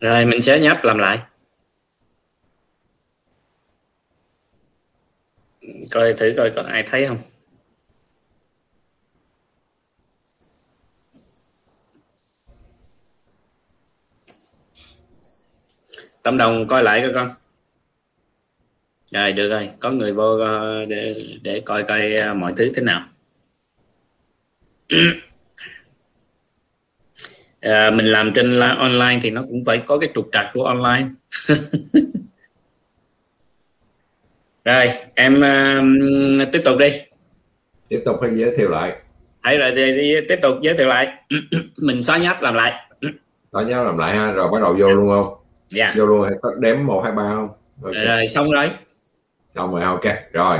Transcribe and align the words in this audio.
rồi, 0.00 0.24
mình 0.24 0.42
sẽ 0.42 0.60
nhấp 0.60 0.84
làm 0.84 0.98
lại. 0.98 1.18
Coi 5.90 6.14
thử 6.14 6.34
coi 6.36 6.50
có 6.50 6.62
ai 6.62 6.84
thấy 6.90 7.06
không. 7.06 7.18
Tâm 16.22 16.36
Đồng 16.38 16.68
coi 16.68 16.82
lại 16.82 17.00
coi 17.00 17.12
con. 17.14 17.30
Rồi, 19.12 19.32
được 19.32 19.50
rồi. 19.50 19.70
Có 19.80 19.90
người 19.90 20.12
vô 20.12 20.38
ờ, 20.38 20.84
để 20.84 21.16
để 21.42 21.62
coi 21.64 21.82
coi 21.82 22.14
ờ, 22.14 22.34
mọi 22.34 22.52
thứ 22.56 22.72
thế 22.76 22.82
nào. 22.82 23.06
à, 27.60 27.90
mình 27.90 28.06
làm 28.06 28.32
trên 28.34 28.60
online 28.60 29.18
thì 29.22 29.30
nó 29.30 29.42
cũng 29.42 29.64
phải 29.66 29.78
có 29.86 29.98
cái 29.98 30.10
trục 30.14 30.28
trặc 30.32 30.46
của 30.52 30.64
online. 30.64 31.06
Rồi 34.64 34.86
em 35.14 35.34
uh, 35.34 36.48
tiếp 36.52 36.60
tục 36.64 36.78
đi. 36.78 36.88
Tiếp 37.88 38.02
tục 38.04 38.16
hay 38.22 38.30
giới 38.34 38.56
thiệu 38.56 38.68
lại? 38.68 38.96
Thấy 39.42 39.58
rồi 39.58 39.72
thì, 39.76 39.92
thì 39.92 40.14
tiếp 40.28 40.38
tục 40.42 40.54
giới 40.62 40.74
thiệu 40.74 40.86
lại. 40.86 41.08
Mình 41.82 42.02
xóa 42.02 42.18
nháp 42.18 42.42
làm 42.42 42.54
lại. 42.54 42.72
Xóa 43.52 43.62
nháp 43.62 43.86
làm 43.86 43.98
lại 43.98 44.16
ha 44.16 44.30
rồi 44.32 44.50
bắt 44.50 44.58
đầu 44.62 44.76
vô 44.80 44.88
luôn 44.88 45.08
không? 45.08 45.34
Dạ. 45.68 45.84
Yeah. 45.84 45.98
vô 45.98 46.06
luôn 46.06 46.22
hay 46.22 46.32
có 46.42 46.54
đếm 46.58 46.76
một 46.86 47.00
hai 47.04 47.12
ba 47.12 47.32
không? 47.34 47.48
Okay. 47.82 48.04
rồi 48.04 48.28
xong 48.28 48.50
rồi. 48.50 48.70
Xong 49.54 49.74
rồi 49.74 49.84
ok 49.84 50.04
rồi. 50.32 50.58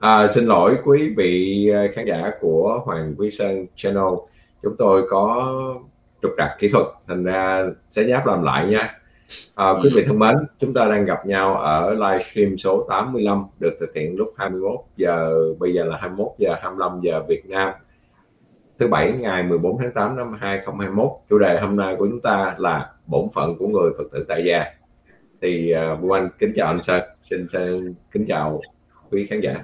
À, 0.00 0.26
xin 0.34 0.44
lỗi 0.44 0.76
quý 0.84 1.14
vị 1.16 1.68
à, 1.74 1.82
khán 1.94 2.06
giả 2.06 2.30
của 2.40 2.80
Hoàng 2.84 3.14
Quý 3.18 3.30
Sơn 3.30 3.66
Channel. 3.76 4.04
Chúng 4.62 4.76
tôi 4.78 5.02
có 5.10 5.52
trục 6.24 6.32
trặc 6.38 6.50
kỹ 6.58 6.68
thuật 6.68 6.86
thành 7.08 7.24
ra 7.24 7.66
sẽ 7.90 8.04
giáp 8.04 8.26
làm 8.26 8.42
lại 8.42 8.66
nha. 8.66 8.98
À, 9.54 9.66
quý 9.82 9.90
vị 9.94 10.04
thân 10.06 10.18
mến 10.18 10.34
chúng 10.60 10.74
ta 10.74 10.84
đang 10.84 11.04
gặp 11.04 11.26
nhau 11.26 11.56
ở 11.56 11.94
livestream 11.94 12.58
số 12.58 12.86
85 12.90 13.44
được 13.60 13.74
thực 13.80 13.94
hiện 13.94 14.16
lúc 14.16 14.34
21 14.36 14.74
giờ 14.96 15.34
bây 15.58 15.74
giờ 15.74 15.84
là 15.84 15.96
21 16.00 16.28
giờ 16.38 16.54
25 16.62 17.00
giờ 17.02 17.22
Việt 17.28 17.42
Nam. 17.46 17.72
Thứ 18.78 18.88
bảy 18.88 19.12
ngày 19.12 19.42
14 19.42 19.78
tháng 19.78 19.92
8 19.92 20.16
năm 20.16 20.36
2021 20.40 21.10
chủ 21.30 21.38
đề 21.38 21.60
hôm 21.60 21.76
nay 21.76 21.96
của 21.98 22.06
chúng 22.06 22.20
ta 22.20 22.54
là 22.58 22.90
bổn 23.06 23.28
phận 23.34 23.58
của 23.58 23.68
người 23.68 23.92
Phật 23.98 24.04
tử 24.12 24.24
tại 24.28 24.44
gia. 24.44 24.64
Thì 25.42 25.74
uh, 25.92 26.12
Anh 26.12 26.28
kính 26.38 26.52
chào 26.56 26.66
anh 26.66 26.82
Sơn 26.82 27.02
xin, 27.24 27.48
xin 27.48 27.62
kính 28.12 28.26
chào 28.28 28.60
quý 29.10 29.26
khán 29.30 29.40
giả. 29.40 29.54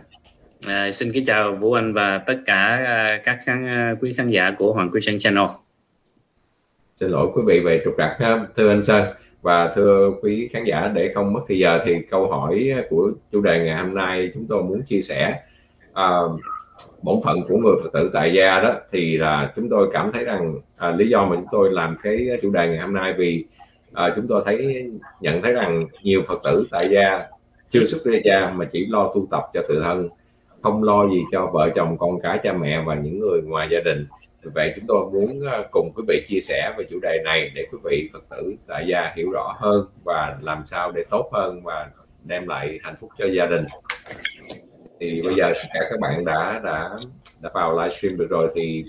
À, 0.69 0.91
xin 0.93 1.13
kính 1.13 1.25
chào 1.25 1.55
Vũ 1.55 1.73
Anh 1.73 1.95
và 1.95 2.19
tất 2.19 2.37
cả 2.47 2.81
uh, 2.83 3.25
các 3.25 3.39
khán 3.45 3.93
uh, 3.93 4.03
quý 4.03 4.13
khán 4.13 4.29
giả 4.29 4.55
của 4.59 4.73
Hoàng 4.73 4.91
Quý 4.93 5.01
Sơn 5.01 5.19
Channel 5.19 5.45
xin 7.01 7.11
lỗi 7.11 7.29
quý 7.35 7.43
vị 7.47 7.61
về 7.61 7.81
trục 7.85 7.95
trặc 7.99 8.17
ha. 8.19 8.47
Thưa 8.57 8.69
anh 8.69 8.85
Sơn 8.85 9.05
và 9.43 9.73
thưa 9.75 10.11
quý 10.23 10.49
khán 10.53 10.65
giả 10.65 10.91
để 10.95 11.13
không 11.15 11.33
mất 11.33 11.41
thời 11.49 11.59
giờ 11.59 11.81
thì 11.85 11.97
câu 12.11 12.31
hỏi 12.31 12.73
của 12.91 13.11
chủ 13.33 13.41
đề 13.41 13.65
ngày 13.65 13.77
hôm 13.77 13.95
nay 13.95 14.31
chúng 14.35 14.47
tôi 14.49 14.63
muốn 14.63 14.83
chia 14.83 15.01
sẻ. 15.01 15.41
Uh, 15.91 16.41
bổn 17.03 17.17
phận 17.25 17.43
của 17.49 17.57
người 17.57 17.75
Phật 17.83 17.91
tử 17.93 18.11
tại 18.13 18.33
gia 18.33 18.61
đó 18.61 18.75
thì 18.93 19.17
là 19.17 19.53
chúng 19.57 19.69
tôi 19.69 19.91
cảm 19.93 20.13
thấy 20.13 20.25
rằng 20.25 20.55
à, 20.77 20.91
lý 20.91 21.09
do 21.09 21.27
mà 21.27 21.37
chúng 21.37 21.47
tôi 21.53 21.71
làm 21.73 21.97
cái 22.03 22.29
chủ 22.43 22.51
đề 22.51 22.69
ngày 22.69 22.79
hôm 22.79 22.95
nay 22.95 23.15
vì 23.19 23.45
à, 23.93 24.13
chúng 24.17 24.27
tôi 24.29 24.43
thấy 24.45 24.87
nhận 25.21 25.43
thấy 25.43 25.53
rằng 25.53 25.87
nhiều 26.03 26.23
Phật 26.29 26.41
tử 26.45 26.67
tại 26.71 26.89
gia 26.89 27.27
chưa 27.71 27.85
xuất 27.85 28.13
gia 28.13 28.19
cha 28.25 28.53
mà 28.57 28.65
chỉ 28.73 28.87
lo 28.87 29.13
tu 29.15 29.27
tập 29.31 29.43
cho 29.55 29.63
tự 29.69 29.81
thân 29.85 30.09
không 30.63 30.83
lo 30.83 31.09
gì 31.09 31.23
cho 31.33 31.51
vợ 31.53 31.71
chồng 31.75 31.99
con 31.99 32.21
cái 32.21 32.39
cha 32.43 32.53
mẹ 32.53 32.83
và 32.87 32.95
những 32.95 33.21
người 33.21 33.43
ngoài 33.43 33.69
gia 33.71 33.81
đình 33.85 34.07
vì 34.43 34.51
vậy 34.55 34.73
chúng 34.77 34.85
tôi 34.89 35.11
muốn 35.13 35.41
ờ, 35.53 35.69
cùng 35.71 35.93
quý 35.97 36.03
vị 36.09 36.25
chia 36.29 36.41
sẻ 36.41 36.75
về 36.79 36.85
chủ 36.91 36.99
đề 37.03 37.19
này 37.25 37.51
để 37.55 37.67
quý 37.73 37.79
vị 37.85 38.11
Phật 38.13 38.25
tử 38.31 38.55
tại 38.67 38.85
gia 38.89 39.13
hiểu 39.17 39.31
rõ 39.31 39.55
hơn 39.59 39.87
và 40.05 40.37
làm 40.43 40.63
sao 40.67 40.93
để 40.95 41.03
tốt 41.11 41.31
hơn 41.33 41.63
và 41.65 41.91
đem 42.25 42.49
lại 42.49 42.79
hạnh 42.83 42.95
phúc 43.01 43.11
cho 43.19 43.27
gia 43.27 43.47
đình. 43.47 43.63
Thì 45.01 45.23
bây 45.25 45.35
giờ 45.35 45.47
tất 45.49 45.69
cả 45.75 45.81
các 45.91 46.01
bạn 46.01 46.25
đã 46.25 46.61
đã 46.65 46.91
đã 47.41 47.51
vào 47.55 47.79
livestream 47.79 48.17
được 48.17 48.27
rồi 48.31 48.51
thì 48.55 48.85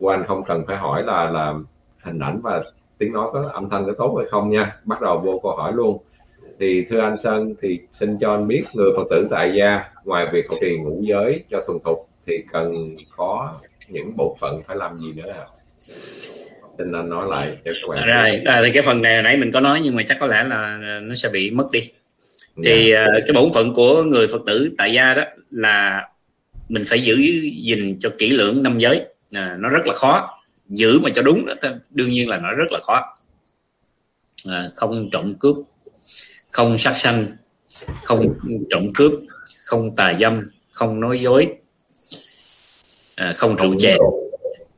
Quan 0.00 0.24
không 0.26 0.44
cần 0.44 0.64
phải 0.66 0.76
hỏi 0.76 1.02
là 1.02 1.30
là 1.30 1.54
hình 2.02 2.18
ảnh 2.18 2.40
và 2.42 2.62
tiếng 2.98 3.12
nói 3.12 3.28
có 3.32 3.50
âm 3.52 3.70
thanh 3.70 3.86
có 3.86 3.92
tốt 3.98 4.14
hay 4.18 4.26
không 4.30 4.50
nha. 4.50 4.76
Bắt 4.84 5.00
đầu 5.00 5.18
vô 5.18 5.40
câu 5.42 5.56
hỏi 5.56 5.72
luôn. 5.72 5.98
Thì 6.58 6.84
thưa 6.90 7.00
anh 7.00 7.18
Sơn, 7.18 7.54
thì 7.60 7.80
xin 7.92 8.18
cho 8.20 8.30
anh 8.30 8.46
biết 8.48 8.64
người 8.74 8.90
Phật 8.96 9.06
tử 9.10 9.28
tại 9.30 9.52
gia 9.58 9.84
ngoài 10.04 10.26
việc 10.32 10.50
học 10.50 10.58
trì 10.60 10.78
ngũ 10.78 11.02
giới 11.02 11.44
cho 11.50 11.62
thuần 11.66 11.78
thục 11.84 11.98
thì 12.26 12.44
cần 12.52 12.96
có 13.16 13.54
những 13.88 14.16
bộ 14.16 14.36
phận 14.40 14.62
phải 14.66 14.76
làm 14.76 14.98
gì 15.00 15.12
nữa 15.12 15.32
à? 15.32 15.44
xin 16.78 16.92
anh 16.92 17.10
nói 17.10 17.26
lại 17.30 17.56
cho 17.64 17.70
các 17.82 17.88
bạn 17.88 18.06
rồi 18.06 18.40
à, 18.44 18.62
thì 18.64 18.70
cái 18.70 18.82
phần 18.82 19.02
này 19.02 19.22
nãy 19.22 19.36
mình 19.36 19.52
có 19.52 19.60
nói 19.60 19.80
nhưng 19.84 19.96
mà 19.96 20.02
chắc 20.08 20.16
có 20.20 20.26
lẽ 20.26 20.44
là 20.44 20.78
nó 21.02 21.14
sẽ 21.14 21.28
bị 21.28 21.50
mất 21.50 21.70
đi 21.72 21.80
thì 22.64 22.92
yeah. 22.92 23.08
Dạ. 23.08 23.18
uh, 23.18 23.24
cái 23.26 23.32
bổn 23.42 23.52
phận 23.54 23.74
của 23.74 24.02
người 24.02 24.28
phật 24.28 24.40
tử 24.46 24.74
tại 24.78 24.92
gia 24.92 25.14
đó 25.14 25.22
là 25.50 26.08
mình 26.68 26.84
phải 26.86 27.00
giữ 27.00 27.16
gìn 27.62 27.98
cho 28.00 28.10
kỹ 28.18 28.30
lưỡng 28.30 28.62
năm 28.62 28.78
giới 28.78 29.04
à, 29.32 29.56
nó 29.58 29.68
rất 29.68 29.86
là 29.86 29.92
khó 29.92 30.40
giữ 30.68 30.98
mà 30.98 31.10
cho 31.14 31.22
đúng 31.22 31.46
đó 31.46 31.54
đương 31.90 32.08
nhiên 32.08 32.28
là 32.28 32.38
nó 32.38 32.50
rất 32.52 32.72
là 32.72 32.78
khó 32.82 33.18
à, 34.46 34.68
không 34.74 35.10
trộm 35.12 35.34
cướp 35.40 35.56
không 36.50 36.78
sát 36.78 36.96
sanh 36.96 37.26
không 38.04 38.34
trộm 38.70 38.92
cướp 38.94 39.12
không 39.66 39.96
tà 39.96 40.14
dâm 40.14 40.42
không 40.70 41.00
nói 41.00 41.20
dối 41.20 41.48
à, 43.16 43.32
không 43.36 43.56
rượu 43.56 43.74
chè. 43.78 43.96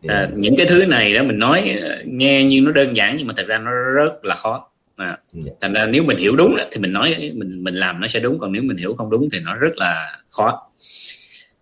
à, 0.09 0.29
những 0.37 0.57
cái 0.57 0.67
thứ 0.67 0.85
này 0.87 1.15
đó 1.15 1.23
mình 1.23 1.39
nói 1.39 1.79
ờ, 1.83 2.03
nghe 2.05 2.45
như 2.45 2.61
nó 2.61 2.73
đơn 2.73 2.97
giản 2.97 3.17
nhưng 3.17 3.27
mà 3.27 3.35
thật 3.37 3.47
ra 3.47 3.59
nó 3.59 3.71
rất 3.73 4.25
là 4.25 4.35
khó. 4.35 4.71
À, 4.97 5.19
thành 5.61 5.73
ra 5.73 5.87
nếu 5.87 6.03
mình 6.03 6.17
hiểu 6.17 6.37
đúng 6.37 6.57
đó, 6.57 6.65
thì 6.71 6.81
mình 6.81 6.93
nói 6.93 7.33
mình 7.35 7.65
mình 7.65 7.75
làm 7.75 8.01
nó 8.01 8.07
sẽ 8.07 8.21
đúng 8.21 8.39
còn 8.39 8.53
nếu 8.53 8.63
mình 8.63 8.77
hiểu 8.77 8.95
không 8.95 9.11
đúng 9.11 9.29
thì 9.33 9.41
nó 9.41 9.55
rất 9.55 9.77
là 9.77 10.21
khó. 10.31 10.71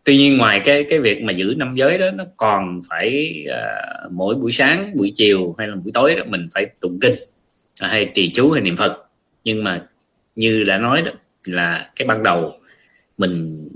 Tuy 0.05 0.17
nhiên 0.17 0.39
ngoài 0.39 0.61
cái 0.65 0.85
cái 0.91 1.01
việc 1.01 1.23
mà 1.23 1.33
giữ 1.33 1.55
năm 1.57 1.75
giới 1.77 1.99
đó 1.99 2.11
nó 2.11 2.25
còn 2.37 2.81
phải 2.89 3.35
uh, 3.49 4.13
mỗi 4.13 4.35
buổi 4.35 4.53
sáng 4.53 4.97
buổi 4.97 5.13
chiều 5.17 5.55
hay 5.59 5.69
là 5.69 5.75
buổi 5.75 5.93
tối 5.95 6.15
đó 6.15 6.25
mình 6.27 6.49
phải 6.55 6.67
tụng 6.81 6.99
kinh 7.01 7.13
uh, 7.13 7.91
hay 7.91 8.11
trì 8.15 8.33
chú 8.35 8.51
hay 8.51 8.63
niệm 8.63 8.77
phật. 8.77 8.97
Nhưng 9.45 9.65
mà 9.65 9.83
như 10.37 10.65
đã 10.65 10.79
nói 10.79 11.03
đó 11.03 11.13
là 11.47 11.91
cái 11.97 12.09
ban 12.09 12.23
đầu 12.23 12.53
mình 13.19 13.69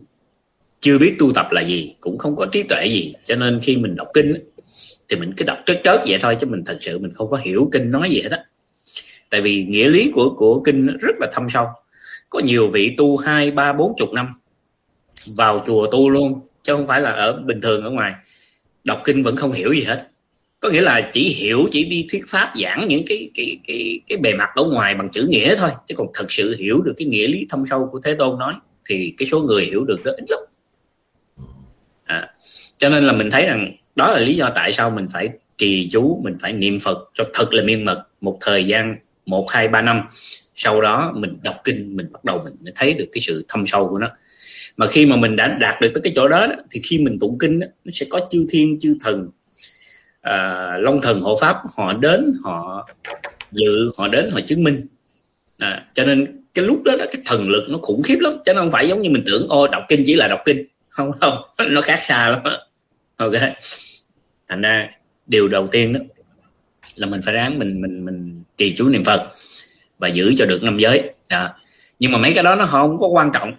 chưa 0.80 0.98
biết 0.98 1.16
tu 1.18 1.32
tập 1.32 1.48
là 1.50 1.60
gì, 1.60 1.94
cũng 2.00 2.18
không 2.18 2.36
có 2.36 2.46
trí 2.46 2.62
tuệ 2.62 2.86
gì. 2.86 3.14
Cho 3.24 3.36
nên 3.36 3.60
khi 3.62 3.76
mình 3.76 3.96
đọc 3.96 4.08
kinh 4.14 4.34
thì 5.08 5.16
mình 5.16 5.32
cứ 5.36 5.44
đọc 5.44 5.58
trớt 5.66 5.80
trớt 5.84 6.00
vậy 6.06 6.18
thôi, 6.20 6.36
chứ 6.40 6.46
mình 6.46 6.62
thật 6.66 6.78
sự 6.80 6.98
mình 6.98 7.10
không 7.14 7.30
có 7.30 7.36
hiểu 7.36 7.68
kinh 7.72 7.90
nói 7.90 8.10
gì 8.10 8.20
hết 8.20 8.30
á. 8.30 8.38
Tại 9.30 9.40
vì 9.40 9.64
nghĩa 9.68 9.88
lý 9.88 10.10
của 10.14 10.34
của 10.36 10.60
kinh 10.60 10.86
rất 10.86 11.16
là 11.20 11.28
thâm 11.32 11.46
sâu. 11.50 11.66
Có 12.30 12.40
nhiều 12.40 12.68
vị 12.68 12.94
tu 12.96 13.16
hai, 13.16 13.50
ba, 13.50 13.72
bốn 13.72 13.92
chục 13.96 14.12
năm, 14.12 14.28
vào 15.36 15.64
chùa 15.66 15.86
tu 15.92 16.10
luôn, 16.10 16.40
chứ 16.64 16.74
không 16.74 16.86
phải 16.86 17.00
là 17.00 17.10
ở 17.10 17.32
bình 17.32 17.60
thường 17.60 17.84
ở 17.84 17.90
ngoài. 17.90 18.12
Đọc 18.84 19.00
kinh 19.04 19.22
vẫn 19.22 19.36
không 19.36 19.52
hiểu 19.52 19.72
gì 19.72 19.82
hết. 19.82 20.06
Có 20.60 20.70
nghĩa 20.70 20.80
là 20.80 21.10
chỉ 21.12 21.28
hiểu, 21.28 21.68
chỉ 21.70 21.84
đi 21.84 22.06
thuyết 22.10 22.22
pháp, 22.28 22.52
giảng 22.62 22.88
những 22.88 23.02
cái 23.06 23.30
cái 23.34 23.58
cái 23.66 24.00
cái 24.08 24.18
bề 24.18 24.34
mặt 24.34 24.48
ở 24.54 24.64
ngoài 24.64 24.94
bằng 24.94 25.08
chữ 25.08 25.26
nghĩa 25.30 25.54
thôi. 25.56 25.70
Chứ 25.86 25.94
còn 25.98 26.06
thật 26.14 26.32
sự 26.32 26.56
hiểu 26.58 26.82
được 26.82 26.94
cái 26.96 27.06
nghĩa 27.06 27.26
lý 27.26 27.46
thâm 27.48 27.64
sâu 27.70 27.88
của 27.92 28.00
thế 28.04 28.14
tôn 28.14 28.38
nói, 28.38 28.54
thì 28.88 29.14
cái 29.18 29.28
số 29.28 29.40
người 29.40 29.64
hiểu 29.64 29.84
được 29.84 30.04
rất 30.04 30.12
ít 30.16 30.24
lắm 30.28 30.40
à, 32.10 32.28
cho 32.78 32.88
nên 32.88 33.04
là 33.04 33.12
mình 33.12 33.30
thấy 33.30 33.46
rằng 33.46 33.72
đó 33.96 34.10
là 34.10 34.18
lý 34.18 34.34
do 34.34 34.50
tại 34.54 34.72
sao 34.72 34.90
mình 34.90 35.06
phải 35.12 35.28
trì 35.58 35.88
chú 35.92 36.20
mình 36.24 36.36
phải 36.40 36.52
niệm 36.52 36.80
phật 36.80 36.98
cho 37.14 37.24
thật 37.34 37.54
là 37.54 37.62
miên 37.62 37.84
mật 37.84 38.02
một 38.20 38.38
thời 38.40 38.66
gian 38.66 38.96
một 39.26 39.50
hai 39.50 39.68
ba 39.68 39.82
năm. 39.82 40.02
Sau 40.54 40.80
đó 40.80 41.12
mình 41.16 41.36
đọc 41.42 41.56
kinh 41.64 41.96
mình 41.96 42.12
bắt 42.12 42.24
đầu 42.24 42.40
mình 42.44 42.54
mới 42.60 42.72
thấy 42.76 42.94
được 42.94 43.06
cái 43.12 43.20
sự 43.20 43.44
thâm 43.48 43.66
sâu 43.66 43.88
của 43.88 43.98
nó. 43.98 44.08
Mà 44.76 44.86
khi 44.86 45.06
mà 45.06 45.16
mình 45.16 45.36
đã 45.36 45.48
đạt 45.60 45.80
được 45.80 45.90
tới 45.94 46.00
cái 46.04 46.12
chỗ 46.16 46.28
đó, 46.28 46.46
thì 46.70 46.80
khi 46.90 46.98
mình 46.98 47.18
tụng 47.18 47.38
kinh 47.38 47.60
đó, 47.60 47.66
nó 47.84 47.90
sẽ 47.94 48.06
có 48.10 48.20
chư 48.30 48.46
thiên 48.50 48.78
chư 48.80 48.96
thần 49.04 49.28
à, 50.20 50.76
long 50.78 51.00
thần 51.00 51.20
hộ 51.20 51.36
pháp 51.40 51.56
họ 51.76 51.92
đến 51.92 52.32
họ 52.44 52.88
dự 53.52 53.92
họ 53.98 54.08
đến 54.08 54.30
họ 54.30 54.40
chứng 54.46 54.64
minh. 54.64 54.80
À, 55.58 55.84
cho 55.94 56.04
nên 56.04 56.42
cái 56.54 56.64
lúc 56.64 56.82
đó, 56.82 56.92
đó 56.98 57.04
cái 57.12 57.22
thần 57.24 57.48
lực 57.48 57.66
nó 57.68 57.78
khủng 57.82 58.02
khiếp 58.02 58.18
lắm. 58.20 58.32
Cho 58.44 58.52
nên 58.52 58.62
không 58.62 58.72
phải 58.72 58.88
giống 58.88 59.02
như 59.02 59.10
mình 59.10 59.22
tưởng 59.26 59.48
ô 59.48 59.68
đọc 59.68 59.82
kinh 59.88 60.02
chỉ 60.06 60.14
là 60.14 60.28
đọc 60.28 60.40
kinh 60.44 60.66
không 60.90 61.12
không. 61.20 61.42
Nó 61.68 61.80
khác 61.80 62.02
xa 62.02 62.28
lắm 62.28 62.40
ok. 63.16 63.32
Thành 64.48 64.62
ra, 64.62 64.90
điều 65.26 65.48
đầu 65.48 65.66
tiên 65.66 65.92
đó 65.92 66.00
là 66.94 67.06
mình 67.06 67.20
phải 67.22 67.34
ráng 67.34 67.58
mình 67.58 67.80
mình 67.82 68.04
mình 68.04 68.42
trì 68.56 68.74
chú 68.76 68.88
niệm 68.88 69.04
phật 69.04 69.30
và 69.98 70.08
giữ 70.08 70.34
cho 70.36 70.46
được 70.46 70.62
năm 70.62 70.78
giới. 70.78 71.10
Đó. 71.28 71.48
nhưng 71.98 72.12
mà 72.12 72.18
mấy 72.18 72.34
cái 72.34 72.44
đó 72.44 72.54
nó 72.54 72.66
không 72.66 72.98
có 72.98 73.06
quan 73.06 73.30
trọng 73.34 73.52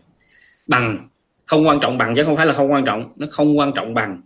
bằng, 0.67 0.99
không 1.45 1.67
quan 1.67 1.79
trọng 1.81 1.97
bằng 1.97 2.15
chứ 2.15 2.23
không 2.23 2.37
phải 2.37 2.45
là 2.45 2.53
không 2.53 2.71
quan 2.71 2.85
trọng. 2.85 3.13
Nó 3.15 3.27
không 3.31 3.57
quan 3.57 3.71
trọng 3.75 3.93
bằng 3.93 4.21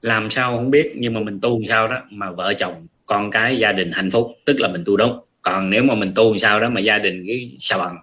làm 0.00 0.30
sao 0.30 0.56
không 0.56 0.70
biết, 0.70 0.92
nhưng 0.94 1.14
mà 1.14 1.20
mình 1.20 1.40
tu 1.42 1.60
sao 1.68 1.88
đó 1.88 1.96
mà 2.10 2.30
vợ 2.30 2.54
chồng, 2.54 2.86
con 3.06 3.30
cái, 3.30 3.58
gia 3.58 3.72
đình 3.72 3.92
hạnh 3.92 4.10
phúc, 4.10 4.32
tức 4.44 4.60
là 4.60 4.68
mình 4.68 4.82
tu 4.86 4.96
đúng. 4.96 5.24
Còn 5.42 5.70
nếu 5.70 5.82
mà 5.82 5.94
mình 5.94 6.12
tu 6.14 6.38
sao 6.38 6.60
đó 6.60 6.68
mà 6.68 6.80
gia 6.80 6.98
đình 6.98 7.24
cái 7.26 7.52
sao 7.58 7.78
bằng 7.78 7.96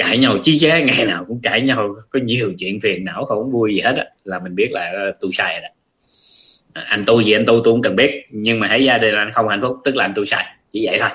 cãi 0.00 0.18
nhau 0.18 0.38
chí 0.42 0.58
chế 0.58 0.82
ngày 0.82 1.06
nào 1.06 1.24
cũng 1.28 1.40
cãi 1.42 1.62
nhau 1.62 1.94
có 2.10 2.20
nhiều 2.22 2.52
chuyện 2.58 2.80
phiền 2.80 3.04
não 3.04 3.24
không 3.24 3.50
vui 3.50 3.74
gì 3.74 3.80
hết 3.80 3.96
á 3.96 4.04
là 4.24 4.38
mình 4.38 4.54
biết 4.54 4.68
là 4.72 5.12
tu 5.20 5.32
sai 5.32 5.54
rồi 5.54 5.62
đó. 5.62 5.68
Anh 6.72 7.04
tu 7.06 7.22
gì 7.22 7.32
anh 7.32 7.46
tu 7.46 7.60
tôi 7.64 7.74
cũng 7.74 7.82
cần 7.82 7.96
biết 7.96 8.26
nhưng 8.30 8.60
mà 8.60 8.66
hãy 8.66 8.84
gia 8.84 8.98
đình 8.98 9.14
anh 9.14 9.30
không 9.32 9.48
hạnh 9.48 9.60
phúc 9.60 9.76
tức 9.84 9.96
là 9.96 10.04
anh 10.04 10.12
tu 10.16 10.24
sai 10.24 10.44
chỉ 10.70 10.86
vậy 10.86 10.98
thôi. 11.00 11.08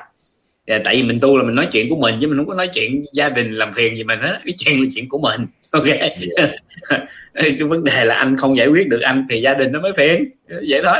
Dạ, 0.67 0.79
tại 0.83 0.95
vì 0.95 1.03
mình 1.03 1.19
tu 1.21 1.37
là 1.37 1.43
mình 1.43 1.55
nói 1.55 1.67
chuyện 1.71 1.89
của 1.89 1.95
mình 1.95 2.15
chứ 2.21 2.27
mình 2.27 2.37
không 2.37 2.47
có 2.47 2.53
nói 2.53 2.69
chuyện 2.73 3.05
gia 3.13 3.29
đình 3.29 3.53
làm 3.53 3.73
phiền 3.73 3.95
gì 3.95 4.03
mình 4.03 4.19
hết 4.19 4.39
cái 4.45 4.53
chuyện 4.57 4.81
là 4.81 4.87
chuyện 4.95 5.09
của 5.09 5.19
mình 5.19 5.45
ok? 5.71 5.85
Yeah. 5.85 6.51
cái 7.33 7.63
vấn 7.67 7.83
đề 7.83 8.05
là 8.05 8.15
anh 8.15 8.37
không 8.37 8.57
giải 8.57 8.67
quyết 8.67 8.89
được 8.89 9.01
anh 9.01 9.25
thì 9.29 9.41
gia 9.41 9.53
đình 9.53 9.71
nó 9.71 9.81
mới 9.81 9.93
phiền 9.97 10.25
vậy 10.47 10.81
thôi. 10.83 10.97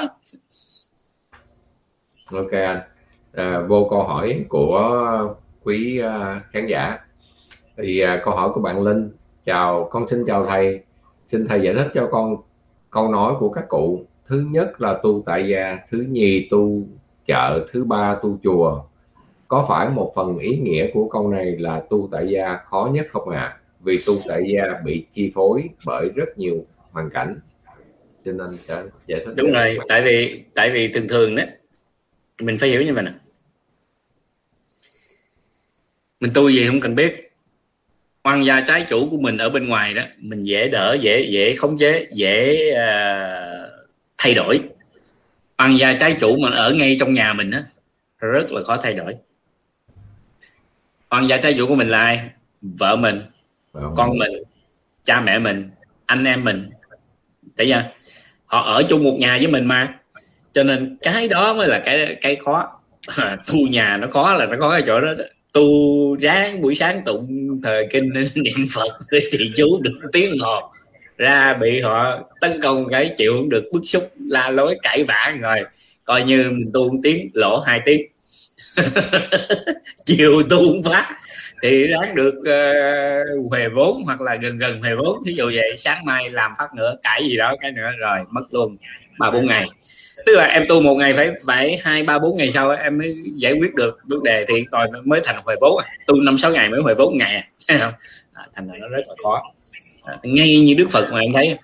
Ok 2.32 2.52
anh. 2.52 2.80
À, 3.34 3.60
vô 3.68 3.88
câu 3.90 4.04
hỏi 4.04 4.46
của 4.50 5.36
quý 5.64 6.02
uh, 6.02 6.44
khán 6.54 6.68
giả 6.68 6.98
thì 7.78 8.04
uh, 8.04 8.10
câu 8.26 8.34
hỏi 8.36 8.50
của 8.54 8.62
bạn 8.62 8.82
Linh 8.82 9.10
chào 9.46 9.88
con 9.92 10.08
xin 10.08 10.26
chào 10.28 10.46
thầy. 10.46 10.80
Xin 11.28 11.48
thầy 11.48 11.62
giải 11.62 11.74
thích 11.74 11.92
cho 11.94 12.10
con 12.12 12.38
câu 12.92 13.12
nói 13.12 13.34
của 13.40 13.50
các 13.50 13.66
cụ. 13.70 14.06
Thứ 14.26 14.46
nhất 14.50 14.82
là 14.82 15.00
tu 15.04 15.24
tại 15.26 15.48
gia 15.48 15.78
thứ 15.90 16.06
nhì 16.10 16.48
tu 16.52 16.82
chợ 17.26 17.68
thứ 17.72 17.84
ba 17.84 18.16
tu 18.24 18.38
chùa. 18.44 18.84
Có 19.48 19.66
phải 19.70 19.90
một 19.90 20.12
phần 20.16 20.38
ý 20.38 20.58
nghĩa 20.58 20.88
của 20.94 21.10
câu 21.10 21.32
này 21.32 21.46
là 21.58 21.84
tu 21.90 22.10
tại 22.12 22.28
gia 22.30 22.58
khó 22.58 22.90
nhất 22.94 23.08
không 23.12 23.30
ạ? 23.30 23.40
À? 23.40 23.60
vì 23.86 23.98
tu 24.08 24.14
tại 24.28 24.44
gia 24.54 24.80
bị 24.86 25.06
chi 25.12 25.32
phối 25.36 25.70
bởi 25.88 26.10
rất 26.16 26.38
nhiều 26.38 26.66
hoàn 26.92 27.10
cảnh. 27.10 27.40
Cho 28.26 28.32
nên 28.32 28.48
giải 29.08 29.22
thích 29.26 29.34
đúng 29.36 29.52
rồi 29.52 29.78
tại 29.90 30.02
vì 30.02 30.44
tại 30.54 30.72
vì 30.72 30.88
thường 30.88 31.08
thường 31.08 31.36
đấy 31.36 31.48
mình 32.42 32.58
phải 32.60 32.70
hiểu 32.70 32.82
như 32.82 32.94
vậy 32.94 33.04
nè. 33.04 33.12
Mình 36.20 36.32
tu 36.36 36.50
gì 36.50 36.68
không 36.68 36.80
cần 36.80 36.96
biết 36.96 37.25
oan 38.26 38.46
gia 38.46 38.62
trái 38.62 38.86
chủ 38.90 39.10
của 39.12 39.18
mình 39.18 39.38
ở 39.38 39.50
bên 39.50 39.68
ngoài 39.68 39.94
đó 39.94 40.04
mình 40.18 40.42
dễ 40.42 40.68
đỡ 40.68 40.98
dễ 41.02 41.28
dễ 41.30 41.56
khống 41.56 41.78
chế 41.78 42.08
dễ 42.14 42.70
uh, 42.72 43.88
thay 44.18 44.34
đổi. 44.34 44.60
Oan 45.58 45.78
gia 45.78 45.94
trái 45.94 46.16
chủ 46.20 46.38
mà 46.38 46.50
ở 46.50 46.74
ngay 46.74 46.98
trong 47.00 47.14
nhà 47.14 47.34
mình 47.34 47.52
á 47.52 47.64
rất 48.20 48.52
là 48.52 48.64
khó 48.64 48.78
thay 48.78 48.94
đổi. 48.94 49.16
Oan 51.10 51.28
gia 51.28 51.38
trái 51.38 51.54
chủ 51.58 51.68
của 51.68 51.76
mình 51.76 51.90
là 51.90 52.00
ai? 52.00 52.30
Vợ 52.62 52.96
mình 52.96 53.22
vợ 53.72 53.82
con 53.96 54.18
mình 54.18 54.32
cha 55.04 55.22
mẹ 55.22 55.40
mình 55.40 55.70
anh 56.06 56.24
em 56.24 56.44
mình. 56.44 56.70
Thấy 57.58 57.68
chưa? 57.68 57.84
Họ 58.46 58.62
ở 58.62 58.84
chung 58.90 59.04
một 59.04 59.16
nhà 59.20 59.38
với 59.38 59.48
mình 59.48 59.66
mà. 59.66 60.00
Cho 60.52 60.64
nên 60.64 60.96
cái 61.02 61.28
đó 61.28 61.54
mới 61.54 61.68
là 61.68 61.82
cái 61.86 62.18
cái 62.22 62.36
khó. 62.46 62.82
Tu 63.48 63.68
nhà 63.70 63.98
nó 63.98 64.08
khó 64.08 64.34
là 64.34 64.46
nó 64.46 64.58
có 64.60 64.72
cái 64.72 64.84
chỗ 64.86 65.02
đó, 65.02 65.14
đó 65.14 65.24
tu 65.56 66.16
ráng 66.16 66.62
buổi 66.62 66.76
sáng 66.76 67.02
tụng 67.06 67.28
thời 67.64 67.88
kinh 67.92 68.14
niệm 68.36 68.66
phật 68.74 68.98
thì 69.12 69.52
chú 69.56 69.80
được 69.82 70.00
tiếng 70.14 70.36
ngọt 70.38 70.72
ra 71.18 71.54
bị 71.54 71.82
họ 71.82 72.20
tấn 72.42 72.62
công 72.62 72.90
cái 72.90 73.14
chịu 73.18 73.34
không 73.34 73.50
được 73.50 73.64
bức 73.74 73.82
xúc 73.84 74.04
la 74.30 74.50
lối 74.50 74.78
cãi 74.82 75.04
vã 75.04 75.36
rồi. 75.42 75.58
Coi 76.04 76.24
như 76.24 76.44
mình 76.52 76.72
tu 76.74 76.92
một 76.92 77.00
tiếng 77.04 77.30
lỗ 77.34 77.60
hai 77.60 77.82
tiếng. 77.86 78.02
Chiều 80.06 80.44
tu 80.50 80.58
không 80.58 80.84
phát 80.84 81.16
thì 81.64 81.88
ráng 81.88 82.16
được 82.16 82.34
uh, 82.40 83.52
huề 83.52 83.70
vốn 83.70 84.04
hoặc 84.06 84.22
là 84.22 84.36
gần 84.36 84.58
gần 84.58 84.82
huề 84.82 84.96
vốn. 84.96 85.20
Thí 85.26 85.34
dụ 85.34 85.52
vậy 85.56 85.76
sáng 85.78 86.06
mai 86.06 86.30
làm 86.30 86.52
phát 86.58 86.74
nữa 86.76 86.96
cãi 87.04 87.24
gì 87.24 87.38
đó 87.38 87.56
cái 87.62 87.72
nữa 87.72 87.90
rồi 88.00 88.20
mất 88.30 88.44
luôn. 88.52 88.78
Ba 89.20 89.32
bốn 89.32 89.46
ngày 89.46 89.68
tức 90.26 90.36
là 90.36 90.46
em 90.46 90.66
tu 90.70 90.82
một 90.82 90.96
ngày 90.96 91.14
phải 91.14 91.32
phải 91.46 91.80
hai 91.84 92.04
ba 92.04 92.20
bốn 92.20 92.38
ngày 92.38 92.52
sau 92.54 92.70
em 92.70 92.98
mới 92.98 93.16
giải 93.36 93.54
quyết 93.54 93.76
được 93.76 94.00
vấn 94.04 94.24
đề 94.24 94.46
thì 94.48 94.64
còn 94.72 94.90
mới 95.04 95.22
thành 95.24 95.42
huệ 95.46 95.56
vốn 95.62 95.82
tu 96.08 96.22
năm 96.22 96.38
sáu 96.38 96.52
ngày 96.52 96.70
mới 96.70 96.82
huệ 96.82 96.94
vốn 96.94 97.18
ngày 97.18 97.36
à. 97.68 97.94
à, 98.34 98.48
thành 98.56 98.68
ra 98.68 98.74
nó 98.80 98.88
rất 98.88 99.04
là 99.08 99.16
khó. 99.24 99.44
À, 100.04 100.18
ngay 100.24 100.60
như 100.60 100.76
đức 100.78 100.88
phật 100.92 101.10
mà 101.12 101.20
em 101.20 101.34
thấy 101.34 101.58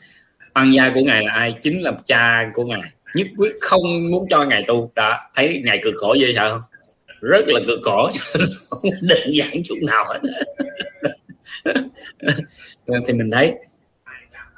oan 0.56 0.74
gia 0.74 0.90
của 0.90 1.02
ngài 1.02 1.24
là 1.24 1.34
ai 1.34 1.56
chính 1.62 1.82
là 1.82 1.92
cha 2.06 2.52
của 2.54 2.64
ngài. 2.64 2.82
Nhất 3.16 3.28
quyết 3.38 3.52
không 3.62 4.12
muốn 4.12 4.28
cho 4.30 4.44
ngài 4.44 4.64
tu. 4.68 4.92
Đã 4.96 5.20
thấy 5.36 5.62
ngài 5.66 5.80
cực 5.84 5.94
khổ 5.98 6.14
dễ 6.14 6.34
sợ 6.36 6.50
không? 6.52 6.62
Rất 7.22 7.48
là 7.48 7.60
cực 7.68 7.80
khổ. 7.84 8.12
Không 8.70 8.92
đơn 9.02 9.20
giản 9.32 9.64
chút 9.64 9.76
nào 9.82 10.06
hết. 10.08 10.20
Thì 13.08 13.14
mình 13.14 13.32
thấy 13.32 13.54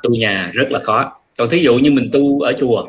tu 0.03 0.11
nhà 0.19 0.51
rất 0.53 0.71
là 0.71 0.79
khó. 0.79 1.11
Còn 1.37 1.49
thí 1.49 1.59
dụ 1.59 1.75
như 1.75 1.91
mình 1.91 2.09
tu 2.13 2.41
ở 2.41 2.53
chùa 2.53 2.87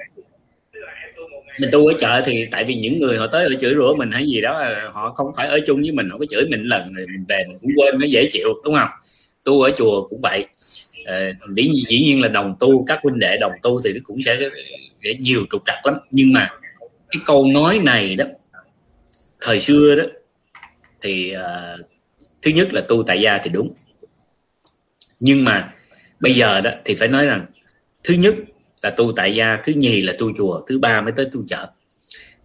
mình 1.59 1.71
tu 1.73 1.87
ở 1.87 1.95
chợ 1.99 2.23
thì 2.27 2.47
tại 2.51 2.65
vì 2.65 2.75
những 2.75 2.99
người 3.01 3.19
họ 3.19 3.27
tới 3.27 3.45
ở 3.45 3.55
chửi 3.61 3.75
rủa 3.75 3.97
mình 3.97 4.11
hay 4.11 4.27
gì 4.27 4.41
đó 4.41 4.65
họ 4.93 5.13
không 5.15 5.33
phải 5.37 5.47
ở 5.47 5.59
chung 5.67 5.81
với 5.81 5.93
mình 5.93 6.11
họ 6.11 6.19
có 6.19 6.25
chửi 6.31 6.47
mình 6.51 6.63
lần 6.63 6.93
rồi 6.95 7.07
mình 7.07 7.25
về 7.29 7.45
mình 7.49 7.59
cũng 7.61 7.71
quên 7.77 7.99
nó 8.01 8.07
dễ 8.07 8.29
chịu 8.33 8.49
đúng 8.65 8.75
không? 8.75 8.89
Tu 9.45 9.63
ở 9.63 9.71
chùa 9.77 10.09
cũng 10.09 10.21
vậy. 10.23 10.47
Ờ, 11.05 11.33
dĩ, 11.57 11.71
dĩ 11.89 11.99
nhiên 11.99 12.23
là 12.23 12.29
đồng 12.29 12.57
tu 12.61 12.85
các 12.85 12.99
huynh 13.03 13.19
đệ 13.19 13.37
đồng 13.41 13.53
tu 13.63 13.81
thì 13.85 13.93
nó 13.93 14.01
cũng 14.05 14.23
sẽ 14.27 14.39
sẽ 15.05 15.15
nhiều 15.21 15.41
trục 15.51 15.63
trặc 15.67 15.87
lắm. 15.87 15.95
Nhưng 16.11 16.33
mà 16.33 16.49
cái 17.11 17.23
câu 17.27 17.47
nói 17.47 17.81
này 17.83 18.15
đó 18.15 18.25
thời 19.41 19.61
xưa 19.61 19.95
đó 19.95 20.05
thì 21.03 21.35
uh, 21.37 21.87
thứ 22.43 22.51
nhất 22.51 22.75
là 22.75 22.81
tu 22.89 23.03
tại 23.03 23.21
gia 23.21 23.39
thì 23.39 23.51
đúng. 23.51 23.75
Nhưng 25.21 25.45
mà 25.45 25.75
bây 26.21 26.33
giờ 26.33 26.61
đó 26.61 26.71
thì 26.85 26.95
phải 26.95 27.09
nói 27.09 27.27
rằng 27.27 27.47
thứ 28.05 28.15
nhất 28.15 28.35
là 28.85 28.91
tu 28.91 29.13
tại 29.17 29.35
gia, 29.35 29.59
thứ 29.65 29.73
nhì 29.77 30.03
là 30.03 30.13
tu 30.19 30.33
chùa, 30.37 30.61
thứ 30.67 30.79
ba 30.79 31.01
mới 31.01 31.13
tới 31.17 31.27
tu 31.33 31.41
chợ. 31.47 31.67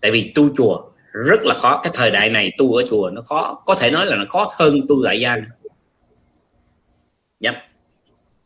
Tại 0.01 0.11
vì 0.11 0.31
tu 0.35 0.49
chùa 0.55 0.81
rất 1.11 1.39
là 1.43 1.55
khó. 1.55 1.79
Cái 1.83 1.91
thời 1.95 2.11
đại 2.11 2.29
này 2.29 2.51
tu 2.57 2.75
ở 2.75 2.83
chùa 2.89 3.09
nó 3.13 3.21
khó. 3.21 3.63
Có 3.65 3.75
thể 3.75 3.91
nói 3.91 4.05
là 4.05 4.15
nó 4.15 4.25
khó 4.29 4.53
hơn 4.57 4.79
tu 4.87 4.95
tại 5.05 5.19
gia 5.19 5.37
yep. 7.39 7.55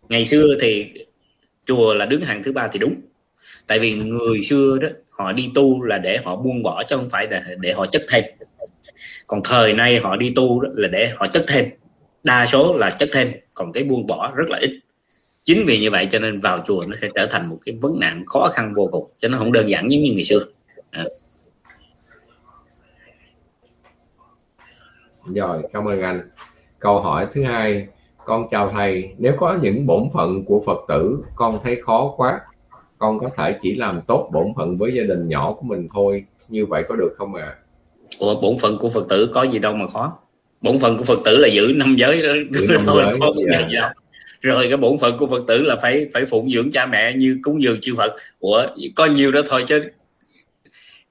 ngày 0.09 0.25
xưa 0.25 0.57
thì 0.61 0.93
chùa 1.65 1.93
là 1.93 2.05
đứng 2.05 2.21
hàng 2.21 2.43
thứ 2.43 2.51
ba 2.51 2.67
thì 2.67 2.79
đúng. 2.79 2.95
Tại 3.67 3.79
vì 3.79 3.95
người 3.95 4.43
xưa 4.43 4.77
đó, 4.81 4.87
họ 5.09 5.31
đi 5.31 5.51
tu 5.55 5.83
là 5.83 5.97
để 5.97 6.19
họ 6.23 6.35
buông 6.35 6.63
bỏ 6.63 6.83
chứ 6.83 6.97
không 6.97 7.09
phải 7.09 7.27
là 7.27 7.43
để 7.59 7.73
họ 7.73 7.85
chất 7.85 8.05
thêm. 8.09 8.23
Còn 9.27 9.41
thời 9.43 9.73
nay 9.73 9.99
họ 9.99 10.15
đi 10.15 10.33
tu 10.35 10.61
đó 10.61 10.69
là 10.75 10.87
để 10.87 11.11
họ 11.15 11.27
chất 11.27 11.45
thêm. 11.47 11.65
Đa 12.23 12.45
số 12.45 12.77
là 12.77 12.89
chất 12.89 13.09
thêm. 13.13 13.31
Còn 13.55 13.71
cái 13.71 13.83
buông 13.83 14.07
bỏ 14.07 14.31
rất 14.35 14.49
là 14.49 14.57
ít 14.57 14.79
chính 15.43 15.65
vì 15.67 15.79
như 15.79 15.91
vậy 15.91 16.07
cho 16.11 16.19
nên 16.19 16.39
vào 16.39 16.59
chùa 16.65 16.83
nó 16.87 16.95
sẽ 17.01 17.09
trở 17.15 17.27
thành 17.31 17.49
một 17.49 17.57
cái 17.65 17.77
vấn 17.81 17.99
nạn 17.99 18.23
khó 18.25 18.47
khăn 18.53 18.73
vô 18.75 18.89
cùng 18.91 19.09
cho 19.19 19.27
nó 19.27 19.37
không 19.37 19.51
đơn 19.51 19.69
giản 19.69 19.91
giống 19.91 20.03
như 20.03 20.13
ngày 20.13 20.23
xưa 20.23 20.39
à. 20.91 21.05
rồi 25.25 25.63
cảm 25.73 25.87
ơn 25.87 26.01
anh 26.01 26.29
câu 26.79 26.99
hỏi 26.99 27.27
thứ 27.31 27.43
hai 27.43 27.87
con 28.25 28.47
chào 28.51 28.71
thầy 28.73 29.13
nếu 29.17 29.33
có 29.39 29.57
những 29.61 29.85
bổn 29.85 30.03
phận 30.13 30.45
của 30.45 30.63
phật 30.65 30.79
tử 30.87 31.17
con 31.35 31.59
thấy 31.63 31.81
khó 31.81 32.13
quá 32.17 32.41
con 32.97 33.19
có 33.19 33.29
thể 33.37 33.57
chỉ 33.61 33.75
làm 33.75 34.01
tốt 34.07 34.29
bổn 34.33 34.47
phận 34.57 34.77
với 34.77 34.91
gia 34.95 35.03
đình 35.03 35.27
nhỏ 35.27 35.53
của 35.53 35.65
mình 35.65 35.87
thôi 35.93 36.25
như 36.47 36.65
vậy 36.65 36.83
có 36.89 36.95
được 36.95 37.13
không 37.17 37.35
ạ 37.35 37.45
à? 37.45 37.55
Ủa, 38.19 38.41
bổn 38.41 38.53
phận 38.61 38.77
của 38.77 38.89
phật 38.89 39.09
tử 39.09 39.29
có 39.33 39.43
gì 39.43 39.59
đâu 39.59 39.73
mà 39.73 39.87
khó 39.87 40.17
bổn 40.61 40.79
phận 40.79 40.97
của 40.97 41.03
phật 41.03 41.19
tử 41.25 41.37
là 41.37 41.47
giữ 41.47 41.73
năm 41.75 41.95
giới 41.95 42.21
đó 42.23 42.33
giữ 42.51 42.67
năm 42.69 42.79
giới, 42.85 43.13
dạ. 43.51 43.67
gì 43.69 43.75
đâu 43.75 43.89
rồi 44.43 44.65
cái 44.67 44.77
bổn 44.77 44.97
phận 44.97 45.17
của 45.17 45.27
phật 45.27 45.43
tử 45.47 45.61
là 45.61 45.75
phải 45.81 46.07
phải 46.13 46.25
phụng 46.25 46.49
dưỡng 46.49 46.71
cha 46.71 46.85
mẹ 46.85 47.13
như 47.13 47.39
cúng 47.43 47.61
dường 47.61 47.77
chư 47.81 47.95
phật. 47.95 48.15
Của 48.39 48.67
có 48.95 49.05
nhiều 49.05 49.31
đó 49.31 49.41
thôi 49.47 49.63
chứ 49.67 49.83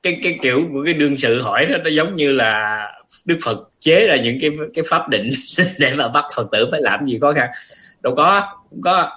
cái 0.02 0.18
cái 0.22 0.38
kiểu 0.42 0.68
của 0.72 0.82
cái 0.84 0.94
đương 0.94 1.16
sự 1.18 1.42
hỏi 1.42 1.66
đó, 1.66 1.76
nó 1.84 1.90
giống 1.90 2.16
như 2.16 2.32
là 2.32 2.82
đức 3.24 3.38
phật 3.44 3.68
chế 3.78 4.06
ra 4.06 4.16
những 4.16 4.38
cái 4.40 4.50
cái 4.74 4.84
pháp 4.88 5.08
định 5.08 5.30
để 5.78 5.94
mà 5.96 6.08
bắt 6.08 6.24
phật 6.36 6.48
tử 6.52 6.68
phải 6.70 6.80
làm 6.82 7.06
gì 7.06 7.18
khó 7.20 7.32
khăn. 7.32 7.50
Đâu 8.02 8.14
có, 8.14 8.42
không 8.70 8.80
có. 8.82 9.10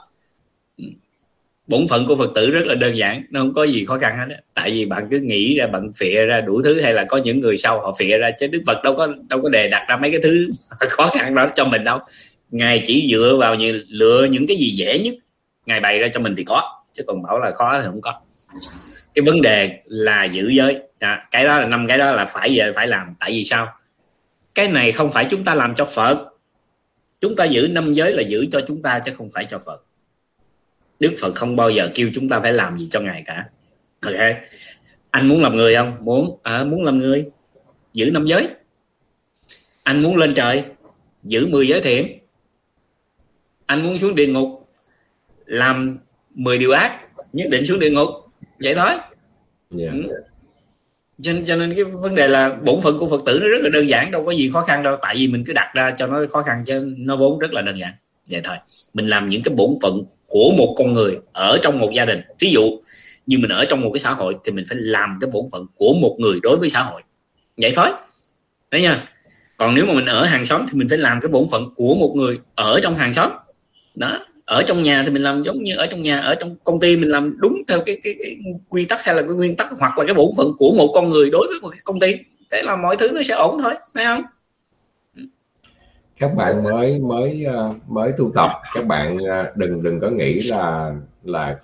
Bổn 1.67 1.87
phận 1.87 2.05
của 2.05 2.15
phật 2.15 2.31
tử 2.35 2.51
rất 2.51 2.65
là 2.65 2.75
đơn 2.75 2.97
giản, 2.97 3.23
nó 3.29 3.39
không 3.39 3.53
có 3.53 3.63
gì 3.63 3.85
khó 3.85 3.97
khăn 3.97 4.17
hết 4.17 4.25
đó. 4.29 4.35
tại 4.53 4.71
vì 4.71 4.85
bạn 4.85 5.07
cứ 5.11 5.19
nghĩ 5.19 5.57
ra, 5.57 5.67
bạn 5.67 5.91
phịa 5.95 6.25
ra 6.25 6.41
đủ 6.41 6.61
thứ, 6.63 6.81
hay 6.81 6.93
là 6.93 7.05
có 7.09 7.17
những 7.17 7.39
người 7.39 7.57
sau 7.57 7.81
họ 7.81 7.93
phịa 7.99 8.17
ra, 8.17 8.31
chứ 8.39 8.47
đức 8.47 8.63
phật 8.67 8.83
đâu 8.83 8.95
có 8.95 9.07
đâu 9.29 9.41
có 9.41 9.49
đề 9.49 9.67
đặt 9.69 9.85
ra 9.89 9.97
mấy 9.97 10.11
cái 10.11 10.19
thứ 10.23 10.49
khó 10.89 11.11
khăn 11.17 11.35
đó 11.35 11.47
cho 11.55 11.65
mình 11.65 11.83
đâu 11.83 11.99
ngài 12.51 12.83
chỉ 12.85 13.09
dựa 13.11 13.35
vào 13.39 13.55
như 13.55 13.83
lựa 13.87 14.27
những 14.31 14.47
cái 14.47 14.57
gì 14.57 14.69
dễ 14.69 14.99
nhất. 14.99 15.13
Ngài 15.65 15.79
bày 15.79 15.99
ra 15.99 16.07
cho 16.13 16.19
mình 16.19 16.35
thì 16.37 16.43
có 16.43 16.83
chứ 16.93 17.03
còn 17.07 17.23
bảo 17.23 17.39
là 17.39 17.51
khó 17.51 17.79
thì 17.81 17.87
không 17.87 18.01
có. 18.01 18.21
Cái 19.13 19.25
vấn 19.25 19.41
đề 19.41 19.79
là 19.85 20.23
giữ 20.23 20.49
giới. 20.49 20.77
À, 20.99 21.27
cái 21.31 21.43
đó 21.43 21.59
là 21.59 21.67
năm 21.67 21.87
cái 21.87 21.97
đó 21.97 22.11
là 22.11 22.25
phải 22.25 22.57
về 22.57 22.71
phải 22.75 22.87
làm. 22.87 23.15
Tại 23.19 23.31
vì 23.31 23.45
sao? 23.45 23.67
Cái 24.55 24.67
này 24.67 24.91
không 24.91 25.11
phải 25.11 25.27
chúng 25.29 25.43
ta 25.43 25.55
làm 25.55 25.75
cho 25.75 25.85
phật. 25.85 26.27
Chúng 27.21 27.35
ta 27.35 27.45
giữ 27.45 27.67
năm 27.71 27.93
giới 27.93 28.13
là 28.13 28.21
giữ 28.21 28.45
cho 28.51 28.61
chúng 28.67 28.81
ta 28.81 28.99
chứ 28.99 29.11
không 29.17 29.29
phải 29.33 29.45
cho 29.45 29.59
phật. 29.65 29.85
Đức 30.99 31.15
phật 31.19 31.35
không 31.35 31.55
bao 31.55 31.69
giờ 31.69 31.89
kêu 31.95 32.09
chúng 32.13 32.29
ta 32.29 32.39
phải 32.39 32.53
làm 32.53 32.79
gì 32.79 32.87
cho 32.91 32.99
ngài 32.99 33.23
cả. 33.25 33.45
Ok. 34.01 34.35
Anh 35.09 35.27
muốn 35.27 35.41
làm 35.41 35.55
người 35.55 35.75
không? 35.75 35.93
Muốn. 36.01 36.39
À, 36.43 36.63
muốn 36.63 36.83
làm 36.83 36.99
người. 36.99 37.25
Giữ 37.93 38.11
năm 38.11 38.25
giới. 38.25 38.47
Anh 39.83 40.03
muốn 40.03 40.17
lên 40.17 40.33
trời 40.33 40.63
giữ 41.23 41.47
10 41.47 41.67
giới 41.67 41.81
thiện 41.81 42.19
anh 43.65 43.83
muốn 43.83 43.97
xuống 43.97 44.15
địa 44.15 44.27
ngục 44.27 44.69
làm 45.45 45.97
10 46.35 46.57
điều 46.57 46.71
ác 46.71 46.99
nhất 47.33 47.47
định 47.49 47.65
xuống 47.65 47.79
địa 47.79 47.91
ngục. 47.91 48.09
Vậy 48.59 48.75
thôi. 48.75 48.89
Yeah. 48.89 49.01
Dạ. 49.71 49.91
ừ. 49.93 50.23
cho, 51.21 51.33
nên, 51.33 51.45
cho 51.45 51.55
nên 51.55 51.73
cái 51.75 51.83
vấn 51.83 52.15
đề 52.15 52.27
là 52.27 52.55
bổn 52.65 52.81
phận 52.81 52.97
của 52.97 53.07
phật 53.07 53.21
tử 53.25 53.39
nó 53.41 53.47
rất 53.47 53.57
là 53.61 53.69
đơn 53.69 53.89
giản 53.89 54.11
đâu 54.11 54.25
có 54.25 54.31
gì 54.31 54.49
khó 54.53 54.61
khăn 54.61 54.83
đâu. 54.83 54.97
Tại 55.01 55.15
vì 55.15 55.27
mình 55.27 55.43
cứ 55.47 55.53
đặt 55.53 55.71
ra 55.73 55.91
cho 55.97 56.07
nó 56.07 56.25
khó 56.29 56.43
khăn 56.43 56.63
chứ 56.65 56.93
nó 56.97 57.15
vốn 57.15 57.39
rất 57.39 57.53
là 57.53 57.61
đơn 57.61 57.79
giản. 57.79 57.93
Vậy 58.29 58.41
thôi. 58.43 58.55
Mình 58.93 59.07
làm 59.07 59.29
những 59.29 59.43
cái 59.43 59.55
bổn 59.55 59.69
phận 59.81 60.03
của 60.27 60.51
một 60.57 60.75
con 60.77 60.93
người 60.93 61.17
ở 61.33 61.57
trong 61.63 61.79
một 61.79 61.91
gia 61.95 62.05
đình. 62.05 62.21
Ví 62.39 62.51
dụ 62.51 62.61
như 63.25 63.37
mình 63.39 63.51
ở 63.51 63.65
trong 63.65 63.81
một 63.81 63.89
cái 63.93 63.99
xã 63.99 64.13
hội 64.13 64.35
thì 64.45 64.51
mình 64.51 64.65
phải 64.69 64.77
làm 64.81 65.17
cái 65.21 65.29
bổn 65.33 65.45
phận 65.51 65.65
của 65.75 65.93
một 65.93 66.15
người 66.19 66.39
đối 66.43 66.57
với 66.57 66.69
xã 66.69 66.81
hội. 66.83 67.01
Vậy 67.57 67.73
thôi. 67.75 67.89
Đấy 68.71 68.81
nha. 68.81 69.09
Còn 69.57 69.75
nếu 69.75 69.85
mà 69.85 69.93
mình 69.93 70.05
ở 70.05 70.25
hàng 70.25 70.45
xóm 70.45 70.65
thì 70.71 70.79
mình 70.79 70.89
phải 70.89 70.97
làm 70.97 71.21
cái 71.21 71.29
bổn 71.29 71.47
phận 71.51 71.73
của 71.75 71.95
một 71.95 72.13
người 72.15 72.39
ở 72.55 72.79
trong 72.83 72.95
hàng 72.95 73.13
xóm 73.13 73.31
đó 73.95 74.19
ở 74.45 74.63
trong 74.67 74.83
nhà 74.83 75.03
thì 75.05 75.13
mình 75.13 75.21
làm 75.21 75.43
giống 75.43 75.63
như 75.63 75.75
ở 75.77 75.87
trong 75.87 76.01
nhà 76.01 76.19
ở 76.19 76.35
trong 76.35 76.55
công 76.63 76.79
ty 76.79 76.97
mình 76.97 77.09
làm 77.09 77.37
đúng 77.37 77.61
theo 77.67 77.79
cái 77.85 77.97
cái, 78.03 78.15
cái 78.19 78.37
quy 78.69 78.85
tắc 78.85 79.05
hay 79.05 79.15
là 79.15 79.21
cái 79.21 79.31
nguyên 79.31 79.55
tắc 79.55 79.67
hoặc 79.79 79.97
là 79.97 80.05
cái 80.05 80.13
bổn 80.13 80.29
phận 80.37 80.53
của 80.57 80.71
một 80.77 80.91
con 80.95 81.09
người 81.09 81.29
đối 81.29 81.47
với 81.47 81.59
một 81.61 81.69
cái 81.69 81.79
công 81.85 81.99
ty. 81.99 82.15
Thế 82.51 82.61
là 82.63 82.75
mọi 82.75 82.95
thứ 82.97 83.11
nó 83.13 83.21
sẽ 83.23 83.33
ổn 83.33 83.57
thôi 83.63 83.73
phải 83.93 84.05
không? 84.05 84.23
Các 86.19 86.35
bạn 86.35 86.63
mới 86.63 86.99
mới 86.99 87.43
ờ, 87.43 87.73
mới 87.87 88.11
tu 88.17 88.31
tập 88.35 88.51
các 88.73 88.85
bạn 88.85 89.17
ờ, 89.17 89.51
đừng 89.55 89.83
đừng 89.83 89.99
có 89.99 90.09
nghĩ 90.09 90.39
là 90.49 90.95
là 91.23 91.57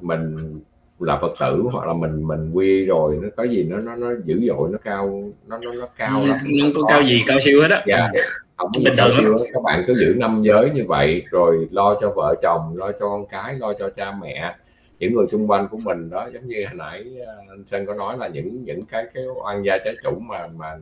mình 0.00 0.60
là 1.00 1.18
phật 1.20 1.32
tử 1.40 1.62
hoặc 1.72 1.86
là 1.86 1.92
mình 1.92 2.28
mình 2.28 2.50
quy 2.52 2.84
rồi 2.84 3.18
nó 3.22 3.28
có 3.36 3.44
gì 3.44 3.62
nó 3.62 3.78
nó 3.78 3.96
nó 3.96 4.10
dữ 4.24 4.40
dội 4.48 4.70
nó 4.72 4.78
cao 4.84 5.32
nó 5.46 5.58
nó 5.58 5.72
nó 5.72 5.86
cao 5.96 6.26
lắm. 6.26 6.38
không 6.62 6.72
có 6.74 6.82
cao 6.88 7.02
gì 7.02 7.22
cao 7.26 7.38
siêu 7.40 7.60
hết 7.62 7.70
á. 7.70 7.82
Dạ 7.86 8.10
không 8.58 8.70
bình 8.84 8.94
thường 8.98 9.36
các 9.52 9.62
bạn 9.62 9.84
cứ 9.86 9.94
giữ 10.00 10.14
năm 10.16 10.42
giới 10.42 10.70
như 10.70 10.84
vậy 10.88 11.22
rồi 11.30 11.68
lo 11.70 11.96
cho 12.00 12.12
vợ 12.16 12.34
chồng 12.42 12.76
lo 12.76 12.92
cho 12.92 13.08
con 13.08 13.26
cái 13.26 13.54
lo 13.54 13.72
cho 13.72 13.90
cha 13.90 14.12
mẹ 14.20 14.54
những 14.98 15.14
người 15.14 15.26
xung 15.32 15.50
quanh 15.50 15.68
của 15.68 15.78
mình 15.78 16.10
đó 16.10 16.28
giống 16.34 16.46
như 16.46 16.64
hồi 16.66 16.74
nãy 16.74 17.04
ờ, 17.26 17.34
anh 17.48 17.66
Sơn 17.66 17.86
có 17.86 17.92
nói 17.98 18.18
là 18.18 18.28
những 18.28 18.64
những 18.64 18.82
cái 18.82 19.06
cái 19.14 19.24
oan 19.44 19.62
gia 19.62 19.78
trái 19.84 19.94
chủ 20.04 20.10
mà 20.18 20.46
mà 20.56 20.78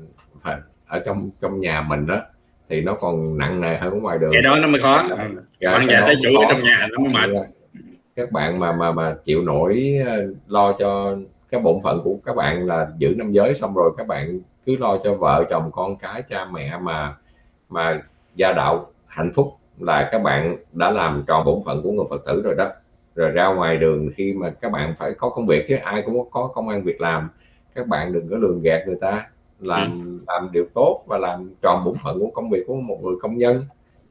ở 0.86 1.02
trong 1.06 1.30
trong 1.40 1.60
nhà 1.60 1.82
mình 1.82 2.06
đó 2.06 2.22
thì 2.68 2.80
nó 2.80 2.94
còn 2.94 3.38
nặng 3.38 3.60
nề 3.60 3.78
hơn 3.78 3.98
ngoài 3.98 4.18
đường. 4.18 4.30
Cái 4.32 4.42
đó 4.42 4.56
nó 4.56 4.68
mới 4.68 4.80
khó. 4.80 5.02
Dạ, 5.60 5.72
oan 5.72 5.86
gia 5.86 6.00
trái 6.00 6.14
chủ 6.22 6.28
ở 6.40 6.44
trong 6.48 6.62
nhà 6.62 6.86
nó 6.90 6.98
mới 6.98 7.12
mệt. 7.12 7.34
Dạ. 7.34 7.40
các 8.16 8.32
bạn 8.32 8.58
mà 8.58 8.72
mà 8.72 8.92
mà 8.92 9.14
chịu 9.24 9.42
nổi 9.42 9.98
ờ, 10.06 10.26
lo 10.46 10.72
cho 10.72 11.16
cái 11.50 11.60
bổn 11.60 11.82
phận 11.82 12.00
của 12.04 12.16
các 12.24 12.36
bạn 12.36 12.66
là 12.66 12.86
giữ 12.98 13.14
năm 13.16 13.32
giới 13.32 13.54
xong 13.54 13.74
rồi 13.74 13.90
các 13.98 14.06
bạn 14.06 14.40
cứ 14.66 14.76
lo 14.76 14.98
cho 15.04 15.14
vợ 15.14 15.44
chồng 15.50 15.70
con 15.72 15.96
cái 15.96 16.22
cha 16.22 16.44
mẹ 16.52 16.78
mà 16.82 17.14
mà 17.68 18.02
gia 18.34 18.52
đạo 18.52 18.86
hạnh 19.06 19.32
phúc 19.34 19.54
là 19.78 20.08
các 20.12 20.18
bạn 20.18 20.56
đã 20.72 20.90
làm 20.90 21.24
tròn 21.26 21.44
bổn 21.44 21.62
phận 21.64 21.82
của 21.82 21.92
người 21.92 22.04
phật 22.10 22.24
tử 22.26 22.42
rồi 22.44 22.54
đó. 22.54 22.70
Rồi 23.14 23.30
ra 23.30 23.46
ngoài 23.46 23.76
đường 23.76 24.10
khi 24.16 24.32
mà 24.32 24.50
các 24.50 24.72
bạn 24.72 24.94
phải 24.98 25.12
có 25.18 25.28
công 25.28 25.46
việc 25.46 25.64
chứ 25.68 25.76
ai 25.76 26.02
cũng 26.06 26.30
có 26.30 26.46
công 26.54 26.68
an 26.68 26.82
việc 26.82 27.00
làm. 27.00 27.28
Các 27.74 27.86
bạn 27.86 28.12
đừng 28.12 28.28
có 28.30 28.36
lường 28.36 28.62
gạt 28.62 28.82
người 28.86 28.96
ta. 29.00 29.26
Làm 29.60 30.02
ừ. 30.04 30.32
làm 30.32 30.48
điều 30.52 30.64
tốt 30.74 31.04
và 31.06 31.18
làm 31.18 31.50
tròn 31.62 31.84
bổn 31.84 31.94
phận 32.04 32.18
của 32.18 32.30
công 32.34 32.50
việc 32.50 32.64
của 32.66 32.74
một 32.74 32.98
người 33.02 33.14
công 33.22 33.38
nhân 33.38 33.64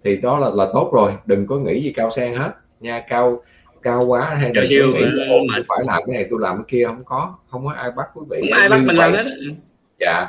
thì 0.04 0.18
đó 0.18 0.40
là 0.40 0.50
là 0.50 0.68
tốt 0.74 0.90
rồi. 0.94 1.14
Đừng 1.26 1.48
có 1.48 1.56
nghĩ 1.56 1.82
gì 1.84 1.94
cao 1.96 2.10
sang 2.10 2.36
hết. 2.36 2.52
Nha 2.80 3.06
cao 3.10 3.42
cao 3.82 4.06
quá 4.06 4.22
hay 4.22 4.52
đừng 4.52 4.66
siêu, 4.66 4.88
nghĩ 4.94 5.00
là, 5.00 5.26
mà... 5.50 5.64
phải 5.68 5.80
làm 5.86 6.04
cái 6.06 6.16
này 6.16 6.28
tôi 6.30 6.40
làm 6.42 6.58
cái 6.58 6.66
kia 6.68 6.86
không 6.88 7.04
có. 7.06 7.36
Không 7.50 7.66
có 7.66 7.72
ai 7.72 7.92
bắt 7.92 8.10
quý 8.14 8.22
vị. 8.30 8.42
Không 8.42 8.60
ai 8.60 8.70
bắt 8.70 8.82
mình 8.86 8.96
làm 8.96 9.14
hết 9.14 9.26
dạ. 10.00 10.28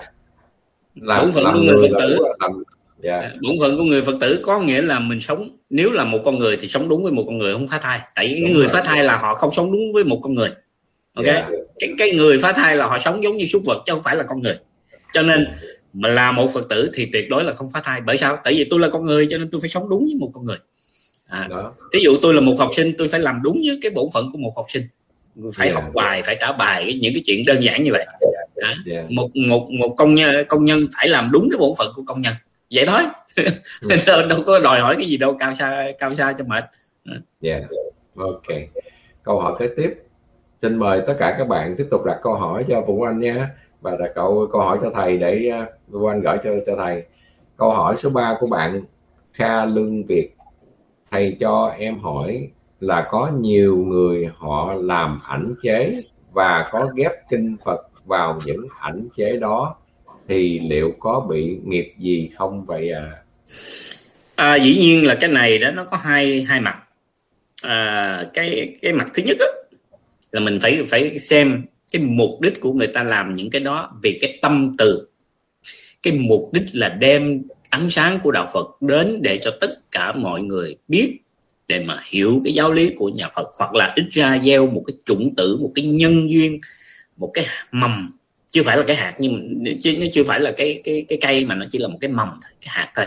Làm, 0.95 1.21
bổn 1.23 1.33
phận 1.33 1.45
làm 1.45 1.55
của 1.55 1.61
người 1.61 1.89
phật 1.91 1.99
tử. 2.01 2.19
làm, 2.41 2.63
yeah. 3.03 3.25
Dạ. 3.33 3.39
bổn 3.43 3.57
phận 3.61 3.79
của 3.79 3.85
người 3.85 4.03
phật 4.03 4.17
tử 4.21 4.41
có 4.43 4.61
nghĩa 4.61 4.83
là 4.83 4.99
mình 4.99 5.21
sống 5.21 5.57
nếu 5.71 5.93
là 5.93 6.05
một 6.05 6.19
con 6.25 6.39
người 6.39 6.57
thì 6.57 6.69
sống 6.69 6.89
đúng 6.89 7.03
với 7.03 7.13
một 7.13 7.25
con 7.27 7.39
người 7.39 7.53
không 7.53 7.69
phá 7.69 7.79
thai 7.79 8.01
tại 8.15 8.27
vì 8.27 8.55
người 8.55 8.69
phá 8.69 8.83
thai 8.85 9.05
là 9.05 9.17
họ 9.17 9.35
không 9.35 9.53
sống 9.53 9.73
đúng 9.73 9.93
với 9.93 10.05
một 10.05 10.21
con 10.23 10.35
người 10.35 10.51
ok 11.15 11.27
yeah. 11.27 11.45
Dạ. 11.51 11.57
cái, 11.79 11.91
cái 11.99 12.13
người 12.13 12.39
phá 12.43 12.53
thai 12.53 12.77
là 12.77 12.87
họ 12.87 12.99
sống 12.99 13.23
giống 13.23 13.37
như 13.37 13.47
súc 13.47 13.63
vật 13.65 13.83
chứ 13.87 13.93
không 13.93 14.03
phải 14.03 14.17
là 14.17 14.25
con 14.29 14.43
người 14.43 14.59
cho 15.13 15.23
nên 15.23 15.47
mà 15.93 16.09
là 16.09 16.33
một 16.33 16.51
phật 16.55 16.69
tử 16.69 16.91
thì 16.95 17.09
tuyệt 17.13 17.29
đối 17.31 17.45
là 17.45 17.53
không 17.55 17.71
phá 17.75 17.81
thai 17.85 18.01
bởi 18.01 18.19
sao 18.19 18.39
tại 18.45 18.55
vì 18.55 18.67
tôi 18.71 18.81
là 18.81 18.89
con 18.89 19.05
người 19.05 19.27
cho 19.31 19.39
nên 19.39 19.51
tôi 19.51 19.61
phải 19.61 19.71
sống 19.71 19.89
đúng 19.89 20.05
với 20.05 20.15
một 20.19 20.31
con 20.35 20.45
người 20.45 20.59
à, 21.27 21.49
thí 21.93 22.01
dụ 22.01 22.17
tôi 22.23 22.35
là 22.35 22.41
một 22.41 22.57
học 22.59 22.71
sinh 22.77 22.95
tôi 22.99 23.09
phải 23.09 23.21
làm 23.21 23.41
đúng 23.43 23.61
với 23.67 23.79
cái 23.83 23.91
bổn 23.91 24.07
phận 24.15 24.33
của 24.33 24.39
một 24.39 24.53
học 24.57 24.67
sinh 24.69 24.83
phải 25.55 25.69
yeah. 25.69 25.83
học 25.83 25.91
bài 25.95 26.23
phải 26.23 26.37
trả 26.41 26.53
bài 26.53 26.99
những 27.03 27.15
cái 27.15 27.23
chuyện 27.27 27.45
đơn 27.47 27.63
giản 27.63 27.85
như 27.85 27.91
vậy 27.93 28.07
đó. 28.57 28.75
Yeah. 28.87 29.11
một 29.11 29.29
một 29.35 29.69
một 29.71 29.95
công 29.97 30.15
nhân 30.15 30.45
công 30.49 30.65
nhân 30.65 30.87
phải 30.97 31.09
làm 31.09 31.31
đúng 31.33 31.49
cái 31.51 31.59
bổn 31.59 31.71
phận 31.79 31.93
của 31.95 32.03
công 32.07 32.23
nhân 32.23 32.35
vậy 32.71 32.87
thôi. 32.87 33.03
Đâu, 34.07 34.27
đâu 34.29 34.39
có 34.47 34.59
đòi 34.59 34.81
hỏi 34.81 34.95
cái 34.99 35.07
gì 35.07 35.17
đâu 35.17 35.37
cao 35.39 35.55
xa 35.55 35.87
cao 35.99 36.15
xa 36.15 36.33
cho 36.39 36.45
mệt. 36.45 36.65
Yeah. 37.43 37.63
ok. 38.17 38.43
Câu 39.23 39.41
hỏi 39.41 39.55
kế 39.59 39.69
tiếp. 39.77 39.95
Xin 40.63 40.77
mời 40.79 41.03
tất 41.07 41.17
cả 41.19 41.35
các 41.39 41.49
bạn 41.49 41.75
tiếp 41.79 41.87
tục 41.91 42.05
đặt 42.05 42.19
câu 42.23 42.35
hỏi 42.35 42.65
cho 42.69 42.81
Vũ 42.81 43.03
Anh 43.03 43.21
nha. 43.21 43.51
Và 43.81 43.97
đặt 43.97 44.11
câu 44.15 44.49
câu 44.53 44.61
hỏi 44.61 44.79
cho 44.83 44.91
thầy 44.95 45.19
để 45.19 45.51
uh, 45.63 45.69
Vũ 45.89 46.07
Anh 46.07 46.21
gửi 46.21 46.37
cho 46.45 46.51
cho 46.67 46.77
thầy. 46.77 47.03
Câu 47.57 47.71
hỏi 47.71 47.97
số 47.97 48.11
3 48.11 48.37
của 48.41 48.47
bạn 48.47 48.85
Kha 49.33 49.65
Lương 49.65 50.05
Việt. 50.05 50.31
Thầy 51.11 51.37
cho 51.41 51.75
em 51.79 51.99
hỏi 51.99 52.49
là 52.81 53.09
có 53.11 53.31
nhiều 53.39 53.77
người 53.77 54.31
họ 54.37 54.75
làm 54.75 55.21
ảnh 55.25 55.55
chế 55.63 56.01
và 56.33 56.69
có 56.73 56.89
ghép 56.95 57.13
kinh 57.31 57.57
Phật 57.65 57.91
vào 58.05 58.41
những 58.45 58.67
ảnh 58.81 59.09
chế 59.17 59.37
đó 59.37 59.77
thì 60.29 60.59
liệu 60.59 60.95
có 60.99 61.27
bị 61.31 61.57
nghiệp 61.65 61.95
gì 61.99 62.31
không 62.37 62.67
vậy 62.67 62.91
à? 62.93 63.13
à 64.35 64.57
dĩ 64.57 64.77
nhiên 64.77 65.07
là 65.07 65.15
cái 65.15 65.31
này 65.31 65.59
đó 65.59 65.71
nó 65.71 65.85
có 65.85 65.97
hai 65.97 66.43
hai 66.43 66.61
mặt 66.61 66.77
à, 67.63 68.31
cái 68.35 68.75
cái 68.83 68.93
mặt 68.93 69.07
thứ 69.15 69.23
nhất 69.27 69.37
đó, 69.41 69.47
là 70.33 70.41
mình 70.41 70.59
phải 70.63 70.83
phải 70.89 71.19
xem 71.19 71.65
cái 71.93 72.03
mục 72.03 72.41
đích 72.41 72.61
của 72.61 72.73
người 72.73 72.87
ta 72.87 73.03
làm 73.03 73.35
những 73.35 73.51
cái 73.51 73.61
đó 73.61 73.99
vì 74.03 74.19
cái 74.21 74.39
tâm 74.43 74.73
từ 74.79 75.09
cái 76.03 76.13
mục 76.13 76.51
đích 76.53 76.65
là 76.73 76.89
đem 76.89 77.43
ánh 77.71 77.91
sáng 77.91 78.19
của 78.23 78.31
đạo 78.31 78.51
Phật 78.55 78.83
đến 78.83 79.23
để 79.23 79.39
cho 79.39 79.51
tất 79.61 79.91
cả 79.91 80.13
mọi 80.13 80.43
người 80.43 80.77
biết 80.89 81.19
để 81.69 81.85
mà 81.87 82.01
hiểu 82.07 82.41
cái 82.45 82.55
giáo 82.55 82.73
lý 82.73 82.93
của 82.97 83.09
nhà 83.09 83.29
Phật 83.37 83.49
hoặc 83.57 83.75
là 83.75 83.93
ít 83.97 84.05
ra 84.11 84.39
gieo 84.39 84.67
một 84.67 84.83
cái 84.87 84.97
chủng 85.05 85.35
tử 85.35 85.59
một 85.61 85.73
cái 85.75 85.85
nhân 85.85 86.31
duyên 86.31 86.59
một 87.17 87.31
cái 87.35 87.47
mầm 87.73 88.11
chưa 88.57 88.63
phải 88.63 88.77
là 88.77 88.85
cái 88.87 88.97
hạt 88.97 89.15
nhưng 89.19 89.65
chứ 89.81 89.97
nó 90.01 90.07
chưa 90.13 90.25
phải 90.25 90.41
là 90.41 90.53
cái 90.57 90.81
cái 90.85 91.05
cái 91.09 91.19
cây 91.21 91.45
mà 91.45 91.55
nó 91.55 91.67
chỉ 91.69 91.79
là 91.79 91.89
một 91.89 91.99
cái 92.01 92.11
mầm 92.11 92.29
thôi, 92.29 92.53
cái 92.61 92.69
hạt 92.69 92.93
thôi. 92.97 93.07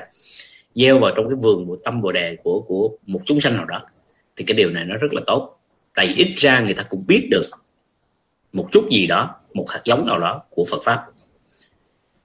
Gieo 0.74 1.00
vào 1.00 1.12
trong 1.16 1.30
cái 1.30 1.36
vườn 1.42 1.68
của 1.68 1.78
tâm 1.84 2.02
bồ 2.02 2.12
đề 2.12 2.38
của 2.44 2.62
của 2.62 2.90
một 3.06 3.22
chúng 3.26 3.42
sanh 3.42 3.56
nào 3.56 3.66
đó 3.66 3.86
thì 4.36 4.46
cái 4.48 4.58
điều 4.58 4.70
này 4.70 4.86
nó 4.86 4.96
rất 4.96 5.14
là 5.14 5.22
tốt. 5.28 5.60
Tại 5.96 6.08
vì 6.08 6.14
ít 6.16 6.34
ra 6.38 6.60
người 6.60 6.74
ta 6.74 6.84
cũng 6.84 7.08
biết 7.08 7.28
được 7.32 7.50
một 8.54 8.68
chút 8.72 8.88
gì 8.92 9.08
đó 9.08 9.36
một 9.54 9.66
hạt 9.70 9.82
giống 9.86 10.08
nào 10.08 10.20
đó 10.20 10.44
của 10.50 10.66
Phật 10.72 10.80
pháp. 10.84 11.06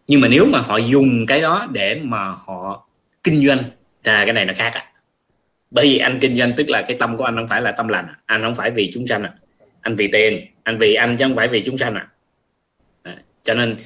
Nhưng 0.07 0.21
mà 0.21 0.28
nếu 0.28 0.47
mà 0.47 0.59
họ 0.59 0.76
dùng 0.76 1.26
cái 1.26 1.40
đó 1.40 1.69
để 1.73 2.00
mà 2.02 2.25
họ 2.25 2.88
kinh 3.23 3.47
doanh 3.47 3.59
thì 4.04 4.12
cái 4.25 4.33
này 4.33 4.45
nó 4.45 4.52
khác 4.57 4.73
à 4.75 4.93
bởi 5.71 5.87
vì 5.87 5.99
anh 5.99 6.19
kinh 6.21 6.37
doanh 6.37 6.52
tức 6.57 6.69
là 6.69 6.83
cái 6.83 6.97
tâm 7.00 7.16
của 7.16 7.25
anh 7.25 7.37
không 7.37 7.49
phải 7.49 7.62
là 7.62 7.73
tâm 7.73 7.88
lành 7.88 8.07
anh 8.26 8.43
không 8.43 8.54
phải 8.54 8.71
vì 8.71 8.90
chúng 8.95 9.07
sanh 9.07 9.23
à. 9.23 9.33
anh 9.81 9.97
vì 9.97 10.09
tiền 10.12 10.47
anh 10.62 10.78
vì 10.78 10.95
anh 10.95 11.16
chứ 11.16 11.25
không 11.25 11.37
phải 11.37 11.49
vì 11.49 11.62
chúng 11.66 11.78
sanh 11.78 11.95
à 11.95 12.09
cho 13.45 13.55
nên, 13.55 13.77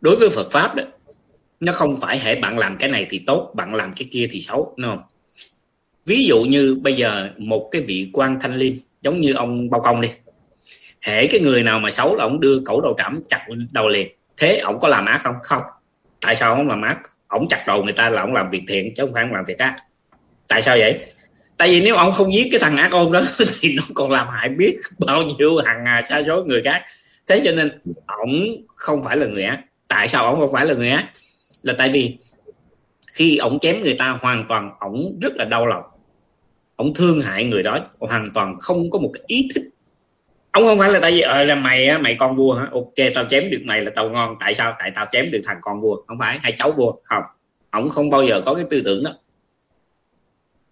đối 0.00 0.16
với 0.16 0.30
Phật 0.30 0.52
pháp 0.52 0.74
đó, 0.74 0.82
nó 1.60 1.72
không 1.72 2.00
phải 2.00 2.18
hệ 2.18 2.34
bạn 2.34 2.58
làm 2.58 2.76
cái 2.76 2.90
này 2.90 3.06
thì 3.10 3.22
tốt, 3.26 3.52
bạn 3.54 3.74
làm 3.74 3.92
cái 3.92 4.08
kia 4.12 4.28
thì 4.30 4.40
xấu, 4.40 4.74
đúng 4.76 4.86
không? 4.86 5.02
Ví 6.06 6.24
dụ 6.24 6.40
như 6.42 6.78
bây 6.82 6.94
giờ 6.94 7.30
một 7.36 7.68
cái 7.72 7.82
vị 7.82 8.10
quan 8.12 8.38
thanh 8.40 8.54
liêm, 8.54 8.72
giống 9.02 9.20
như 9.20 9.32
ông 9.32 9.70
bao 9.70 9.80
công 9.80 10.00
đi 10.00 10.08
hệ 11.02 11.26
cái 11.26 11.40
người 11.40 11.62
nào 11.62 11.78
mà 11.78 11.90
xấu 11.90 12.16
là 12.16 12.24
ông 12.24 12.40
đưa 12.40 12.60
cẩu 12.66 12.80
đầu 12.80 12.94
trảm 12.98 13.20
chặt 13.28 13.46
đầu 13.72 13.88
liền. 13.88 14.08
Thế 14.36 14.58
ông 14.58 14.80
có 14.80 14.88
làm 14.88 15.06
ác 15.06 15.18
không? 15.18 15.34
Không. 15.42 15.62
Tại 16.20 16.36
sao 16.36 16.54
ông 16.54 16.68
làm 16.68 16.82
ác? 16.82 16.98
Ông 17.26 17.48
chặt 17.48 17.64
đầu 17.66 17.84
người 17.84 17.92
ta 17.92 18.08
là 18.08 18.22
ông 18.22 18.32
làm 18.32 18.50
việc 18.50 18.62
thiện, 18.68 18.94
chứ 18.94 19.02
không 19.02 19.14
phải 19.14 19.22
ông 19.22 19.32
làm 19.32 19.44
việc 19.44 19.58
ác. 19.58 19.76
Tại 20.48 20.62
sao 20.62 20.76
vậy? 20.78 20.98
Tại 21.56 21.68
vì 21.68 21.80
nếu 21.80 21.96
ông 21.96 22.12
không 22.12 22.34
giết 22.34 22.48
cái 22.50 22.60
thằng 22.60 22.76
ác 22.76 22.92
ôn 22.92 23.12
đó 23.12 23.22
thì 23.60 23.74
nó 23.74 23.82
còn 23.94 24.10
làm 24.10 24.26
hại 24.30 24.48
biết 24.48 24.76
bao 25.06 25.22
nhiêu 25.22 25.56
hàng 25.56 25.84
ngàn 25.84 26.04
sa 26.08 26.22
số 26.26 26.44
người 26.44 26.62
khác 26.64 26.82
thế 27.28 27.42
cho 27.44 27.52
nên 27.52 27.80
ổng 28.06 28.64
không 28.76 29.04
phải 29.04 29.16
là 29.16 29.26
người 29.26 29.42
ác. 29.42 29.64
Tại 29.88 30.08
sao 30.08 30.26
ổng 30.26 30.40
không 30.40 30.52
phải 30.52 30.66
là 30.66 30.74
người 30.74 30.90
ác? 30.90 31.10
Là 31.62 31.74
tại 31.78 31.88
vì 31.88 32.16
khi 33.12 33.36
ổng 33.36 33.58
chém 33.58 33.82
người 33.82 33.96
ta, 33.98 34.18
hoàn 34.20 34.44
toàn 34.48 34.70
ổng 34.80 35.18
rất 35.22 35.36
là 35.36 35.44
đau 35.44 35.66
lòng. 35.66 35.84
Ổng 36.76 36.94
thương 36.94 37.20
hại 37.20 37.44
người 37.44 37.62
đó, 37.62 37.78
hoàn 38.00 38.26
toàn 38.34 38.58
không 38.60 38.90
có 38.90 38.98
một 38.98 39.10
cái 39.14 39.22
ý 39.26 39.48
thích 39.54 39.64
ông 40.58 40.64
không 40.64 40.78
phải 40.78 40.90
là 40.92 40.98
tại 41.00 41.12
vì 41.12 41.20
ờ 41.20 41.44
là 41.44 41.54
mày 41.54 41.86
á, 41.86 41.98
mày 41.98 42.16
con 42.18 42.36
vua 42.36 42.54
hả? 42.54 42.66
Ok, 42.72 42.94
tao 43.14 43.24
chém 43.24 43.50
được 43.50 43.60
mày 43.64 43.82
là 43.82 43.90
tao 43.96 44.10
ngon. 44.10 44.36
Tại 44.40 44.54
sao? 44.54 44.74
Tại 44.78 44.92
tao 44.94 45.06
chém 45.12 45.30
được 45.30 45.40
thằng 45.44 45.58
con 45.60 45.80
vua. 45.80 46.02
Không 46.06 46.18
phải 46.18 46.38
hay 46.42 46.54
cháu 46.58 46.72
vua. 46.72 46.94
Không, 47.04 47.22
ổng 47.70 47.88
không 47.88 48.10
bao 48.10 48.24
giờ 48.24 48.40
có 48.46 48.54
cái 48.54 48.64
tư 48.70 48.82
tưởng 48.84 49.04
đó. 49.04 49.10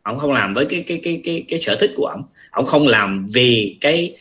Ổng 0.02 0.18
không 0.18 0.32
làm 0.32 0.54
với 0.54 0.66
cái 0.66 0.84
cái 0.86 1.00
cái 1.02 1.20
cái 1.24 1.44
cái 1.48 1.60
sở 1.60 1.76
thích 1.80 1.90
của 1.96 2.06
ổng. 2.06 2.22
Ổng 2.50 2.66
không 2.66 2.86
làm 2.86 3.26
vì 3.34 3.78
cái 3.80 4.14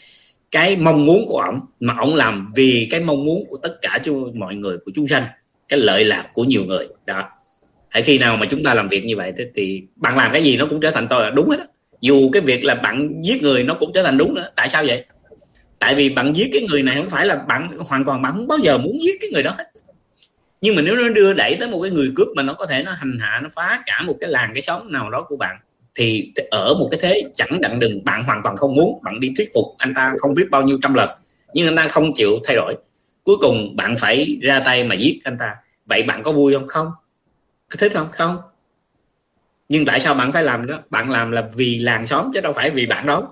cái 0.55 0.75
mong 0.75 1.05
muốn 1.05 1.25
của 1.27 1.37
ổng, 1.37 1.59
mà 1.79 1.95
ổng 1.99 2.15
làm 2.15 2.53
vì 2.55 2.87
cái 2.91 2.99
mong 2.99 3.25
muốn 3.25 3.45
của 3.49 3.57
tất 3.57 3.77
cả 3.81 3.99
cho 4.03 4.13
mọi 4.33 4.55
người 4.55 4.77
của 4.85 4.91
chúng 4.95 5.07
sanh, 5.07 5.23
cái 5.69 5.79
lợi 5.79 6.05
lạc 6.05 6.29
của 6.33 6.43
nhiều 6.43 6.61
người. 6.67 6.87
Đó. 7.05 7.29
Hãy 7.89 8.03
khi 8.03 8.17
nào 8.17 8.37
mà 8.37 8.45
chúng 8.45 8.63
ta 8.63 8.73
làm 8.73 8.89
việc 8.89 9.05
như 9.05 9.15
vậy 9.15 9.33
thì 9.55 9.83
bạn 9.95 10.17
làm 10.17 10.31
cái 10.31 10.43
gì 10.43 10.57
nó 10.57 10.65
cũng 10.65 10.81
trở 10.81 10.91
thành 10.91 11.07
tôi. 11.07 11.23
Là 11.23 11.29
đúng 11.29 11.49
hết 11.49 11.57
đó. 11.57 11.65
dù 12.01 12.29
cái 12.33 12.41
việc 12.41 12.65
là 12.65 12.75
bạn 12.75 13.21
giết 13.23 13.41
người 13.41 13.63
nó 13.63 13.73
cũng 13.73 13.91
trở 13.93 14.03
thành 14.03 14.17
đúng 14.17 14.35
nữa. 14.35 14.49
Tại 14.55 14.69
sao 14.69 14.83
vậy? 14.87 15.05
Tại 15.79 15.95
vì 15.95 16.09
bạn 16.09 16.33
giết 16.35 16.49
cái 16.53 16.61
người 16.69 16.83
này 16.83 16.95
không 16.95 17.09
phải 17.09 17.25
là 17.25 17.35
bạn, 17.35 17.69
hoàn 17.89 18.05
toàn 18.05 18.21
bạn 18.21 18.33
không 18.33 18.47
bao 18.47 18.57
giờ 18.57 18.77
muốn 18.77 19.03
giết 19.03 19.15
cái 19.21 19.29
người 19.33 19.43
đó 19.43 19.53
hết. 19.57 19.71
Nhưng 20.61 20.75
mà 20.75 20.81
nếu 20.81 20.95
nó 20.95 21.09
đưa 21.09 21.33
đẩy 21.33 21.55
tới 21.59 21.69
một 21.69 21.81
cái 21.81 21.91
người 21.91 22.11
cướp 22.15 22.27
mà 22.35 22.43
nó 22.43 22.53
có 22.53 22.65
thể 22.65 22.83
nó 22.83 22.91
hành 22.91 23.17
hạ, 23.21 23.39
nó 23.43 23.49
phá 23.55 23.83
cả 23.85 24.03
một 24.03 24.15
cái 24.19 24.29
làng, 24.29 24.51
cái 24.53 24.61
xóm 24.61 24.91
nào 24.91 25.09
đó 25.09 25.25
của 25.29 25.37
bạn 25.37 25.57
thì 25.95 26.31
ở 26.51 26.73
một 26.73 26.87
cái 26.91 26.99
thế 27.03 27.21
chẳng 27.33 27.61
đặng 27.61 27.79
đừng 27.79 28.03
bạn 28.03 28.23
hoàn 28.23 28.41
toàn 28.43 28.57
không 28.57 28.75
muốn 28.75 29.03
bạn 29.03 29.19
đi 29.19 29.33
thuyết 29.37 29.49
phục 29.53 29.65
anh 29.77 29.93
ta 29.95 30.13
không 30.17 30.33
biết 30.33 30.45
bao 30.51 30.61
nhiêu 30.61 30.77
trăm 30.81 30.93
lần 30.93 31.09
nhưng 31.55 31.67
anh 31.67 31.75
ta 31.75 31.87
không 31.87 32.13
chịu 32.13 32.39
thay 32.43 32.55
đổi. 32.55 32.75
Cuối 33.23 33.35
cùng 33.41 33.75
bạn 33.75 33.95
phải 33.99 34.37
ra 34.41 34.59
tay 34.59 34.83
mà 34.83 34.95
giết 34.95 35.19
anh 35.23 35.37
ta. 35.37 35.55
Vậy 35.85 36.03
bạn 36.03 36.23
có 36.23 36.31
vui 36.31 36.53
không? 36.53 36.67
Không. 36.67 36.87
Có 37.69 37.75
thích 37.79 37.91
không? 37.93 38.07
Không. 38.11 38.37
Nhưng 39.69 39.85
tại 39.85 39.99
sao 39.99 40.13
bạn 40.13 40.31
phải 40.31 40.43
làm 40.43 40.67
đó? 40.67 40.79
Bạn 40.89 41.11
làm 41.11 41.31
là 41.31 41.49
vì 41.55 41.79
làng 41.79 42.05
xóm 42.05 42.31
chứ 42.33 42.41
đâu 42.41 42.53
phải 42.53 42.69
vì 42.69 42.85
bạn 42.85 43.07
đâu. 43.07 43.27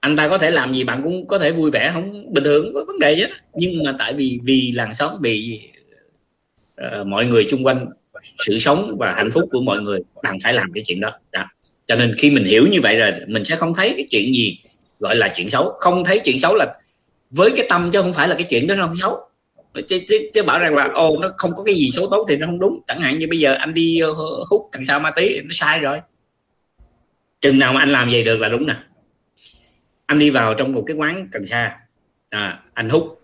Anh 0.00 0.16
ta 0.16 0.28
có 0.28 0.38
thể 0.38 0.50
làm 0.50 0.74
gì 0.74 0.84
bạn 0.84 1.00
cũng 1.04 1.26
có 1.26 1.38
thể 1.38 1.52
vui 1.52 1.70
vẻ 1.70 1.90
không 1.94 2.34
bình 2.34 2.44
thường 2.44 2.74
có 2.74 2.84
vấn 2.86 2.98
đề 2.98 3.16
chứ 3.16 3.26
nhưng 3.54 3.84
mà 3.84 3.94
tại 3.98 4.14
vì 4.14 4.40
vì 4.44 4.72
làng 4.74 4.94
xóm 4.94 5.20
bị 5.20 5.60
uh, 6.86 6.92
ờ, 6.92 7.04
mọi 7.04 7.26
người 7.26 7.46
chung 7.50 7.66
quanh 7.66 7.86
sự 8.38 8.58
sống 8.58 8.96
và 8.98 9.12
hạnh 9.12 9.30
phúc 9.30 9.48
của 9.52 9.60
mọi 9.60 9.80
người 9.80 10.00
bạn 10.22 10.36
phải 10.44 10.52
làm 10.52 10.72
cái 10.74 10.84
chuyện 10.86 11.00
đó. 11.00 11.12
đó 11.32 11.44
cho 11.88 11.94
nên 11.96 12.14
khi 12.18 12.30
mình 12.30 12.44
hiểu 12.44 12.66
như 12.66 12.80
vậy 12.80 12.96
rồi 12.96 13.12
mình 13.26 13.44
sẽ 13.44 13.56
không 13.56 13.74
thấy 13.74 13.92
cái 13.96 14.06
chuyện 14.10 14.34
gì 14.34 14.58
gọi 14.98 15.16
là 15.16 15.32
chuyện 15.36 15.50
xấu. 15.50 15.72
Không 15.78 16.04
thấy 16.04 16.20
chuyện 16.24 16.40
xấu 16.40 16.54
là 16.54 16.74
với 17.30 17.50
cái 17.56 17.66
tâm 17.68 17.90
chứ 17.92 18.02
không 18.02 18.12
phải 18.12 18.28
là 18.28 18.34
cái 18.34 18.46
chuyện 18.50 18.66
đó 18.66 18.74
nó 18.74 18.86
không 18.86 18.96
xấu. 18.96 19.18
Chứ, 19.88 20.00
chứ, 20.08 20.30
chứ 20.34 20.42
bảo 20.42 20.58
rằng 20.58 20.74
là 20.74 20.88
ô 20.94 21.16
nó 21.20 21.32
không 21.36 21.50
có 21.56 21.64
cái 21.64 21.74
gì 21.74 21.90
xấu 21.92 22.06
tốt 22.10 22.26
thì 22.28 22.36
nó 22.36 22.46
không 22.46 22.58
đúng. 22.58 22.80
Chẳng 22.86 23.00
hạn 23.00 23.18
như 23.18 23.26
bây 23.30 23.38
giờ 23.38 23.54
anh 23.54 23.74
đi 23.74 24.00
ờ, 24.00 24.12
hút 24.50 24.68
cần 24.72 24.84
sa 24.84 24.98
ma 24.98 25.10
tí 25.10 25.40
nó 25.40 25.50
sai 25.52 25.80
rồi. 25.80 25.98
Chừng 27.40 27.58
nào 27.58 27.72
mà 27.72 27.80
anh 27.80 27.88
làm 27.88 28.10
vậy 28.10 28.24
được 28.24 28.40
là 28.40 28.48
đúng 28.48 28.66
nè. 28.66 28.74
Anh 30.06 30.18
đi 30.18 30.30
vào 30.30 30.54
trong 30.54 30.72
một 30.72 30.84
cái 30.86 30.96
quán 30.96 31.28
cần 31.32 31.46
sa 31.46 31.76
à, 32.30 32.60
anh 32.74 32.88
hút. 32.88 33.20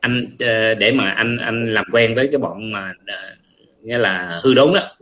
Anh 0.00 0.36
ờ, 0.38 0.74
để 0.74 0.92
mà 0.92 1.10
anh 1.10 1.38
anh 1.38 1.64
làm 1.64 1.84
quen 1.92 2.14
với 2.14 2.28
cái 2.32 2.38
bọn 2.38 2.72
mà 2.72 2.92
ờ, 3.06 3.36
nghĩa 3.82 3.98
là 3.98 4.40
hư 4.44 4.54
đốn 4.54 4.74
đó 4.74 4.96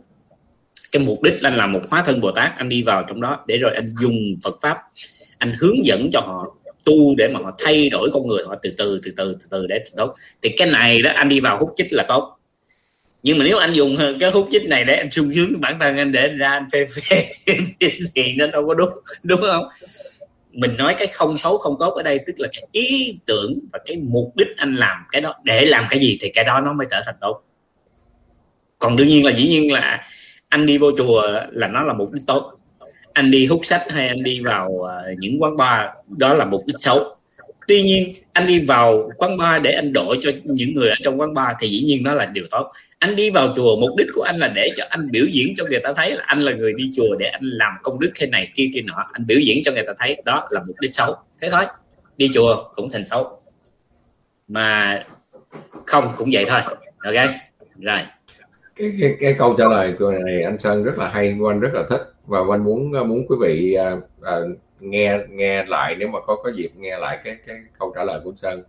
cái 0.93 1.03
mục 1.03 1.23
đích 1.23 1.33
anh 1.41 1.55
làm 1.55 1.71
một 1.71 1.81
hóa 1.89 2.03
thân 2.05 2.21
bồ 2.21 2.31
tát, 2.31 2.51
anh 2.57 2.69
đi 2.69 2.83
vào 2.83 3.03
trong 3.07 3.21
đó 3.21 3.43
để 3.47 3.57
rồi 3.57 3.71
anh 3.75 3.87
dùng 4.01 4.15
phật 4.43 4.57
pháp. 4.61 4.77
Anh 5.37 5.53
hướng 5.59 5.85
dẫn 5.85 6.09
cho 6.13 6.19
họ 6.19 6.55
tu 6.85 7.15
để 7.17 7.27
mà 7.33 7.39
họ 7.43 7.55
thay 7.59 7.89
đổi 7.89 8.09
con 8.13 8.27
người, 8.27 8.43
họ 8.47 8.55
từ 8.61 8.73
từ 8.77 9.01
từ 9.03 9.11
từ 9.17 9.37
từ 9.39 9.47
từ 9.51 9.67
để 9.67 9.83
tốt. 9.97 10.13
Thì 10.41 10.49
cái 10.57 10.67
này 10.67 11.01
đó, 11.01 11.11
anh 11.15 11.29
đi 11.29 11.39
vào 11.39 11.57
hút 11.59 11.73
chích 11.77 11.87
là 11.93 12.05
tốt. 12.07 12.37
Nhưng 13.23 13.37
mà 13.37 13.45
nếu 13.45 13.57
anh 13.57 13.73
dùng 13.73 13.95
cái 14.19 14.31
hút 14.31 14.47
chích 14.51 14.67
này 14.69 14.83
để 14.83 14.95
anh 14.95 15.11
sung 15.11 15.31
sướng 15.35 15.61
bản 15.61 15.77
thân 15.79 15.97
anh, 15.97 16.11
để 16.11 16.27
ra 16.27 16.49
anh 16.49 16.65
phê 16.71 16.85
phê, 17.09 17.25
thì 18.15 18.21
nó 18.37 18.47
đâu 18.47 18.67
có 18.67 18.73
đúng 18.73 18.89
đúng 19.23 19.41
không? 19.41 19.67
Mình 20.51 20.71
nói 20.77 20.95
cái 20.97 21.07
không 21.07 21.37
xấu 21.37 21.57
không 21.57 21.75
tốt 21.79 21.89
ở 21.89 22.03
đây, 22.03 22.19
tức 22.27 22.33
là 22.37 22.47
cái 22.51 22.63
ý 22.71 23.17
tưởng 23.25 23.59
và 23.71 23.79
cái 23.85 23.97
mục 23.97 24.35
đích 24.35 24.47
anh 24.57 24.73
làm 24.73 24.97
cái 25.11 25.21
đó, 25.21 25.35
để 25.43 25.65
làm 25.65 25.85
cái 25.89 25.99
gì 25.99 26.17
thì 26.21 26.31
cái 26.33 26.45
đó 26.45 26.59
nó 26.59 26.73
mới 26.73 26.87
trở 26.91 27.01
thành 27.05 27.15
tốt. 27.21 27.41
Còn 28.79 28.95
đương 28.95 29.07
nhiên 29.07 29.25
là, 29.25 29.31
dĩ 29.31 29.47
nhiên 29.47 29.73
là 29.73 30.03
anh 30.53 30.65
đi 30.65 30.77
vô 30.77 30.91
chùa 30.97 31.23
là 31.51 31.67
nó 31.67 31.83
là 31.83 31.93
mục 31.93 32.11
đích 32.11 32.23
tốt. 32.27 32.51
Anh 33.13 33.31
đi 33.31 33.45
hút 33.45 33.59
sách 33.63 33.81
hay 33.89 34.07
anh 34.07 34.23
đi 34.23 34.41
vào 34.43 34.89
à, 34.89 34.95
những 35.19 35.41
quán 35.41 35.57
bar, 35.57 35.87
đó 36.07 36.33
là 36.33 36.45
mục 36.45 36.61
đích 36.65 36.75
xấu. 36.79 37.15
Tuy 37.67 37.83
nhiên, 37.83 38.13
anh 38.33 38.47
đi 38.47 38.65
vào 38.65 39.11
quán 39.17 39.37
bar 39.37 39.61
để 39.61 39.71
anh 39.71 39.93
đổi 39.93 40.17
cho 40.21 40.31
những 40.43 40.73
người 40.73 40.89
ở 40.89 40.95
trong 41.03 41.19
quán 41.19 41.33
bar 41.33 41.55
thì 41.59 41.67
dĩ 41.69 41.81
nhiên 41.81 42.03
nó 42.03 42.13
là 42.13 42.25
điều 42.25 42.45
tốt. 42.51 42.71
Anh 42.99 43.15
đi 43.15 43.29
vào 43.29 43.53
chùa, 43.55 43.79
mục 43.79 43.89
đích 43.97 44.07
của 44.13 44.21
anh 44.21 44.37
là 44.37 44.47
để 44.47 44.69
cho 44.75 44.85
anh 44.89 45.11
biểu 45.11 45.25
diễn 45.25 45.53
cho 45.57 45.65
người 45.69 45.79
ta 45.79 45.93
thấy 45.93 46.11
là 46.11 46.23
anh 46.25 46.39
là 46.39 46.51
người 46.51 46.73
đi 46.77 46.89
chùa 46.93 47.15
để 47.19 47.25
anh 47.25 47.43
làm 47.43 47.73
công 47.83 47.99
đức 47.99 48.11
thế 48.15 48.27
này 48.27 48.51
kia 48.55 48.69
kia 48.73 48.81
nọ. 48.81 49.05
Anh 49.11 49.27
biểu 49.27 49.39
diễn 49.39 49.61
cho 49.65 49.71
người 49.71 49.83
ta 49.87 49.93
thấy 49.99 50.21
đó 50.25 50.47
là 50.49 50.61
mục 50.67 50.75
đích 50.79 50.93
xấu. 50.93 51.15
Thế 51.41 51.49
thôi, 51.51 51.63
đi 52.17 52.29
chùa 52.33 52.69
cũng 52.75 52.89
thành 52.89 53.05
xấu. 53.05 53.39
Mà 54.47 55.03
không 55.85 56.07
cũng 56.17 56.29
vậy 56.31 56.45
thôi, 56.47 56.61
ok? 57.03 57.29
Rồi 57.79 57.99
cái, 58.83 58.97
cái, 58.99 59.17
cái 59.19 59.35
câu 59.39 59.55
trả 59.57 59.67
lời 59.67 59.95
của 59.99 60.11
này 60.11 60.43
anh 60.43 60.59
Sơn 60.59 60.83
rất 60.83 60.97
là 60.97 61.09
hay 61.09 61.37
anh 61.49 61.59
rất 61.59 61.73
là 61.73 61.83
thích. 61.89 62.13
Và 62.25 62.39
anh 62.51 62.63
muốn 62.63 62.91
muốn 62.91 63.25
quý 63.27 63.35
vị 63.41 63.73
à, 63.73 63.97
à, 64.21 64.37
nghe 64.79 65.19
nghe 65.29 65.65
lại 65.65 65.95
nếu 65.99 66.07
mà 66.07 66.19
có 66.27 66.35
có 66.43 66.49
dịp 66.49 66.71
nghe 66.75 66.97
lại 66.97 67.19
cái 67.23 67.37
cái 67.47 67.57
câu 67.79 67.93
trả 67.95 68.03
lời 68.03 68.19
của 68.23 68.31
Sơn. 68.35 68.63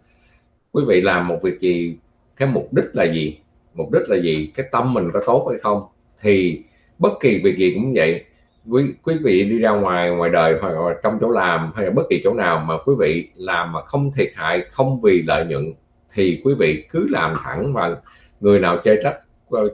Quý 0.73 0.85
vị 0.89 1.01
làm 1.01 1.29
một 1.29 1.39
việc 1.43 1.61
gì 1.61 1.97
cái 2.37 2.49
mục 2.49 2.73
đích 2.73 2.85
là 2.93 3.05
gì? 3.05 3.39
Mục 3.75 3.93
đích 3.93 4.03
là 4.09 4.17
gì? 4.17 4.53
Cái 4.57 4.67
tâm 4.73 4.95
mình 4.95 5.11
có 5.13 5.23
tốt 5.27 5.47
hay 5.51 5.59
không? 5.63 5.83
Thì 6.21 6.63
bất 6.99 7.13
kỳ 7.21 7.41
việc 7.45 7.59
gì 7.59 7.73
cũng 7.75 7.93
vậy. 7.95 8.25
Quý 8.71 8.85
quý 9.03 9.15
vị 9.23 9.45
đi 9.45 9.59
ra 9.59 9.71
ngoài 9.71 10.11
ngoài 10.11 10.31
đời 10.31 10.55
hoặc 10.61 10.71
là 10.71 10.95
trong 11.03 11.19
chỗ 11.21 11.31
làm 11.31 11.73
hay 11.77 11.85
là 11.85 11.91
bất 11.91 12.03
kỳ 12.11 12.21
chỗ 12.25 12.35
nào 12.35 12.59
mà 12.59 12.75
quý 12.87 12.95
vị 12.99 13.29
làm 13.37 13.73
mà 13.73 13.83
không 13.83 14.11
thiệt 14.17 14.31
hại 14.35 14.65
không 14.71 15.01
vì 15.01 15.23
lợi 15.23 15.45
nhuận 15.45 15.73
thì 16.15 16.41
quý 16.45 16.55
vị 16.59 16.85
cứ 16.91 17.09
làm 17.11 17.37
thẳng 17.45 17.73
và 17.73 17.97
người 18.41 18.61
nào 18.61 18.79
chơi 18.85 19.01
trách 19.03 19.24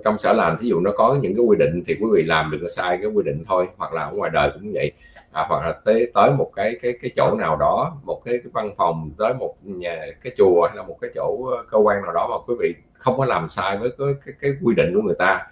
trong 0.05 0.19
sở 0.19 0.33
làm 0.33 0.57
thí 0.59 0.69
dụ 0.69 0.81
nó 0.81 0.91
có 0.97 1.19
những 1.23 1.35
cái 1.37 1.45
quy 1.45 1.57
định 1.59 1.83
thì 1.87 1.97
quý 2.01 2.07
vị 2.13 2.23
làm 2.23 2.51
đừng 2.51 2.61
có 2.63 2.69
sai 2.69 2.99
cái 3.03 3.11
quy 3.11 3.23
định 3.23 3.45
thôi 3.49 3.69
hoặc 3.77 3.93
là 3.93 4.03
ở 4.03 4.13
ngoài 4.13 4.31
đời 4.35 4.51
cũng 4.55 4.73
vậy. 4.73 4.93
À, 5.33 5.45
hoặc 5.49 5.67
là 5.67 5.73
tới 5.85 6.11
tới 6.15 6.31
một 6.31 6.51
cái 6.57 6.79
cái 6.83 6.93
cái 7.03 7.11
chỗ 7.17 7.35
nào 7.39 7.57
đó 7.57 7.97
một 8.05 8.23
cái, 8.25 8.35
cái 8.35 8.51
văn 8.53 8.71
phòng 8.77 9.11
tới 9.19 9.35
một 9.35 9.55
nhà 9.63 10.07
cái 10.23 10.33
chùa 10.37 10.67
hay 10.69 10.77
là 10.77 10.83
một 10.83 10.99
cái 11.01 11.11
chỗ 11.15 11.47
ờ, 11.57 11.65
cơ 11.71 11.79
quan 11.79 12.03
nào 12.03 12.13
đó 12.13 12.29
mà 12.31 12.37
quý 12.47 12.55
vị 12.61 12.75
không 12.93 13.19
có 13.19 13.25
làm 13.25 13.49
sai 13.49 13.77
với 13.77 13.91
cái, 13.99 14.09
cái, 14.27 14.35
cái 14.41 14.53
quy 14.63 14.75
định 14.75 14.95
của 14.95 15.03
người 15.03 15.17
ta. 15.19 15.47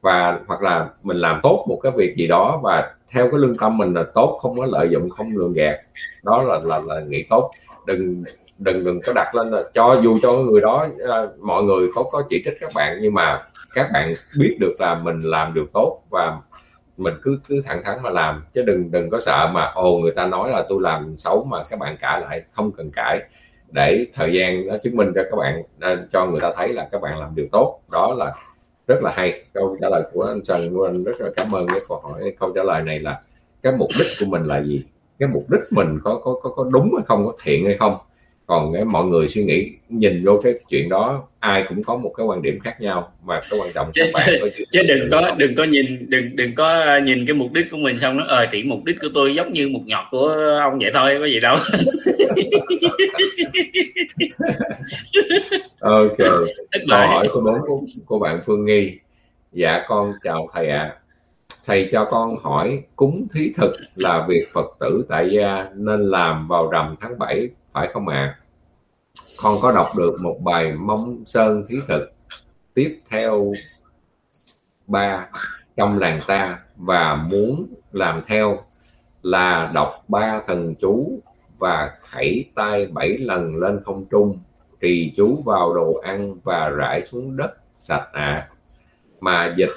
Và 0.00 0.40
hoặc 0.46 0.62
là 0.62 0.88
mình 1.02 1.16
làm 1.16 1.40
tốt 1.42 1.64
một 1.68 1.80
cái 1.82 1.92
việc 1.96 2.14
gì 2.16 2.26
đó 2.26 2.60
và 2.62 2.94
theo 3.12 3.30
cái 3.30 3.40
lương 3.40 3.56
tâm 3.60 3.78
mình 3.78 3.94
là 3.94 4.04
tốt 4.14 4.38
không 4.42 4.58
có 4.58 4.66
lợi 4.66 4.88
dụng 4.90 5.10
không 5.10 5.36
lường 5.36 5.52
gạt 5.52 5.80
đó 6.22 6.42
là 6.42 6.60
là 6.64 6.78
là 6.78 7.00
nghĩ 7.00 7.24
tốt. 7.30 7.50
Đừng 7.86 8.24
đừng 8.58 8.84
đừng 8.84 9.00
có 9.06 9.12
đặt 9.12 9.34
lên 9.34 9.50
là 9.50 9.62
cho 9.74 10.00
dù 10.02 10.18
cho 10.22 10.32
người 10.32 10.60
đó 10.60 10.86
ờ, 10.98 11.32
mọi 11.40 11.62
người 11.62 11.88
có 11.94 12.02
có 12.02 12.22
chỉ 12.30 12.42
trích 12.44 12.54
các 12.60 12.70
bạn 12.74 12.98
nhưng 13.00 13.14
mà 13.14 13.42
các 13.74 13.90
bạn 13.92 14.12
biết 14.38 14.56
được 14.60 14.76
là 14.78 14.94
mình 14.94 15.22
làm 15.22 15.54
được 15.54 15.66
tốt 15.72 16.02
và 16.10 16.40
mình 16.96 17.14
cứ 17.22 17.38
cứ 17.48 17.62
thẳng 17.64 17.82
thắn 17.84 17.98
mà 18.02 18.10
làm. 18.10 18.44
Chứ 18.54 18.62
đừng 18.62 18.90
đừng 18.90 19.10
có 19.10 19.20
sợ 19.20 19.50
mà 19.54 19.60
ồ 19.74 19.98
người 19.98 20.12
ta 20.12 20.26
nói 20.26 20.50
là 20.50 20.64
tôi 20.68 20.78
làm 20.82 21.16
xấu 21.16 21.44
mà 21.44 21.58
các 21.70 21.78
bạn 21.78 21.96
cãi 22.00 22.20
lại 22.20 22.42
không 22.52 22.72
cần 22.72 22.90
cãi. 22.90 23.20
Để 23.70 24.06
thời 24.14 24.32
gian 24.32 24.66
nó 24.66 24.74
chứng 24.82 24.96
minh 24.96 25.12
cho 25.14 25.22
các 25.30 25.36
bạn 25.36 25.62
cho 26.12 26.26
người 26.26 26.40
ta 26.40 26.52
thấy 26.56 26.72
là 26.72 26.88
các 26.92 27.02
bạn 27.02 27.18
làm 27.18 27.34
điều 27.34 27.46
tốt. 27.52 27.80
Đó 27.92 28.14
là 28.18 28.32
rất 28.88 29.02
là 29.02 29.12
hay. 29.16 29.44
Câu 29.52 29.76
trả 29.80 29.88
lời 29.88 30.02
của 30.12 30.22
anh 30.22 30.42
Trần 30.42 30.82
anh 30.86 31.04
rất 31.04 31.20
là 31.20 31.30
cảm 31.36 31.52
ơn 31.54 31.66
cái 31.66 31.78
câu 31.88 32.00
hỏi 32.00 32.34
câu 32.40 32.52
trả 32.54 32.62
lời 32.62 32.82
này 32.82 32.98
là 32.98 33.12
cái 33.62 33.72
mục 33.78 33.88
đích 33.98 34.06
của 34.20 34.26
mình 34.26 34.44
là 34.44 34.62
gì? 34.62 34.84
Cái 35.18 35.28
mục 35.28 35.44
đích 35.50 35.60
mình 35.70 35.98
có 36.04 36.20
có 36.24 36.34
có, 36.42 36.50
có 36.50 36.68
đúng 36.72 36.94
hay 36.96 37.04
không 37.06 37.26
có 37.26 37.32
thiện 37.42 37.64
hay 37.66 37.76
không? 37.78 37.96
Còn 38.46 38.72
cái 38.72 38.84
mọi 38.84 39.04
người 39.04 39.28
suy 39.28 39.44
nghĩ 39.44 39.66
nhìn 39.88 40.24
vô 40.24 40.40
cái 40.44 40.54
chuyện 40.68 40.88
đó 40.88 41.28
ai 41.40 41.64
cũng 41.68 41.84
có 41.84 41.96
một 41.96 42.12
cái 42.16 42.26
quan 42.26 42.42
điểm 42.42 42.58
khác 42.60 42.80
nhau 42.80 43.12
mà 43.24 43.40
cái 43.50 43.60
quan 43.60 43.70
trọng 43.74 43.90
chứ, 43.92 44.02
các 44.04 44.10
bạn 44.14 44.50
chứ, 44.56 44.64
chứ 44.72 44.82
đừng 44.82 45.10
có 45.10 45.34
đừng 45.36 45.54
có 45.54 45.64
nhìn 45.64 46.06
đừng 46.08 46.36
đừng 46.36 46.54
có 46.54 46.98
nhìn 47.04 47.26
cái 47.26 47.34
mục 47.34 47.52
đích 47.52 47.70
của 47.70 47.76
mình 47.76 47.98
xong 47.98 48.16
nó 48.16 48.24
ờ 48.28 48.46
thì 48.52 48.62
mục 48.62 48.84
đích 48.84 48.96
của 49.00 49.08
tôi 49.14 49.34
giống 49.34 49.52
như 49.52 49.68
một 49.68 49.80
nhọt 49.86 50.04
của 50.10 50.58
ông 50.60 50.78
vậy 50.78 50.90
thôi 50.94 51.16
có 51.18 51.26
gì 51.26 51.40
đâu. 51.40 51.56
Ok. 55.80 56.16
Câu 56.88 56.98
hỏi 56.98 57.28
số 57.34 57.40
4 57.40 57.54
của, 57.66 57.80
của 58.06 58.18
bạn 58.18 58.40
Phương 58.46 58.64
Nghi. 58.64 58.98
Dạ 59.52 59.84
con 59.88 60.12
chào 60.24 60.48
thầy 60.54 60.68
ạ. 60.68 60.78
À. 60.78 60.96
thầy 61.66 61.86
cho 61.90 62.04
con 62.04 62.36
hỏi 62.42 62.82
cúng 62.96 63.26
thí 63.34 63.52
thực 63.56 63.72
là 63.94 64.26
việc 64.28 64.46
Phật 64.52 64.66
tử 64.80 65.04
tại 65.08 65.28
gia 65.32 65.66
nên 65.74 66.10
làm 66.10 66.48
vào 66.48 66.70
rằm 66.70 66.96
tháng 67.00 67.18
7 67.18 67.48
phải 67.72 67.88
không 67.92 68.08
ạ 68.08 68.16
à? 68.16 68.38
con 69.42 69.54
có 69.62 69.72
đọc 69.72 69.86
được 69.96 70.14
một 70.22 70.36
bài 70.42 70.72
mông 70.72 71.22
sơn 71.26 71.64
thí 71.68 71.78
thực 71.88 72.12
tiếp 72.74 73.00
theo 73.10 73.52
ba 74.86 75.28
trong 75.76 75.98
làng 75.98 76.20
ta 76.26 76.58
và 76.76 77.14
muốn 77.14 77.66
làm 77.92 78.22
theo 78.26 78.58
là 79.22 79.70
đọc 79.74 80.04
ba 80.08 80.42
thần 80.46 80.74
chú 80.80 81.20
và 81.58 81.96
khẩy 82.10 82.44
tay 82.54 82.86
bảy 82.86 83.18
lần 83.18 83.56
lên 83.56 83.80
không 83.84 84.04
trung, 84.10 84.38
trì 84.80 85.12
chú 85.16 85.42
vào 85.44 85.74
đồ 85.74 85.94
ăn 85.94 86.34
và 86.44 86.68
rải 86.68 87.02
xuống 87.02 87.36
đất 87.36 87.50
sạch 87.78 88.08
ạ 88.12 88.22
à. 88.22 88.48
mà 89.20 89.54
dịch 89.56 89.72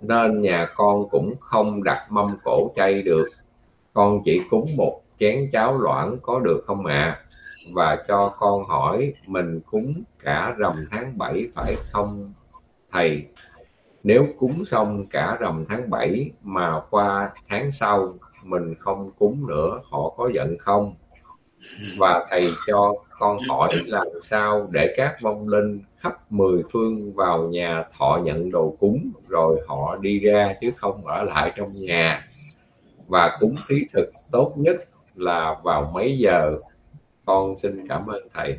nên 0.00 0.42
nhà 0.42 0.68
con 0.74 1.08
cũng 1.08 1.34
không 1.40 1.84
đặt 1.84 2.06
mâm 2.10 2.36
cổ 2.44 2.72
chay 2.76 3.02
được 3.02 3.28
con 3.92 4.22
chỉ 4.24 4.40
cúng 4.50 4.66
một 4.76 5.00
chén 5.18 5.50
cháo 5.52 5.78
loãng 5.78 6.18
có 6.22 6.40
được 6.40 6.64
không 6.66 6.86
ạ? 6.86 7.18
À? 7.20 7.22
và 7.74 8.04
cho 8.08 8.34
con 8.38 8.64
hỏi, 8.64 9.12
mình 9.26 9.60
cúng 9.60 10.02
cả 10.18 10.54
rằm 10.58 10.86
tháng 10.90 11.18
7 11.18 11.48
phải 11.54 11.76
không, 11.92 12.08
thầy? 12.92 13.26
Nếu 14.02 14.26
cúng 14.38 14.64
xong 14.64 15.02
cả 15.12 15.36
rằm 15.40 15.64
tháng 15.68 15.90
7 15.90 16.30
mà 16.42 16.80
qua 16.90 17.30
tháng 17.48 17.72
sau 17.72 18.10
mình 18.42 18.74
không 18.78 19.10
cúng 19.18 19.46
nữa, 19.46 19.80
họ 19.90 20.14
có 20.16 20.30
giận 20.34 20.56
không? 20.58 20.94
Và 21.98 22.26
thầy 22.30 22.48
cho 22.66 22.94
con 23.18 23.38
hỏi 23.48 23.74
làm 23.86 24.06
sao 24.22 24.60
để 24.74 24.94
các 24.96 25.16
vong 25.22 25.48
linh 25.48 25.82
khắp 25.98 26.32
mười 26.32 26.62
phương 26.72 27.14
vào 27.14 27.48
nhà 27.48 27.84
thọ 27.98 28.20
nhận 28.24 28.50
đồ 28.50 28.76
cúng 28.80 29.10
rồi 29.28 29.60
họ 29.68 29.96
đi 29.96 30.18
ra 30.18 30.54
chứ 30.60 30.70
không 30.76 31.06
ở 31.06 31.22
lại 31.22 31.52
trong 31.56 31.68
nhà? 31.80 32.28
Và 33.06 33.36
cúng 33.40 33.56
thí 33.68 33.76
thực 33.92 34.10
tốt 34.30 34.52
nhất 34.56 34.76
là 35.16 35.54
vào 35.64 35.90
mấy 35.94 36.18
giờ? 36.18 36.52
Con 37.24 37.58
xin 37.58 37.88
cảm 37.88 38.00
ơn 38.08 38.28
thầy. 38.34 38.56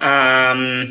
Um, 0.00 0.84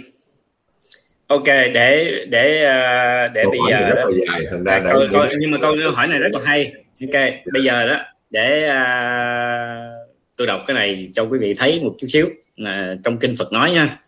ok 1.28 1.46
để 1.46 2.26
để 2.30 2.66
uh, 2.66 3.34
để 3.34 3.44
câu 3.44 3.52
bây 3.52 3.60
giờ 3.72 3.90
rất 3.90 3.96
đó, 3.96 4.10
là 4.10 4.18
dài 4.28 4.48
thành 4.52 4.64
ra 4.64 4.84
câu, 4.90 5.02
câu, 5.12 5.26
nhưng 5.40 5.52
mà 5.52 5.58
câu 5.62 5.76
hỏi 5.94 6.08
này 6.08 6.20
rất 6.20 6.30
là 6.34 6.40
hay. 6.46 6.74
Ok 7.02 7.22
bây 7.54 7.64
giờ 7.64 7.88
đó 7.88 8.00
để 8.30 8.70
uh, 8.70 10.08
tôi 10.38 10.48
đọc 10.48 10.62
cái 10.68 10.76
này 10.76 11.10
cho 11.14 11.24
quý 11.24 11.40
vị 11.40 11.54
thấy 11.58 11.80
một 11.84 11.96
chút 11.98 12.08
xíu 12.10 12.26
uh, 12.62 12.68
trong 13.04 13.18
kinh 13.18 13.36
Phật 13.38 13.54
nói 13.54 13.72
nha. 13.72 14.00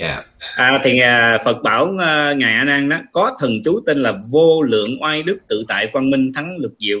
Yeah. 0.00 0.26
à, 0.56 0.80
thì 0.84 1.00
à, 1.00 1.38
Phật 1.44 1.62
bảo 1.62 1.94
à, 2.00 2.32
ngài 2.36 2.52
A 2.52 2.64
Nan 2.64 2.88
đó 2.88 2.98
có 3.12 3.36
thần 3.40 3.50
chú 3.64 3.80
tên 3.86 3.98
là 3.98 4.12
vô 4.30 4.62
lượng 4.62 5.02
oai 5.02 5.22
đức 5.22 5.38
tự 5.48 5.64
tại 5.68 5.86
quang 5.86 6.10
minh 6.10 6.32
thắng 6.32 6.56
lực 6.58 6.74
diệu 6.78 7.00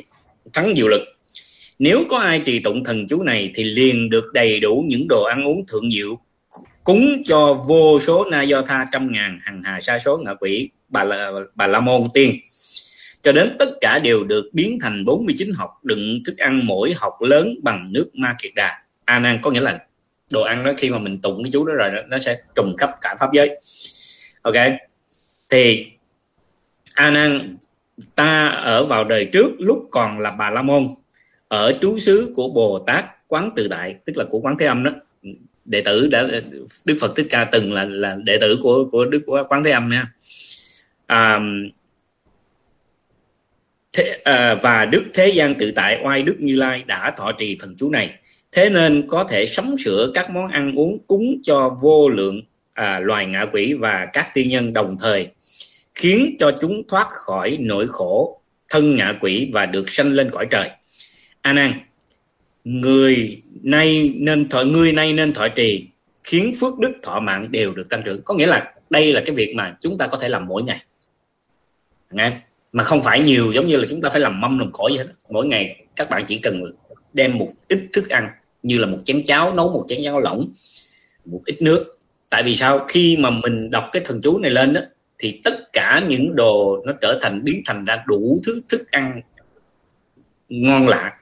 thắng 0.52 0.74
diệu 0.76 0.88
lực 0.88 1.00
nếu 1.78 2.04
có 2.10 2.18
ai 2.18 2.40
trì 2.40 2.58
tụng 2.60 2.84
thần 2.84 3.06
chú 3.08 3.22
này 3.22 3.50
thì 3.54 3.64
liền 3.64 4.10
được 4.10 4.24
đầy 4.32 4.60
đủ 4.60 4.84
những 4.88 5.08
đồ 5.08 5.22
ăn 5.22 5.44
uống 5.44 5.66
thượng 5.66 5.90
diệu 5.90 6.18
cúng 6.84 7.22
cho 7.24 7.62
vô 7.68 8.00
số 8.00 8.24
na 8.24 8.42
do 8.42 8.62
tha 8.62 8.84
trăm 8.92 9.12
ngàn 9.12 9.38
hằng 9.42 9.62
hà 9.64 9.80
sa 9.80 9.98
số 9.98 10.16
ngạ 10.16 10.34
quỷ 10.34 10.70
bà 10.88 11.04
la, 11.04 11.30
bà 11.54 11.66
la 11.66 11.80
môn 11.80 12.02
tiên. 12.14 12.34
Cho 13.22 13.32
đến 13.32 13.56
tất 13.58 13.68
cả 13.80 13.98
đều 13.98 14.24
được 14.24 14.50
biến 14.52 14.78
thành 14.82 15.04
49 15.04 15.52
học 15.52 15.70
đựng 15.82 16.22
thức 16.26 16.38
ăn 16.38 16.60
mỗi 16.64 16.94
học 16.96 17.22
lớn 17.22 17.54
bằng 17.62 17.92
nước 17.92 18.10
ma 18.14 18.36
kiệt 18.42 18.52
đà. 18.54 18.82
A 19.04 19.18
nan 19.18 19.38
có 19.42 19.50
nghĩa 19.50 19.60
là 19.60 19.78
đồ 20.32 20.42
ăn 20.42 20.64
đó 20.64 20.72
khi 20.76 20.90
mà 20.90 20.98
mình 20.98 21.20
tụng 21.20 21.42
cái 21.42 21.50
chú 21.52 21.64
đó 21.66 21.74
rồi 21.74 21.90
nó 22.08 22.18
sẽ 22.18 22.36
trùng 22.54 22.74
khắp 22.78 22.90
cả 23.00 23.16
pháp 23.20 23.32
giới. 23.32 23.60
Ok 24.42 24.54
thì 25.50 25.86
a 26.94 27.10
nan 27.10 27.56
ta 28.14 28.48
ở 28.48 28.84
vào 28.84 29.04
đời 29.04 29.28
trước 29.32 29.50
lúc 29.58 29.88
còn 29.90 30.18
là 30.18 30.30
bà 30.30 30.50
la 30.50 30.62
môn 30.62 30.86
ở 31.54 31.78
trú 31.80 31.98
xứ 31.98 32.32
của 32.34 32.48
bồ 32.48 32.78
tát 32.78 33.04
quán 33.28 33.50
tự 33.56 33.68
đại 33.68 33.94
tức 34.04 34.16
là 34.16 34.24
của 34.30 34.38
quán 34.40 34.56
thế 34.58 34.66
âm 34.66 34.84
đó. 34.84 34.90
Đệ 35.64 35.80
tử 35.80 36.06
đã 36.06 36.28
đức 36.84 36.96
phật 37.00 37.16
thích 37.16 37.26
ca 37.30 37.44
từng 37.44 37.72
là 37.72 37.84
là 37.84 38.16
đệ 38.24 38.38
tử 38.40 38.58
của 38.62 38.84
của 38.92 39.04
đức 39.04 39.22
quán 39.48 39.64
thế 39.64 39.70
âm 39.70 39.88
nha. 39.88 40.12
À, 41.06 41.40
thế, 43.92 44.20
à, 44.24 44.54
và 44.54 44.84
đức 44.84 45.02
thế 45.14 45.28
gian 45.28 45.54
tự 45.54 45.70
tại 45.70 46.00
oai 46.04 46.22
đức 46.22 46.36
như 46.40 46.56
lai 46.56 46.82
đã 46.86 47.14
thọ 47.16 47.32
trì 47.32 47.56
thần 47.60 47.74
chú 47.78 47.90
này. 47.90 48.10
Thế 48.52 48.70
nên 48.70 49.08
có 49.08 49.24
thể 49.24 49.46
sắm 49.46 49.74
sửa 49.84 50.10
các 50.14 50.30
món 50.30 50.50
ăn 50.50 50.74
uống 50.76 50.98
cúng 51.06 51.40
cho 51.42 51.76
vô 51.82 52.08
lượng 52.08 52.42
à, 52.72 53.00
loài 53.00 53.26
ngạ 53.26 53.46
quỷ 53.52 53.74
và 53.74 54.06
các 54.12 54.30
tiên 54.34 54.48
nhân 54.48 54.72
đồng 54.72 54.96
thời 55.00 55.28
khiến 55.94 56.36
cho 56.38 56.52
chúng 56.60 56.82
thoát 56.88 57.06
khỏi 57.10 57.56
nỗi 57.60 57.86
khổ 57.88 58.40
thân 58.68 58.96
ngạ 58.96 59.14
quỷ 59.20 59.50
và 59.52 59.66
được 59.66 59.90
sanh 59.90 60.12
lên 60.12 60.30
cõi 60.30 60.46
trời. 60.50 60.70
À 61.44 61.50
a 61.50 61.52
nan 61.52 61.72
người 62.64 63.42
nay 63.62 64.12
nên 64.16 64.48
thọ 64.48 64.62
người 64.62 64.92
nay 64.92 65.12
nên 65.12 65.32
thọ 65.32 65.48
trì, 65.48 65.88
khiến 66.24 66.52
phước 66.60 66.78
đức 66.78 66.92
thọ 67.02 67.20
mạng 67.20 67.46
đều 67.50 67.74
được 67.74 67.88
tăng 67.88 68.02
trưởng. 68.04 68.22
Có 68.22 68.34
nghĩa 68.34 68.46
là 68.46 68.74
đây 68.90 69.12
là 69.12 69.22
cái 69.26 69.34
việc 69.34 69.54
mà 69.56 69.76
chúng 69.80 69.98
ta 69.98 70.06
có 70.06 70.18
thể 70.18 70.28
làm 70.28 70.46
mỗi 70.46 70.62
ngày. 70.62 70.82
Nghe, 72.10 72.32
mà 72.72 72.84
không 72.84 73.02
phải 73.02 73.20
nhiều 73.20 73.52
giống 73.52 73.68
như 73.68 73.76
là 73.76 73.86
chúng 73.90 74.00
ta 74.00 74.10
phải 74.10 74.20
làm 74.20 74.40
mâm 74.40 74.58
làm 74.58 74.72
khỏi 74.72 74.92
gì 74.92 74.98
hết. 74.98 75.06
Mỗi 75.28 75.46
ngày 75.46 75.84
các 75.96 76.10
bạn 76.10 76.24
chỉ 76.26 76.38
cần 76.38 76.62
đem 77.12 77.38
một 77.38 77.52
ít 77.68 77.78
thức 77.92 78.08
ăn 78.08 78.28
như 78.62 78.78
là 78.78 78.86
một 78.86 78.98
chén 79.04 79.24
cháo, 79.24 79.54
nấu 79.54 79.68
một 79.68 79.84
chén 79.88 80.00
cháo 80.04 80.20
lỏng, 80.20 80.52
một 81.24 81.40
ít 81.46 81.62
nước. 81.62 81.98
Tại 82.30 82.42
vì 82.42 82.56
sao? 82.56 82.86
Khi 82.88 83.16
mà 83.20 83.30
mình 83.30 83.70
đọc 83.70 83.88
cái 83.92 84.02
thần 84.04 84.20
chú 84.22 84.38
này 84.38 84.50
lên 84.50 84.72
đó 84.72 84.80
thì 85.18 85.40
tất 85.44 85.72
cả 85.72 86.06
những 86.08 86.36
đồ 86.36 86.82
nó 86.86 86.92
trở 87.00 87.18
thành, 87.22 87.44
biến 87.44 87.62
thành 87.66 87.84
ra 87.84 88.04
đủ 88.06 88.40
thứ 88.46 88.60
thức 88.68 88.90
ăn 88.90 89.20
ngon 90.48 90.88
lạ 90.88 91.12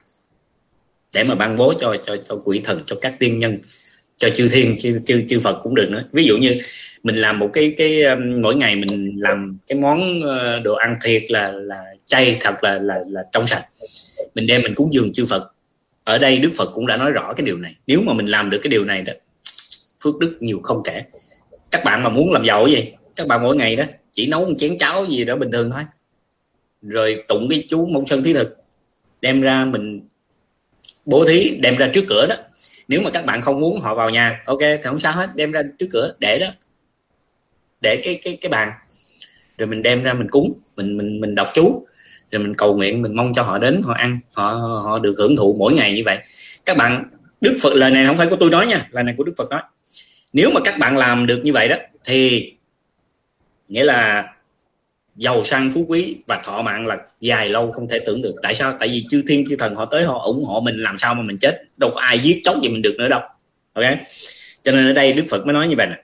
để 1.13 1.23
mà 1.23 1.35
ban 1.35 1.55
bố 1.55 1.73
cho 1.79 1.95
cho 2.05 2.17
cho 2.17 2.41
quỷ 2.43 2.61
thần, 2.63 2.81
cho 2.85 2.95
các 3.01 3.15
tiên 3.19 3.39
nhân, 3.39 3.57
cho 4.17 4.29
chư 4.29 4.49
thiên, 4.49 4.77
chư 4.77 4.99
chư 5.05 5.23
chư 5.27 5.39
phật 5.39 5.59
cũng 5.63 5.75
được 5.75 5.87
nữa. 5.91 6.03
Ví 6.11 6.25
dụ 6.25 6.37
như 6.37 6.57
mình 7.03 7.15
làm 7.15 7.39
một 7.39 7.49
cái 7.53 7.73
cái 7.77 8.03
um, 8.03 8.41
mỗi 8.41 8.55
ngày 8.55 8.75
mình 8.75 9.15
làm 9.17 9.57
cái 9.67 9.79
món 9.79 10.21
ờ, 10.21 10.59
đồ 10.59 10.73
ăn 10.73 10.95
thiệt 11.03 11.23
là 11.31 11.51
là 11.51 11.83
chay 12.05 12.37
thật 12.39 12.63
là 12.63 12.79
là 12.79 12.99
là 13.07 13.23
trong 13.31 13.47
sạch. 13.47 13.65
Mình 14.35 14.47
đem 14.47 14.61
mình 14.61 14.75
cúng 14.75 14.93
dường 14.93 15.13
chư 15.13 15.25
phật. 15.25 15.53
Ở 16.03 16.17
đây 16.17 16.39
đức 16.39 16.51
phật 16.57 16.71
cũng 16.73 16.87
đã 16.87 16.97
nói 16.97 17.11
rõ 17.11 17.33
cái 17.33 17.45
điều 17.45 17.57
này. 17.57 17.75
Nếu 17.87 18.01
mà 18.01 18.13
mình 18.13 18.25
làm 18.25 18.49
được 18.49 18.59
cái 18.63 18.69
điều 18.69 18.85
này 18.85 19.01
đó, 19.01 19.13
phước 20.03 20.17
đức 20.17 20.37
nhiều 20.39 20.59
không 20.63 20.81
kể. 20.83 21.03
Các 21.71 21.83
bạn 21.83 22.03
mà 22.03 22.09
muốn 22.09 22.33
làm 22.33 22.45
giàu 22.45 22.67
gì? 22.67 22.93
Các 23.15 23.27
bạn 23.27 23.43
mỗi 23.43 23.55
ngày 23.55 23.75
đó, 23.75 23.83
chỉ 24.11 24.27
nấu 24.27 24.45
một 24.45 24.55
chén 24.57 24.77
cháo 24.77 25.05
gì 25.05 25.25
đó 25.25 25.35
bình 25.35 25.51
thường 25.51 25.71
thôi. 25.71 25.83
Rồi 26.81 27.23
tụng 27.27 27.49
cái 27.49 27.65
chú 27.69 27.85
mông 27.85 28.07
sơn 28.07 28.23
thí 28.23 28.33
thực, 28.33 28.57
đem 29.21 29.41
ra 29.41 29.65
mình 29.65 30.01
bố 31.05 31.25
thí, 31.25 31.57
đem 31.61 31.77
ra 31.77 31.89
trước 31.93 32.05
cửa 32.09 32.25
đó. 32.29 32.35
Nếu 32.87 33.01
mà 33.01 33.09
các 33.09 33.25
bạn 33.25 33.41
không 33.41 33.59
muốn, 33.59 33.79
họ 33.79 33.95
vào 33.95 34.09
nhà. 34.09 34.41
Ok, 34.45 34.59
thì 34.59 34.81
không 34.83 34.99
sao 34.99 35.13
hết. 35.13 35.35
Đem 35.35 35.51
ra 35.51 35.61
trước 35.79 35.87
cửa, 35.91 36.13
để 36.19 36.39
đó. 36.39 36.47
Để 37.81 38.01
cái 38.03 38.19
cái 38.23 38.37
cái 38.41 38.49
bàn. 38.49 38.71
Rồi 39.57 39.67
mình 39.67 39.81
đem 39.81 40.03
ra, 40.03 40.13
mình 40.13 40.27
cúng. 40.29 40.53
Mình 40.75 40.97
mình 40.97 41.21
mình 41.21 41.35
đọc 41.35 41.51
chú. 41.53 41.87
Rồi 42.31 42.43
mình 42.43 42.53
cầu 42.57 42.77
nguyện, 42.77 43.01
mình 43.01 43.15
mong 43.15 43.33
cho 43.33 43.43
họ 43.43 43.57
đến, 43.57 43.81
họ 43.83 43.93
ăn. 43.93 44.19
Họ 44.33 44.51
họ 44.85 44.99
được 44.99 45.15
hưởng 45.17 45.35
thụ 45.35 45.55
mỗi 45.59 45.73
ngày 45.73 45.93
như 45.93 46.01
vậy. 46.05 46.17
Các 46.65 46.77
bạn, 46.77 47.03
đức 47.41 47.57
phật, 47.61 47.73
lời 47.73 47.91
này 47.91 48.05
không 48.05 48.17
phải 48.17 48.27
của 48.27 48.35
tôi 48.35 48.49
nói 48.49 48.67
nha. 48.67 48.87
Lời 48.91 49.03
này 49.03 49.13
của 49.17 49.23
đức 49.23 49.33
phật 49.37 49.49
nói. 49.49 49.61
Nếu 50.33 50.51
mà 50.53 50.61
các 50.63 50.77
bạn 50.79 50.97
làm 50.97 51.27
được 51.27 51.41
như 51.43 51.53
vậy 51.53 51.67
đó, 51.67 51.75
thì 52.05 52.53
nghĩa 53.67 53.83
là 53.83 54.32
giàu 55.15 55.43
sang 55.43 55.71
phú 55.71 55.85
quý 55.87 56.15
và 56.27 56.41
thọ 56.43 56.61
mạng 56.61 56.87
là 56.87 56.97
dài 57.19 57.49
lâu 57.49 57.71
không 57.71 57.87
thể 57.87 57.99
tưởng 58.05 58.21
được. 58.21 58.35
Tại 58.43 58.55
sao? 58.55 58.77
Tại 58.79 58.89
vì 58.89 59.05
chư 59.09 59.23
thiên 59.27 59.45
chư 59.49 59.55
thần 59.59 59.75
họ 59.75 59.85
tới 59.85 60.03
họ 60.03 60.19
ủng 60.19 60.43
hộ 60.43 60.61
mình 60.61 60.77
làm 60.77 60.97
sao 60.97 61.15
mà 61.15 61.21
mình 61.21 61.37
chết? 61.37 61.63
Đâu 61.77 61.91
có 61.93 62.01
ai 62.01 62.19
giết 62.19 62.41
chóc 62.43 62.61
gì 62.61 62.69
mình 62.69 62.81
được 62.81 62.95
nữa 62.97 63.07
đâu. 63.07 63.21
Ok? 63.73 63.85
Cho 64.63 64.71
nên 64.71 64.87
ở 64.87 64.93
đây 64.93 65.13
đức 65.13 65.23
phật 65.29 65.45
mới 65.45 65.53
nói 65.53 65.67
như 65.67 65.75
vậy 65.77 65.87
nè. 65.87 66.03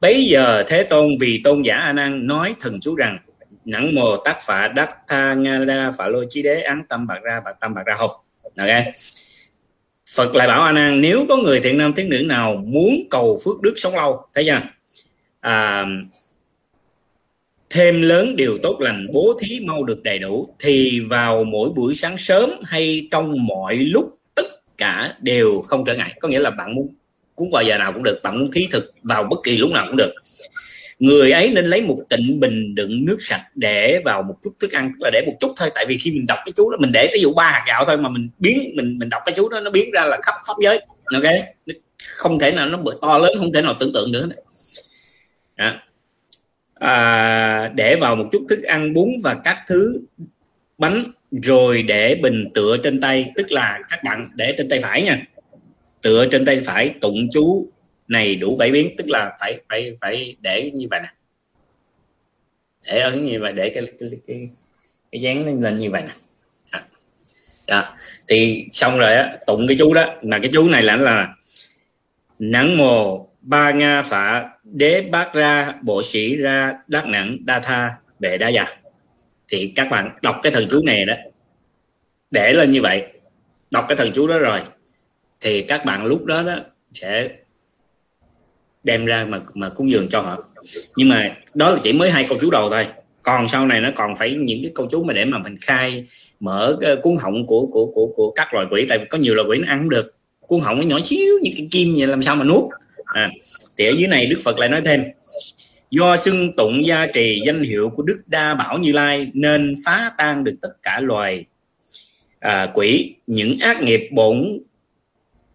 Bấy 0.00 0.24
giờ 0.24 0.64
thế 0.68 0.82
tôn 0.82 1.08
vì 1.20 1.40
tôn 1.44 1.62
giả 1.62 1.76
a 1.76 1.92
nan 1.92 2.26
nói 2.26 2.54
thần 2.60 2.80
chú 2.80 2.94
rằng 2.94 3.18
nắng 3.64 3.94
mồ 3.94 4.16
tác 4.16 4.36
phạ 4.42 4.68
đắc 4.68 4.90
tha 5.08 5.34
nga 5.34 5.58
la 5.58 5.92
phạ 5.98 6.08
lô 6.08 6.18
chi 6.28 6.42
đế 6.42 6.60
án 6.60 6.82
tâm 6.88 7.06
bạc 7.06 7.18
ra 7.22 7.40
bạc 7.44 7.56
tâm 7.60 7.74
bạc 7.74 7.82
ra 7.86 7.94
không 7.94 8.10
ok? 8.56 8.68
Phật 10.14 10.34
lại 10.34 10.48
bảo 10.48 10.62
A 10.62 10.72
Nan 10.72 11.00
nếu 11.00 11.26
có 11.28 11.36
người 11.36 11.60
thiện 11.60 11.78
nam 11.78 11.94
thiện 11.96 12.08
nữ 12.08 12.18
nào 12.18 12.56
muốn 12.66 13.06
cầu 13.10 13.38
phước 13.44 13.60
đức 13.60 13.74
sống 13.76 13.94
lâu 13.94 14.26
thấy 14.34 14.44
chưa? 14.46 14.60
À, 15.40 15.86
thêm 17.70 18.02
lớn 18.02 18.36
điều 18.36 18.58
tốt 18.62 18.80
lành, 18.80 19.06
bố 19.12 19.38
thí 19.40 19.60
mau 19.66 19.84
được 19.84 20.02
đầy 20.02 20.18
đủ, 20.18 20.54
thì 20.58 21.00
vào 21.10 21.44
mỗi 21.44 21.70
buổi 21.70 21.94
sáng 21.94 22.18
sớm 22.18 22.50
hay 22.64 23.08
trong 23.10 23.46
mọi 23.46 23.76
lúc, 23.76 24.18
tất 24.34 24.76
cả 24.76 25.14
đều 25.20 25.62
không 25.66 25.84
trở 25.84 25.94
ngại. 25.94 26.16
Có 26.20 26.28
nghĩa 26.28 26.38
là 26.38 26.50
bạn 26.50 26.74
muốn 26.74 26.88
cuốn 27.34 27.50
vào 27.52 27.62
giờ 27.62 27.78
nào 27.78 27.92
cũng 27.92 28.02
được, 28.02 28.20
bạn 28.22 28.38
muốn 28.38 28.50
thí 28.52 28.68
thực 28.70 28.94
vào 29.02 29.24
bất 29.24 29.36
kỳ 29.44 29.56
lúc 29.56 29.70
nào 29.70 29.86
cũng 29.86 29.96
được. 29.96 30.12
Người 30.98 31.32
ấy 31.32 31.50
nên 31.54 31.64
lấy 31.64 31.80
một 31.80 31.98
tịnh 32.08 32.40
bình 32.40 32.74
đựng 32.74 33.04
nước 33.04 33.16
sạch 33.20 33.42
để 33.54 34.00
vào 34.04 34.22
một 34.22 34.34
chút 34.42 34.50
thức 34.60 34.72
ăn 34.72 34.92
là 35.00 35.10
để 35.12 35.22
một 35.26 35.36
chút 35.40 35.52
thôi. 35.56 35.70
Tại 35.74 35.86
vì 35.86 35.98
khi 35.98 36.10
mình 36.10 36.26
đọc 36.26 36.38
cái 36.44 36.52
chú 36.56 36.70
đó, 36.70 36.76
mình 36.80 36.92
để 36.92 37.10
ví 37.12 37.20
dụ 37.20 37.34
ba 37.34 37.50
hạt 37.50 37.64
gạo 37.66 37.84
thôi 37.84 37.96
mà 37.96 38.08
mình 38.08 38.28
biến, 38.38 38.72
mình 38.74 38.98
mình 38.98 39.08
đọc 39.08 39.22
cái 39.24 39.34
chú 39.36 39.48
đó, 39.48 39.60
nó 39.60 39.70
biến 39.70 39.90
ra 39.90 40.04
là 40.04 40.18
khắp 40.22 40.34
pháp 40.48 40.54
giới. 40.62 40.80
Ok? 41.04 41.32
Không 42.14 42.38
thể 42.38 42.50
nào, 42.50 42.68
nó 42.68 42.78
to 43.02 43.18
lớn, 43.18 43.32
không 43.38 43.52
thể 43.52 43.62
nào 43.62 43.74
tưởng 43.80 43.92
tượng 43.94 44.12
được. 44.12 44.28
đó 45.56 45.74
à, 46.80 47.72
để 47.74 47.96
vào 48.00 48.16
một 48.16 48.28
chút 48.32 48.46
thức 48.48 48.62
ăn 48.62 48.94
bún 48.94 49.08
và 49.22 49.34
các 49.44 49.58
thứ 49.68 50.02
bánh 50.78 51.12
rồi 51.30 51.82
để 51.82 52.14
bình 52.22 52.50
tựa 52.54 52.76
trên 52.76 53.00
tay 53.00 53.32
tức 53.36 53.52
là 53.52 53.78
các 53.90 54.04
bạn 54.04 54.30
để 54.34 54.54
trên 54.58 54.68
tay 54.68 54.80
phải 54.80 55.02
nha. 55.02 55.22
Tựa 56.02 56.26
trên 56.26 56.44
tay 56.44 56.60
phải 56.64 56.94
tụng 57.00 57.28
chú 57.32 57.68
này 58.08 58.36
đủ 58.36 58.56
bảy 58.56 58.70
biến 58.70 58.94
tức 58.98 59.08
là 59.08 59.36
phải 59.40 59.60
phải 59.68 59.96
phải 60.00 60.36
để 60.40 60.70
như 60.74 60.86
vậy 60.90 61.00
nè. 61.02 61.08
Để 62.86 63.00
ở 63.00 63.12
như 63.12 63.40
vậy 63.40 63.52
để 63.52 63.70
cái 63.74 63.84
cái 64.00 64.10
cái, 64.26 64.48
cái 65.12 65.20
dáng 65.20 65.62
lên 65.62 65.74
như 65.74 65.90
vậy 65.90 66.02
nè. 66.02 66.12
Đó. 67.66 67.94
thì 68.28 68.66
xong 68.72 68.98
rồi 68.98 69.14
á 69.14 69.36
tụng 69.46 69.66
cái 69.68 69.76
chú 69.78 69.94
đó. 69.94 70.14
Mà 70.22 70.38
cái 70.38 70.50
chú 70.52 70.68
này 70.68 70.82
là 70.82 70.96
là 70.96 71.34
nắng 72.38 72.76
mồ 72.76 73.28
ba 73.40 73.70
nga 73.70 74.02
phạ 74.02 74.50
đế 74.72 75.00
bát 75.10 75.34
ra 75.34 75.74
bộ 75.82 76.02
sĩ 76.02 76.36
ra, 76.36 76.74
đắc 76.86 77.06
nặng, 77.06 77.36
đa 77.44 77.60
tha, 77.60 77.90
bệ 78.18 78.38
đa 78.38 78.48
già 78.48 78.66
thì 79.48 79.72
các 79.76 79.90
bạn 79.90 80.10
đọc 80.22 80.40
cái 80.42 80.52
thần 80.52 80.66
chú 80.70 80.82
này 80.84 81.04
đó. 81.04 81.14
Để 82.30 82.52
lên 82.52 82.70
như 82.70 82.82
vậy, 82.82 83.06
đọc 83.70 83.84
cái 83.88 83.96
thần 83.96 84.10
chú 84.14 84.26
đó 84.26 84.38
rồi, 84.38 84.60
thì 85.40 85.62
các 85.62 85.84
bạn 85.84 86.06
lúc 86.06 86.24
đó 86.24 86.42
đó 86.42 86.56
sẽ 86.92 87.28
đem 88.84 89.04
ra 89.04 89.24
mà 89.24 89.40
mà 89.54 89.68
cúng 89.68 89.90
dường 89.90 90.08
cho 90.08 90.20
họ. 90.20 90.44
Nhưng 90.96 91.08
mà 91.08 91.36
đó 91.54 91.70
là 91.70 91.76
chỉ 91.82 91.92
mới 91.92 92.10
hai 92.10 92.26
câu 92.28 92.38
chú 92.40 92.50
đầu 92.50 92.70
thôi. 92.70 92.86
Còn 93.22 93.48
sau 93.48 93.66
này 93.66 93.80
nó 93.80 93.90
còn 93.96 94.16
phải 94.16 94.34
những 94.34 94.62
cái 94.62 94.72
câu 94.74 94.86
chú 94.90 95.04
mà 95.04 95.12
để 95.12 95.24
mà 95.24 95.38
mình 95.38 95.56
khai, 95.60 96.04
mở 96.40 96.76
cái 96.80 96.96
cuốn 97.02 97.16
họng 97.20 97.46
của 97.46 97.66
của 97.66 97.86
của 97.94 98.12
của 98.16 98.30
các 98.30 98.54
loài 98.54 98.66
quỷ. 98.70 98.86
Tại 98.88 98.98
vì 98.98 99.04
có 99.04 99.18
nhiều 99.18 99.34
loài 99.34 99.48
quỷ 99.48 99.58
nó 99.58 99.66
ăn 99.68 99.78
không 99.78 99.90
được. 99.90 100.12
Cuốn 100.40 100.60
họng 100.60 100.76
nó 100.76 100.82
nhỏ 100.82 100.98
xíu 101.04 101.34
như 101.42 101.50
cái 101.56 101.68
kim 101.70 101.94
vậy 101.98 102.06
làm 102.06 102.22
sao 102.22 102.36
mà 102.36 102.44
nuốt 102.44 102.64
à, 103.14 103.30
thì 103.78 103.86
ở 103.86 103.90
dưới 103.90 104.08
này 104.08 104.26
đức 104.26 104.40
phật 104.44 104.58
lại 104.58 104.68
nói 104.68 104.82
thêm 104.84 105.04
do 105.90 106.16
xưng 106.16 106.52
tụng 106.56 106.86
gia 106.86 107.06
trì 107.06 107.40
danh 107.46 107.62
hiệu 107.62 107.90
của 107.96 108.02
đức 108.02 108.22
đa 108.26 108.54
bảo 108.54 108.78
như 108.78 108.92
lai 108.92 109.30
nên 109.34 109.74
phá 109.84 110.12
tan 110.18 110.44
được 110.44 110.54
tất 110.62 110.82
cả 110.82 111.00
loài 111.00 111.44
à, 112.40 112.70
quỷ 112.74 113.14
những 113.26 113.58
ác 113.58 113.82
nghiệp 113.82 114.08
bổn 114.12 114.60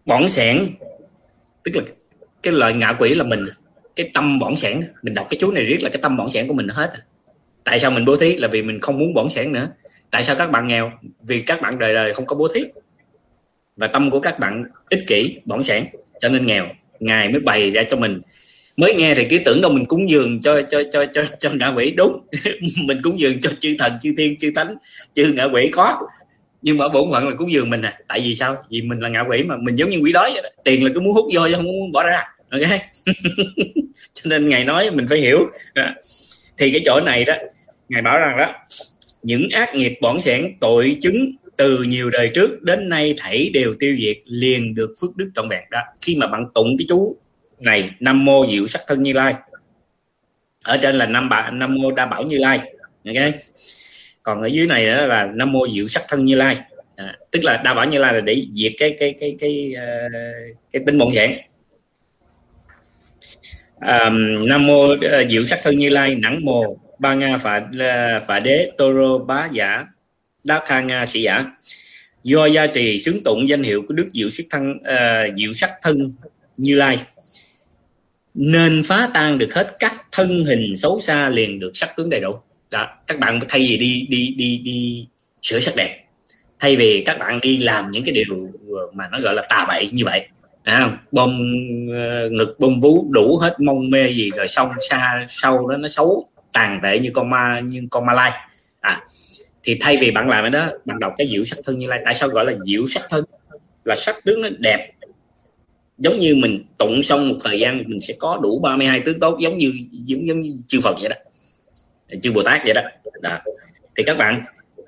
bỏng 0.06 0.28
sẻn. 0.28 0.66
Tức 1.64 1.76
là 1.76 1.82
cái 2.42 2.52
loại 2.52 2.72
ngạ 2.72 2.92
quỷ 2.92 3.14
là 3.14 3.24
mình 3.24 3.44
cái 3.96 4.10
tâm 4.14 4.38
bỏng 4.38 4.56
sẻn. 4.56 4.88
Mình 5.02 5.14
đọc 5.14 5.26
cái 5.30 5.38
chú 5.40 5.52
này 5.52 5.64
riết 5.64 5.82
là 5.82 5.88
cái 5.88 6.02
tâm 6.02 6.16
bỏng 6.16 6.30
sẻn 6.30 6.48
của 6.48 6.54
mình 6.54 6.68
hết 6.68 6.90
à. 6.92 7.00
tại 7.64 7.80
sao 7.80 7.90
mình 7.90 8.04
bố 8.04 8.16
thí? 8.16 8.36
Là 8.36 8.48
vì 8.48 8.62
mình 8.62 8.80
không 8.80 8.98
muốn 8.98 9.14
bỏng 9.14 9.30
sẻn 9.30 9.52
nữa. 9.52 9.68
Tại 10.10 10.24
sao 10.24 10.36
các 10.36 10.50
bạn 10.50 10.68
nghèo? 10.68 10.92
Vì 11.22 11.40
các 11.40 11.60
bạn 11.60 11.78
đời 11.78 11.94
đời 11.94 12.14
không 12.14 12.26
có 12.26 12.36
bố 12.36 12.48
thí. 12.54 12.64
Và 13.76 13.86
tâm 13.86 14.10
của 14.10 14.20
các 14.20 14.38
bạn 14.38 14.64
ích 14.88 15.04
kỷ 15.06 15.40
bỏng 15.44 15.64
sẻn 15.64 15.84
cho 16.20 16.28
nên 16.28 16.46
nghèo 16.46 16.66
ngài 17.00 17.28
mới 17.28 17.40
bày 17.40 17.70
ra 17.70 17.82
cho 17.88 17.96
mình. 17.96 18.20
Mới 18.76 18.94
nghe 18.94 19.14
thì 19.14 19.26
cứ 19.30 19.38
tưởng 19.44 19.60
đâu 19.60 19.72
mình 19.72 19.84
cúng 19.84 20.10
dường 20.10 20.40
cho 20.40 20.62
cho 20.62 20.82
cho 20.92 21.04
cho 21.12 21.24
cho 21.38 21.50
ngạ 21.50 21.68
quỷ. 21.76 21.90
Đúng, 21.96 22.20
mình 22.84 23.00
cúng 23.02 23.20
dường 23.20 23.40
cho 23.40 23.50
chư 23.58 23.76
thần, 23.78 23.92
chư 24.02 24.14
thiên, 24.18 24.38
chư 24.38 24.50
thánh, 24.56 24.74
chư 25.12 25.32
ngạ 25.32 25.44
quỷ 25.52 25.70
có. 25.72 25.98
Nhưng 26.62 26.78
mà 26.78 26.88
bổn 26.88 27.12
phận 27.12 27.28
là 27.28 27.34
cúng 27.34 27.52
dường 27.52 27.70
mình 27.70 27.82
à. 27.82 27.98
Tại 28.08 28.20
vì 28.20 28.34
sao? 28.34 28.56
Vì 28.70 28.82
mình 28.82 28.98
là 28.98 29.08
ngạ 29.08 29.20
quỷ 29.28 29.42
mà, 29.42 29.56
mình 29.56 29.76
giống 29.76 29.90
như 29.90 29.98
quỷ 30.02 30.12
đói 30.12 30.30
vậy 30.32 30.42
đó. 30.42 30.48
tiền 30.64 30.84
là 30.84 30.90
cứ 30.94 31.00
muốn 31.00 31.14
hút 31.14 31.24
vô 31.34 31.48
chứ 31.48 31.54
không 31.54 31.64
muốn 31.64 31.92
bỏ 31.92 32.02
ra, 32.02 32.22
ok? 32.50 32.60
Cho 34.12 34.22
nên 34.24 34.48
ngài 34.48 34.64
nói 34.64 34.90
mình 34.90 35.06
phải 35.08 35.18
hiểu. 35.18 35.38
À, 35.74 35.94
thì 36.58 36.70
cái 36.70 36.82
chỗ 36.84 37.00
này 37.00 37.24
đó, 37.24 37.34
ngài 37.88 38.02
bảo 38.02 38.18
rằng 38.18 38.38
đó, 38.38 38.54
những 39.22 39.48
ác 39.52 39.74
nghiệp 39.74 39.98
bỏng 40.00 40.20
sẻn, 40.20 40.52
tội 40.60 40.96
chứng 41.00 41.36
từ 41.56 41.82
nhiều 41.82 42.10
đời 42.10 42.30
trước 42.34 42.62
đến 42.62 42.88
nay 42.88 43.14
thảy 43.18 43.50
đều 43.54 43.74
tiêu 43.80 43.96
diệt 43.98 44.16
liền 44.24 44.74
được 44.74 44.94
phước 45.00 45.16
đức 45.16 45.30
trọn 45.34 45.48
vẹn 45.48 45.64
đó. 45.70 45.80
Khi 46.02 46.16
mà 46.16 46.26
bạn 46.26 46.46
tụng 46.54 46.76
cái 46.78 46.86
chú 46.88 47.16
này 47.58 47.90
nam 48.00 48.24
mô 48.24 48.46
diệu 48.50 48.66
sắc 48.66 48.82
thân 48.86 49.02
như 49.02 49.12
lai 49.12 49.34
ở 50.64 50.76
trên 50.82 50.94
là 50.94 51.06
năm 51.06 51.28
bà 51.28 51.50
nam 51.50 51.74
mô 51.74 51.92
đa 51.92 52.06
bảo 52.06 52.22
như 52.22 52.38
lai 52.38 52.60
ok? 53.04 53.34
Còn 54.22 54.42
ở 54.42 54.46
dưới 54.46 54.66
này 54.66 54.86
đó 54.86 55.06
là 55.06 55.28
nam 55.34 55.52
mô 55.52 55.68
diệu 55.68 55.88
sắc 55.88 56.04
thân 56.08 56.24
như 56.24 56.34
lai. 56.34 56.56
À, 56.96 57.18
tức 57.30 57.44
là 57.44 57.62
đa 57.64 57.74
bảo 57.74 57.84
như 57.84 57.98
lai 57.98 58.14
là 58.14 58.20
để 58.20 58.46
diệt 58.52 58.72
cái 58.78 58.96
cái 58.98 59.14
cái 59.20 59.36
cái 59.40 59.72
cái, 59.74 59.82
cái 60.72 60.82
tính 60.86 60.98
bổn 60.98 61.12
dạng. 61.12 61.38
À, 63.80 64.10
nam 64.42 64.66
mô 64.66 64.88
ờ, 65.10 65.24
diệu 65.28 65.44
sắc 65.44 65.60
thân 65.62 65.78
như 65.78 65.88
lai 65.88 66.14
nắng 66.14 66.38
mồ 66.44 66.76
ba 66.98 67.14
nga 67.14 67.38
phạ 67.38 67.62
ờ, 67.78 68.20
phạ 68.26 68.40
đế 68.40 68.70
toro 68.78 69.18
bá 69.18 69.48
giả 69.52 69.86
đát 70.46 70.62
tha 70.66 70.80
nga 70.80 71.06
sĩ 71.06 71.22
giả 71.22 71.44
do 72.22 72.46
gia 72.46 72.66
trì 72.66 72.98
xướng 72.98 73.22
tụng 73.24 73.48
danh 73.48 73.62
hiệu 73.62 73.82
của 73.88 73.94
đức 73.94 74.08
diệu 74.12 74.30
sắc 74.30 74.46
thân 74.50 74.70
uh, 74.70 75.36
diệu 75.36 75.52
sắc 75.52 75.70
thân 75.82 76.12
như 76.56 76.76
lai 76.76 76.98
nên 78.34 78.82
phá 78.82 79.10
tan 79.14 79.38
được 79.38 79.54
hết 79.54 79.76
các 79.78 79.94
thân 80.12 80.44
hình 80.44 80.76
xấu 80.76 81.00
xa 81.00 81.28
liền 81.28 81.60
được 81.60 81.72
sắc 81.74 81.96
tướng 81.96 82.10
đầy 82.10 82.20
đủ. 82.20 82.34
Đó 82.70 82.88
các 83.06 83.18
bạn 83.18 83.40
thay 83.48 83.60
vì 83.60 83.76
đi 83.76 84.06
đi 84.08 84.34
đi 84.38 84.60
đi 84.64 85.06
sửa 85.42 85.60
sắc 85.60 85.76
đẹp 85.76 86.04
thay 86.58 86.76
vì 86.76 87.02
các 87.06 87.18
bạn 87.18 87.40
đi 87.40 87.58
làm 87.58 87.90
những 87.90 88.04
cái 88.04 88.14
điều 88.14 88.50
mà 88.92 89.08
nó 89.12 89.20
gọi 89.20 89.34
là 89.34 89.42
tà 89.48 89.64
bậy 89.68 89.90
như 89.92 90.04
vậy. 90.04 90.28
À, 90.62 90.98
bông 91.12 91.40
uh, 91.88 92.32
ngực 92.32 92.56
bông 92.58 92.80
vú 92.80 93.08
đủ 93.10 93.36
hết 93.36 93.60
mong 93.60 93.90
mê 93.90 94.08
gì 94.08 94.30
rồi 94.36 94.48
xong 94.48 94.70
xa 94.90 95.26
sau 95.28 95.68
đó 95.68 95.76
nó 95.76 95.88
xấu 95.88 96.28
tàn 96.52 96.80
tệ 96.82 96.98
như 96.98 97.10
con 97.14 97.30
ma 97.30 97.60
như 97.64 97.82
con 97.90 98.06
ma 98.06 98.12
lai. 98.12 98.32
À 98.80 99.02
thì 99.66 99.78
thay 99.80 99.98
vì 100.00 100.10
bạn 100.10 100.28
làm 100.28 100.44
cái 100.44 100.50
đó, 100.50 100.70
bạn 100.84 100.98
đọc 100.98 101.12
cái 101.16 101.28
diệu 101.30 101.44
sắc 101.44 101.58
thân 101.64 101.78
như 101.78 101.86
lai. 101.86 102.00
Tại 102.04 102.14
sao 102.14 102.28
gọi 102.28 102.44
là 102.44 102.52
diệu 102.64 102.86
sắc 102.86 103.02
thân? 103.10 103.24
Là 103.84 103.96
sắc 103.96 104.24
tướng 104.24 104.42
nó 104.42 104.48
đẹp. 104.58 104.92
Giống 105.98 106.20
như 106.20 106.34
mình 106.34 106.64
tụng 106.78 107.02
xong 107.02 107.28
một 107.28 107.36
thời 107.44 107.60
gian, 107.60 107.84
mình 107.86 108.00
sẽ 108.00 108.14
có 108.18 108.40
đủ 108.42 108.58
32 108.58 109.00
tướng 109.00 109.20
tốt, 109.20 109.38
giống 109.40 109.58
như, 109.58 109.72
giống 109.92 110.28
giống 110.28 110.42
như 110.42 110.56
chư 110.66 110.80
Phật 110.80 110.96
vậy 111.00 111.08
đó. 111.08 111.16
Chư 112.22 112.32
Bồ 112.32 112.42
Tát 112.42 112.60
vậy 112.64 112.74
đó. 112.74 112.82
đó. 113.22 113.38
Thì 113.96 114.02
các 114.02 114.18
bạn 114.18 114.42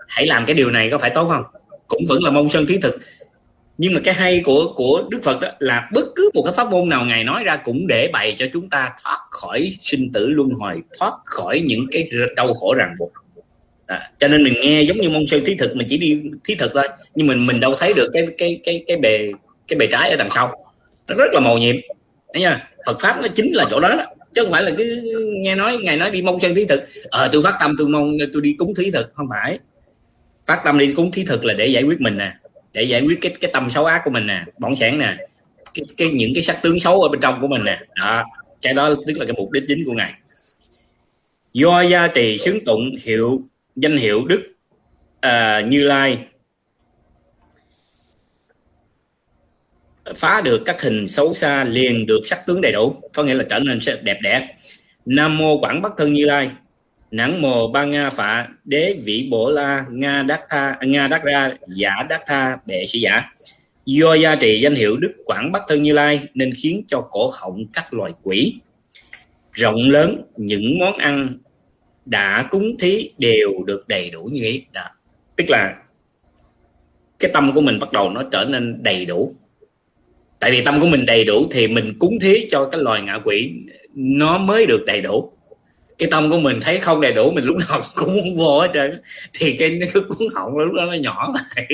hãy 0.09 0.27
làm 0.27 0.47
cái 0.47 0.55
điều 0.55 0.71
này 0.71 0.91
có 0.91 0.99
phải 0.99 1.11
tốt 1.14 1.29
không? 1.29 1.45
Cũng 1.87 2.03
vẫn 2.09 2.23
là 2.23 2.31
mong 2.31 2.49
sơn 2.49 2.67
thí 2.67 2.79
thực. 2.83 2.99
Nhưng 3.79 3.95
mà 3.95 4.01
cái 4.05 4.14
hay 4.14 4.43
của 4.45 4.73
của 4.77 5.09
Đức 5.11 5.23
Phật 5.23 5.41
đó 5.41 5.49
là 5.59 5.88
bất 5.93 6.07
cứ 6.17 6.31
một 6.35 6.43
cái 6.43 6.53
pháp 6.57 6.71
môn 6.71 6.88
nào 6.88 7.05
ngài 7.05 7.25
nói 7.25 7.45
ra 7.45 7.57
cũng 7.57 7.87
để 7.87 8.11
bày 8.12 8.35
cho 8.37 8.47
chúng 8.53 8.71
ta 8.71 8.93
thoát 9.05 9.19
khỏi 9.31 9.73
sinh 9.81 10.12
tử 10.12 10.31
luân 10.31 10.49
hồi, 10.51 10.83
thoát 10.99 11.12
khỏi 11.25 11.62
những 11.67 11.87
cái 11.91 12.09
đau 12.37 12.55
khổ 12.55 12.75
ràng 12.75 12.95
buộc 12.99 13.12
à, 13.88 14.11
cho 14.18 14.29
nên 14.29 14.44
mình 14.44 14.55
nghe 14.62 14.83
giống 14.83 15.01
như 15.01 15.11
môn 15.11 15.27
sư 15.27 15.42
thí 15.46 15.55
thực 15.55 15.77
mình 15.77 15.87
chỉ 15.90 15.98
đi 15.98 16.22
thí 16.44 16.55
thực 16.55 16.70
thôi. 16.74 16.88
Nhưng 17.14 17.27
mình 17.27 17.46
mình 17.46 17.61
đâu 17.61 17.74
thấy 17.79 17.92
được 17.96 18.11
cái 18.12 18.27
cái 18.38 18.61
cái 18.64 18.85
cái 18.87 18.96
bề 18.96 19.31
cái 19.68 19.79
bề 19.79 19.87
trái 19.87 20.11
ở 20.11 20.16
đằng 20.16 20.29
sau. 20.35 20.64
Nó 21.09 21.14
rất 21.14 21.31
là 21.33 21.40
màu 21.40 21.59
nhiệm. 21.59 21.77
Thấy 22.35 22.42
nha 22.42 22.70
Phật 22.87 23.01
pháp 23.01 23.18
nó 23.22 23.29
chính 23.29 23.53
là 23.55 23.64
chỗ 23.70 23.81
đó, 23.81 23.88
đó. 23.88 24.05
Chứ 24.33 24.42
không 24.42 24.53
phải 24.53 24.62
là 24.62 24.70
cứ 24.79 25.03
nghe 25.42 25.55
nói 25.55 25.79
ngày 25.83 25.96
nói 25.96 26.11
đi 26.11 26.22
mong 26.22 26.40
chân 26.40 26.55
thí 26.55 26.64
thực. 26.64 26.83
Ờ 27.11 27.29
tôi 27.33 27.42
phát 27.42 27.55
tâm 27.61 27.74
tôi 27.79 27.88
mong 27.88 28.16
tôi 28.33 28.42
đi 28.42 28.55
cúng 28.59 28.72
thí 28.79 28.90
thực. 28.90 29.14
Không 29.14 29.27
phải. 29.31 29.59
Phát 30.46 30.61
tâm 30.64 30.79
đi 30.79 30.92
cúng 30.94 31.11
thí 31.12 31.24
thực 31.24 31.44
là 31.44 31.55
để 31.55 31.66
giải 31.66 31.83
quyết 31.83 32.01
mình 32.01 32.16
nè. 32.18 32.33
Để 32.74 32.83
giải 32.83 33.03
quyết 33.03 33.18
cái 33.20 33.33
cái 33.40 33.51
tâm 33.55 33.70
xấu 33.70 33.85
ác 33.85 34.01
của 34.05 34.11
mình 34.11 34.27
nè. 34.27 34.44
Bọn 34.59 34.77
sản 34.77 34.98
nè. 34.98 35.16
Cái, 35.74 35.85
cái 35.96 36.09
những 36.09 36.31
cái 36.35 36.42
sắc 36.42 36.62
tướng 36.62 36.81
xấu 36.81 37.03
ở 37.03 37.09
bên 37.09 37.20
trong 37.20 37.40
của 37.40 37.48
mình 37.48 37.64
nè. 37.64 37.81
Đó. 37.94 38.24
Cái 38.62 38.74
đó 38.74 38.94
tức 39.07 39.18
là 39.18 39.24
cái 39.24 39.35
mục 39.37 39.51
đích 39.51 39.64
chính 39.68 39.85
của 39.87 39.92
ngài. 39.92 40.12
Do 41.53 41.83
gia 41.83 42.09
trì 42.09 42.38
xứng 42.38 42.64
tụng 42.64 42.90
hiệu 43.03 43.42
danh 43.83 43.97
hiệu 43.97 44.25
đức 44.25 44.55
à, 45.21 45.61
như 45.61 45.85
lai. 45.85 46.19
Phá 50.17 50.41
được 50.41 50.62
các 50.64 50.83
hình 50.83 51.07
xấu 51.07 51.35
xa 51.35 51.64
liền 51.64 52.07
được 52.07 52.21
sắc 52.25 52.47
tướng 52.47 52.61
đầy 52.61 52.73
đủ 52.73 52.95
có 53.14 53.23
nghĩa 53.23 53.35
là 53.35 53.45
trở 53.51 53.59
nên 53.59 53.81
sẽ 53.81 53.97
đẹp 54.03 54.19
đẽ. 54.23 54.55
Nam 55.07 55.38
mô 55.38 55.59
quảng 55.61 55.83
bắc 55.83 55.93
thân 55.97 56.12
như 56.12 56.25
lai 56.27 56.51
nắng 57.11 57.43
mồ 57.43 57.69
ba 57.69 57.85
nga 57.85 58.11
phạ 58.11 58.49
đế 58.64 58.97
vĩ 59.05 59.29
bổ 59.31 59.51
la 59.51 59.85
nga 59.91 60.23
đắc 60.23 60.41
tha 60.49 60.77
nga 60.83 61.07
đắc 61.07 61.23
ra 61.25 61.51
giả 61.77 61.91
đắc 62.09 62.21
tha 62.27 62.57
bệ 62.67 62.85
sĩ 62.87 63.01
giả. 63.01 63.33
Do 63.85 64.14
gia 64.14 64.35
trì 64.35 64.61
danh 64.61 64.75
hiệu 64.75 64.97
đức 64.97 65.12
quảng 65.25 65.53
bắc 65.53 65.62
thân 65.69 65.83
như 65.83 65.93
lai 65.93 66.21
nên 66.35 66.53
khiến 66.62 66.85
cho 66.87 67.01
cổ 67.11 67.31
họng 67.41 67.64
các 67.73 67.95
loài 67.95 68.12
quỷ 68.23 68.55
rộng 69.53 69.77
lớn 69.77 70.23
những 70.37 70.79
món 70.79 70.97
ăn 70.97 71.38
đã 72.09 72.47
cúng 72.51 72.77
thí 72.79 73.11
đều 73.18 73.51
được 73.66 73.88
đầy 73.88 74.11
đủ 74.11 74.25
như 74.33 74.42
ý. 74.44 74.64
Đó. 74.73 74.85
Tức 75.37 75.44
là 75.49 75.75
cái 77.18 77.31
tâm 77.35 77.53
của 77.55 77.61
mình 77.61 77.79
bắt 77.79 77.92
đầu 77.92 78.11
nó 78.11 78.23
trở 78.33 78.44
nên 78.44 78.83
đầy 78.83 79.05
đủ. 79.05 79.35
Tại 80.40 80.51
vì 80.51 80.64
tâm 80.64 80.81
của 80.81 80.87
mình 80.87 81.07
đầy 81.07 81.25
đủ 81.25 81.47
thì 81.51 81.68
mình 81.68 81.99
cúng 81.99 82.18
thí 82.21 82.47
cho 82.49 82.68
cái 82.73 82.81
loài 82.81 83.03
ngạ 83.03 83.18
quỷ 83.25 83.53
nó 83.94 84.38
mới 84.38 84.66
được 84.66 84.85
đầy 84.87 85.01
đủ. 85.01 85.33
Cái 85.99 86.09
tâm 86.11 86.31
của 86.31 86.38
mình 86.38 86.59
thấy 86.61 86.79
không 86.79 87.01
đầy 87.01 87.12
đủ, 87.12 87.31
mình 87.31 87.44
lúc 87.44 87.57
nào 87.68 87.81
cũng 87.97 88.16
muốn 88.16 88.37
vô 88.37 88.61
hết 88.61 88.71
trơn 88.75 89.03
thì 89.33 89.57
cái 89.57 89.79
cái 89.81 90.03
cuốn 90.09 90.29
họng 90.35 90.59
lúc 90.59 90.75
đó 90.75 90.85
nó 90.85 90.92
nhỏ 90.92 91.35
lại. 91.35 91.68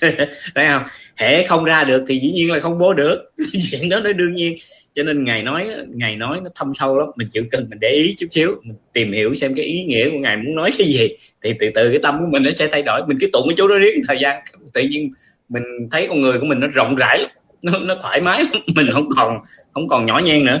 Thấy 0.54 0.66
không? 0.68 0.82
Hễ 1.16 1.44
không 1.44 1.64
ra 1.64 1.84
được 1.84 2.04
thì 2.08 2.18
dĩ 2.18 2.32
nhiên 2.32 2.52
là 2.52 2.58
không 2.58 2.78
vô 2.78 2.94
được. 2.94 3.32
Chuyện 3.70 3.88
đó 3.88 4.00
nó 4.00 4.12
đương 4.12 4.34
nhiên 4.34 4.54
cho 4.96 5.02
nên 5.02 5.24
ngài 5.24 5.42
nói 5.42 5.68
ngài 5.88 6.16
nói 6.16 6.40
nó 6.44 6.50
thâm 6.54 6.72
sâu 6.74 6.98
lắm. 6.98 7.08
Mình 7.16 7.28
chịu 7.30 7.44
cần 7.50 7.66
mình 7.70 7.78
để 7.80 7.88
ý 7.88 8.14
chút 8.18 8.26
xíu 8.30 8.50
mình 8.62 8.76
tìm 8.92 9.12
hiểu 9.12 9.34
xem 9.34 9.54
cái 9.54 9.64
ý 9.64 9.84
nghĩa 9.84 10.10
của 10.10 10.18
ngài 10.18 10.36
muốn 10.36 10.54
nói 10.54 10.70
cái 10.78 10.86
gì. 10.86 11.08
Thì 11.42 11.54
từ 11.60 11.70
từ 11.74 11.90
cái 11.90 11.98
tâm 12.02 12.18
của 12.20 12.26
mình 12.30 12.42
nó 12.42 12.50
sẽ 12.56 12.68
thay 12.72 12.82
đổi. 12.82 13.00
Mình 13.08 13.18
cứ 13.20 13.28
tụng 13.32 13.48
cái 13.48 13.54
chú 13.56 13.68
đó 13.68 13.78
riêng 13.78 14.02
thời 14.08 14.18
gian. 14.20 14.42
Tự 14.72 14.82
nhiên 14.82 15.12
mình 15.48 15.62
thấy 15.90 16.06
con 16.08 16.20
người 16.20 16.38
của 16.38 16.46
mình 16.46 16.60
nó 16.60 16.66
rộng 16.66 16.96
rãi 16.96 17.18
lắm. 17.18 17.30
Nó, 17.62 17.78
nó 17.78 17.94
thoải 18.02 18.20
mái 18.20 18.42
mình 18.76 18.86
không 18.92 19.08
còn 19.16 19.40
không 19.72 19.88
còn 19.88 20.06
nhỏ 20.06 20.18
nhen 20.24 20.44
nữa. 20.44 20.60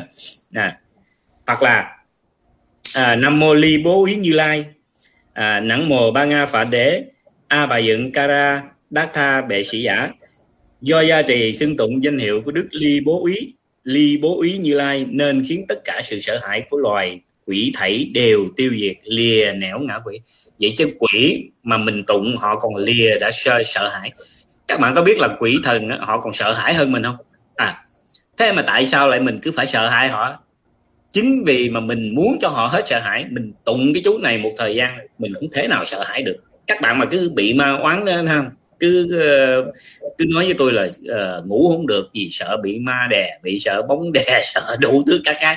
À, 0.52 0.78
hoặc 1.46 1.62
là 1.62 1.96
à, 2.94 3.16
nam 3.16 3.38
mô 3.38 3.54
ly 3.54 3.78
bố 3.84 4.06
ý 4.06 4.14
như 4.16 4.32
lai. 4.32 4.64
À, 5.32 5.60
nắng 5.60 5.88
mồ 5.88 6.10
ba 6.10 6.24
nga 6.24 6.46
phạ 6.46 6.64
đế. 6.64 7.04
A 7.48 7.66
bà 7.66 7.78
dựng 7.78 8.12
kara 8.12 8.62
đát 8.90 9.12
tha 9.12 9.42
bệ 9.42 9.64
sĩ 9.64 9.82
giả. 9.82 10.08
Do 10.80 11.00
gia 11.00 11.22
trì 11.22 11.52
xưng 11.52 11.76
tụng 11.76 12.04
danh 12.04 12.18
hiệu 12.18 12.42
của 12.44 12.50
đức 12.50 12.68
ly 12.70 13.00
bố 13.04 13.26
ý 13.26 13.55
ly 13.86 14.18
bố 14.22 14.42
ý 14.42 14.58
như 14.58 14.74
lai 14.74 15.06
nên 15.08 15.42
khiến 15.48 15.64
tất 15.68 15.84
cả 15.84 16.00
sự 16.04 16.20
sợ 16.20 16.38
hãi 16.42 16.62
của 16.70 16.76
loài 16.76 17.20
quỷ 17.46 17.72
thảy 17.74 18.10
đều 18.14 18.40
tiêu 18.56 18.70
diệt 18.80 18.96
lìa 19.04 19.52
nẻo 19.56 19.78
ngã 19.78 19.98
quỷ. 20.04 20.20
Vậy 20.60 20.74
chứ 20.76 20.90
quỷ 20.98 21.50
mà 21.62 21.76
mình 21.76 22.04
tụng 22.04 22.36
họ 22.36 22.58
còn 22.58 22.76
lìa 22.76 23.18
đã 23.20 23.30
sợ, 23.32 23.62
sợ 23.66 23.88
hãi. 23.88 24.12
Các 24.68 24.80
bạn 24.80 24.94
có 24.94 25.02
biết 25.02 25.18
là 25.18 25.28
quỷ 25.38 25.58
thần 25.64 25.88
họ 26.00 26.20
còn 26.20 26.34
sợ 26.34 26.52
hãi 26.52 26.74
hơn 26.74 26.92
mình 26.92 27.02
không? 27.02 27.16
À 27.54 27.82
thế 28.36 28.52
mà 28.52 28.62
tại 28.62 28.88
sao 28.88 29.08
lại 29.08 29.20
mình 29.20 29.38
cứ 29.42 29.52
phải 29.52 29.66
sợ 29.66 29.88
hãi 29.88 30.08
họ? 30.08 30.42
Chính 31.10 31.44
vì 31.44 31.70
mà 31.70 31.80
mình 31.80 32.14
muốn 32.14 32.36
cho 32.40 32.48
họ 32.48 32.66
hết 32.66 32.88
sợ 32.88 32.98
hãi 32.98 33.24
mình 33.30 33.52
tụng 33.64 33.92
cái 33.94 34.02
chú 34.04 34.18
này 34.18 34.38
một 34.38 34.52
thời 34.56 34.74
gian 34.74 34.98
mình 35.18 35.34
không 35.34 35.48
thể 35.52 35.68
nào 35.68 35.84
sợ 35.84 36.04
hãi 36.06 36.22
được. 36.22 36.36
Các 36.66 36.80
bạn 36.80 36.98
mà 36.98 37.06
cứ 37.10 37.32
bị 37.34 37.54
ma 37.54 37.72
oán 37.72 38.04
đó 38.04 38.12
không 38.28 38.50
cứ 38.80 39.18
ờ, 39.20 39.62
cứ 40.18 40.24
nói 40.28 40.44
với 40.44 40.54
tôi 40.58 40.72
là 40.72 40.84
uh, 40.84 41.46
ngủ 41.46 41.68
không 41.72 41.86
được 41.86 42.10
vì 42.14 42.28
sợ 42.30 42.56
bị 42.62 42.78
ma 42.78 43.06
đè 43.10 43.38
bị 43.42 43.58
sợ 43.58 43.82
bóng 43.82 44.12
đè 44.12 44.40
sợ 44.44 44.76
đủ 44.80 45.02
thứ 45.06 45.20
các 45.24 45.36
cái. 45.40 45.56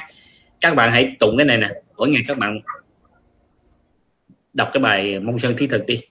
Các 0.62 0.76
bạn 0.76 0.92
hãy 0.92 1.16
tụng 1.20 1.38
cái 1.38 1.46
này 1.46 1.58
nè 1.58 1.70
mỗi 1.98 2.10
ngày 2.10 2.22
các 2.28 2.38
bạn 2.38 2.60
đọc 4.54 4.70
cái 4.74 4.84
bài 4.84 5.20
mông 5.20 5.40
sơn 5.40 5.54
thí 5.58 5.68
thực 5.68 5.86
đi. 5.86 6.02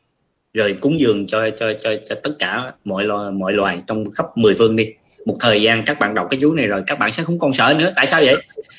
Rồi 0.54 0.76
cúng 0.80 1.00
dường 1.00 1.26
cho 1.26 1.50
cho 1.50 1.72
cho 1.78 1.90
cho 2.08 2.14
tất 2.22 2.30
cả 2.38 2.72
mọi 2.84 3.04
loài 3.04 3.32
mọi 3.32 3.52
loài 3.52 3.82
trong 3.86 4.10
khắp 4.10 4.26
mười 4.34 4.54
phương 4.58 4.76
đi. 4.76 4.92
Một 5.26 5.36
thời 5.40 5.62
gian 5.62 5.82
các 5.86 5.98
bạn 5.98 6.14
đọc 6.14 6.26
cái 6.30 6.40
chú 6.40 6.54
này 6.54 6.66
rồi 6.66 6.82
các 6.86 6.98
bạn 6.98 7.12
sẽ 7.14 7.22
không 7.22 7.38
còn 7.38 7.52
sợ 7.52 7.74
nữa. 7.78 7.92
Tại 7.96 8.06
sao 8.06 8.20
vậy? 8.24 8.36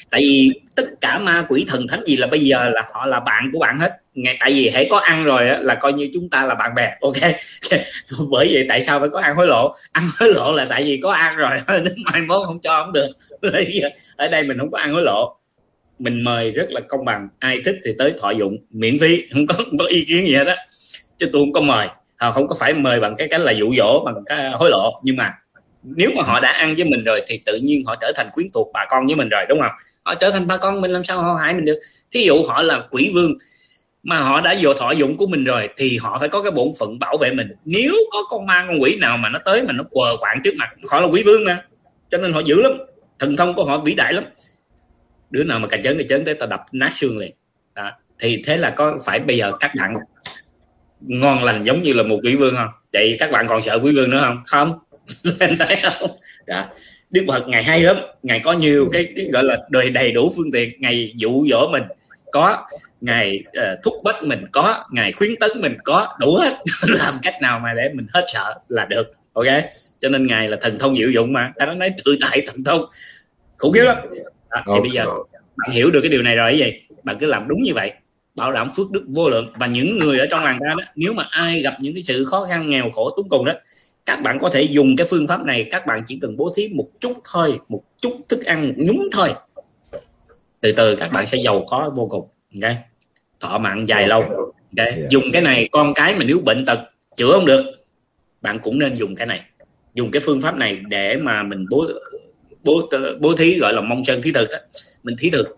Tại 0.10 0.22
vì 0.22 0.50
tất 0.76 0.86
cả 1.02 1.20
ma 1.20 1.46
quỷ 1.50 1.66
thần 1.68 1.88
thánh 1.88 2.04
gì 2.06 2.18
là 2.18 2.28
bây 2.28 2.40
giờ 2.40 2.70
là 2.70 2.90
họ 2.94 3.06
là 3.06 3.20
bạn 3.20 3.50
của 3.54 3.60
bạn 3.60 3.78
hết 3.80 3.92
ngay 4.24 4.38
tại 4.40 4.52
vì 4.52 4.70
hãy 4.70 4.88
có 4.92 4.98
ăn 4.98 5.24
rồi 5.24 5.50
á, 5.50 5.60
là 5.62 5.76
coi 5.76 5.94
như 5.94 6.10
chúng 6.14 6.30
ta 6.30 6.46
là 6.46 6.56
bạn 6.56 6.76
bè 6.76 6.98
ok? 7.02 7.32
Bởi 8.30 8.50
vậy 8.54 8.66
tại 8.70 8.84
sao 8.84 9.00
phải 9.00 9.10
có 9.10 9.20
ăn 9.20 9.36
hối 9.36 9.48
lộ? 9.48 9.76
Ăn 9.92 10.04
hối 10.20 10.34
lộ 10.34 10.52
là 10.52 10.66
tại 10.70 10.84
vì 10.84 11.00
có 11.04 11.12
ăn 11.12 11.36
rồi 11.36 11.52
đến 11.68 11.94
mai 12.06 12.22
mốt 12.22 12.48
không 12.48 12.60
cho 12.60 12.84
không 12.84 12.94
được. 12.94 13.08
Ở 14.16 14.28
đây 14.28 14.44
mình 14.44 14.58
không 14.60 14.72
có 14.72 14.78
ăn 14.78 14.94
hối 14.94 15.02
lộ. 15.02 15.36
Mình 16.00 16.24
mời 16.24 16.52
rất 16.52 16.72
là 16.72 16.82
công 16.90 17.06
bằng 17.06 17.30
ai 17.40 17.62
thích 17.66 17.76
thì 17.86 17.92
tới 17.98 18.14
thọ 18.22 18.30
dụng 18.30 18.58
miễn 18.70 19.00
phí 19.00 19.24
không 19.34 19.48
có 19.48 19.54
không 19.54 19.78
có 19.80 19.86
ý 19.86 20.06
kiến 20.08 20.28
gì 20.28 20.36
hết 20.36 20.48
á. 20.48 20.56
chứ 21.18 21.30
tôi 21.34 21.42
không 21.42 21.54
có 21.54 21.62
mời 21.62 21.88
họ 22.20 22.32
không 22.32 22.48
có 22.48 22.56
phải 22.60 22.74
mời 22.74 23.00
bằng 23.00 23.16
cái 23.16 23.28
cách 23.32 23.42
là 23.42 23.52
dụ 23.52 23.74
dỗ 23.78 24.04
bằng 24.06 24.16
cái 24.26 24.50
hối 24.52 24.70
lộ. 24.70 25.00
Nhưng 25.04 25.16
mà 25.16 25.34
nếu 25.84 26.12
mà 26.18 26.24
họ 26.24 26.40
đã 26.40 26.52
ăn 26.52 26.76
với 26.76 26.86
mình 26.86 27.04
rồi 27.04 27.22
thì 27.28 27.42
tự 27.46 27.60
nhiên 27.64 27.84
họ 27.86 27.96
trở 28.02 28.12
thành 28.16 28.30
quyến 28.34 28.48
thuộc 28.54 28.70
bà 28.74 28.86
con 28.90 29.06
với 29.08 29.16
mình 29.16 29.30
rồi 29.30 29.46
đúng 29.50 29.60
không? 29.62 29.72
Họ 30.04 30.16
trở 30.16 30.32
thành 30.32 30.48
bà 30.48 30.58
con 30.58 30.82
mình 30.82 30.92
làm 30.92 31.04
sao 31.04 31.22
họ 31.22 31.34
hại 31.34 31.54
mình 31.54 31.66
được? 31.66 31.80
Thí 32.12 32.24
dụ 32.24 32.44
họ 32.48 32.62
là 32.62 32.84
quỷ 32.92 33.12
vương 33.14 33.34
mà 34.04 34.20
họ 34.20 34.42
đã 34.42 34.56
vô 34.62 34.74
thọ 34.74 34.92
dụng 34.92 35.18
của 35.18 35.28
mình 35.28 35.44
rồi 35.44 35.70
thì 35.78 35.98
họ 35.98 36.18
phải 36.20 36.30
có 36.30 36.42
cái 36.42 36.52
bổn 36.52 36.68
phận 36.80 37.00
bảo 37.00 37.18
vệ 37.18 37.32
mình. 37.32 37.48
Nếu 37.66 37.94
có 38.12 38.20
con 38.30 38.46
ma 38.46 38.66
con 38.68 38.82
quỷ 38.82 38.98
nào 39.02 39.18
mà 39.18 39.30
nó 39.30 39.40
tới 39.46 39.64
mà 39.64 39.74
nó 39.74 39.84
quờ 39.90 40.18
quạng 40.20 40.42
trước 40.44 40.56
mặt 40.56 40.70
họ 40.92 41.00
là 41.00 41.08
quỷ 41.08 41.24
vương 41.24 41.44
mà. 41.46 41.64
Cho 42.10 42.18
nên 42.18 42.34
họ 42.34 42.40
dữ 42.40 42.62
lắm 42.62 42.72
thần 43.20 43.36
thông 43.36 43.54
của 43.54 43.66
họ 43.66 43.78
vĩ 43.78 43.94
đại 43.94 44.14
lắm. 44.14 44.24
Đứa 45.30 45.44
nào 45.44 45.60
mà 45.60 45.68
cà 45.68 45.78
chớn 45.84 45.98
cà 45.98 46.04
chớn 46.10 46.26
tới 46.26 46.34
tao 46.34 46.50
đập 46.50 46.62
nát 46.72 46.90
xương 46.94 47.18
liền. 47.18 47.32
Đó. 47.76 47.92
thì 48.20 48.42
thế 48.46 48.58
là 48.58 48.70
có 48.70 48.98
phải 49.06 49.20
bây 49.20 49.38
giờ 49.38 49.52
các 49.60 49.72
bạn 49.78 49.94
ngon 51.02 51.44
lành 51.44 51.64
giống 51.64 51.84
như 51.84 51.94
là 51.94 52.04
một 52.04 52.20
quỷ 52.24 52.36
vương 52.36 52.56
không? 52.56 52.70
Vậy 52.94 53.16
các 53.20 53.32
bạn 53.32 53.46
còn 53.48 53.62
sợ 53.62 53.80
quỷ 53.84 53.96
vương 53.96 54.10
nữa 54.10 54.22
không? 54.26 54.42
Không. 54.46 54.80
Thấy 55.60 55.78
không? 55.84 56.10
Đó. 56.48 56.66
đức 57.10 57.26
phật 57.28 57.48
ngày 57.48 57.64
hay 57.64 57.82
lắm 57.82 57.96
ngày 58.24 58.42
có 58.44 58.54
nhiều 58.54 58.90
cái, 58.94 59.14
cái 59.16 59.26
gọi 59.34 59.44
là 59.44 59.58
đời 59.70 59.90
đầy 59.90 60.12
đủ 60.12 60.32
phương 60.36 60.52
tiện 60.54 60.82
ngày 60.82 61.12
dụ 61.16 61.46
dỗ 61.50 61.70
mình 61.72 61.84
có 62.32 62.66
ngày 63.02 63.44
uh, 63.48 63.80
thúc 63.84 63.94
bách 64.04 64.24
mình 64.24 64.46
có 64.52 64.86
ngày 64.92 65.12
khuyến 65.12 65.36
tấn 65.40 65.50
mình 65.62 65.78
có 65.84 66.18
đủ 66.20 66.36
hết. 66.36 66.54
Làm 66.88 67.14
cách 67.22 67.36
nào 67.42 67.60
mà 67.60 67.74
để 67.74 67.90
mình 67.94 68.08
hết 68.14 68.26
sợ 68.34 68.56
là 68.68 68.86
được 68.86 69.12
ok? 69.34 69.46
Cho 70.00 70.10
nên 70.10 70.28
ngài 70.28 70.50
là 70.50 70.58
thần 70.62 70.80
thông 70.80 70.98
diệu 70.98 71.10
dụng 71.10 71.34
mà. 71.34 71.54
Ta 71.56 71.66
nói 71.66 71.94
tự 72.06 72.18
tại 72.22 72.44
thần 72.48 72.64
thông. 72.64 72.86
Khủng 73.58 73.74
khiếp 73.74 73.84
lắm. 73.84 73.98
Đó, 74.50 74.64
thì 74.74 74.80
bây 74.82 74.92
giờ 74.92 75.06
bạn 75.58 75.72
hiểu 75.72 75.92
được 75.92 76.00
cái 76.02 76.10
điều 76.10 76.22
này 76.22 76.36
rồi 76.36 76.56
vậy 76.60 76.82
bạn 77.04 77.18
cứ 77.20 77.28
làm 77.28 77.48
đúng 77.48 77.64
như 77.64 77.74
vậy 77.74 77.94
bảo 78.36 78.52
đảm 78.52 78.70
phước 78.72 78.92
đức 78.92 79.06
vô 79.08 79.30
lượng. 79.30 79.54
Và 79.56 79.68
những 79.68 79.98
người 79.98 80.20
ở 80.20 80.26
trong 80.32 80.44
làng 80.44 80.60
ta 80.60 80.66
đó 80.68 80.84
nếu 80.96 81.14
mà 81.14 81.28
ai 81.30 81.62
gặp 81.62 81.78
những 81.80 81.94
cái 81.94 82.04
sự 82.04 82.26
khó 82.26 82.46
khăn 82.50 82.70
nghèo 82.70 82.90
khổ 82.94 83.10
túng 83.18 83.30
cùng 83.30 83.46
đó 83.46 83.54
các 84.06 84.22
bạn 84.22 84.40
có 84.40 84.50
thể 84.50 84.62
dùng 84.62 84.96
cái 84.98 85.08
phương 85.10 85.28
pháp 85.28 85.46
này. 85.46 85.68
Các 85.72 85.86
bạn 85.86 86.04
chỉ 86.06 86.20
cần 86.22 86.38
bố 86.38 86.54
thí 86.56 86.70
một 86.76 86.88
chút 87.00 87.14
thôi 87.34 87.60
một 87.70 87.84
chút 88.02 88.18
thức 88.30 88.46
ăn 88.46 88.68
một 88.68 88.74
nhúm 88.78 89.08
thôi 89.12 89.30
từ 90.62 90.72
từ 90.72 90.96
các 90.96 91.12
bạn 91.12 91.28
sẽ 91.28 91.38
giàu 91.38 91.66
có 91.68 91.92
vô 91.96 92.08
cùng 92.10 92.30
ok? 92.62 92.74
Thọ 93.40 93.58
mạng 93.58 93.90
dài 93.90 94.08
lâu 94.08 94.22
okay? 94.78 95.08
dùng 95.10 95.24
cái 95.34 95.42
này 95.42 95.70
con 95.72 95.94
cái 95.96 96.16
mà 96.16 96.24
nếu 96.26 96.40
bệnh 96.46 96.66
tật 96.66 96.80
chữa 97.16 97.32
không 97.32 97.46
được 97.46 97.66
bạn 98.42 98.60
cũng 98.64 98.80
nên 98.80 98.96
dùng 98.96 99.16
cái 99.16 99.28
này. 99.28 99.42
Dùng 99.94 100.12
cái 100.12 100.22
phương 100.26 100.42
pháp 100.42 100.58
này 100.58 100.80
để 100.88 101.18
mà 101.18 101.44
mình 101.44 101.66
bố 101.72 101.86
bố 102.64 102.90
bố 103.20 103.36
thí 103.36 103.60
gọi 103.60 103.74
là 103.74 103.82
mong 103.82 104.04
chân 104.06 104.22
thí 104.22 104.32
thực 104.32 104.50
đó 104.52 104.58
mình 105.04 105.16
thí 105.20 105.30
thực. 105.30 105.58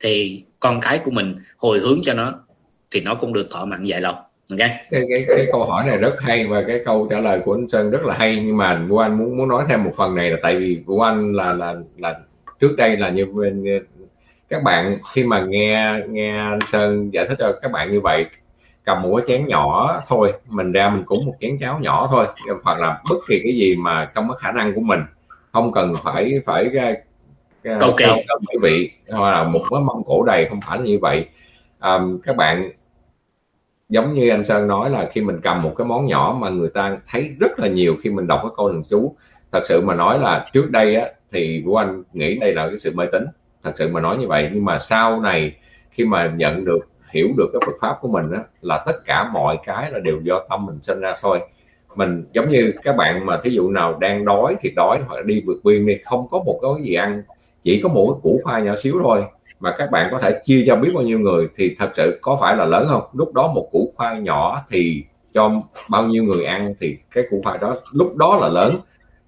Thì 0.00 0.42
con 0.60 0.80
cái 0.80 0.98
của 0.98 1.10
mình 1.10 1.36
hồi 1.58 1.78
hướng 1.78 1.98
cho 2.02 2.14
nó 2.14 2.34
thì 2.90 3.00
nó 3.00 3.14
cũng 3.14 3.32
được 3.32 3.50
thọ 3.50 3.64
mạng 3.64 3.86
dài 3.86 4.00
lâu 4.00 4.14
okay. 4.50 4.68
cái, 4.90 5.02
cái, 5.08 5.24
cái 5.28 5.46
câu 5.52 5.64
hỏi 5.64 5.86
này 5.86 5.96
rất 5.96 6.16
hay 6.20 6.46
và 6.46 6.64
cái 6.66 6.80
câu 6.84 7.08
trả 7.10 7.20
lời 7.20 7.40
của 7.44 7.54
anh 7.54 7.68
Sơn 7.68 7.90
rất 7.90 8.02
là 8.02 8.14
hay 8.14 8.42
nhưng 8.46 8.56
mà 8.56 8.86
Vũ 8.88 8.96
Anh 8.96 9.18
muốn 9.18 9.36
muốn 9.36 9.48
nói 9.48 9.64
thêm 9.68 9.84
một 9.84 9.92
phần 9.96 10.14
này 10.14 10.30
là 10.30 10.36
tại 10.42 10.56
vì 10.56 10.80
Vũ 10.86 11.00
Anh 11.00 11.32
là 11.32 11.52
là 11.52 11.74
là 11.98 12.20
trước 12.60 12.76
đây 12.76 12.96
là 12.96 13.08
như 13.10 13.26
các 14.48 14.62
bạn 14.62 14.98
khi 15.12 15.24
mà 15.24 15.40
nghe 15.40 15.94
nghe 16.08 16.38
anh 16.38 16.58
Sơn 16.66 17.12
giải 17.12 17.26
thích 17.28 17.36
cho 17.38 17.52
các 17.62 17.72
bạn 17.72 17.92
như 17.92 18.00
vậy 18.00 18.26
cầm 18.84 19.02
một 19.02 19.16
cái 19.16 19.26
chén 19.28 19.46
nhỏ 19.46 20.00
thôi 20.08 20.32
mình 20.48 20.72
ra 20.72 20.88
mình 20.88 21.04
cúng 21.04 21.26
một 21.26 21.34
chén 21.40 21.58
cháo 21.60 21.78
nhỏ 21.78 22.08
thôi 22.10 22.26
hoặc 22.64 22.78
là 22.78 23.02
bất 23.10 23.16
kỳ 23.28 23.40
cái 23.44 23.52
gì 23.56 23.76
mà 23.76 24.10
trong 24.14 24.28
cái 24.28 24.36
khả 24.40 24.52
năng 24.52 24.74
của 24.74 24.80
mình 24.80 25.00
không 25.52 25.72
cần 25.72 25.94
phải 26.02 26.40
phải 26.46 26.70
cầu 27.80 27.90
kỳ. 27.96 28.04
quý 28.52 28.58
vị 28.62 28.90
hoặc 29.08 29.30
là 29.30 29.44
một 29.44 29.62
cái 29.70 29.80
mâm 29.80 30.02
cổ 30.06 30.22
đầy 30.22 30.46
không 30.48 30.60
phải 30.66 30.78
như 30.78 30.98
vậy. 30.98 31.26
À, 31.78 31.98
các 32.22 32.36
bạn 32.36 32.70
giống 33.88 34.14
như 34.14 34.28
anh 34.28 34.44
Sơn 34.44 34.66
nói 34.66 34.90
là 34.90 35.10
khi 35.12 35.20
mình 35.20 35.40
cầm 35.42 35.62
một 35.62 35.74
cái 35.78 35.86
món 35.86 36.06
nhỏ 36.06 36.36
mà 36.40 36.48
người 36.48 36.70
ta 36.74 36.98
thấy 37.10 37.30
rất 37.40 37.58
là 37.58 37.68
nhiều 37.68 37.96
khi 38.02 38.10
mình 38.10 38.26
đọc 38.26 38.40
cái 38.42 38.50
câu 38.56 38.68
thần 38.68 38.82
chú 38.90 39.16
thật 39.52 39.60
sự 39.64 39.80
mà 39.80 39.94
nói 39.94 40.18
là 40.18 40.46
trước 40.52 40.70
đây 40.70 40.94
á, 40.94 41.06
thì 41.32 41.62
của 41.66 41.76
anh 41.76 42.02
nghĩ 42.12 42.38
đây 42.38 42.52
là 42.54 42.68
cái 42.68 42.78
sự 42.78 42.92
mê 42.94 43.06
tín. 43.12 43.22
Thật 43.64 43.72
sự 43.76 43.88
mà 43.88 44.00
nói 44.00 44.16
như 44.18 44.28
vậy. 44.28 44.50
Nhưng 44.52 44.64
mà 44.64 44.78
sau 44.78 45.20
này 45.20 45.56
khi 45.90 46.04
mà 46.04 46.32
nhận 46.36 46.64
được, 46.64 46.78
hiểu 47.10 47.28
được 47.36 47.46
cái 47.52 47.60
Phật 47.66 47.72
pháp 47.80 47.96
của 48.00 48.08
mình 48.08 48.32
á, 48.32 48.40
là 48.60 48.82
tất 48.86 49.04
cả 49.04 49.28
mọi 49.32 49.58
cái 49.66 49.90
là 49.90 49.98
đều 49.98 50.20
do 50.22 50.40
tâm 50.50 50.66
mình 50.66 50.78
sinh 50.82 51.00
ra 51.00 51.16
thôi. 51.22 51.40
Mình 51.94 52.24
giống 52.32 52.48
như 52.48 52.72
các 52.82 52.96
bạn 52.96 53.26
mà 53.26 53.40
thí 53.42 53.50
dụ 53.50 53.70
nào 53.70 53.98
đang 53.98 54.24
đói 54.24 54.56
thì 54.60 54.70
đói 54.76 54.98
hoặc 55.06 55.16
là 55.16 55.22
đi 55.22 55.42
vượt 55.46 55.56
biên 55.64 55.86
đi, 55.86 55.98
không 56.04 56.26
có 56.30 56.38
một 56.38 56.58
cái 56.62 56.84
gì 56.84 56.94
ăn. 56.94 57.22
Chỉ 57.62 57.80
có 57.82 57.88
một 57.88 58.06
cái 58.06 58.20
củ 58.22 58.40
khoai 58.44 58.62
nhỏ 58.62 58.74
xíu 58.76 59.00
thôi. 59.02 59.24
Mà 59.60 59.74
các 59.78 59.90
bạn 59.90 60.08
có 60.10 60.18
thể 60.18 60.40
chia 60.44 60.64
cho 60.66 60.76
biết 60.76 60.90
bao 60.94 61.04
nhiêu 61.04 61.18
người 61.18 61.48
thì 61.56 61.76
thật 61.78 61.90
sự 61.94 62.18
có 62.22 62.36
phải 62.40 62.56
là 62.56 62.64
lớn 62.64 62.86
không? 62.88 63.02
Lúc 63.12 63.34
đó 63.34 63.52
một 63.54 63.68
củ 63.72 63.92
khoai 63.96 64.20
nhỏ 64.20 64.62
thì 64.70 65.04
cho 65.34 65.62
bao 65.88 66.06
nhiêu 66.06 66.24
người 66.24 66.44
ăn 66.44 66.74
thì 66.80 66.96
cái 67.14 67.24
củ 67.30 67.40
khoai 67.44 67.58
đó 67.58 67.76
lúc 67.92 68.16
đó 68.16 68.38
là 68.40 68.48
lớn 68.48 68.74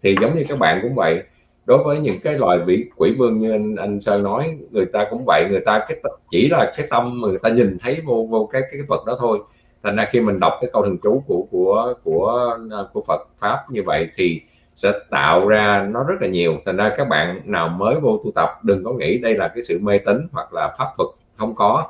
thì 0.03 0.17
giống 0.21 0.37
như 0.37 0.45
các 0.49 0.59
bạn 0.59 0.79
cũng 0.83 0.95
vậy, 0.95 1.23
đối 1.67 1.85
với 1.85 1.99
những 1.99 2.17
cái 2.23 2.35
loài 2.35 2.59
vị 2.67 2.85
quỷ 2.97 3.15
vương 3.19 3.38
như 3.38 3.53
anh 3.53 3.77
anh 3.77 4.01
sơn 4.01 4.23
nói, 4.23 4.41
người 4.71 4.87
ta 4.87 5.07
cũng 5.11 5.25
vậy, 5.27 5.47
người 5.51 5.61
ta 5.61 5.79
cái 5.88 5.99
chỉ 6.31 6.49
là 6.49 6.73
cái 6.77 6.87
tâm 6.91 7.21
mà 7.21 7.29
người 7.29 7.38
ta 7.43 7.49
nhìn 7.49 7.79
thấy 7.81 7.99
vô 8.05 8.27
vô 8.31 8.49
cái 8.53 8.62
cái 8.73 8.81
vật 8.88 9.03
đó 9.07 9.17
thôi. 9.21 9.38
Thành 9.83 9.97
ra 9.97 10.09
khi 10.12 10.21
mình 10.21 10.41
đọc 10.41 10.53
cái 10.61 10.71
câu 10.73 10.83
thần 10.83 10.99
chú 11.03 11.23
của 11.27 11.47
của 11.51 11.95
của 12.05 12.57
à, 12.71 12.79
của 12.93 13.03
Phật 13.09 13.21
pháp 13.38 13.59
như 13.71 13.83
vậy 13.87 14.09
thì 14.17 14.41
sẽ 14.77 14.93
tạo 15.11 15.49
ra 15.49 15.88
nó 15.91 16.05
rất 16.05 16.15
là 16.21 16.29
nhiều. 16.29 16.57
Thành 16.67 16.77
ra 16.77 16.95
các 16.97 17.09
bạn 17.09 17.41
nào 17.45 17.69
mới 17.69 17.95
vô 18.01 18.21
tu 18.25 18.31
tập, 18.35 18.51
đừng 18.62 18.85
có 18.85 18.93
nghĩ 18.93 19.19
đây 19.19 19.35
là 19.35 19.49
cái 19.49 19.62
sự 19.62 19.79
mê 19.83 19.99
tín 19.99 20.17
hoặc 20.33 20.53
là 20.53 20.75
pháp 20.79 20.87
thuật 20.97 21.09
không 21.37 21.55
có 21.55 21.87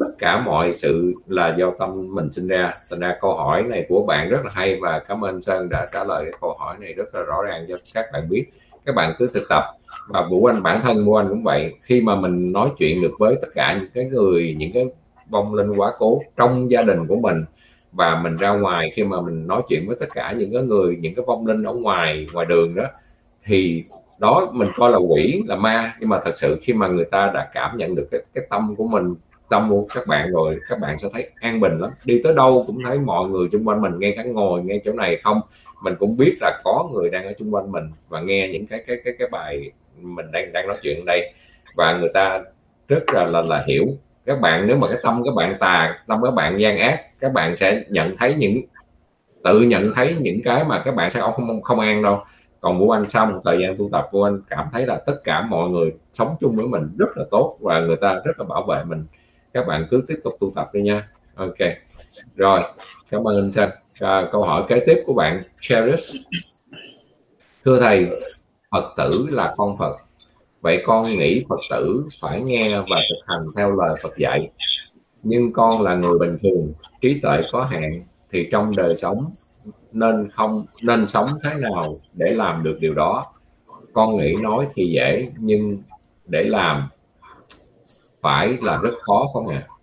tất 0.00 0.10
cả 0.18 0.40
mọi 0.40 0.74
sự 0.74 1.12
là 1.26 1.54
do 1.58 1.72
tâm 1.78 2.14
mình 2.14 2.32
sinh 2.32 2.48
ra. 2.48 2.70
Thành 2.90 3.00
ra 3.00 3.16
câu 3.20 3.34
hỏi 3.34 3.62
này 3.62 3.86
của 3.88 4.02
bạn 4.06 4.28
rất 4.28 4.44
là 4.44 4.50
hay 4.54 4.78
và 4.80 4.98
cảm 4.98 5.24
ơn 5.24 5.42
sơn 5.42 5.68
đã 5.68 5.80
trả 5.92 6.04
lời 6.04 6.24
cái 6.24 6.38
câu 6.40 6.54
hỏi 6.58 6.76
này 6.80 6.92
rất 6.92 7.14
là 7.14 7.22
rõ 7.22 7.42
ràng 7.42 7.66
cho 7.68 7.76
các 7.94 8.06
bạn 8.12 8.28
biết. 8.28 8.44
Các 8.84 8.94
bạn 8.94 9.14
cứ 9.18 9.30
thực 9.34 9.42
tập. 9.48 9.64
Và 10.08 10.26
vũ 10.30 10.44
anh, 10.44 10.62
bản 10.62 10.80
thân 10.82 11.04
vũ 11.04 11.14
anh 11.14 11.28
cũng 11.28 11.42
vậy. 11.42 11.74
Khi 11.82 12.00
mà 12.00 12.16
mình 12.16 12.52
nói 12.52 12.70
chuyện 12.78 13.02
được 13.02 13.12
với 13.18 13.36
tất 13.42 13.48
cả 13.54 13.78
những 13.80 13.90
cái 13.94 14.04
người, 14.04 14.54
những 14.58 14.72
cái 14.72 14.86
vong 15.30 15.54
linh 15.54 15.72
quá 15.72 15.92
cố 15.98 16.22
trong 16.36 16.70
gia 16.70 16.82
đình 16.82 17.06
của 17.06 17.16
mình 17.16 17.44
và 17.92 18.20
mình 18.22 18.36
ra 18.36 18.50
ngoài, 18.50 18.90
khi 18.94 19.04
mà 19.04 19.20
mình 19.20 19.46
nói 19.46 19.62
chuyện 19.68 19.86
với 19.86 19.96
tất 20.00 20.08
cả 20.14 20.34
những 20.38 20.52
cái 20.52 20.62
người, 20.62 20.98
những 21.00 21.14
cái 21.14 21.24
vong 21.26 21.46
linh 21.46 21.62
ở 21.62 21.72
ngoài 21.72 22.26
ngoài 22.32 22.46
đường 22.48 22.74
đó, 22.74 22.84
thì 23.44 23.84
đó 24.18 24.50
mình 24.52 24.68
coi 24.76 24.90
là 24.90 24.98
quỷ, 24.98 25.42
là 25.46 25.56
ma. 25.56 25.94
Nhưng 26.00 26.08
mà 26.08 26.20
thật 26.24 26.38
sự 26.38 26.58
khi 26.62 26.72
mà 26.72 26.88
người 26.88 27.04
ta 27.04 27.30
đã 27.34 27.50
cảm 27.54 27.76
nhận 27.76 27.94
được 27.94 28.08
cái 28.10 28.20
cái 28.34 28.46
tâm 28.50 28.74
của 28.76 28.88
mình 28.88 29.14
tâm 29.50 29.70
của 29.70 29.86
các 29.94 30.06
bạn 30.06 30.30
rồi 30.30 30.60
các 30.68 30.78
bạn 30.80 30.98
sẽ 30.98 31.08
thấy 31.12 31.30
an 31.40 31.60
bình 31.60 31.78
lắm. 31.78 31.90
Đi 32.04 32.20
tới 32.24 32.34
đâu 32.34 32.62
cũng 32.66 32.78
thấy 32.84 32.98
mọi 32.98 33.28
người 33.28 33.48
xung 33.52 33.68
quanh 33.68 33.80
mình 33.80 33.98
ngay 33.98 34.12
cả 34.16 34.22
ngồi 34.22 34.62
ngay 34.62 34.80
chỗ 34.84 34.92
này 34.92 35.20
không. 35.24 35.40
Mình 35.82 35.94
cũng 35.98 36.16
biết 36.16 36.36
là 36.40 36.60
có 36.64 36.88
người 36.92 37.10
đang 37.10 37.26
ở 37.26 37.32
xung 37.38 37.54
quanh 37.54 37.72
mình 37.72 37.84
và 38.08 38.20
nghe 38.20 38.48
những 38.52 38.66
cái 38.66 38.84
cái 38.86 38.96
cái 39.04 39.14
cái 39.18 39.28
bài 39.32 39.70
mình 39.96 40.30
đang 40.32 40.52
đang 40.52 40.66
nói 40.68 40.76
chuyện 40.82 41.00
ở 41.00 41.04
đây. 41.06 41.32
Và 41.76 41.98
người 41.98 42.10
ta 42.14 42.40
rất 42.88 43.04
là 43.12 43.26
là, 43.26 43.42
là 43.42 43.64
hiểu. 43.66 43.86
Các 44.26 44.40
bạn 44.40 44.66
nếu 44.66 44.76
mà 44.76 44.88
cái 44.88 44.98
tâm 45.02 45.22
các 45.24 45.34
bạn 45.34 45.56
tà 45.60 45.98
tâm 46.06 46.20
các 46.22 46.30
bạn 46.30 46.60
gian 46.60 46.78
ác 46.78 47.20
các 47.20 47.32
bạn 47.32 47.56
sẽ 47.56 47.82
nhận 47.88 48.16
thấy 48.16 48.34
những 48.34 48.60
tự 49.44 49.60
nhận 49.60 49.92
thấy 49.94 50.16
những 50.20 50.42
cái 50.44 50.64
mà 50.64 50.82
các 50.84 50.94
bạn 50.94 51.10
sẽ 51.10 51.20
không 51.20 51.62
không 51.62 51.80
an 51.80 52.02
đâu. 52.02 52.20
Còn 52.60 52.78
vũ 52.78 52.90
anh 52.90 53.08
sau 53.08 53.26
một 53.26 53.40
thời 53.44 53.58
gian 53.60 53.76
tu 53.76 53.88
tập 53.92 54.08
vũ 54.12 54.22
anh 54.22 54.40
cảm 54.50 54.66
thấy 54.72 54.86
là 54.86 55.00
tất 55.06 55.20
cả 55.24 55.42
mọi 55.42 55.70
người 55.70 55.92
sống 56.12 56.36
chung 56.40 56.52
với 56.56 56.66
mình 56.66 56.82
rất 56.98 57.16
là 57.16 57.24
tốt 57.30 57.56
và 57.60 57.80
người 57.80 57.96
ta 57.96 58.14
rất 58.24 58.38
là 58.38 58.44
bảo 58.44 58.64
vệ 58.68 58.84
mình 58.84 59.04
các 59.52 59.66
bạn 59.66 59.86
cứ 59.90 60.04
tiếp 60.08 60.20
tục 60.24 60.36
tu 60.40 60.50
tập 60.54 60.70
đi 60.72 60.82
nha. 60.82 61.08
Ok. 61.34 61.58
Rồi 62.36 62.60
cảm 63.10 63.28
ơn 63.28 63.36
anh 63.36 63.52
Sơn 63.52 63.70
à, 64.00 64.28
câu 64.32 64.42
hỏi 64.42 64.64
kế 64.68 64.80
tiếp 64.86 65.02
của 65.06 65.14
bạn 65.14 65.42
Cherish 65.60 66.16
thưa 67.64 67.80
thầy 67.80 68.06
Phật 68.70 68.94
tử 68.96 69.26
là 69.30 69.54
con 69.56 69.78
Phật. 69.78 69.96
Vậy 70.60 70.82
con 70.86 71.06
nghĩ 71.06 71.44
Phật 71.48 71.60
tử 71.70 72.04
phải 72.20 72.40
nghe 72.40 72.78
và 72.78 73.00
thực 73.10 73.26
hành 73.26 73.46
theo 73.56 73.70
lời 73.76 73.94
Phật 74.02 74.16
dạy. 74.16 74.50
Nhưng 75.22 75.52
con 75.52 75.82
là 75.82 75.94
người 75.94 76.18
bình 76.18 76.36
thường 76.42 76.72
trí 77.00 77.20
tuệ 77.20 77.42
có 77.52 77.62
hạn 77.62 78.02
thì 78.30 78.48
trong 78.52 78.72
đời 78.76 78.96
sống 78.96 79.30
nên 79.92 80.30
không 80.30 80.66
nên 80.82 81.06
sống 81.06 81.28
thế 81.44 81.50
nào 81.60 81.84
để 82.12 82.30
làm 82.30 82.62
được 82.62 82.78
điều 82.80 82.94
đó? 82.94 83.32
Con 83.92 84.16
nghĩ 84.16 84.34
nói 84.42 84.66
thì 84.74 84.90
dễ 84.94 85.28
nhưng 85.38 85.78
để 86.26 86.42
làm 86.42 86.82
phải 88.22 88.56
là 88.60 88.78
rất 88.82 88.92
khó 89.06 89.30
không 89.32 89.48
ạ? 89.48 89.66
À? 89.66 89.80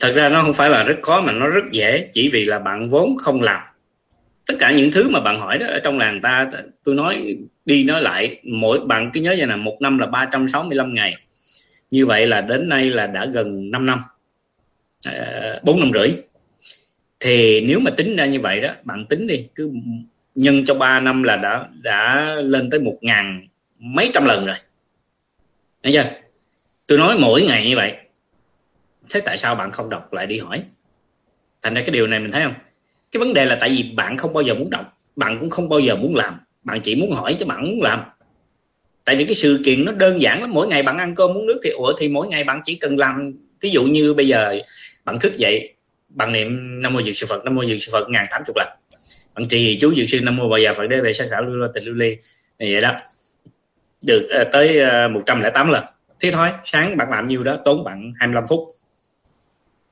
thật 0.00 0.12
ra 0.14 0.28
nó 0.28 0.42
không 0.42 0.54
phải 0.54 0.70
là 0.70 0.82
rất 0.82 0.98
khó 1.02 1.20
mà 1.20 1.32
nó 1.32 1.46
rất 1.46 1.64
dễ 1.70 2.08
chỉ 2.12 2.28
vì 2.28 2.44
là 2.44 2.58
bạn 2.58 2.90
vốn 2.90 3.16
không 3.16 3.42
làm. 3.42 3.60
Tất 4.46 4.54
cả 4.58 4.72
những 4.72 4.90
thứ 4.92 5.08
mà 5.08 5.20
bạn 5.20 5.40
hỏi 5.40 5.58
đó 5.58 5.66
ở 5.66 5.80
trong 5.84 5.98
làng 5.98 6.20
ta 6.20 6.50
tôi 6.84 6.94
nói 6.94 7.36
đi 7.64 7.84
nói 7.84 8.02
lại 8.02 8.40
mỗi 8.44 8.80
bạn 8.86 9.10
cứ 9.12 9.20
nhớ 9.20 9.34
vậy 9.38 9.46
là 9.46 9.56
một 9.56 9.76
năm 9.80 9.98
là 9.98 10.06
365 10.06 10.94
ngày. 10.94 11.16
Như 11.90 12.06
vậy 12.06 12.26
là 12.26 12.40
đến 12.40 12.68
nay 12.68 12.90
là 12.90 13.06
đã 13.06 13.26
gần 13.26 13.70
5 13.70 13.86
năm 13.86 14.00
à, 15.06 15.54
bốn 15.62 15.80
năm 15.80 15.90
rưỡi. 15.94 16.10
Thì 17.20 17.64
nếu 17.68 17.80
mà 17.80 17.90
tính 17.90 18.16
ra 18.16 18.26
như 18.26 18.40
vậy 18.40 18.60
đó 18.60 18.70
bạn 18.84 19.06
tính 19.06 19.26
đi 19.26 19.48
cứ 19.54 19.72
nhân 20.34 20.64
cho 20.64 20.74
3 20.74 21.00
năm 21.00 21.22
là 21.22 21.36
đã 21.36 21.66
đã 21.82 22.34
lên 22.42 22.70
tới 22.70 22.80
một 22.80 22.98
ngàn 23.00 23.48
mấy 23.78 24.10
trăm 24.14 24.24
lần 24.24 24.46
rồi. 24.46 24.56
Thấy 25.82 25.92
chưa? 25.92 26.19
Tôi 26.90 26.98
nói 26.98 27.16
mỗi 27.18 27.42
ngày 27.42 27.68
như 27.68 27.76
vậy. 27.76 27.92
Thế 29.10 29.20
tại 29.20 29.38
sao 29.38 29.54
bạn 29.54 29.70
không 29.70 29.90
đọc 29.90 30.12
lại 30.12 30.26
đi 30.26 30.38
hỏi? 30.38 30.62
Thành 31.62 31.74
ra 31.74 31.80
cái 31.80 31.90
điều 31.90 32.06
này 32.06 32.20
mình 32.20 32.32
thấy 32.32 32.42
không? 32.42 32.54
Cái 33.12 33.18
vấn 33.18 33.34
đề 33.34 33.44
là 33.44 33.56
tại 33.60 33.68
vì 33.70 33.92
bạn 33.96 34.16
không 34.16 34.32
bao 34.32 34.42
giờ 34.42 34.54
muốn 34.54 34.70
đọc, 34.70 34.98
bạn 35.16 35.38
cũng 35.40 35.50
không 35.50 35.68
bao 35.68 35.80
giờ 35.80 35.96
muốn 35.96 36.16
làm. 36.16 36.40
Bạn 36.62 36.80
chỉ 36.80 36.94
muốn 36.94 37.10
hỏi 37.10 37.36
chứ 37.38 37.46
bạn 37.46 37.70
muốn 37.70 37.82
làm. 37.82 38.00
Tại 39.04 39.16
vì 39.16 39.24
cái 39.24 39.34
sự 39.34 39.60
kiện 39.64 39.84
nó 39.84 39.92
đơn 39.92 40.20
giản 40.22 40.40
lắm. 40.40 40.50
Mỗi 40.52 40.66
ngày 40.66 40.82
bạn 40.82 40.98
ăn 40.98 41.14
cơm 41.14 41.30
uống 41.30 41.46
nước 41.46 41.60
thì, 41.64 41.70
ủa, 41.70 41.92
thì 41.98 42.08
mỗi 42.08 42.28
ngày 42.28 42.44
bạn 42.44 42.60
chỉ 42.64 42.74
cần 42.74 42.96
làm. 42.96 43.32
Ví 43.60 43.70
dụ 43.70 43.84
như 43.84 44.14
bây 44.14 44.28
giờ 44.28 44.60
bạn 45.04 45.18
thức 45.20 45.36
dậy, 45.36 45.74
bạn 46.08 46.32
niệm 46.32 46.80
nam 46.82 46.92
mô 46.92 47.02
dược 47.02 47.16
sư 47.16 47.26
phật, 47.28 47.44
nam 47.44 47.54
mô 47.54 47.64
dược 47.64 47.82
sư 47.82 47.90
phật 47.92 48.08
ngàn 48.08 48.26
tám 48.30 48.42
chục 48.46 48.56
lần. 48.56 48.68
Bạn 49.34 49.48
trì 49.48 49.78
chú 49.80 49.94
dược 49.94 50.08
sư 50.08 50.20
nam 50.20 50.36
mô 50.36 50.48
bà 50.48 50.58
già 50.58 50.74
phật 50.74 50.86
đế 50.86 51.00
về 51.00 51.12
sa 51.12 51.26
xảo 51.26 51.42
lưu 51.42 51.56
lo 51.56 51.68
tình 51.74 51.84
lưu 51.84 51.94
ly. 51.94 52.16
Vậy 52.58 52.80
đó. 52.80 52.92
Được 54.02 54.28
ờ, 54.30 54.44
tới 54.44 54.78
ờ, 54.78 55.08
108 55.08 55.70
lần 55.70 55.84
thế 56.20 56.30
thôi, 56.30 56.48
sáng 56.64 56.96
bạn 56.96 57.10
làm 57.10 57.28
nhiêu 57.28 57.44
đó, 57.44 57.56
tốn 57.64 57.84
bạn 57.84 58.12
25 58.18 58.44
phút. 58.48 58.68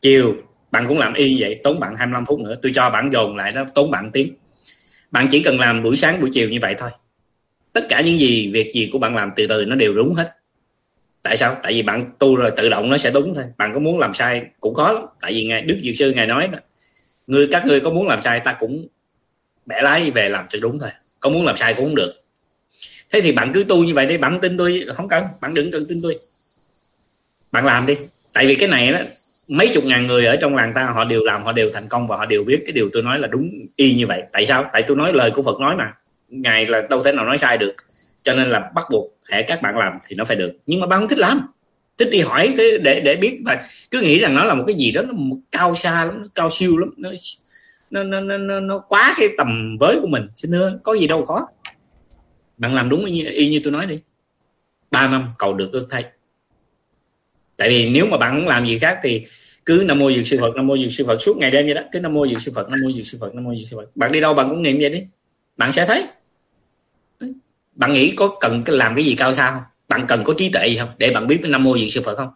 Chiều, 0.01 0.37
bạn 0.71 0.85
cũng 0.89 0.99
làm 0.99 1.15
y 1.15 1.41
vậy, 1.41 1.61
tốn 1.65 1.81
bạn 1.81 1.97
25 1.97 2.27
phút 2.27 2.41
nữa. 2.41 2.57
Tôi 2.63 2.73
cho 2.75 2.91
bạn 2.91 3.11
dồn 3.13 3.37
lại 3.37 3.53
đó, 3.53 3.65
tốn 3.75 3.91
bạn 3.91 4.11
tiếng. 4.13 4.35
Bạn 5.11 5.27
chỉ 5.31 5.43
cần 5.43 5.61
làm 5.61 5.83
buổi 5.83 5.97
sáng, 5.97 6.21
buổi 6.21 6.31
chiều 6.33 6.49
như 6.49 6.59
vậy 6.63 6.75
thôi. 6.79 6.91
Tất 7.73 7.87
cả 7.89 8.01
những 8.01 8.19
gì, 8.19 8.51
việc 8.53 8.73
gì 8.75 8.89
của 8.93 8.99
bạn 8.99 9.17
làm 9.17 9.31
từ 9.37 9.47
từ, 9.47 9.65
nó 9.65 9.75
đều 9.75 9.95
đúng 9.95 10.15
hết. 10.15 10.35
Tại 11.23 11.37
sao? 11.37 11.57
Tại 11.63 11.73
vì 11.73 11.83
bạn 11.83 12.05
tu 12.19 12.37
rồi 12.37 12.51
tự 12.57 12.69
động 12.69 12.91
nó 12.91 12.99
sẽ 12.99 13.11
đúng 13.11 13.35
thôi. 13.35 13.45
Bạn 13.57 13.75
có 13.75 13.81
muốn 13.81 13.99
làm 13.99 14.15
sai 14.15 14.43
cũng 14.61 14.75
có. 14.75 14.93
Lắm 14.93 15.03
tại 15.21 15.33
vì 15.33 15.45
ngài, 15.45 15.63
đức 15.63 15.79
dược 15.83 15.95
sư 15.99 16.13
ngài 16.13 16.27
nói 16.27 16.49
đó 16.49 16.59
người 17.29 17.49
các 17.53 17.67
ngươi 17.67 17.81
có 17.81 17.91
muốn 17.91 18.09
làm 18.09 18.23
sai, 18.23 18.41
ta 18.41 18.57
cũng 18.59 18.89
bẻ 19.67 19.83
lái 19.83 20.11
về 20.11 20.29
làm 20.29 20.47
cho 20.49 20.59
đúng 20.63 20.79
thôi. 20.79 20.91
Có 21.21 21.31
muốn 21.31 21.47
làm 21.47 21.57
sai 21.57 21.75
cũng 21.75 21.85
không 21.85 21.95
được 21.95 22.18
thế 23.11 23.21
thì 23.21 23.33
bạn 23.33 23.53
cứ 23.55 23.65
tu 23.69 23.85
như 23.85 23.95
vậy 23.95 24.07
đi 24.07 24.19
bạn 24.19 24.39
tin 24.41 24.57
tôi 24.57 24.85
không 24.97 25.09
cần 25.09 25.25
bạn 25.41 25.55
đừng 25.55 25.71
cần 25.71 25.87
tin 25.89 25.99
tôi. 26.03 26.19
Bạn 27.53 27.65
làm 27.65 27.87
đi. 27.87 27.97
Tại 28.33 28.47
vì 28.47 28.55
cái 28.55 28.69
này 28.69 28.93
đó 28.93 28.99
mấy 29.49 29.71
chục 29.75 29.85
ngàn 29.85 30.07
người 30.07 30.27
ở 30.27 30.37
trong 30.37 30.57
làng 30.57 30.73
ta 30.75 30.85
họ 30.85 31.05
đều 31.05 31.25
làm 31.25 31.45
họ 31.45 31.53
đều 31.53 31.71
thành 31.75 31.89
công 31.89 32.09
và 32.09 32.17
họ 32.17 32.27
đều 32.27 32.45
biết 32.45 32.63
cái 32.67 32.73
điều 32.73 32.91
tôi 32.93 33.03
nói 33.03 33.19
là 33.19 33.29
đúng 33.29 33.51
y 33.77 33.95
như 33.95 34.07
vậy. 34.07 34.23
Tại 34.33 34.47
sao? 34.49 34.71
Tại 34.73 34.83
tôi 34.89 34.97
nói 34.97 35.13
lời 35.13 35.31
của 35.31 35.43
phật 35.43 35.61
nói 35.61 35.77
mà. 35.77 35.93
Ngài 36.29 36.67
là 36.67 36.83
đâu 36.91 37.03
thể 37.03 37.13
nào 37.13 37.25
nói 37.25 37.39
sai 37.39 37.59
được. 37.59 37.75
Cho 38.23 38.35
nên 38.35 38.49
là 38.49 38.71
bắt 38.75 38.85
buộc 38.91 39.19
hệ 39.31 39.43
các 39.43 39.63
bạn 39.63 39.79
làm 39.79 39.99
thì 40.07 40.17
nó 40.17 40.25
phải 40.25 40.37
được. 40.37 40.53
Nhưng 40.67 40.81
mà 40.81 40.87
bạn 40.87 41.01
không 41.01 41.09
thích 41.09 41.19
làm. 41.19 41.41
Thích 41.99 42.09
đi 42.11 42.21
hỏi 42.21 42.55
thế 42.59 42.79
để 42.83 43.01
để 43.01 43.17
biết. 43.17 43.41
Và 43.45 43.61
cứ 43.91 44.01
nghĩ 44.01 44.19
rằng 44.19 44.35
nó 44.35 44.45
là 44.45 44.55
một 44.55 44.65
cái 44.67 44.77
gì 44.77 44.91
đó 44.91 45.03
nó 45.03 45.15
cao 45.53 45.75
xa 45.75 46.05
lắm 46.05 46.23
nó 46.23 46.27
cao 46.35 46.51
siêu 46.51 46.77
lắm. 46.77 46.91
Nó 46.97 47.11
nó 47.91 48.21
nó 48.21 48.37
nó, 48.37 48.61
nó 48.61 48.79
quá 48.79 49.17
cái 49.19 49.29
tầm 49.39 49.77
với 49.81 49.99
của 50.01 50.09
mình. 50.09 50.29
Xin 50.37 50.51
thưa 50.51 50.79
có 50.83 50.93
gì 50.93 51.07
đâu 51.07 51.25
khó 51.25 51.49
bạn 52.59 52.75
làm 52.75 52.89
đúng 52.89 53.05
y 53.05 53.13
như, 53.13 53.25
y 53.25 53.49
như 53.49 53.61
tôi 53.65 53.73
nói 53.73 53.87
đi. 53.87 53.99
Ba 54.91 55.09
năm 55.09 55.29
cầu 55.39 55.55
được 55.55 55.73
ước 55.73 55.87
thay. 55.91 56.05
Tại 57.57 57.69
vì 57.69 57.91
nếu 57.91 58.07
mà 58.07 58.17
bạn 58.17 58.35
không 58.35 58.49
làm 58.49 58.67
gì 58.67 58.79
khác 58.79 58.99
thì 59.03 59.25
cứ 59.65 59.85
nam 59.87 59.99
mô 59.99 60.13
dược 60.13 60.27
sư 60.27 60.39
phật 60.41 60.57
nam 60.57 60.67
mô 60.67 60.79
dược 60.79 60.93
sư 60.93 61.05
phật 61.07 61.23
suốt 61.23 61.37
ngày 61.37 61.51
đêm 61.51 61.67
vậy 61.67 61.75
đó. 61.75 61.83
Cứ 61.93 62.01
nam 62.01 62.15
mô 62.15 62.27
dược 62.27 62.43
sư 62.43 62.53
phật 62.55 62.69
nam 62.69 62.79
mô 62.83 62.93
dược 62.93 63.07
sư 63.07 63.19
phật 63.21 63.35
nam 63.35 63.45
mô 63.45 63.55
dược 63.55 63.69
sư 63.69 63.77
phật. 63.77 63.97
Bạn 63.97 64.13
đi 64.13 64.21
đâu 64.21 64.35
bạn 64.35 64.49
cũng 64.49 64.63
niệm 64.63 64.79
vậy 64.81 64.91
đi. 64.91 65.03
Bạn 65.57 65.73
sẽ 65.73 65.87
thấy. 65.87 66.05
Bạn 67.73 67.93
nghĩ 67.93 68.11
có 68.17 68.37
cần 68.41 68.63
làm 68.67 68.95
cái 68.97 69.05
gì 69.05 69.15
cao 69.15 69.33
sao 69.33 69.53
không? 69.53 69.63
Bạn 69.89 70.05
cần 70.09 70.25
có 70.25 70.35
trí 70.39 70.51
tuệ 70.51 70.69
gì 70.69 70.77
không? 70.77 70.89
Để 70.99 71.11
bạn 71.11 71.27
biết 71.27 71.39
cái 71.43 71.51
nam 71.51 71.65
mô 71.65 71.79
dược 71.79 71.89
sư 71.93 72.03
phật 72.05 72.15
không? 72.17 72.29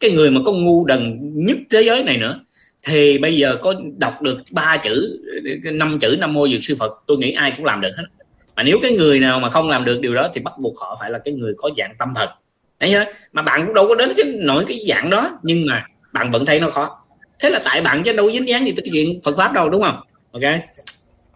Cái 0.00 0.10
người 0.10 0.30
mà 0.30 0.40
có 0.44 0.52
ngu 0.52 0.84
đần 0.86 1.20
nhất 1.34 1.56
thế 1.70 1.82
giới 1.82 2.04
này 2.04 2.16
nữa 2.16 2.44
thì 2.82 3.18
bây 3.18 3.36
giờ 3.36 3.58
có 3.62 3.74
đọc 3.98 4.22
được 4.22 4.38
ba 4.50 4.80
chữ 4.84 5.20
năm 5.72 5.98
chữ 5.98 6.16
nam 6.20 6.32
mô 6.32 6.48
dược 6.48 6.64
sư 6.64 6.76
phật 6.78 6.92
tôi 7.06 7.18
nghĩ 7.18 7.32
ai 7.32 7.52
cũng 7.56 7.64
làm 7.64 7.80
được 7.80 7.90
hết 7.96 8.04
mà 8.56 8.62
nếu 8.62 8.78
cái 8.82 8.92
người 8.92 9.20
nào 9.20 9.40
mà 9.40 9.48
không 9.48 9.68
làm 9.68 9.84
được 9.84 10.00
điều 10.00 10.14
đó 10.14 10.28
thì 10.34 10.40
bắt 10.40 10.54
buộc 10.58 10.74
họ 10.82 10.96
phải 11.00 11.10
là 11.10 11.18
cái 11.18 11.34
người 11.34 11.54
có 11.58 11.70
dạng 11.78 11.92
tâm 11.98 12.12
thần. 12.14 12.28
Thấy 12.80 12.90
chưa 12.92 13.04
mà 13.32 13.42
bạn 13.42 13.66
cũng 13.66 13.74
đâu 13.74 13.88
có 13.88 13.94
đến 13.94 14.12
cái 14.16 14.26
nổi 14.38 14.64
cái 14.68 14.78
dạng 14.88 15.10
đó 15.10 15.38
nhưng 15.42 15.66
mà 15.70 15.86
bạn 16.12 16.30
vẫn 16.30 16.46
thấy 16.46 16.60
nó 16.60 16.70
khó. 16.70 17.04
Thế 17.40 17.50
là 17.50 17.60
tại 17.64 17.80
bạn 17.80 18.02
chứ 18.02 18.12
đâu 18.12 18.30
dính 18.30 18.48
dáng 18.48 18.66
gì 18.66 18.72
tới 18.76 18.84
chuyện 18.92 19.20
phật 19.24 19.36
pháp 19.36 19.52
đâu 19.52 19.70
đúng 19.70 19.82
không? 19.82 19.96
Ok. 20.32 20.42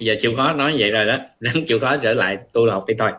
Bây 0.00 0.06
giờ 0.06 0.14
chịu 0.18 0.32
khó 0.36 0.52
nói 0.52 0.74
vậy 0.78 0.90
rồi 0.90 1.06
đó 1.06 1.16
ráng 1.40 1.64
chịu 1.66 1.78
khó 1.78 1.96
trở 1.96 2.14
lại 2.14 2.38
tu 2.52 2.70
học 2.70 2.84
đi 2.86 2.94
thôi. 2.98 3.10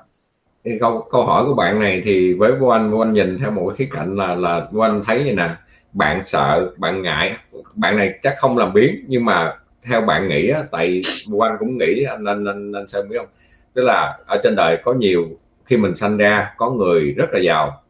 Câu 0.80 1.08
câu 1.12 1.26
hỏi 1.26 1.46
của 1.46 1.54
bạn 1.54 1.80
này 1.80 2.02
thì 2.06 2.34
với 2.34 2.52
vô 2.52 2.68
anh 2.68 2.92
vô 2.92 3.00
anh 3.00 3.14
nhìn 3.14 3.38
theo 3.40 3.52
một 3.52 3.68
cái 3.68 3.76
khía 3.78 3.96
cạnh 3.96 4.16
là 4.16 4.36
là 4.36 4.68
vô 4.72 4.82
anh 4.82 5.02
thấy 5.06 5.24
như 5.24 5.34
nè 5.34 5.50
bạn 5.94 6.22
sợ 6.26 6.70
bạn 6.78 7.02
ngại. 7.02 7.34
Bạn 7.76 7.98
này 7.98 8.14
chắc 8.24 8.36
không 8.40 8.58
làm 8.58 8.74
biến 8.74 9.06
nhưng 9.08 9.26
mà 9.26 9.54
theo 9.84 10.02
bạn 10.02 10.28
nghĩ 10.28 10.50
á, 10.50 10.64
tại 10.72 11.02
vô 11.30 11.40
anh 11.40 11.56
cũng 11.60 11.78
nghĩ 11.78 12.04
anh 12.04 12.26
anh 12.26 12.46
anh, 12.46 12.72
anh 12.72 12.88
xem 12.88 13.10
biết 13.10 13.18
không? 13.18 13.28
Tức 13.74 13.82
là 13.82 14.18
ở 14.26 14.38
trên 14.44 14.56
đời 14.56 14.78
có 14.84 14.94
nhiều 14.94 15.28
khi 15.66 15.78
mình 15.78 15.96
sanh 15.96 16.18
ra 16.18 16.54
có 16.58 16.70
người 16.70 17.12
rất 17.12 17.30
là 17.32 17.40
giàu 17.40 17.82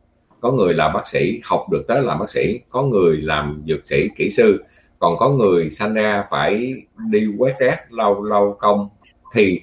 có 0.41 0.51
người 0.51 0.73
là 0.73 0.89
bác 0.89 1.07
sĩ 1.07 1.41
học 1.43 1.65
được 1.71 1.84
tới 1.88 2.01
làm 2.01 2.19
bác 2.19 2.30
sĩ 2.30 2.59
có 2.71 2.82
người 2.82 3.17
làm 3.17 3.63
dược 3.67 3.88
sĩ 3.88 4.09
kỹ 4.15 4.32
sư. 4.32 4.63
Còn 4.99 5.17
có 5.17 5.30
người 5.30 5.69
sanh 5.69 5.93
ra 5.93 6.23
phải 6.30 6.73
đi 7.09 7.27
quét 7.38 7.55
rác 7.59 7.93
lau 7.93 8.23
lau 8.23 8.57
công. 8.59 8.89
Thì 9.34 9.61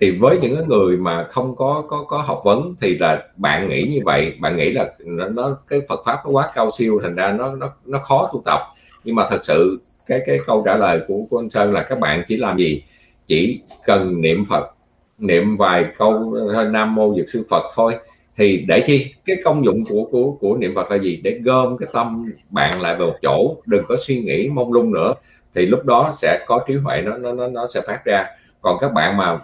thì 0.00 0.10
với 0.10 0.38
những 0.42 0.68
người 0.68 0.96
mà 0.96 1.26
không 1.30 1.56
có 1.56 1.84
có 1.88 2.04
có 2.08 2.18
học 2.18 2.40
vấn 2.44 2.74
thì 2.80 2.98
là 2.98 3.22
bạn 3.36 3.68
nghĩ 3.68 3.82
như 3.82 4.00
vậy. 4.04 4.34
Bạn 4.40 4.56
nghĩ 4.56 4.70
là 4.70 4.92
nó, 5.04 5.28
nó 5.28 5.56
cái 5.68 5.80
Phật 5.88 6.02
pháp 6.06 6.16
nó 6.24 6.30
quá 6.30 6.50
cao 6.54 6.70
siêu 6.78 7.00
thành 7.02 7.12
ra 7.12 7.32
nó 7.32 7.54
nó 7.54 7.72
nó 7.84 7.98
khó 7.98 8.30
tu 8.32 8.42
tập. 8.44 8.60
Nhưng 9.04 9.14
mà 9.14 9.28
thật 9.30 9.44
sự 9.44 9.80
cái 10.06 10.20
cái 10.26 10.38
câu 10.46 10.62
trả 10.66 10.76
lời 10.76 11.00
của, 11.08 11.18
của 11.30 11.38
anh 11.38 11.50
Sơn 11.50 11.72
là 11.72 11.82
các 11.82 12.00
bạn 12.00 12.22
chỉ 12.28 12.36
làm 12.36 12.58
gì? 12.58 12.82
Chỉ 13.26 13.60
cần 13.86 14.20
niệm 14.20 14.44
Phật 14.44 14.75
niệm 15.18 15.56
vài 15.56 15.84
câu 15.98 16.34
ờ, 16.54 16.64
Nam 16.64 16.94
mô 16.94 17.14
Dược 17.16 17.28
sư 17.28 17.46
Phật 17.50 17.62
thôi. 17.74 17.94
Thì 18.36 18.64
để 18.68 18.80
chi? 18.86 19.14
Cái 19.24 19.36
công 19.44 19.64
dụng 19.64 19.84
của 19.88 20.08
của 20.10 20.32
của 20.40 20.56
niệm 20.56 20.74
Phật 20.74 20.90
là 20.90 20.98
gì? 20.98 21.20
Để 21.24 21.40
gom 21.44 21.76
cái 21.76 21.88
tâm 21.92 22.32
bạn 22.50 22.80
lại 22.80 22.96
vào 22.96 23.06
một 23.06 23.16
chỗ, 23.22 23.56
đừng 23.66 23.82
có 23.88 23.96
suy 23.98 24.20
nghĩ 24.20 24.48
mông 24.54 24.72
lung 24.72 24.92
nữa. 24.92 25.14
Thì 25.54 25.66
lúc 25.66 25.84
đó 25.84 26.12
sẽ 26.16 26.44
có 26.46 26.58
trí 26.66 26.74
huệ, 26.74 27.02
nó 27.02 27.16
nó 27.16 27.32
nó 27.32 27.48
nó 27.48 27.66
sẽ 27.66 27.80
phát 27.86 28.04
ra. 28.04 28.26
Còn 28.60 28.78
các 28.80 28.92
bạn 28.94 29.16
mà 29.16 29.38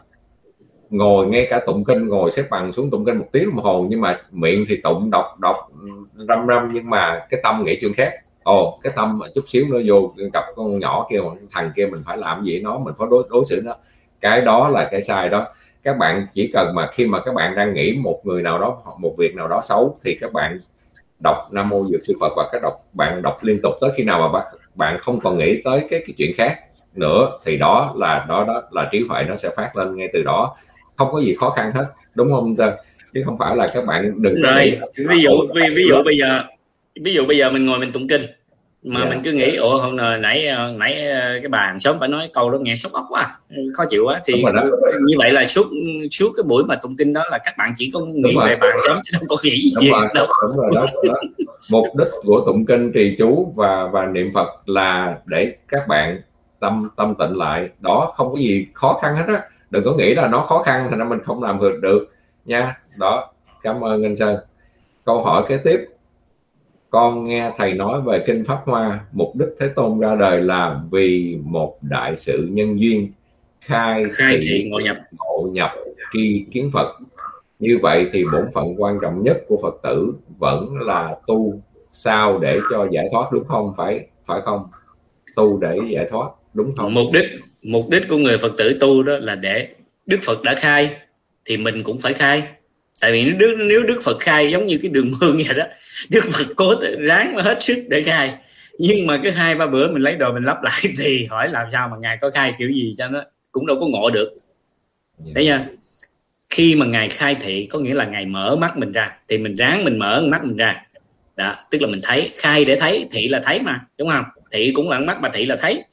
ngồi 0.91 1.27
ngay 1.27 1.47
cả 1.51 1.61
tụng 1.67 1.85
kinh, 1.85 2.09
ngồi 2.09 2.31
xếp 2.31 2.45
bằng 2.51 2.71
xuống 2.71 2.91
tụng 2.91 3.05
kinh 3.05 3.19
một 3.19 3.27
tiếng 3.33 3.45
đồng 3.45 3.65
hồ, 3.65 3.87
nhưng 3.89 4.01
mà 4.01 4.19
miệng 4.31 4.65
thì 4.69 4.77
tụng, 4.77 5.11
đọc 5.11 5.27
đọc, 5.41 5.57
răm 6.29 6.47
răm, 6.49 6.71
nhưng 6.73 6.91
mà 6.91 7.27
cái 7.31 7.41
tâm 7.43 7.65
nghĩ 7.65 7.79
chuyện 7.81 7.93
khác. 7.97 8.13
Ồ, 8.45 8.79
cái 8.83 8.93
tâm 8.97 9.21
chút 9.35 9.45
xíu 9.47 9.65
nó 9.71 9.79
vô, 9.89 10.13
gặp 10.33 10.45
con 10.57 10.79
nhỏ 10.79 11.07
kia, 11.11 11.19
thằng 11.51 11.71
kia 11.77 11.87
mình 11.87 12.01
phải 12.07 12.17
làm 12.17 12.45
gì 12.45 12.61
nó 12.65 12.79
mình 12.79 12.95
phải 12.99 13.09
đối 13.11 13.25
đối 13.31 13.45
xử 13.45 13.63
nó 13.65 13.73
cái 14.21 14.41
đó 14.41 14.69
là 14.69 14.89
cái 14.91 15.03
sai 15.03 15.29
đó 15.29 15.45
các 15.85 15.99
bạn 15.99 16.27
chỉ 16.35 16.51
cần 16.53 16.75
mà 16.75 16.89
khi 16.93 17.07
mà 17.07 17.21
các 17.25 17.35
bạn 17.35 17.55
đang 17.57 17.75
nghĩ 17.75 17.93
một 17.93 18.21
người 18.25 18.43
nào 18.43 18.59
đó 18.59 18.83
một 18.99 19.15
việc 19.19 19.35
nào 19.35 19.49
đó 19.49 19.61
xấu 19.63 19.99
thì 20.05 20.17
các 20.21 20.33
bạn 20.33 20.59
đọc 21.23 21.37
nam 21.53 21.69
mô 21.69 21.85
dược 21.91 22.01
sư 22.03 22.15
phật 22.21 22.33
và 22.37 22.45
các 22.53 22.63
đọc 22.63 22.75
bạn 22.93 23.23
đọc 23.23 23.39
liên 23.43 23.59
tục 23.63 23.73
tới 23.81 23.91
khi 23.97 24.05
nào 24.05 24.21
mà 24.21 24.29
bạn 24.29 24.55
bạn 24.75 24.99
không 25.01 25.21
còn 25.21 25.39
nghĩ 25.39 25.63
tới 25.65 25.81
cái 25.91 26.03
cái 26.07 26.15
chuyện 26.19 26.33
khác 26.37 26.59
nữa 26.95 27.29
thì 27.45 27.57
đó 27.57 27.95
là 27.97 28.27
đó 28.29 28.45
đó 28.45 28.63
là 28.71 28.89
trí 28.93 29.01
huệ 29.09 29.23
nó 29.29 29.37
sẽ 29.37 29.51
phát 29.57 29.77
lên 29.77 29.97
ngay 29.97 30.09
từ 30.13 30.23
đó. 30.23 30.57
Không 30.97 31.09
có 31.13 31.21
gì 31.21 31.35
khó 31.35 31.51
khăn 31.51 31.73
hết 31.73 31.87
đúng 32.15 32.33
không 32.33 32.57
sir 32.57 32.69
chứ 33.15 33.23
không 33.25 33.39
phải 33.39 33.57
là 33.57 33.69
các 33.75 33.87
bạn 33.87 34.23
đừng 34.23 34.43
rồi 34.43 34.81
ví 35.09 35.23
dụ 35.23 35.31
ví, 35.55 35.63
ví 35.75 35.87
dụ 35.89 35.95
bây 36.05 36.17
giờ 36.17 36.43
ví 37.05 37.15
dụ 37.15 37.27
bây 37.27 37.39
giờ 37.39 37.51
mình 37.51 37.67
ngồi 37.67 37.79
mình 37.79 37.93
tụng 37.93 38.09
kinh 38.09 38.23
mà 38.83 39.01
yeah. 39.01 39.09
Dạ. 39.09 39.15
mình 39.15 39.25
cứ 39.25 39.33
nghĩ 39.33 39.57
ủa 39.57 39.79
hôm 39.79 39.97
nào 39.97 40.19
nãy 40.19 40.47
ờ, 40.47 40.73
nãy 40.77 41.09
ờ, 41.09 41.39
cái 41.43 41.49
bà 41.49 41.59
hàng 41.59 41.81
xóm 41.81 41.97
phải 42.01 42.09
nói 42.09 42.31
câu 42.33 42.51
đó 42.51 42.59
nghe 42.59 42.77
sốc 42.77 42.93
ốc 42.93 43.05
quá 43.09 43.39
khó 43.77 43.85
chịu 43.91 44.05
quá. 44.07 44.21
Thì 44.25 44.45
như 45.01 45.15
vậy 45.19 45.31
là 45.31 45.49
suốt 45.49 45.67
suốt 46.11 46.29
cái 46.37 46.45
buổi 46.49 46.65
mà 46.65 46.75
tụng 46.75 46.97
kinh 46.99 47.13
đó 47.13 47.23
là 47.31 47.39
các 47.45 47.55
bạn 47.59 47.73
chỉ 47.77 47.91
có 47.95 48.01
nghĩ 48.01 48.37
về 48.47 48.57
bà 48.61 48.67
hàng 48.67 48.81
xóm 48.87 48.99
chứ 49.03 49.19
không 49.19 49.29
có 49.29 49.37
nghĩ 49.43 49.59
gì 49.59 49.91
đúng 49.91 49.99
rồi, 49.99 50.09
đâu. 50.15 50.27
đúng 50.43 50.57
rồi 50.57 50.71
đó, 50.75 50.87
đó. 51.09 51.15
mục 51.71 51.87
đích 51.99 52.09
của 52.23 52.43
tụng 52.47 52.67
kinh 52.67 52.93
trì 52.93 53.17
chú 53.19 53.53
và 53.57 53.87
và 53.87 54.07
niệm 54.07 54.31
phật 54.35 54.49
là 54.67 55.19
để 55.27 55.53
các 55.69 55.89
bạn 55.89 56.21
tâm 56.61 56.89
tâm 56.97 57.15
tịnh 57.19 57.37
lại. 57.39 57.69
Đó 57.81 58.13
không 58.17 58.33
có 58.33 58.39
gì 58.39 58.67
khó 58.75 58.99
khăn 59.03 59.17
hết 59.17 59.25
á. 59.29 59.41
Đừng 59.71 59.85
có 59.85 59.95
nghĩ 59.95 60.15
là 60.15 60.29
nó 60.29 60.41
khó 60.41 60.63
khăn 60.63 60.87
thành 60.91 60.99
ra 60.99 61.05
mình 61.05 61.21
không 61.25 61.43
làm 61.43 61.59
được 61.81 62.09
nha. 62.45 62.77
Đó 63.01 63.33
cảm 63.63 63.85
ơn 63.85 64.03
anh 64.03 64.17
sơn. 64.17 64.37
Câu 65.05 65.23
hỏi 65.23 65.45
kế 65.49 65.57
tiếp 65.57 65.81
con 66.93 67.29
nghe 67.29 67.51
thầy 67.59 67.75
nói 67.75 68.01
về 68.01 68.25
kinh 68.27 68.45
pháp 68.45 68.63
hoa 68.65 69.01
mục 69.13 69.37
đích 69.37 69.49
thế 69.61 69.69
tôn 69.69 70.01
ra 70.01 70.15
đời 70.15 70.41
là 70.41 70.81
vì 70.91 71.39
một 71.45 71.79
đại 71.83 72.17
sự 72.17 72.49
nhân 72.53 72.81
duyên 72.81 73.13
khai, 73.61 74.03
khai 74.17 74.39
thị 74.43 74.69
ngộ 74.71 74.81
nhập. 74.81 74.97
ngộ 75.13 75.49
nhập 75.53 75.71
tri 76.13 76.45
kiến 76.51 76.71
phật. 76.73 76.97
Như 77.59 77.79
vậy 77.83 78.07
thì 78.13 78.25
bổn 78.33 78.45
phận 78.55 78.75
quan 78.83 78.99
trọng 79.03 79.23
nhất 79.23 79.37
của 79.49 79.59
phật 79.63 79.75
tử 79.83 80.13
vẫn 80.39 80.77
là 80.81 81.17
tu. 81.27 81.61
Sao 81.93 82.35
để 82.43 82.61
cho 82.71 82.89
giải 82.93 83.09
thoát 83.13 83.33
đúng 83.33 83.45
không? 83.45 83.75
Phải 83.77 84.07
phải 84.27 84.41
không? 84.45 84.67
Tu 85.37 85.61
để 85.61 85.79
giải 85.89 86.07
thoát 86.11 86.31
đúng 86.55 86.77
không? 86.77 86.95
Mục 86.95 87.07
đích 87.13 87.27
mục 87.63 87.89
đích 87.91 88.03
của 88.09 88.17
người 88.17 88.39
phật 88.39 88.53
tử 88.59 88.79
tu 88.81 89.03
đó 89.03 89.13
là 89.21 89.35
để 89.35 89.69
đức 90.07 90.19
phật 90.23 90.43
đã 90.43 90.55
khai 90.55 90.91
thì 91.45 91.57
mình 91.57 91.83
cũng 91.85 91.99
phải 91.99 92.13
khai 92.13 92.43
tại 93.03 93.13
vì 93.13 93.25
nếu 93.25 93.35
đức, 93.39 93.57
nếu 93.69 93.83
đức 93.83 94.01
phật 94.05 94.17
khai 94.21 94.51
giống 94.51 94.67
như 94.67 94.79
cái 94.83 94.91
đường 94.91 95.11
mương 95.21 95.37
vậy 95.47 95.57
đó 95.57 95.65
đức 96.11 96.25
phật 96.33 96.45
cố 96.57 96.75
ráng 96.99 97.35
hết 97.37 97.59
sức 97.61 97.85
để 97.89 98.03
khai. 98.03 98.35
Nhưng 98.79 99.07
mà 99.07 99.21
cái 99.23 99.33
hai 99.33 99.55
ba 99.55 99.67
bữa 99.67 99.89
mình 99.89 100.03
lấy 100.03 100.17
đồ 100.17 100.33
mình 100.33 100.45
lắp 100.45 100.63
lại 100.63 100.83
thì 100.99 101.27
hỏi 101.31 101.49
làm 101.49 101.67
sao 101.73 101.89
mà 101.89 101.97
ngài 102.01 102.19
có 102.21 102.31
khai 102.31 102.55
kiểu 102.59 102.71
gì 102.71 102.95
cho 102.99 103.09
nó 103.09 103.23
cũng 103.53 103.67
đâu 103.67 103.77
có 103.81 103.87
ngộ 103.87 104.11
được. 104.11 104.37
Dạ. 105.25 105.33
thấy 105.35 105.47
chưa? 105.47 105.61
Khi 106.51 106.75
mà 106.75 106.87
ngài 106.87 107.09
khai 107.09 107.37
thị 107.41 107.67
có 107.71 107.79
nghĩa 107.79 107.95
là 107.95 108.05
ngài 108.05 108.27
mở 108.27 108.57
mắt 108.57 108.77
mình 108.77 108.93
ra 108.93 109.13
thì 109.29 109.39
mình 109.39 109.57
ráng 109.57 109.85
mình 109.85 109.99
mở 109.99 110.25
mắt 110.29 110.45
mình 110.45 110.57
ra. 110.57 110.87
Đó 111.37 111.57
tức 111.71 111.83
là 111.83 111.89
mình 111.89 112.01
thấy 112.03 112.31
khai 112.37 112.65
để 112.65 112.77
thấy 112.81 113.09
thị 113.13 113.29
là 113.29 113.41
thấy 113.45 113.61
mà 113.61 113.81
đúng 113.99 114.09
không? 114.09 114.25
Thị 114.53 114.73
cũng 114.75 114.89
là 114.89 115.01
mắt 115.01 115.21
mà 115.21 115.31
thị 115.35 115.45
là 115.45 115.57
thấy. 115.57 115.85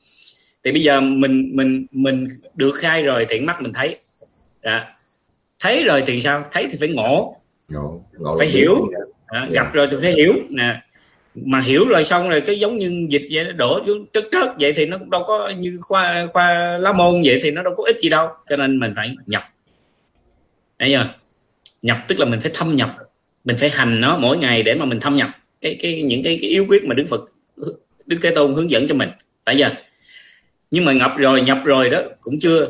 Thì 0.64 0.72
bây 0.72 0.82
giờ 0.82 1.02
mình 1.02 1.50
mình 1.54 1.86
mình 1.92 2.28
được 2.56 2.74
khai 2.76 3.04
rồi 3.04 3.26
thì 3.30 3.40
mắt 3.40 3.62
mình 3.62 3.74
thấy. 3.74 3.98
Đó 4.62 4.82
thấy 5.60 5.84
rồi 5.84 6.04
thì 6.08 6.22
sao? 6.22 6.44
Thấy 6.52 6.68
thì 6.72 6.78
phải 6.80 6.90
ngộ. 6.90 7.36
Ngộ, 7.68 8.02
ngộ 8.18 8.38
phải 8.38 8.48
hiểu. 8.48 8.76
à, 9.26 9.48
gặp 9.52 9.64
yeah. 9.64 9.74
rồi 9.74 9.88
thì 9.92 9.98
phải 10.02 10.12
hiểu. 10.12 10.34
Nè 10.50 10.82
mà 11.36 11.60
hiểu 11.60 11.86
rồi 11.90 12.06
xong 12.06 12.30
rồi 12.30 12.42
cái 12.42 12.60
giống 12.60 12.78
như 12.78 13.08
dịch 13.10 13.28
vậy 13.32 13.46
nó 13.46 13.52
đổ 13.52 13.80
xuống 13.88 14.06
trớt 14.14 14.24
trớt 14.32 14.50
vậy 14.60 14.74
thì 14.76 14.86
nó 14.86 14.98
cũng 14.98 15.10
đâu 15.10 15.24
có 15.28 15.54
như 15.58 15.78
khoa 15.82 16.28
khoa 16.34 16.78
lá 16.78 16.94
môn 16.94 17.22
vậy 17.26 17.40
thì 17.44 17.52
nó 17.52 17.64
đâu 17.64 17.74
có 17.78 17.84
ích 17.88 18.00
gì 18.00 18.10
đâu. 18.10 18.28
Cho 18.50 18.58
nên 18.58 18.80
mình 18.80 18.94
phải 18.96 19.16
nhập. 19.26 19.44
Thấy 20.80 20.90
chưa? 20.90 21.08
Nhập 21.82 21.98
tức 22.08 22.20
là 22.20 22.26
mình 22.26 22.40
phải 22.40 22.52
thâm 22.54 22.76
nhập. 22.76 22.96
Mình 23.44 23.58
phải 23.60 23.70
hành 23.70 24.02
nó 24.02 24.18
mỗi 24.18 24.38
ngày 24.38 24.64
để 24.64 24.76
mà 24.76 24.86
mình 24.86 25.00
thâm 25.00 25.16
nhập. 25.16 25.30
Cái 25.62 25.78
cái 25.82 26.02
những 26.02 26.24
cái, 26.24 26.38
cái 26.42 26.50
yếu 26.50 26.66
quyết 26.70 26.84
mà 26.86 26.96
đức 26.96 27.06
phật 27.10 27.22
đức 28.06 28.18
thế 28.22 28.32
tôn 28.32 28.54
hướng 28.54 28.72
dẫn 28.72 28.88
cho 28.88 28.96
mình. 28.96 29.10
Phải 29.46 29.56
chưa? 29.58 29.70
Nhưng 30.72 30.86
mà 30.86 30.94
ngập 30.94 31.12
rồi 31.18 31.42
nhập 31.42 31.58
rồi 31.66 31.90
đó 31.90 32.02
cũng 32.22 32.40
chưa 32.40 32.68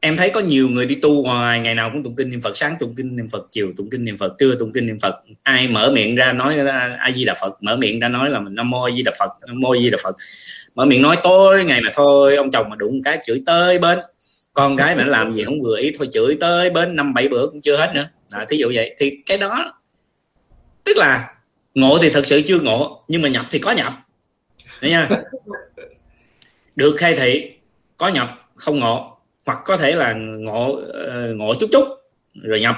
em 0.00 0.16
thấy 0.16 0.30
có 0.30 0.40
nhiều 0.40 0.68
người 0.68 0.86
đi 0.86 0.94
tu 0.94 1.24
ngoài 1.24 1.60
ngày 1.60 1.74
nào 1.74 1.90
cũng 1.92 2.02
tụng 2.02 2.16
kinh 2.16 2.30
niệm 2.30 2.40
phật 2.40 2.56
sáng 2.56 2.76
tụng 2.80 2.94
kinh 2.96 3.16
niệm 3.16 3.28
phật 3.28 3.46
chiều 3.50 3.72
tụng 3.76 3.90
kinh 3.90 4.04
niệm 4.04 4.16
phật 4.16 4.38
trưa 4.38 4.54
tụng 4.58 4.72
kinh 4.72 4.86
niệm 4.86 4.98
phật. 4.98 5.14
Ai 5.42 5.68
mở 5.68 5.90
miệng 5.94 6.14
ra 6.14 6.32
nói 6.32 6.58
a 6.98 7.10
di 7.14 7.24
đà 7.24 7.34
phật 7.40 7.62
mở 7.62 7.76
miệng 7.76 8.00
ra 8.00 8.08
nói 8.08 8.30
là 8.30 8.40
mình 8.40 8.54
nam 8.54 8.70
mô 8.70 8.82
a 8.82 8.90
di 8.96 9.02
đà 9.02 9.12
phật 9.18 9.30
nam 9.46 9.60
mô 9.60 9.70
a 9.70 9.78
di 9.78 9.90
đà 9.90 9.98
phật. 10.02 10.16
Mở 10.74 10.84
miệng 10.84 11.02
nói 11.02 11.16
tôi 11.22 11.64
ngày 11.64 11.80
mà 11.80 11.90
thôi 11.94 12.36
ông 12.36 12.50
chồng 12.50 12.68
mà 12.70 12.76
đụng 12.76 13.02
cái 13.02 13.18
chửi 13.24 13.42
tới 13.46 13.78
bên. 13.78 13.98
Con 14.52 14.76
cái 14.76 14.96
mà 14.96 15.04
nó 15.04 15.10
làm 15.10 15.32
gì 15.32 15.44
không 15.44 15.62
vừa 15.62 15.76
ý 15.78 15.92
thôi 15.98 16.08
chửi 16.10 16.36
tới 16.40 16.70
bên 16.70 16.96
năm 16.96 17.14
bảy 17.14 17.28
bữa 17.28 17.46
cũng 17.46 17.60
chưa 17.60 17.76
hết 17.76 17.90
nữa. 17.94 18.08
À, 18.30 18.46
thí 18.48 18.56
dụ 18.56 18.72
vậy. 18.74 18.94
Thì 18.98 19.22
cái 19.26 19.38
đó 19.38 19.80
tức 20.84 20.96
là 20.96 21.34
ngộ 21.74 21.98
thì 22.02 22.10
thật 22.10 22.26
sự 22.26 22.42
chưa 22.46 22.60
ngộ 22.60 23.04
nhưng 23.08 23.22
mà 23.22 23.28
nhập 23.28 23.46
thì 23.50 23.58
có 23.58 23.72
nhập. 23.72 23.92
Đấy 24.80 24.90
nha 24.90 25.08
được 26.76 26.94
khai 26.98 27.16
thị 27.16 27.50
có 27.96 28.08
nhập 28.08 28.28
không 28.54 28.78
ngộ 28.78 29.17
hoặc 29.48 29.58
có 29.64 29.76
thể 29.76 29.92
là 29.92 30.12
ngộ 30.12 30.80
ờ, 30.92 31.34
ngộ 31.34 31.54
chút 31.54 31.68
chút 31.72 31.84
rồi 32.42 32.60
nhập 32.60 32.76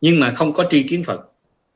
nhưng 0.00 0.20
mà 0.20 0.30
không 0.30 0.52
có 0.52 0.64
tri 0.70 0.82
kiến 0.82 1.04
phật 1.04 1.20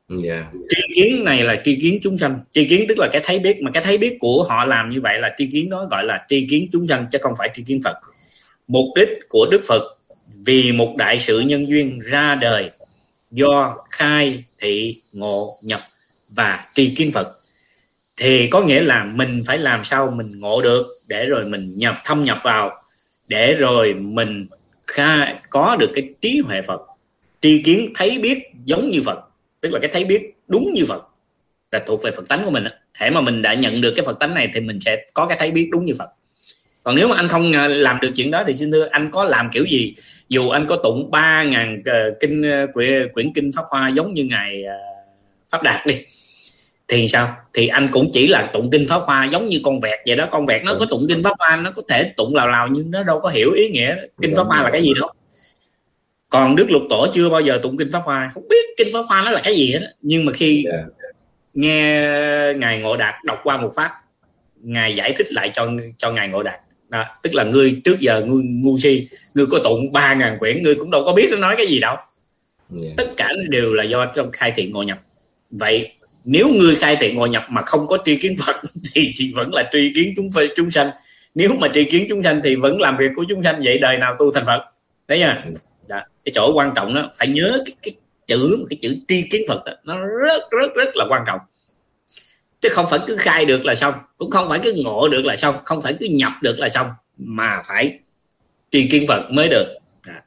yeah. 0.08 0.22
Dạ. 0.24 0.60
tri 0.68 0.94
kiến 0.94 1.24
này 1.24 1.42
là 1.42 1.56
tri 1.64 1.78
kiến 1.80 1.98
chúng 2.02 2.18
sanh 2.18 2.40
tri 2.52 2.68
kiến 2.68 2.84
tức 2.88 2.98
là 2.98 3.08
cái 3.12 3.22
thấy 3.24 3.38
biết 3.38 3.62
mà 3.62 3.70
cái 3.70 3.84
thấy 3.84 3.98
biết 3.98 4.16
của 4.20 4.46
họ 4.48 4.64
làm 4.64 4.88
như 4.88 5.00
vậy 5.00 5.18
là 5.18 5.34
tri 5.38 5.46
kiến 5.46 5.70
đó 5.70 5.88
gọi 5.90 6.04
là 6.04 6.24
tri 6.28 6.46
kiến 6.50 6.68
chúng 6.72 6.86
sanh 6.88 7.06
chứ 7.12 7.18
không 7.22 7.32
phải 7.38 7.50
tri 7.54 7.62
kiến 7.62 7.80
phật 7.84 7.96
mục 8.68 8.86
đích 8.96 9.08
của 9.28 9.46
đức 9.50 9.62
phật 9.68 9.82
vì 10.44 10.72
một 10.72 10.94
đại 10.96 11.20
sự 11.20 11.40
nhân 11.40 11.68
duyên 11.68 12.00
ra 12.00 12.34
đời 12.34 12.70
do 13.30 13.76
khai 13.90 14.44
thị 14.58 15.02
ngộ 15.12 15.58
nhập 15.62 15.80
và 16.30 16.66
tri 16.74 16.94
kiến 16.94 17.10
phật 17.12 17.28
thì 18.16 18.48
có 18.50 18.62
nghĩa 18.62 18.80
là 18.80 19.04
mình 19.04 19.42
phải 19.46 19.58
làm 19.58 19.84
sao 19.84 20.10
mình 20.10 20.40
ngộ 20.40 20.62
được 20.62 20.86
để 21.08 21.26
rồi 21.26 21.44
mình 21.44 21.72
nhập 21.76 21.94
thâm 22.04 22.24
nhập 22.24 22.38
vào 22.44 22.79
để 23.30 23.54
rồi 23.54 23.94
mình 23.94 24.46
khai, 24.86 25.34
có 25.50 25.76
được 25.80 25.90
cái 25.94 26.08
trí 26.20 26.42
huệ 26.44 26.62
phật 26.62 26.80
tri 27.40 27.62
kiến 27.62 27.92
thấy 27.94 28.18
biết 28.18 28.38
giống 28.64 28.88
như 28.88 29.02
phật 29.04 29.18
tức 29.60 29.72
là 29.72 29.78
cái 29.82 29.90
thấy 29.92 30.04
biết 30.04 30.34
đúng 30.48 30.72
như 30.74 30.84
phật 30.88 31.02
là 31.72 31.78
thuộc 31.86 32.02
về 32.02 32.10
phật 32.10 32.28
tánh 32.28 32.44
của 32.44 32.50
mình 32.50 32.64
hễ 32.94 33.10
mà 33.10 33.20
mình 33.20 33.42
đã 33.42 33.54
nhận 33.54 33.80
được 33.80 33.92
cái 33.96 34.04
phật 34.04 34.18
tánh 34.18 34.34
này 34.34 34.50
thì 34.54 34.60
mình 34.60 34.80
sẽ 34.80 35.06
có 35.14 35.26
cái 35.26 35.38
thấy 35.40 35.50
biết 35.50 35.68
đúng 35.72 35.84
như 35.84 35.94
phật. 35.98 36.08
Còn 36.82 36.94
nếu 36.94 37.08
mà 37.08 37.16
anh 37.16 37.28
không 37.28 37.52
à, 37.52 37.68
làm 37.68 37.98
được 38.00 38.10
chuyện 38.16 38.30
đó 38.30 38.44
thì 38.46 38.54
xin 38.54 38.72
thưa 38.72 38.88
anh 38.90 39.10
có 39.10 39.24
làm 39.24 39.50
kiểu 39.52 39.64
gì? 39.64 39.94
Dù 40.28 40.48
anh 40.48 40.66
có 40.66 40.76
tụng 40.76 41.10
ba 41.10 41.44
ngàn 41.44 41.80
uh, 41.80 42.20
kinh 42.20 42.42
ờ, 42.42 42.66
quyển, 42.72 43.12
quyển 43.12 43.32
kinh 43.32 43.50
pháp 43.56 43.62
hoa 43.68 43.88
giống 43.88 44.14
như 44.14 44.24
ngài 44.24 44.64
ờ, 44.64 44.74
pháp 45.50 45.62
đạt 45.62 45.86
đi 45.86 45.94
thì 46.90 47.08
sao? 47.08 47.36
Thì 47.54 47.66
anh 47.66 47.88
cũng 47.92 48.10
chỉ 48.12 48.26
là 48.26 48.50
tụng 48.52 48.70
kinh 48.70 48.86
pháp 48.88 49.02
hoa 49.06 49.24
giống 49.24 49.46
như 49.46 49.60
con 49.64 49.80
vẹt 49.80 49.98
vậy 50.06 50.16
đó. 50.16 50.26
Con 50.30 50.46
vẹt 50.46 50.62
nó 50.64 50.74
có 50.78 50.86
tụng 50.86 51.06
kinh 51.08 51.22
pháp 51.22 51.32
hoa 51.38 51.56
nó 51.56 51.70
có 51.70 51.82
thể 51.88 52.12
tụng 52.16 52.34
lào 52.34 52.48
lào 52.48 52.68
nhưng 52.68 52.90
nó 52.90 53.02
đâu 53.02 53.20
có 53.20 53.28
hiểu 53.28 53.52
ý 53.52 53.68
nghĩa 53.68 53.96
kinh 54.22 54.36
pháp 54.36 54.42
hoa 54.42 54.62
là 54.62 54.70
cái 54.70 54.82
gì 54.82 54.92
đâu. 55.00 55.12
Còn 56.28 56.56
đức 56.56 56.70
lục 56.70 56.82
tổ 56.90 57.06
chưa 57.12 57.28
bao 57.28 57.40
giờ 57.40 57.60
tụng 57.62 57.76
kinh 57.76 57.88
pháp 57.92 58.02
hoa. 58.04 58.30
Không 58.34 58.48
biết 58.48 58.74
kinh 58.76 58.88
pháp 58.92 59.02
hoa 59.08 59.22
nó 59.22 59.30
là 59.30 59.40
cái 59.44 59.56
gì 59.56 59.72
hết 59.72 59.94
nhưng 60.02 60.24
mà 60.24 60.32
khi 60.32 60.64
dạ. 60.66 60.84
nghe 61.54 62.02
ngài 62.56 62.78
ngộ 62.78 62.96
đạt 62.96 63.14
đọc 63.24 63.40
qua 63.44 63.56
một 63.56 63.72
phát 63.76 63.90
ngài 64.56 64.96
giải 64.96 65.12
thích 65.18 65.32
lại 65.32 65.50
cho 65.54 65.70
cho 65.98 66.12
ngài 66.12 66.28
ngộ 66.28 66.42
đạt. 66.42 66.60
Đó, 66.88 67.04
tức 67.22 67.34
là 67.34 67.44
ngươi 67.44 67.80
trước 67.84 68.00
giờ 68.00 68.24
ngươi 68.26 68.42
ngu 68.44 68.78
si 68.78 69.08
ngươi 69.34 69.46
có 69.46 69.58
tụng 69.64 69.92
ba 69.92 70.14
ngàn 70.14 70.36
quyển 70.38 70.62
ngươi 70.62 70.74
cũng 70.74 70.90
đâu 70.90 71.02
có 71.04 71.12
biết 71.12 71.28
nó 71.30 71.36
nói 71.36 71.54
cái 71.56 71.66
gì 71.66 71.78
đâu. 71.78 71.96
Yeah. 71.96 72.82
Dạ. 72.82 72.88
tất 72.96 73.06
cả 73.16 73.28
đều 73.48 73.72
là 73.72 73.84
do 73.84 74.06
trong 74.06 74.30
khai 74.32 74.52
thiện 74.56 74.72
ngộ 74.72 74.82
nhập. 74.82 74.98
Vậy 75.50 75.92
nếu 76.32 76.48
ngươi 76.48 76.74
khai 76.74 76.96
thiện 77.00 77.16
ngộ 77.16 77.26
nhập 77.26 77.44
mà 77.48 77.62
không 77.62 77.86
có 77.86 77.98
tri 78.04 78.16
kiến 78.16 78.36
phật 78.46 78.56
thì 78.94 79.12
chỉ 79.14 79.32
vẫn 79.36 79.54
là 79.54 79.70
tri 79.72 79.92
kiến 79.94 80.12
chúng 80.16 80.30
phật 80.30 80.46
chúng 80.56 80.70
sanh. 80.70 80.90
Nếu 81.34 81.50
mà 81.58 81.68
tri 81.74 81.84
kiến 81.84 82.06
chúng 82.08 82.22
sanh 82.22 82.40
thì 82.44 82.56
vẫn 82.56 82.80
làm 82.80 82.96
việc 82.96 83.10
của 83.16 83.24
chúng 83.28 83.44
sanh 83.44 83.60
vậy 83.64 83.78
đời 83.78 83.98
nào 83.98 84.16
tu 84.18 84.32
thành 84.32 84.46
phật? 84.46 84.60
Đấy 85.08 85.18
nha. 85.18 85.44
Đó. 85.88 86.00
cái 86.24 86.32
chỗ 86.34 86.52
quan 86.54 86.72
trọng 86.76 86.94
đó 86.94 87.10
phải 87.16 87.28
nhớ 87.28 87.62
cái, 87.66 87.74
cái 87.82 87.94
chữ 88.26 88.66
cái 88.70 88.78
chữ 88.82 88.96
tri 89.08 89.28
kiến 89.30 89.42
phật 89.48 89.64
đó, 89.64 89.72
nó 89.84 90.06
rất 90.06 90.42
rất 90.50 90.74
rất 90.74 90.88
là 90.94 91.04
quan 91.08 91.22
trọng. 91.26 91.38
Chứ 92.60 92.68
không 92.72 92.86
phải 92.90 93.00
cứ 93.06 93.16
khai 93.16 93.44
được 93.44 93.64
là 93.64 93.74
xong 93.74 93.94
cũng 94.16 94.30
không 94.30 94.48
phải 94.48 94.58
cứ 94.62 94.74
ngộ 94.84 95.08
được 95.08 95.22
là 95.24 95.36
xong 95.36 95.54
không 95.64 95.82
phải 95.82 95.96
cứ 96.00 96.06
nhập 96.10 96.32
được 96.42 96.58
là 96.58 96.68
xong 96.68 96.86
mà 97.18 97.62
phải 97.66 97.98
tri 98.70 98.88
kiến 98.88 99.04
phật 99.08 99.30
mới 99.30 99.48
được. 99.48 99.76
À. 100.02 100.22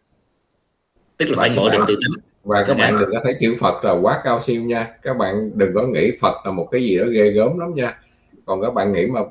tức 1.18 1.30
là 1.30 1.36
phải 1.38 1.49
ngộ 1.49 1.70
được 1.70 1.84
tự 1.88 1.95
tính 1.95 2.33
và 2.44 2.64
các 2.68 2.78
bạn 2.78 3.00
đừng 3.00 3.10
có 3.12 3.20
thấy 3.24 3.36
chữ 3.39 3.56
Phật 3.60 3.84
là 3.84 3.91
quá 3.91 4.22
cao 4.24 4.41
siêu 4.41 4.64
nha. 4.64 4.88
Các 5.02 5.18
bạn 5.18 5.52
đừng 5.56 5.74
có 5.74 5.82
nghĩ 5.88 6.12
Phật 6.22 6.36
là 6.46 6.52
một 6.52 6.68
cái 6.72 6.84
gì 6.84 6.98
đó 6.98 7.06
ghê 7.12 7.30
gớm 7.30 7.60
lắm 7.60 7.76
nha. 7.76 8.00
Còn 8.46 8.62
các 8.62 8.74
bạn 8.74 8.94
nghĩ 8.94 9.06
mà 9.06 9.22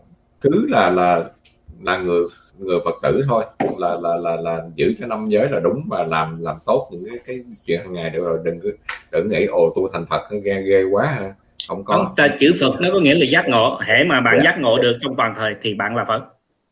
cứ 0.41 0.67
là 0.69 0.91
là 0.91 1.25
là 1.83 1.99
người 1.99 2.23
người 2.59 2.79
Phật 2.85 2.95
tử 3.03 3.25
thôi 3.29 3.45
là 3.79 3.97
là 4.03 4.17
là 4.17 4.37
là 4.43 4.63
giữ 4.75 4.95
cho 5.01 5.07
năm 5.07 5.27
giới 5.29 5.49
là 5.51 5.61
đúng 5.61 5.83
và 5.89 6.05
làm 6.05 6.43
làm 6.43 6.57
tốt 6.67 6.89
những 6.93 7.03
cái 7.09 7.19
cái 7.27 7.41
chuyện 7.67 7.81
hàng 7.81 7.93
ngày 7.93 8.11
được 8.11 8.25
rồi 8.25 8.39
đừng 8.45 8.61
cứ 8.61 8.77
đừng 9.13 9.29
nghĩ 9.29 9.47
ồ 9.47 9.73
tu 9.77 9.89
thành 9.93 10.07
Phật 10.11 10.23
ghê 10.45 10.63
ghê 10.63 10.85
quá 10.91 11.07
ha. 11.07 11.35
Không 11.69 11.85
có. 11.85 11.95
Không, 11.95 12.15
ta, 12.17 12.29
chữ 12.41 12.53
Phật 12.61 12.81
nó 12.81 12.89
có 12.93 13.01
nghĩa 13.01 13.15
là 13.15 13.27
giác 13.27 13.49
ngộ. 13.49 13.81
Hễ 13.87 13.95
mà 14.07 14.21
bạn 14.21 14.35
yeah. 14.35 14.45
Dạ. 14.45 14.51
giác 14.51 14.61
ngộ 14.61 14.79
được 14.79 14.99
trong 15.01 15.17
toàn 15.17 15.35
thời 15.37 15.55
thì 15.63 15.75
bạn 15.75 15.97
là 15.97 16.05
Phật 16.09 16.23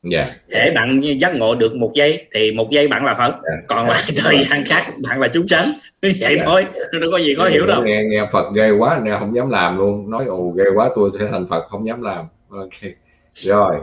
yeah. 0.03 0.27
Dạ. 0.49 0.59
hễ 0.59 0.71
bạn 0.75 1.01
giác 1.01 1.35
ngộ 1.35 1.55
được 1.55 1.77
một 1.77 1.93
giây 1.95 2.27
thì 2.35 2.53
một 2.53 2.71
giây 2.71 2.89
bạn 2.89 3.05
là 3.05 3.15
phật 3.15 3.31
yeah. 3.31 3.43
Dạ. 3.43 3.65
còn 3.69 3.89
lại 3.89 4.03
thời 4.17 4.45
gian 4.45 4.65
khác 4.65 4.93
bạn 5.03 5.21
là 5.21 5.29
chúng 5.29 5.49
sanh 5.49 5.73
vậy 6.03 6.13
yeah. 6.21 6.41
thôi 6.45 6.67
đâu 7.01 7.11
có 7.13 7.19
gì 7.19 7.35
khó 7.35 7.49
hiểu 7.49 7.67
đâu 7.67 7.83
nghe 7.85 8.03
nghe 8.05 8.29
phật 8.33 8.45
ghê 8.55 8.71
quá 8.71 9.01
nên 9.05 9.15
không 9.19 9.37
dám 9.37 9.51
làm 9.51 9.79
luôn 9.79 10.11
nói 10.11 10.25
ồ 10.27 10.55
ghê 10.57 10.65
quá 10.75 10.91
tôi 10.95 11.11
sẽ 11.19 11.27
thành 11.31 11.47
phật 11.51 11.69
không 11.71 11.87
dám 11.87 12.03
làm 12.03 12.25
ok 12.49 12.93
rồi 13.35 13.77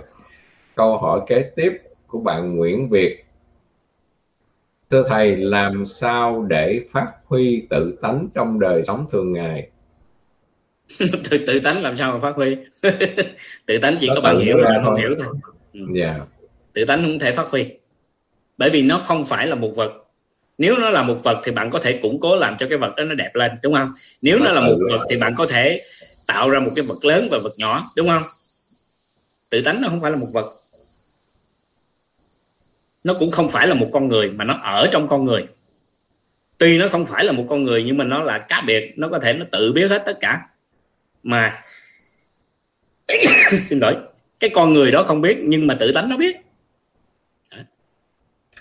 câu 0.76 0.97
hỏi 0.97 1.20
kế 1.28 1.43
tiếp 1.55 1.74
của 2.07 2.20
bạn 2.20 2.55
Nguyễn 2.55 2.89
Việt 2.89 3.24
thưa 4.91 5.03
thầy 5.09 5.36
làm 5.36 5.86
sao 5.86 6.45
để 6.49 6.82
phát 6.91 7.11
huy 7.26 7.68
tự 7.70 7.97
tánh 8.01 8.28
trong 8.34 8.59
đời 8.59 8.84
sống 8.84 9.05
thường 9.11 9.34
ngày 9.34 9.70
tự, 10.99 11.38
tự 11.47 11.59
tánh 11.63 11.82
làm 11.82 11.97
sao 11.97 12.11
mà 12.11 12.20
phát 12.20 12.36
huy 12.36 12.57
tự 13.65 13.78
tánh 13.82 13.97
chỉ 13.99 14.07
Đó 14.07 14.13
có 14.15 14.22
bạn 14.22 14.39
hiểu 14.39 14.57
là 14.57 14.80
không 14.84 14.95
hiểu 14.95 15.09
thôi 15.18 15.34
yeah. 15.78 15.89
Ừ. 15.89 15.93
Dạ. 15.95 16.25
tự 16.73 16.86
tánh 16.86 17.01
không 17.01 17.19
thể 17.19 17.32
phát 17.32 17.47
huy. 17.47 17.65
Bởi 18.57 18.69
vì 18.69 18.82
nó 18.82 18.97
không 18.97 19.25
phải 19.25 19.47
là 19.47 19.55
một 19.55 19.71
vật. 19.75 19.91
Nếu 20.57 20.78
nó 20.78 20.89
là 20.89 21.03
một 21.03 21.17
vật 21.23 21.41
thì 21.43 21.51
bạn 21.51 21.69
có 21.69 21.80
thể 21.80 21.99
củng 22.01 22.19
cố 22.19 22.36
làm 22.36 22.55
cho 22.59 22.67
cái 22.69 22.78
vật 22.78 22.93
đó 22.97 23.03
nó 23.03 23.15
đẹp 23.15 23.36
lên 23.36 23.51
đúng 23.63 23.73
không? 23.73 23.93
Nếu 24.21 24.39
nó 24.39 24.51
là 24.51 24.61
một 24.61 24.78
vật 24.91 25.05
thì 25.09 25.17
bạn 25.17 25.34
có 25.38 25.45
thể 25.45 25.82
tạo 26.28 26.49
ra 26.49 26.59
một 26.59 26.71
cái 26.75 26.86
vật 26.86 27.05
lớn 27.05 27.28
và 27.32 27.39
vật 27.43 27.53
nhỏ 27.57 27.91
đúng 27.95 28.07
không? 28.07 28.23
Tự 29.49 29.61
tánh 29.61 29.82
nó 29.82 29.89
không 29.89 30.01
phải 30.01 30.11
là 30.11 30.17
một 30.17 30.28
vật. 30.34 30.53
Nó 33.03 33.13
cũng 33.13 33.32
không 33.32 33.49
phải 33.49 33.67
là 33.67 33.73
một 33.73 33.89
con 33.93 34.07
người 34.07 34.32
mà 34.32 34.45
nó 34.45 34.59
ở 34.63 34.89
trong 34.91 35.07
con 35.07 35.25
người. 35.25 35.47
Tuy 36.57 36.78
nó 36.78 36.89
không 36.89 37.05
phải 37.05 37.25
là 37.25 37.32
một 37.32 37.45
con 37.49 37.63
người 37.63 37.84
nhưng 37.84 37.97
mà 37.97 38.03
nó 38.03 38.23
là 38.23 38.38
cá 38.38 38.63
biệt 38.67 38.93
nó 38.95 39.09
có 39.09 39.19
thể 39.19 39.34
nó 39.34 39.45
tự 39.51 39.73
biết 39.73 39.88
hết 39.89 40.03
tất 40.05 40.17
cả. 40.19 40.47
Mà 41.23 41.63
xin 43.69 43.80
lỗi 43.80 43.95
cái 44.40 44.50
con 44.56 44.74
người 44.74 44.92
đó 44.92 45.04
không 45.08 45.22
biết 45.22 45.38
nhưng 45.44 45.68
mà 45.68 45.78
tự 45.80 45.92
tánh 45.96 46.10
nó 46.10 46.18
biết. 46.18 46.38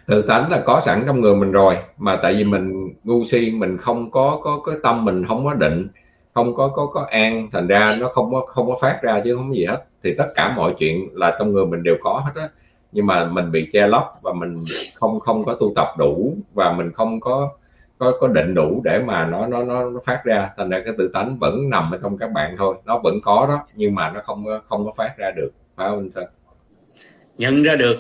Tự 0.06 0.22
tánh 0.22 0.50
là 0.50 0.62
có 0.66 0.80
sẵn 0.80 1.02
trong 1.06 1.20
người 1.20 1.34
mình 1.34 1.52
rồi 1.52 1.76
mà 1.98 2.16
tại 2.22 2.34
vì 2.34 2.44
mình 2.44 2.94
ngu 3.04 3.24
si 3.24 3.50
mình 3.50 3.78
không 3.78 4.10
có 4.10 4.40
có 4.42 4.60
cái 4.66 4.76
tâm 4.82 5.04
mình 5.04 5.26
không 5.26 5.44
có 5.44 5.54
định 5.54 5.88
không 6.34 6.54
có 6.54 6.68
có 6.68 6.86
có 6.86 7.06
an 7.10 7.48
thành 7.52 7.66
ra 7.66 7.96
nó 8.00 8.08
không 8.08 8.32
có 8.32 8.46
không 8.46 8.66
có 8.66 8.78
phát 8.80 8.98
ra 9.02 9.20
chứ 9.24 9.36
không 9.36 9.48
có 9.48 9.54
gì 9.54 9.64
hết. 9.64 9.84
Thì 10.02 10.14
tất 10.18 10.26
cả 10.34 10.52
mọi 10.56 10.74
chuyện 10.78 11.08
là 11.12 11.36
trong 11.38 11.52
người 11.52 11.66
mình 11.66 11.82
đều 11.82 11.96
có 12.00 12.22
hết 12.24 12.40
á. 12.40 12.48
Nhưng 12.92 13.06
mà 13.06 13.28
mình 13.32 13.52
bị 13.52 13.68
che 13.72 13.86
lấp 13.86 14.04
và 14.22 14.32
mình 14.32 14.64
không 14.94 15.20
không 15.20 15.44
có 15.44 15.54
tu 15.54 15.72
tập 15.76 15.88
đủ 15.98 16.36
và 16.54 16.72
mình 16.72 16.92
không 16.92 17.20
có 17.20 17.50
có 17.98 18.12
có 18.20 18.28
định 18.28 18.54
đủ 18.54 18.80
để 18.84 18.98
mà 19.06 19.26
nó 19.26 19.46
nó 19.46 19.62
nó, 19.64 19.90
nó 19.90 20.00
phát 20.04 20.20
ra. 20.24 20.50
Thành 20.56 20.70
ra 20.70 20.82
cái 20.84 20.94
tự 20.98 21.10
tánh 21.14 21.38
vẫn 21.38 21.70
nằm 21.70 21.90
ở 21.90 21.98
trong 22.02 22.18
các 22.18 22.32
bạn 22.32 22.54
thôi. 22.58 22.76
Nó 22.84 22.98
vẫn 23.04 23.14
có 23.22 23.46
đó 23.48 23.58
nhưng 23.74 23.94
mà 23.94 24.10
nó 24.10 24.20
không 24.24 24.44
không 24.68 24.84
có 24.84 24.92
phát 24.96 25.14
ra 25.18 25.30
được 25.36 25.50
phải 25.76 25.88
không 25.88 26.10
sao 26.14 26.24
nhận 27.38 27.62
ra 27.62 27.74
được 27.74 27.96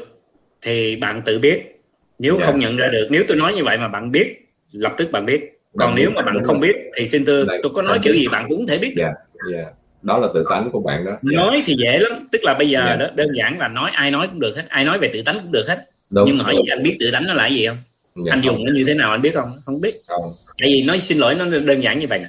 thì 0.62 0.96
bạn 0.96 1.22
tự 1.24 1.38
biết 1.38 1.82
nếu 2.18 2.32
yeah. 2.32 2.40
Dạ. 2.40 2.46
không 2.46 2.60
nhận 2.60 2.76
ra 2.76 2.88
được 2.88 3.06
nếu 3.10 3.22
tôi 3.28 3.36
nói 3.36 3.54
như 3.54 3.64
vậy 3.64 3.78
mà 3.78 3.88
bạn 3.88 4.12
biết 4.12 4.36
lập 4.72 4.94
tức 4.96 5.10
bạn 5.12 5.26
biết 5.26 5.60
còn 5.78 5.88
bạn 5.88 5.94
nếu 5.96 6.10
mà 6.10 6.22
bạn 6.22 6.44
không 6.44 6.60
biết 6.60 6.76
thì 6.96 7.08
xin 7.08 7.24
thưa 7.24 7.44
tôi 7.62 7.72
có 7.74 7.82
nói 7.82 7.98
kiểu 8.02 8.14
gì 8.14 8.28
bạn 8.32 8.46
cũng 8.48 8.66
thể 8.66 8.78
biết 8.78 8.94
được 8.96 9.02
yeah. 9.02 9.14
Yeah. 9.54 9.72
đó 10.02 10.18
là 10.18 10.28
tự 10.34 10.44
tánh 10.50 10.70
của 10.72 10.80
bạn 10.80 11.04
đó 11.04 11.12
nói 11.22 11.62
thì 11.64 11.74
dễ 11.78 11.98
lắm 11.98 12.28
tức 12.32 12.44
là 12.44 12.54
bây 12.54 12.68
giờ 12.68 12.86
yeah. 12.86 13.00
đó 13.00 13.06
đơn 13.14 13.28
giản 13.34 13.58
là 13.58 13.68
nói 13.68 13.90
ai 13.94 14.10
nói 14.10 14.28
cũng 14.28 14.40
được 14.40 14.56
hết 14.56 14.64
ai 14.68 14.84
nói 14.84 14.98
về 14.98 15.10
tự 15.12 15.22
tánh 15.22 15.38
cũng 15.42 15.52
được 15.52 15.64
hết 15.68 15.78
Đúng. 16.10 16.24
nhưng 16.26 16.38
hỏi 16.38 16.56
anh 16.70 16.82
biết 16.82 16.96
tự 17.00 17.10
tánh 17.10 17.26
nó 17.26 17.32
là 17.32 17.46
gì 17.46 17.66
không 17.66 17.78
dạ, 18.26 18.32
anh 18.32 18.40
dùng 18.40 18.64
nó 18.64 18.72
như 18.72 18.84
thế 18.86 18.94
nào 18.94 19.10
anh 19.10 19.22
biết 19.22 19.34
không 19.34 19.52
không 19.64 19.80
biết 19.80 19.94
không. 20.08 20.30
tại 20.58 20.68
vì 20.72 20.82
nói 20.82 21.00
xin 21.00 21.18
lỗi 21.18 21.34
nó 21.34 21.44
đơn 21.44 21.82
giản 21.82 21.98
như 21.98 22.06
vậy 22.06 22.18
nè 22.18 22.28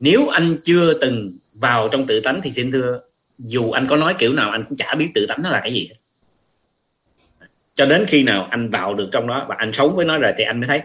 nếu 0.00 0.28
anh 0.28 0.56
chưa 0.62 0.94
từng 0.94 1.38
vào 1.54 1.88
trong 1.88 2.06
tự 2.06 2.20
tánh 2.20 2.40
thì 2.42 2.52
xin 2.52 2.72
thưa 2.72 3.00
dù 3.38 3.70
anh 3.70 3.86
có 3.86 3.96
nói 3.96 4.14
kiểu 4.18 4.32
nào 4.32 4.50
anh 4.50 4.64
cũng 4.68 4.78
chả 4.78 4.94
biết 4.94 5.10
tự 5.14 5.26
tánh 5.26 5.42
nó 5.42 5.50
là 5.50 5.60
cái 5.60 5.72
gì 5.72 5.90
cho 7.76 7.86
đến 7.86 8.04
khi 8.06 8.22
nào 8.22 8.48
anh 8.50 8.70
vào 8.70 8.94
được 8.94 9.08
trong 9.12 9.26
đó 9.26 9.46
và 9.48 9.54
anh 9.58 9.72
sống 9.72 9.96
với 9.96 10.04
nó 10.04 10.18
rồi 10.18 10.32
thì 10.38 10.44
anh 10.44 10.60
mới 10.60 10.66
thấy 10.66 10.80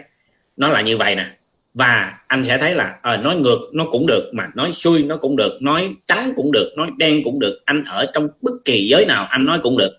nó 0.56 0.68
là 0.68 0.80
như 0.80 0.96
vậy 0.96 1.16
nè. 1.16 1.26
Và 1.74 2.18
anh 2.26 2.44
sẽ 2.44 2.58
thấy 2.58 2.74
là 2.74 2.96
à, 3.02 3.16
nói 3.16 3.36
ngược 3.36 3.58
nó 3.72 3.84
cũng 3.90 4.06
được 4.06 4.30
mà 4.32 4.48
nói 4.54 4.72
xuôi 4.74 5.02
nó 5.02 5.16
cũng 5.16 5.36
được 5.36 5.62
nói 5.62 5.94
trắng 6.08 6.32
cũng 6.36 6.52
được 6.52 6.72
nói 6.76 6.88
đen 6.96 7.20
cũng 7.24 7.40
được. 7.40 7.62
Anh 7.64 7.84
ở 7.84 8.06
trong 8.14 8.28
bất 8.42 8.52
kỳ 8.64 8.88
giới 8.88 9.04
nào 9.06 9.26
anh 9.30 9.44
nói 9.44 9.58
cũng 9.62 9.78
được. 9.78 9.96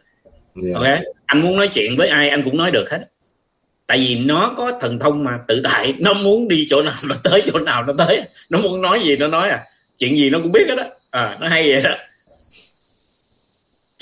Yeah. 0.63 0.81
Dạ. 0.83 0.91
ok? 0.91 0.99
Anh 1.25 1.41
muốn 1.41 1.57
nói 1.57 1.67
chuyện 1.67 1.95
với 1.97 2.07
ai 2.07 2.29
anh 2.29 2.43
cũng 2.43 2.57
nói 2.57 2.71
được 2.71 2.91
hết. 2.91 3.09
Tại 3.87 3.97
vì 3.97 4.25
nó 4.25 4.53
có 4.57 4.71
thần 4.81 4.99
thông 4.99 5.23
mà 5.23 5.39
tự 5.47 5.61
tại. 5.63 5.93
Nó 5.99 6.13
muốn 6.13 6.47
đi 6.47 6.67
chỗ 6.69 6.81
nào 6.81 6.93
nó 7.07 7.15
tới 7.23 7.43
chỗ 7.51 7.59
nào 7.59 7.83
nó 7.83 7.93
tới. 7.97 8.21
Nó 8.49 8.59
muốn 8.59 8.81
nói 8.81 8.99
gì 8.99 9.17
nó 9.17 9.27
nói 9.27 9.49
à. 9.49 9.59
Chuyện 9.97 10.17
gì 10.17 10.29
nó 10.29 10.39
cũng 10.43 10.51
biết 10.51 10.65
hết 10.69 10.75
đó 10.75 10.83
à, 11.11 11.37
nó 11.41 11.47
hay 11.47 11.63
vậy 11.63 11.81
đó 11.81 11.95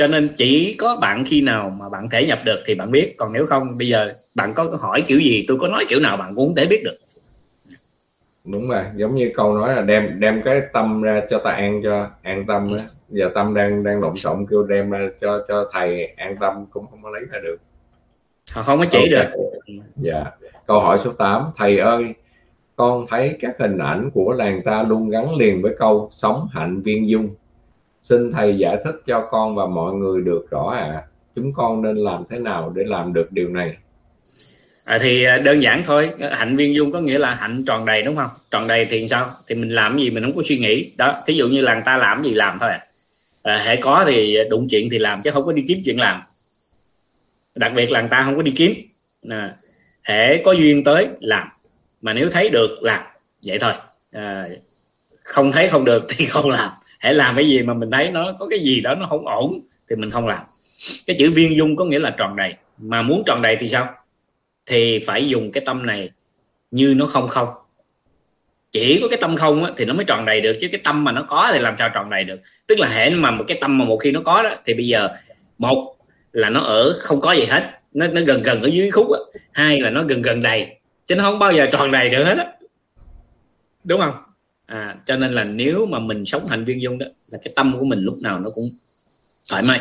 cho 0.02 0.08
nên 0.08 0.30
chỉ 0.38 0.76
có 0.80 0.98
bạn 1.02 1.24
khi 1.26 1.42
nào 1.42 1.76
mà 1.80 1.90
bạn 1.90 2.10
thể 2.10 2.26
nhập 2.26 2.40
được 2.46 2.60
thì 2.66 2.76
bạn 2.76 2.92
biết. 2.92 3.16
Còn 3.18 3.34
nếu 3.34 3.46
không 3.46 3.78
bây 3.78 3.88
giờ 3.88 4.14
bạn 4.36 4.54
có 4.56 4.78
hỏi 4.80 5.04
kiểu 5.08 5.20
gì 5.20 5.46
tôi 5.48 5.58
có 5.60 5.68
nói 5.68 5.86
kiểu 5.90 6.00
nào 6.00 6.18
bạn 6.18 6.36
cũng 6.36 6.48
không 6.48 6.56
thể 6.56 6.66
biết 6.66 6.82
được. 6.84 6.96
Đúng 8.46 8.70
rồi 8.70 8.84
giống 8.96 9.16
như 9.16 9.32
câu 9.36 9.54
nói 9.54 9.76
là 9.76 9.82
đem 9.82 10.20
đem 10.20 10.42
cái 10.46 10.62
tâm 10.74 11.02
ra 11.02 11.22
cho 11.30 11.42
ta 11.44 11.52
an 11.52 11.82
cho 11.84 12.10
an 12.22 12.46
tâm 12.48 12.78
á. 12.78 12.84
Giờ 13.10 13.30
tâm 13.36 13.54
đang 13.54 13.84
đang 13.84 14.02
lộn 14.02 14.16
xộn 14.16 14.46
kêu 14.50 14.64
đem 14.64 14.90
ra 14.90 15.08
cho 15.22 15.46
cho 15.48 15.70
thầy 15.74 16.06
an 16.06 16.36
tâm 16.40 16.66
cũng 16.72 16.86
không 16.90 17.04
có 17.04 17.10
lấy 17.10 17.22
ra 17.32 17.40
được. 17.44 17.58
Họ 18.54 18.64
không 18.64 18.80
có 18.80 18.86
chỉ 18.90 19.00
okay. 19.00 19.10
được. 19.10 19.50
Dạ. 19.96 20.26
Câu 20.68 20.80
hỏi 20.80 20.98
số 21.00 21.12
8 21.12 21.44
thầy 21.58 21.78
ơi 21.78 22.14
con 22.76 23.06
thấy 23.10 23.38
các 23.42 23.56
hình 23.60 23.78
ảnh 23.78 24.10
của 24.14 24.34
làng 24.38 24.62
ta 24.66 24.84
luôn 24.84 25.10
gắn 25.10 25.36
liền 25.36 25.62
với 25.62 25.76
câu 25.80 26.08
sống 26.12 26.48
hạnh 26.52 26.82
viên 26.82 27.10
dung 27.10 27.30
xin 28.02 28.32
thầy 28.32 28.58
giải 28.58 28.78
thích 28.84 28.96
cho 29.06 29.28
con 29.32 29.56
và 29.56 29.66
mọi 29.66 29.94
người 29.94 30.22
được 30.22 30.46
rõ 30.52 30.74
ạ. 30.76 30.92
À. 30.94 31.04
chúng 31.36 31.54
con 31.54 31.82
nên 31.82 31.98
làm 31.98 32.24
thế 32.30 32.40
nào 32.40 32.74
để 32.76 32.84
làm 32.86 33.14
được 33.14 33.32
điều 33.32 33.50
này? 33.50 33.78
À, 34.84 35.00
thì 35.02 35.24
à, 35.24 35.38
đơn 35.38 35.60
giản 35.64 35.84
thôi. 35.86 36.10
Hạnh 36.32 36.56
viên 36.56 36.76
dung 36.76 36.92
có 36.92 37.00
nghĩa 37.00 37.18
là 37.18 37.36
hạnh 37.36 37.64
tròn 37.68 37.86
đầy 37.86 38.02
đúng 38.02 38.16
không? 38.16 38.30
Tròn 38.52 38.68
đầy 38.68 38.86
thì 38.86 39.08
sao? 39.08 39.30
Thì 39.48 39.56
mình 39.56 39.70
làm 39.70 40.00
gì 40.00 40.10
mình 40.10 40.24
không 40.24 40.36
có 40.36 40.42
suy 40.46 40.58
nghĩ. 40.58 40.92
Đó 40.98 41.16
thí 41.26 41.34
dụ 41.34 41.48
như 41.48 41.62
làng 41.62 41.82
ta 41.86 41.98
làm 41.98 42.24
gì 42.24 42.34
làm 42.34 42.58
thôi 42.60 42.70
à, 42.70 42.80
à 43.44 43.64
hệ 43.66 43.76
có 43.76 44.06
thì 44.08 44.38
đụng 44.50 44.68
chuyện 44.70 44.88
thì 44.92 45.00
làm 45.00 45.22
chứ 45.22 45.32
không 45.32 45.46
có 45.46 45.52
đi 45.54 45.66
kiếm 45.68 45.78
chuyện 45.86 46.00
làm. 46.00 46.22
Đặc 47.56 47.72
biệt 47.76 47.92
là 47.92 48.02
người 48.02 48.10
ta 48.10 48.24
không 48.26 48.36
có 48.36 48.42
đi 48.42 48.54
kiếm. 48.56 48.74
À, 49.30 49.56
hệ 50.04 50.42
có 50.44 50.52
duyên 50.52 50.84
tới 50.84 51.08
làm. 51.20 51.48
Mà 52.02 52.14
nếu 52.14 52.30
thấy 52.32 52.50
được 52.50 52.84
làm. 52.84 53.04
Vậy 53.46 53.60
thôi. 53.60 53.74
À, 54.12 54.48
không 55.24 55.52
thấy 55.52 55.70
không 55.70 55.86
được 55.86 56.06
thì 56.10 56.26
không 56.30 56.50
làm 56.50 56.72
hãy 57.02 57.14
làm 57.14 57.36
cái 57.36 57.50
gì 57.50 57.62
mà 57.62 57.74
mình 57.74 57.92
thấy 57.92 58.12
nó 58.12 58.32
có 58.40 58.48
cái 58.48 58.60
gì 58.60 58.82
đó 58.82 58.96
nó 58.96 59.06
không 59.06 59.28
ổn 59.28 59.60
thì 59.90 59.96
mình 59.96 60.12
không 60.12 60.28
làm. 60.28 60.44
Cái 61.08 61.16
chữ 61.20 61.32
viên 61.32 61.56
dung 61.56 61.76
có 61.76 61.86
nghĩa 61.86 62.00
là 62.00 62.10
tròn 62.18 62.36
đầy. 62.36 62.54
Mà 62.78 63.02
muốn 63.02 63.24
tròn 63.26 63.42
đầy 63.42 63.58
thì 63.60 63.70
sao? 63.70 63.94
Thì 64.66 65.00
phải 65.06 65.30
dùng 65.30 65.52
cái 65.52 65.64
tâm 65.66 65.86
này 65.86 66.10
như 66.72 66.94
nó 66.98 67.06
không 67.06 67.28
không. 67.28 67.48
Chỉ 68.72 69.00
có 69.02 69.08
cái 69.08 69.18
tâm 69.22 69.36
không 69.36 69.64
á, 69.64 69.72
thì 69.78 69.86
nó 69.86 69.94
mới 69.94 70.06
tròn 70.06 70.26
đầy 70.26 70.42
được 70.42 70.58
chứ 70.62 70.68
cái 70.72 70.82
tâm 70.84 71.04
mà 71.04 71.12
nó 71.12 71.22
có 71.22 71.50
thì 71.54 71.60
làm 71.60 71.76
sao 71.80 71.90
tròn 71.94 72.10
đầy 72.10 72.24
được? 72.24 72.40
Tức 72.68 72.80
là 72.80 72.88
hệ 72.88 73.10
mà 73.10 73.32
một 73.32 73.44
cái 73.48 73.58
tâm 73.62 73.78
mà 73.78 73.86
một 73.86 73.98
khi 73.98 74.12
nó 74.12 74.22
có 74.26 74.44
đó 74.44 74.56
thì 74.66 74.74
bây 74.74 74.88
giờ 74.88 75.10
một 75.58 75.96
là 76.32 76.50
nó 76.50 76.60
ở 76.60 76.94
không 77.00 77.22
có 77.22 77.32
gì 77.32 77.46
hết 77.46 77.80
nó 77.94 78.08
nó 78.08 78.22
gần 78.28 78.42
gần 78.42 78.62
ở 78.62 78.70
dưới 78.70 78.92
khúc 78.92 79.12
á. 79.12 79.20
Hai 79.52 79.80
là 79.80 79.90
nó 79.90 80.04
gần 80.04 80.22
gần 80.22 80.42
đầy 80.42 80.68
chứ 81.06 81.16
nó 81.16 81.24
không 81.24 81.40
bao 81.40 81.52
giờ 81.52 81.68
tròn 81.72 81.92
đầy 81.92 82.10
được 82.10 82.24
hết 82.24 82.38
á. 82.38 82.46
Đúng 83.84 84.02
không? 84.02 84.14
À, 84.72 84.96
cho 85.06 85.16
nên 85.16 85.32
là 85.32 85.44
nếu 85.44 85.86
mà 85.86 86.00
mình 86.00 86.26
sống 86.26 86.48
thành 86.48 86.66
viên 86.66 86.82
dung 86.82 86.98
đó 86.98 87.06
là 87.28 87.40
cái 87.44 87.54
tâm 87.56 87.76
của 87.80 87.86
mình 87.86 88.00
lúc 88.00 88.18
nào 88.22 88.40
nó 88.40 88.50
cũng 88.50 88.72
thoải 89.50 89.64
mái. 89.64 89.80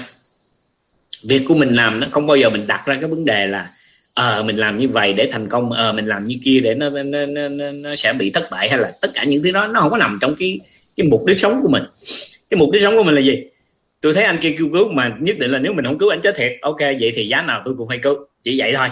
Việc 1.25 1.43
của 1.49 1.55
mình 1.55 1.75
làm 1.75 2.01
nó 2.01 2.07
không 2.11 2.27
bao 2.27 2.37
giờ 2.37 2.51
mình 2.51 2.67
đặt 2.67 2.83
ra 2.87 2.97
cái 3.01 3.11
vấn 3.11 3.25
đề 3.25 3.47
là 3.47 3.71
ờ 4.15 4.41
à, 4.41 4.43
mình 4.43 4.57
làm 4.57 4.79
như 4.79 4.89
vậy 4.89 5.13
để 5.13 5.29
thành 5.33 5.49
công 5.49 5.73
ờ 5.73 5.91
à, 5.91 5.93
mình 5.93 6.07
làm 6.07 6.25
như 6.25 6.37
kia 6.45 6.61
để 6.63 6.75
nó 6.75 6.91
nó, 6.91 7.03
nó 7.27 7.49
nó 7.49 7.71
nó 7.71 7.97
sẽ 7.97 8.13
bị 8.13 8.31
thất 8.31 8.49
bại 8.51 8.69
hay 8.69 8.79
là 8.79 8.93
tất 9.01 9.11
cả 9.15 9.25
những 9.25 9.43
thứ 9.43 9.51
đó 9.51 9.67
nó 9.67 9.81
không 9.81 9.91
có 9.91 9.97
nằm 9.97 10.19
trong 10.21 10.35
cái 10.39 10.61
cái 10.97 11.07
mục 11.07 11.27
đích 11.27 11.41
sống 11.41 11.61
của 11.63 11.69
mình. 11.69 11.83
Cái 12.51 12.59
mục 12.59 12.71
đích 12.73 12.83
sống 12.83 12.97
của 12.97 13.03
mình 13.03 13.15
là 13.15 13.21
gì? 13.21 13.45
Tôi 14.01 14.15
thấy 14.15 14.25
anh 14.25 14.39
kia 14.43 14.55
kêu 14.59 14.69
cứu 14.73 14.93
mà 14.93 15.17
nhất 15.21 15.37
định 15.39 15.51
là 15.51 15.59
nếu 15.59 15.73
mình 15.73 15.85
không 15.85 15.99
cứu 15.99 16.09
anh 16.09 16.21
chết 16.21 16.35
thiệt. 16.37 16.53
Ok 16.61 16.81
vậy 16.81 17.13
thì 17.15 17.29
giá 17.29 17.43
nào 17.43 17.63
tôi 17.65 17.75
cũng 17.79 17.89
phải 17.89 17.99
cứu. 17.99 18.15
Chỉ 18.45 18.61
vậy 18.61 18.73
thôi 18.77 18.89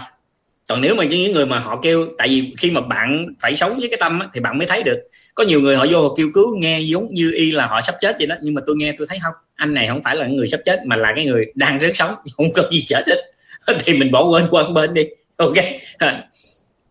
còn 0.68 0.80
nếu 0.80 0.94
mà 0.94 1.04
những 1.04 1.32
người 1.32 1.46
mà 1.46 1.58
họ 1.58 1.80
kêu 1.82 2.06
tại 2.18 2.28
vì 2.28 2.54
khi 2.58 2.70
mà 2.70 2.80
bạn 2.80 3.26
phải 3.40 3.56
sống 3.56 3.78
với 3.78 3.88
cái 3.88 3.98
tâm 4.00 4.18
á, 4.20 4.28
thì 4.34 4.40
bạn 4.40 4.58
mới 4.58 4.66
thấy 4.66 4.82
được. 4.82 4.98
Có 5.34 5.44
nhiều 5.44 5.60
người 5.60 5.76
họ 5.76 5.86
vô 5.90 6.02
họ 6.02 6.14
kêu 6.16 6.28
cứu 6.34 6.56
nghe 6.58 6.80
giống 6.80 7.14
như 7.14 7.32
y 7.34 7.50
là 7.50 7.66
họ 7.66 7.80
sắp 7.80 7.94
chết 8.00 8.16
vậy 8.18 8.26
đó. 8.26 8.36
Nhưng 8.42 8.54
mà 8.54 8.62
tôi 8.66 8.76
nghe 8.76 8.94
tôi 8.98 9.06
thấy 9.10 9.18
không 9.22 9.34
anh 9.54 9.74
này 9.74 9.88
không 9.88 10.02
phải 10.02 10.16
là 10.16 10.26
người 10.26 10.48
sắp 10.48 10.60
chết 10.64 10.80
mà 10.86 10.96
là 10.96 11.12
cái 11.16 11.24
người 11.24 11.46
đang 11.54 11.78
rất 11.78 11.90
sống 11.94 12.14
không 12.36 12.46
có 12.54 12.62
gì 12.70 12.84
chết 12.86 13.02
hết. 13.08 13.32
Thì 13.84 13.92
mình 13.92 14.10
bỏ 14.10 14.24
quên 14.24 14.44
qua 14.50 14.68
bên 14.68 14.94
đi. 14.94 15.02
Ok. 15.36 15.54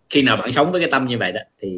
Khi 0.09 0.21
nào 0.21 0.37
bạn 0.37 0.51
sống 0.51 0.71
với 0.71 0.81
cái 0.81 0.91
tâm 0.91 1.07
như 1.07 1.17
vậy 1.17 1.31
đó 1.31 1.41
thì 1.59 1.69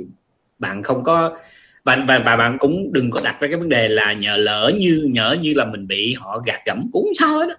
bạn 0.59 0.83
không 0.83 1.03
có 1.03 1.37
và, 1.83 2.05
và 2.07 2.19
và 2.25 2.35
bạn 2.35 2.57
cũng 2.59 2.93
đừng 2.93 3.11
có 3.11 3.21
đặt 3.23 3.41
ra 3.41 3.47
cái 3.47 3.57
vấn 3.57 3.69
đề 3.69 3.87
là 3.87 4.13
nhờ 4.13 4.37
lỡ 4.37 4.71
như 4.77 5.09
nhỡ 5.13 5.35
như 5.41 5.53
là 5.55 5.65
mình 5.65 5.87
bị 5.87 6.15
họ 6.19 6.41
gạt 6.45 6.59
gẫm 6.65 6.89
cũng 6.93 7.11
sao 7.19 7.37
hết 7.37 7.45
đó 7.49 7.55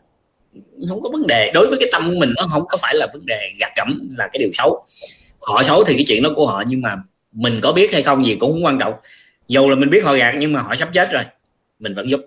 không 0.89 1.03
có 1.03 1.11
vấn 1.13 1.27
đề. 1.27 1.51
Đối 1.55 1.67
với 1.67 1.79
cái 1.81 1.89
tâm 1.93 2.11
của 2.11 2.17
mình, 2.19 2.33
nó 2.37 2.47
không 2.51 2.67
có 2.69 2.77
phải 2.77 2.95
là 2.95 3.07
vấn 3.13 3.27
đề 3.27 3.51
gạt 3.61 3.73
cẩm, 3.77 4.11
là 4.19 4.29
cái 4.33 4.39
điều 4.39 4.51
xấu. 4.53 4.87
Họ 5.43 5.63
xấu 5.63 5.85
thì 5.85 5.95
cái 5.95 6.05
chuyện 6.09 6.23
đó 6.23 6.31
của 6.37 6.47
họ, 6.47 6.63
nhưng 6.67 6.81
mà 6.81 6.97
mình 7.33 7.61
có 7.63 7.73
biết 7.73 7.93
hay 7.93 8.03
không 8.03 8.27
gì 8.27 8.35
cũng 8.35 8.53
không 8.53 8.65
quan 8.65 8.79
trọng. 8.79 8.95
Dù 9.49 9.69
là 9.71 9.77
mình 9.77 9.91
biết 9.91 10.05
họ 10.05 10.15
gạt, 10.15 10.35
nhưng 10.39 10.53
mà 10.53 10.61
họ 10.63 10.75
sắp 10.79 10.91
chết 10.95 11.13
rồi. 11.13 11.23
Mình 11.79 11.95
vẫn 11.95 12.11
giúp. 12.11 12.21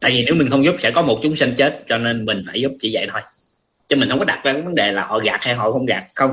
Tại 0.00 0.10
vì 0.10 0.24
nếu 0.24 0.34
mình 0.34 0.50
không 0.50 0.64
giúp, 0.64 0.76
sẽ 0.78 0.90
có 0.90 1.02
một 1.02 1.20
chúng 1.22 1.36
sinh 1.36 1.54
chết, 1.56 1.84
cho 1.88 1.98
nên 1.98 2.24
mình 2.24 2.42
phải 2.46 2.60
giúp 2.60 2.72
chỉ 2.80 2.90
vậy 2.92 3.06
thôi. 3.12 3.20
Chứ 3.88 3.96
mình 3.96 4.08
không 4.08 4.18
có 4.18 4.24
đặt 4.24 4.40
ra 4.44 4.52
cái 4.52 4.62
vấn 4.62 4.74
đề 4.74 4.92
là 4.92 5.04
họ 5.04 5.18
gạt 5.18 5.40
hay 5.42 5.54
họ 5.54 5.72
không 5.72 5.86
gạt. 5.86 6.04
Không. 6.14 6.30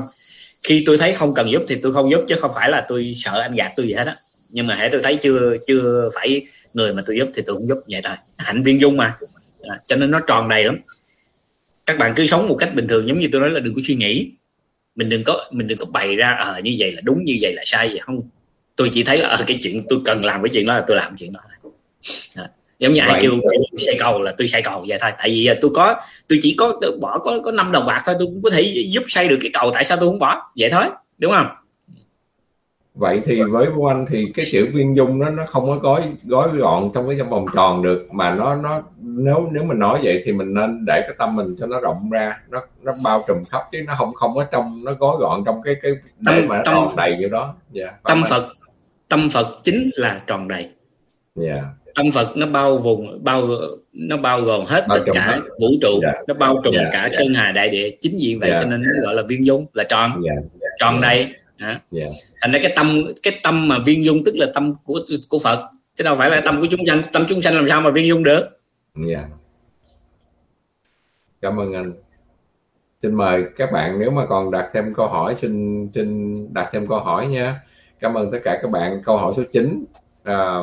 Khi 0.62 0.82
tôi 0.86 0.98
thấy 0.98 1.12
không 1.12 1.34
cần 1.34 1.50
giúp 1.50 1.62
thì 1.68 1.76
tôi 1.82 1.92
không 1.92 2.10
giúp, 2.10 2.24
chứ 2.28 2.36
không 2.40 2.50
phải 2.54 2.70
là 2.70 2.86
tôi 2.88 3.14
sợ 3.16 3.40
anh 3.40 3.54
gạt 3.54 3.72
tôi 3.76 3.86
gì 3.86 3.92
hết 3.92 4.06
á. 4.06 4.16
Nhưng 4.50 4.66
mà 4.66 4.74
hãy 4.74 4.88
tôi 4.92 5.00
thấy 5.02 5.18
chưa 5.22 5.56
chưa 5.66 6.10
phải 6.14 6.46
người 6.74 6.92
mà 6.92 7.02
tôi 7.06 7.16
giúp 7.16 7.28
thì 7.34 7.42
tôi 7.46 7.56
cũng 7.56 7.68
giúp 7.68 7.78
vậy 7.88 8.00
thôi. 8.04 8.16
Hạnh 8.36 8.62
viên 8.62 8.80
dung 8.80 8.96
mà 8.96 9.16
à, 9.68 9.80
cho 9.84 9.96
nên 9.96 10.10
nó 10.10 10.20
tròn 10.26 10.48
đầy 10.48 10.64
lắm. 10.64 10.78
Các 11.86 11.98
bạn 11.98 12.12
cứ 12.16 12.26
sống 12.26 12.48
một 12.48 12.56
cách 12.58 12.74
bình 12.74 12.88
thường 12.88 13.08
giống 13.08 13.18
như 13.18 13.28
tôi 13.32 13.40
nói 13.40 13.50
là 13.50 13.60
đừng 13.60 13.74
có 13.74 13.80
suy 13.84 13.94
nghĩ. 13.94 14.30
Mình 14.94 15.08
đừng 15.08 15.24
có 15.24 15.48
mình 15.50 15.68
đừng 15.68 15.78
có 15.78 15.86
bày 15.86 16.16
ra 16.16 16.36
ờ 16.40 16.52
à, 16.52 16.60
như 16.60 16.76
vậy 16.78 16.92
là 16.92 17.00
đúng 17.04 17.24
như 17.24 17.38
vậy 17.40 17.52
là 17.54 17.62
sai 17.64 17.88
vậy 17.88 17.98
không. 18.02 18.20
Tôi 18.76 18.90
chỉ 18.92 19.04
thấy 19.04 19.18
là 19.18 19.28
à, 19.28 19.38
cái 19.46 19.58
chuyện 19.62 19.82
tôi 19.88 20.00
cần 20.04 20.24
làm 20.24 20.42
cái 20.42 20.50
chuyện 20.52 20.66
đó 20.66 20.74
là 20.74 20.84
tôi 20.86 20.96
làm 20.96 21.16
chuyện 21.16 21.32
đó 21.32 21.40
à, 22.36 22.50
giống 22.78 22.92
như 22.92 23.00
ai 23.00 23.18
kêu 23.22 23.32
tôi 23.42 23.78
xây 23.86 23.96
cầu 23.98 24.22
là 24.22 24.34
tôi 24.38 24.48
xây 24.48 24.62
cầu 24.62 24.84
vậy 24.88 24.98
thôi. 25.00 25.10
Tại 25.18 25.28
vì 25.28 25.48
tôi 25.60 25.70
có 25.74 25.94
tôi 26.28 26.38
chỉ 26.42 26.54
có 26.58 26.80
bỏ 27.00 27.18
có 27.18 27.40
có 27.44 27.52
năm 27.52 27.72
đồng 27.72 27.86
bạc 27.86 28.02
thôi 28.06 28.14
tôi 28.18 28.26
cũng 28.26 28.42
có 28.42 28.50
thể 28.50 28.62
giúp 28.92 29.02
xây 29.06 29.28
được 29.28 29.38
cái 29.40 29.50
cầu 29.52 29.70
tại 29.74 29.84
sao 29.84 29.98
tôi 30.00 30.08
không 30.08 30.18
bỏ? 30.18 30.52
Vậy 30.56 30.70
thôi 30.70 30.84
đúng 31.18 31.32
không 31.32 31.46
vậy 32.94 33.20
thì 33.24 33.42
với 33.42 33.66
của 33.76 33.88
anh 33.88 34.06
thì 34.08 34.24
cái 34.34 34.46
chữ 34.50 34.68
viên 34.74 34.96
dung 34.96 35.18
nó 35.18 35.30
nó 35.30 35.46
không 35.50 35.66
có 35.66 35.76
gói 35.76 36.02
gói 36.24 36.48
gọn 36.48 36.90
trong 36.94 37.08
cái 37.08 37.22
vòng 37.22 37.46
tròn 37.54 37.82
được 37.82 38.06
mà 38.12 38.34
nó 38.34 38.54
nó 38.54 38.82
nếu 39.00 39.48
nếu 39.52 39.64
mình 39.64 39.78
nói 39.78 40.00
vậy 40.02 40.22
thì 40.24 40.32
mình 40.32 40.54
nên 40.54 40.84
để 40.86 41.00
cái 41.00 41.14
tâm 41.18 41.36
mình 41.36 41.56
cho 41.60 41.66
nó 41.66 41.80
rộng 41.80 42.10
ra 42.10 42.40
nó 42.50 42.60
nó 42.82 42.92
bao 43.04 43.22
trùm 43.28 43.44
khắp 43.50 43.62
chứ 43.72 43.82
nó 43.86 43.94
không 43.98 44.14
không 44.14 44.34
có 44.34 44.44
trong 44.44 44.84
nó 44.84 44.92
gói 44.92 45.16
gọn 45.20 45.42
trong 45.46 45.62
cái 45.62 45.74
cái 45.82 45.92
để 46.18 46.40
tâm, 46.40 46.48
mà 46.48 46.56
nó 46.56 46.62
tâm, 46.64 46.74
tròn 46.74 46.88
đầy 46.96 47.16
như 47.20 47.28
đó 47.28 47.54
yeah, 47.74 47.90
dạ, 47.90 47.98
tâm 48.04 48.22
phật 48.30 48.48
tâm 49.08 49.28
phật 49.32 49.46
chính 49.62 49.90
là 49.94 50.20
tròn 50.26 50.48
đầy 50.48 50.62
yeah. 50.62 51.56
Dạ. 51.56 51.62
tâm 51.94 52.06
phật 52.14 52.36
nó 52.36 52.46
bao 52.46 52.78
vùng 52.78 53.24
bao 53.24 53.42
nó 53.92 54.16
bao 54.16 54.40
gồm 54.40 54.64
hết 54.66 54.84
bao 54.88 54.98
tất 54.98 55.12
cả 55.14 55.26
hết. 55.26 55.40
vũ 55.60 55.68
trụ 55.82 56.00
yeah. 56.02 56.14
Dạ. 56.14 56.22
nó 56.28 56.34
bao 56.34 56.60
trùm 56.64 56.74
yeah. 56.74 56.88
cả 56.92 57.00
yeah. 57.00 57.12
sơn 57.18 57.34
hà 57.34 57.52
đại 57.52 57.68
địa 57.68 57.90
chính 57.98 58.16
vì 58.20 58.38
vậy 58.40 58.50
yeah. 58.50 58.62
cho 58.62 58.70
nên 58.70 58.82
nó 58.82 59.02
gọi 59.04 59.14
là 59.14 59.22
viên 59.28 59.44
dung 59.44 59.66
là 59.72 59.84
tròn 59.84 60.10
yeah. 60.24 60.38
tròn 60.80 61.00
đầy 61.00 61.34
yeah. 61.60 61.82
Dạ. 61.90 62.06
thành 62.40 62.52
ra 62.52 62.58
cái 62.62 62.72
tâm 62.76 63.00
cái 63.22 63.40
tâm 63.42 63.68
mà 63.68 63.78
viên 63.86 64.04
dung 64.04 64.24
tức 64.24 64.34
là 64.36 64.46
tâm 64.54 64.74
của 64.84 65.00
của 65.28 65.38
phật 65.44 65.70
chứ 65.94 66.04
đâu 66.04 66.16
phải 66.16 66.30
là 66.30 66.42
tâm 66.44 66.60
của 66.60 66.66
chúng 66.70 66.86
sanh 66.86 67.02
tâm 67.12 67.24
chúng 67.28 67.42
sanh 67.42 67.54
làm 67.54 67.68
sao 67.68 67.80
mà 67.80 67.90
viên 67.90 68.06
dung 68.06 68.22
được 68.22 68.42
yeah. 69.08 69.08
Dạ. 69.08 69.28
cảm 71.42 71.60
ơn 71.60 71.72
anh 71.72 71.92
xin 73.02 73.14
mời 73.14 73.44
các 73.56 73.72
bạn 73.72 73.98
nếu 73.98 74.10
mà 74.10 74.26
còn 74.26 74.50
đặt 74.50 74.70
thêm 74.72 74.94
câu 74.94 75.08
hỏi 75.08 75.34
xin 75.34 75.76
xin 75.94 76.36
đặt 76.54 76.68
thêm 76.72 76.86
câu 76.86 76.98
hỏi 76.98 77.26
nha 77.26 77.60
cảm 78.00 78.14
ơn 78.14 78.30
tất 78.30 78.38
cả 78.44 78.58
các 78.62 78.70
bạn 78.70 79.00
câu 79.04 79.16
hỏi 79.16 79.32
số 79.36 79.42
9 79.52 79.84
à, 80.22 80.58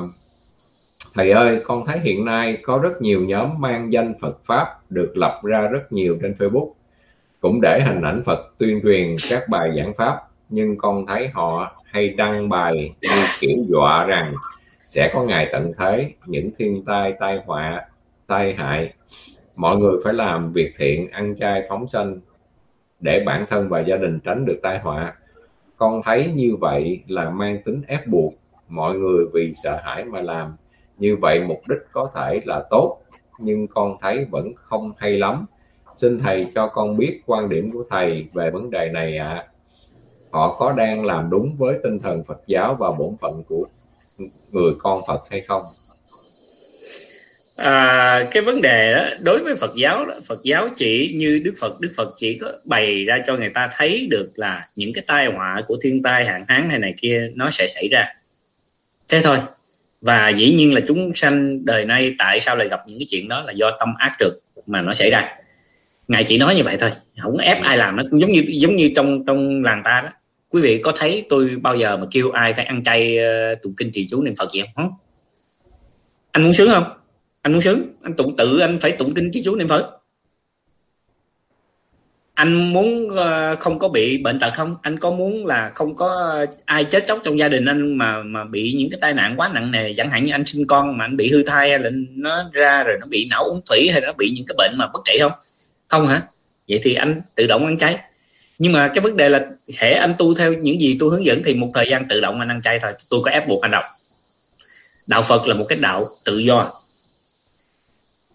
thầy 1.14 1.32
ơi 1.32 1.62
con 1.64 1.86
thấy 1.86 2.00
hiện 2.00 2.26
nay 2.26 2.58
có 2.64 2.78
rất 2.78 3.02
nhiều 3.02 3.22
nhóm 3.22 3.50
mang 3.58 3.94
danh 3.94 4.14
Phật 4.22 4.40
pháp 4.46 4.92
được 4.92 5.18
lập 5.18 5.42
ra 5.44 5.62
rất 5.62 5.92
nhiều 5.92 6.18
trên 6.22 6.36
Facebook 6.40 6.72
cũng 7.40 7.62
để 7.62 7.82
hình 7.82 8.02
ảnh 8.02 8.24
Phật 8.26 8.54
tuyên 8.58 8.80
truyền 8.84 9.16
các 9.30 9.42
bài 9.50 9.72
giảng 9.78 9.94
pháp 9.94 10.31
nhưng 10.52 10.78
con 10.78 11.06
thấy 11.06 11.28
họ 11.28 11.82
hay 11.86 12.10
đăng 12.10 12.50
bài 12.50 12.94
như 13.02 13.24
kiểu 13.40 13.58
dọa 13.68 14.06
rằng 14.06 14.34
sẽ 14.80 15.12
có 15.14 15.24
ngày 15.24 15.50
tận 15.52 15.72
thế, 15.78 16.12
những 16.26 16.50
thiên 16.58 16.86
tai 16.86 17.14
tai 17.20 17.40
họa, 17.46 17.86
tai 18.28 18.54
hại. 18.54 18.94
Mọi 19.58 19.78
người 19.78 19.98
phải 20.04 20.14
làm 20.14 20.54
việc 20.54 20.74
thiện, 20.78 21.12
ăn 21.12 21.36
chay, 21.40 21.64
phóng 21.70 21.88
sanh 21.88 22.20
để 23.00 23.24
bản 23.26 23.46
thân 23.50 23.70
và 23.70 23.80
gia 23.80 23.98
đình 23.98 24.20
tránh 24.20 24.46
được 24.46 24.60
tai 24.64 24.80
họa. 24.80 25.14
Con 25.78 26.02
thấy 26.04 26.32
như 26.36 26.56
vậy 26.56 27.04
là 27.08 27.30
mang 27.30 27.62
tính 27.66 27.82
ép 27.88 28.08
buộc. 28.08 28.34
Mọi 28.68 28.98
người 28.98 29.26
vì 29.34 29.54
sợ 29.54 29.80
hãi 29.84 30.06
mà 30.06 30.22
làm. 30.22 30.56
Như 30.98 31.16
vậy 31.16 31.40
mục 31.40 31.62
đích 31.70 31.80
có 31.92 32.12
thể 32.16 32.42
là 32.46 32.64
tốt, 32.70 33.02
nhưng 33.40 33.68
con 33.68 33.98
thấy 34.02 34.26
vẫn 34.32 34.54
không 34.56 34.92
hay 34.98 35.18
lắm. 35.18 35.46
Xin 35.96 36.20
thầy 36.20 36.48
cho 36.56 36.68
con 36.68 36.98
biết 36.98 37.22
quan 37.26 37.50
điểm 37.50 37.72
của 37.72 37.84
thầy 37.90 38.28
về 38.34 38.50
vấn 38.50 38.70
đề 38.70 38.90
này 38.94 39.18
ạ. 39.18 39.28
à 39.30 39.51
họ 40.32 40.56
có 40.60 40.74
đang 40.78 41.06
làm 41.06 41.30
đúng 41.30 41.56
với 41.58 41.76
tinh 41.84 42.00
thần 42.00 42.24
Phật 42.28 42.42
giáo 42.48 42.76
và 42.80 42.92
bổn 42.92 43.16
phận 43.22 43.44
của 43.48 43.68
người 44.52 44.74
con 44.80 45.02
Phật 45.08 45.22
hay 45.30 45.42
không? 45.48 45.64
À, 47.56 48.28
cái 48.32 48.44
vấn 48.44 48.62
đề 48.62 48.94
đó 48.94 49.06
đối 49.22 49.44
với 49.44 49.56
Phật 49.56 49.72
giáo 49.76 50.06
đó, 50.06 50.14
Phật 50.28 50.40
giáo 50.44 50.68
chỉ 50.76 51.16
như 51.18 51.42
Đức 51.46 51.54
Phật 51.60 51.80
Đức 51.80 51.92
Phật 51.98 52.14
chỉ 52.18 52.38
có 52.38 52.52
bày 52.66 53.06
ra 53.06 53.18
cho 53.28 53.38
người 53.38 53.50
ta 53.50 53.70
thấy 53.78 54.08
được 54.12 54.32
là 54.36 54.68
những 54.76 54.94
cái 54.94 55.04
tai 55.08 55.28
họa 55.36 55.62
của 55.68 55.78
thiên 55.82 56.04
tai 56.04 56.26
hạn 56.26 56.46
hán 56.48 56.70
hay 56.70 56.80
này 56.80 56.94
kia 57.02 57.32
nó 57.36 57.50
sẽ 57.52 57.68
xảy 57.68 57.88
ra. 57.88 58.08
Thế 59.10 59.22
thôi. 59.24 59.38
Và 60.02 60.30
dĩ 60.30 60.54
nhiên 60.54 60.74
là 60.74 60.82
chúng 60.88 61.12
sanh 61.16 61.66
đời 61.66 61.86
nay 61.86 62.16
tại 62.18 62.40
sao 62.40 62.56
lại 62.56 62.68
gặp 62.68 62.80
những 62.88 63.00
cái 63.00 63.08
chuyện 63.10 63.28
đó 63.28 63.44
là 63.48 63.54
do 63.54 63.78
tâm 63.80 63.94
ác 63.98 64.16
trực 64.20 64.34
mà 64.68 64.82
nó 64.82 64.94
xảy 64.94 65.12
ra. 65.12 65.36
Ngài 66.08 66.24
chỉ 66.24 66.38
nói 66.38 66.56
như 66.56 66.64
vậy 66.64 66.78
thôi 66.80 66.90
không 67.18 67.38
ép 67.38 67.62
ai 67.62 67.78
làm 67.78 67.96
nó. 67.96 68.04
Cũng 68.12 68.22
giống 68.22 68.32
như 68.32 68.44
giống 68.48 68.76
như 68.76 68.92
trong 68.96 69.26
trong 69.26 69.64
làng 69.64 69.82
ta 69.86 70.02
đó 70.04 70.10
quý 70.52 70.62
vị 70.62 70.82
có 70.84 70.92
thấy 70.96 71.26
tôi 71.30 71.50
bao 71.62 71.76
giờ 71.76 71.98
mà 71.98 72.06
kêu 72.12 72.32
ai 72.32 72.54
phải 72.54 72.66
ăn 72.66 72.84
chay 72.84 73.18
ờ, 73.18 73.56
tụng 73.56 73.74
kinh 73.78 73.92
trì 73.94 74.08
chú 74.10 74.22
niệm 74.22 74.36
phật 74.36 74.52
gì 74.52 74.64
không? 74.76 74.92
Anh 76.32 76.44
muốn 76.44 76.54
sướng 76.54 76.70
không? 76.70 76.84
Anh 77.42 77.54
muốn 77.54 77.62
sướng. 77.62 77.82
Anh 78.04 78.14
tụng 78.14 78.36
tự 78.38 78.60
anh 78.60 78.80
phải 78.82 78.92
tụng 78.92 79.14
kinh 79.14 79.32
trì 79.32 79.44
chú 79.44 79.56
niệm 79.56 79.68
phật. 79.68 79.98
Anh 82.34 82.74
muốn 82.74 83.10
ờ, 83.10 83.56
không 83.56 83.80
có 83.80 83.90
bị 83.90 84.18
bệnh 84.18 84.40
tật 84.40 84.54
không? 84.54 84.76
Anh 84.82 85.00
có 85.00 85.12
muốn 85.12 85.46
là 85.46 85.72
không 85.76 85.96
có 85.96 86.40
ai 86.66 86.84
chết 86.84 87.04
chóc 87.08 87.20
trong 87.24 87.40
gia 87.40 87.48
đình 87.48 87.66
anh 87.66 87.98
mà 87.98 88.24
mà 88.24 88.46
bị 88.46 88.74
những 88.78 88.90
cái 88.90 88.98
tai 89.02 89.14
nạn 89.14 89.34
quá 89.38 89.52
nặng 89.54 89.72
nề? 89.72 89.94
Chẳng 89.94 90.10
hạn 90.10 90.24
như 90.24 90.32
anh 90.32 90.46
sinh 90.46 90.68
con 90.68 90.98
mà 90.98 91.06
anh 91.06 91.18
bị 91.18 91.32
hư 91.32 91.44
thai 91.44 91.70
hay 91.70 91.80
là 91.80 91.90
nó 92.10 92.50
ra 92.54 92.84
rồi 92.84 92.98
nó 93.00 93.08
bị 93.08 93.28
não 93.30 93.44
uống 93.44 93.62
thủy 93.70 93.90
hay 93.92 94.02
nó 94.02 94.14
bị 94.14 94.32
những 94.36 94.46
cái 94.48 94.56
bệnh 94.58 94.72
mà 94.78 94.88
bất 94.94 95.00
trị 95.06 95.18
không? 95.20 95.32
Không 95.88 96.08
hả? 96.08 96.22
Vậy 96.68 96.80
thì 96.84 96.94
anh 96.94 97.22
tự 97.36 97.48
động 97.48 97.66
ăn 97.66 97.78
chay 97.78 97.98
nhưng 98.62 98.72
mà 98.72 98.88
cái 98.88 99.02
vấn 99.02 99.18
đề 99.18 99.30
là 99.30 99.48
hệ 99.80 99.94
anh 99.94 100.14
tu 100.18 100.36
theo 100.36 100.54
những 100.54 100.82
gì 100.82 100.98
tôi 101.00 101.10
hướng 101.10 101.26
dẫn 101.26 101.42
thì 101.46 101.54
một 101.54 101.72
thời 101.74 101.90
gian 101.90 102.08
tự 102.10 102.22
động 102.22 102.40
anh 102.40 102.48
ăn 102.48 102.62
chay 102.62 102.80
thôi. 102.80 102.92
Tôi 103.10 103.22
có 103.24 103.32
ép 103.32 103.48
buộc 103.48 103.62
anh 103.62 103.72
đâu 103.72 103.82
đạo 105.08 105.24
phật 105.24 105.48
là 105.48 105.56
một 105.56 105.66
cái 105.70 105.80
đạo 105.80 106.06
tự 106.26 106.38
do. 106.38 106.72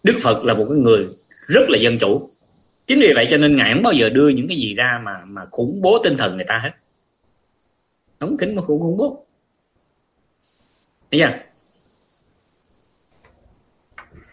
Đức 0.02 0.18
phật 0.22 0.44
là 0.44 0.54
một 0.54 0.66
cái 0.68 0.78
người 0.78 1.08
rất 1.46 1.68
là 1.68 1.78
dân 1.78 1.98
chủ. 1.98 2.30
Chính 2.86 3.00
vì 3.00 3.12
vậy 3.14 3.28
cho 3.30 3.36
nên 3.36 3.56
ngài 3.56 3.74
không 3.74 3.82
bao 3.82 3.92
giờ 3.92 4.08
đưa 4.08 4.28
những 4.28 4.48
cái 4.48 4.56
gì 4.56 4.74
ra 4.74 5.00
mà 5.04 5.12
mà 5.26 5.42
khủng 5.50 5.82
bố 5.82 5.98
tinh 6.04 6.16
thần 6.16 6.36
người 6.36 6.46
ta 6.48 6.60
hết. 6.62 6.70
Đóng 8.20 8.36
kính 8.38 8.54
mà 8.56 8.62
khủng 8.62 8.80
khủng 8.80 8.96
bố. 8.96 9.26
Thấy 11.10 11.20
chưa? 11.20 11.38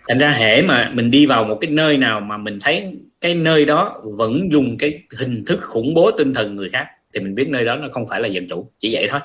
Thành 0.07 0.17
ra 0.17 0.31
hệ 0.31 0.61
mà 0.61 0.91
mình 0.93 1.11
đi 1.11 1.25
vào 1.25 1.45
một 1.45 1.57
cái 1.61 1.71
nơi 1.71 1.97
nào 1.97 2.21
mà 2.21 2.37
mình 2.37 2.57
thấy 2.61 2.97
cái 3.21 3.35
nơi 3.35 3.65
đó 3.65 4.01
vẫn 4.03 4.51
dùng 4.51 4.75
cái 4.79 5.03
hình 5.19 5.43
thức 5.47 5.59
khủng 5.61 5.93
bố 5.93 6.11
tinh 6.11 6.33
thần 6.33 6.55
người 6.55 6.69
khác 6.69 6.87
thì 7.13 7.19
mình 7.19 7.35
biết 7.35 7.49
nơi 7.49 7.65
đó 7.65 7.75
nó 7.75 7.87
không 7.91 8.07
phải 8.07 8.21
là 8.21 8.27
dân 8.27 8.47
chủ 8.49 8.71
chỉ 8.79 8.93
vậy 8.93 9.07
thôi. 9.09 9.19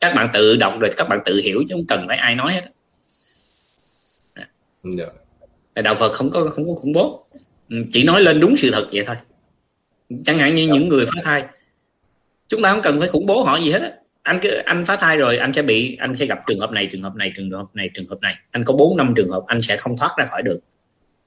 Các 0.00 0.14
bạn 0.14 0.28
tự 0.32 0.56
đọc 0.56 0.74
rồi 0.80 0.90
các 0.96 1.08
bạn 1.08 1.18
tự 1.24 1.40
hiểu 1.44 1.64
chứ 1.68 1.74
không 1.74 1.86
cần 1.88 2.04
phải 2.08 2.16
ai 2.16 2.34
nói 2.34 2.52
hết. 2.52 2.62
Dạ. 4.84 5.06
đạo 5.82 5.94
Phật 5.94 6.12
không 6.12 6.30
có 6.30 6.44
không 6.44 6.64
có 6.64 6.74
khủng 6.74 6.92
bố. 6.92 7.26
Ừ, 7.68 7.76
chỉ 7.90 8.04
nói 8.04 8.20
lên 8.20 8.40
đúng 8.40 8.56
sự 8.56 8.70
thật 8.72 8.88
vậy 8.92 9.04
thôi. 9.06 9.16
Chẳng 10.24 10.38
hạn 10.38 10.54
như 10.54 10.66
những 10.66 10.88
người 10.88 11.06
phá 11.06 11.20
thai 11.24 11.44
chúng 12.48 12.62
ta 12.62 12.72
không 12.72 12.82
cần 12.82 12.98
phải 12.98 13.08
khủng 13.08 13.26
bố 13.26 13.42
họ 13.42 13.60
gì 13.60 13.70
hết 13.70 13.82
á 13.82 13.92
anh 14.26 14.38
cứ, 14.42 14.48
anh 14.64 14.84
phá 14.84 14.96
thai 14.96 15.16
rồi, 15.16 15.36
anh 15.36 15.52
sẽ 15.52 15.62
bị, 15.62 15.96
anh 16.00 16.14
sẽ 16.14 16.26
gặp 16.26 16.38
trường 16.46 16.60
hợp 16.60 16.72
này, 16.72 16.88
trường 16.92 17.02
hợp 17.02 17.14
này, 17.14 17.32
trường 17.36 17.50
hợp 17.50 17.66
này, 17.74 17.90
trường 17.94 18.06
hợp 18.08 18.18
này. 18.22 18.34
Anh 18.50 18.64
có 18.64 18.74
bốn 18.78 18.96
năm 18.96 19.12
trường 19.16 19.30
hợp, 19.30 19.44
anh 19.46 19.62
sẽ 19.62 19.76
không 19.76 19.96
thoát 19.96 20.14
ra 20.18 20.24
khỏi 20.24 20.42
được. 20.42 20.60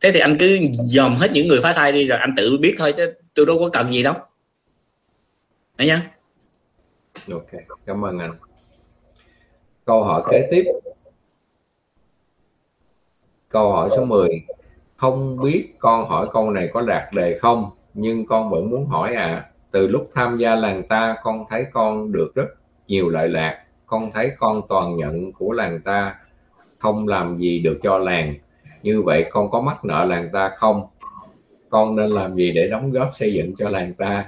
Thế 0.02 0.12
thì 0.12 0.20
anh 0.20 0.36
cứ 0.39 0.60
dòm 0.72 1.16
hết 1.16 1.28
những 1.34 1.47
người 1.47 1.60
phá 1.62 1.74
thai 1.74 1.91
đi 1.91 2.08
rồi 2.08 2.20
anh 2.20 2.34
tự 2.38 2.58
biết 2.62 2.76
thôi 2.78 2.93
chứ 2.97 3.14
tôi 3.34 3.45
đâu 3.45 3.58
có 3.60 3.70
cần 3.74 3.89
gì 3.89 4.04
đâu. 4.04 4.14
Đấy 5.78 5.88
nhá 5.88 6.02
ok, 7.32 7.50
cảm 7.86 8.06
ơn 8.06 8.20
anh. 8.20 8.32
Câu 9.86 10.04
hỏi 10.04 10.24
kế 10.32 10.47
tiếp. 10.52 10.64
Câu 13.50 13.72
hỏi 13.72 13.89
số 13.95 14.06
10 14.06 14.30
không 14.97 15.38
biết 15.43 15.70
con 15.80 16.10
hỏi 16.10 16.28
câu 16.34 16.52
này 16.52 16.70
có 16.74 16.82
đạt 16.82 17.14
đề 17.14 17.39
không, 17.41 17.70
nhưng 17.93 18.26
con 18.26 18.50
vẫn 18.50 18.70
muốn 18.70 18.88
hỏi 18.88 19.16
à 19.16 19.52
từ 19.72 19.88
lúc 19.88 20.10
tham 20.16 20.38
gia 20.38 20.56
làng 20.56 20.88
ta, 20.89 21.16
con 21.24 21.45
thấy 21.50 21.66
con 21.74 22.12
được 22.12 22.32
rất 22.36 22.47
nhiều 22.90 23.10
lợi 23.10 23.30
lạc. 23.30 23.64
Con 23.86 24.12
thấy 24.14 24.32
con 24.40 24.62
toàn 24.70 24.98
nhận 24.98 25.32
của 25.34 25.52
làng 25.54 25.82
ta 25.86 26.16
không 26.80 27.08
làm 27.08 27.38
gì 27.38 27.60
được 27.60 27.80
cho 27.84 27.98
làng. 27.98 28.36
Như 28.84 29.02
vậy 29.02 29.26
con 29.32 29.52
có 29.52 29.62
mắc 29.62 29.86
nợ 29.86 30.06
làng 30.06 30.30
ta 30.34 30.52
không? 30.58 30.88
Con 31.70 31.96
nên 31.96 32.10
làm 32.10 32.36
gì 32.36 32.52
để 32.52 32.68
đóng 32.68 32.92
góp 32.92 33.12
xây 33.14 33.34
dựng 33.34 33.52
cho 33.58 33.70
làng 33.70 33.94
ta? 33.94 34.26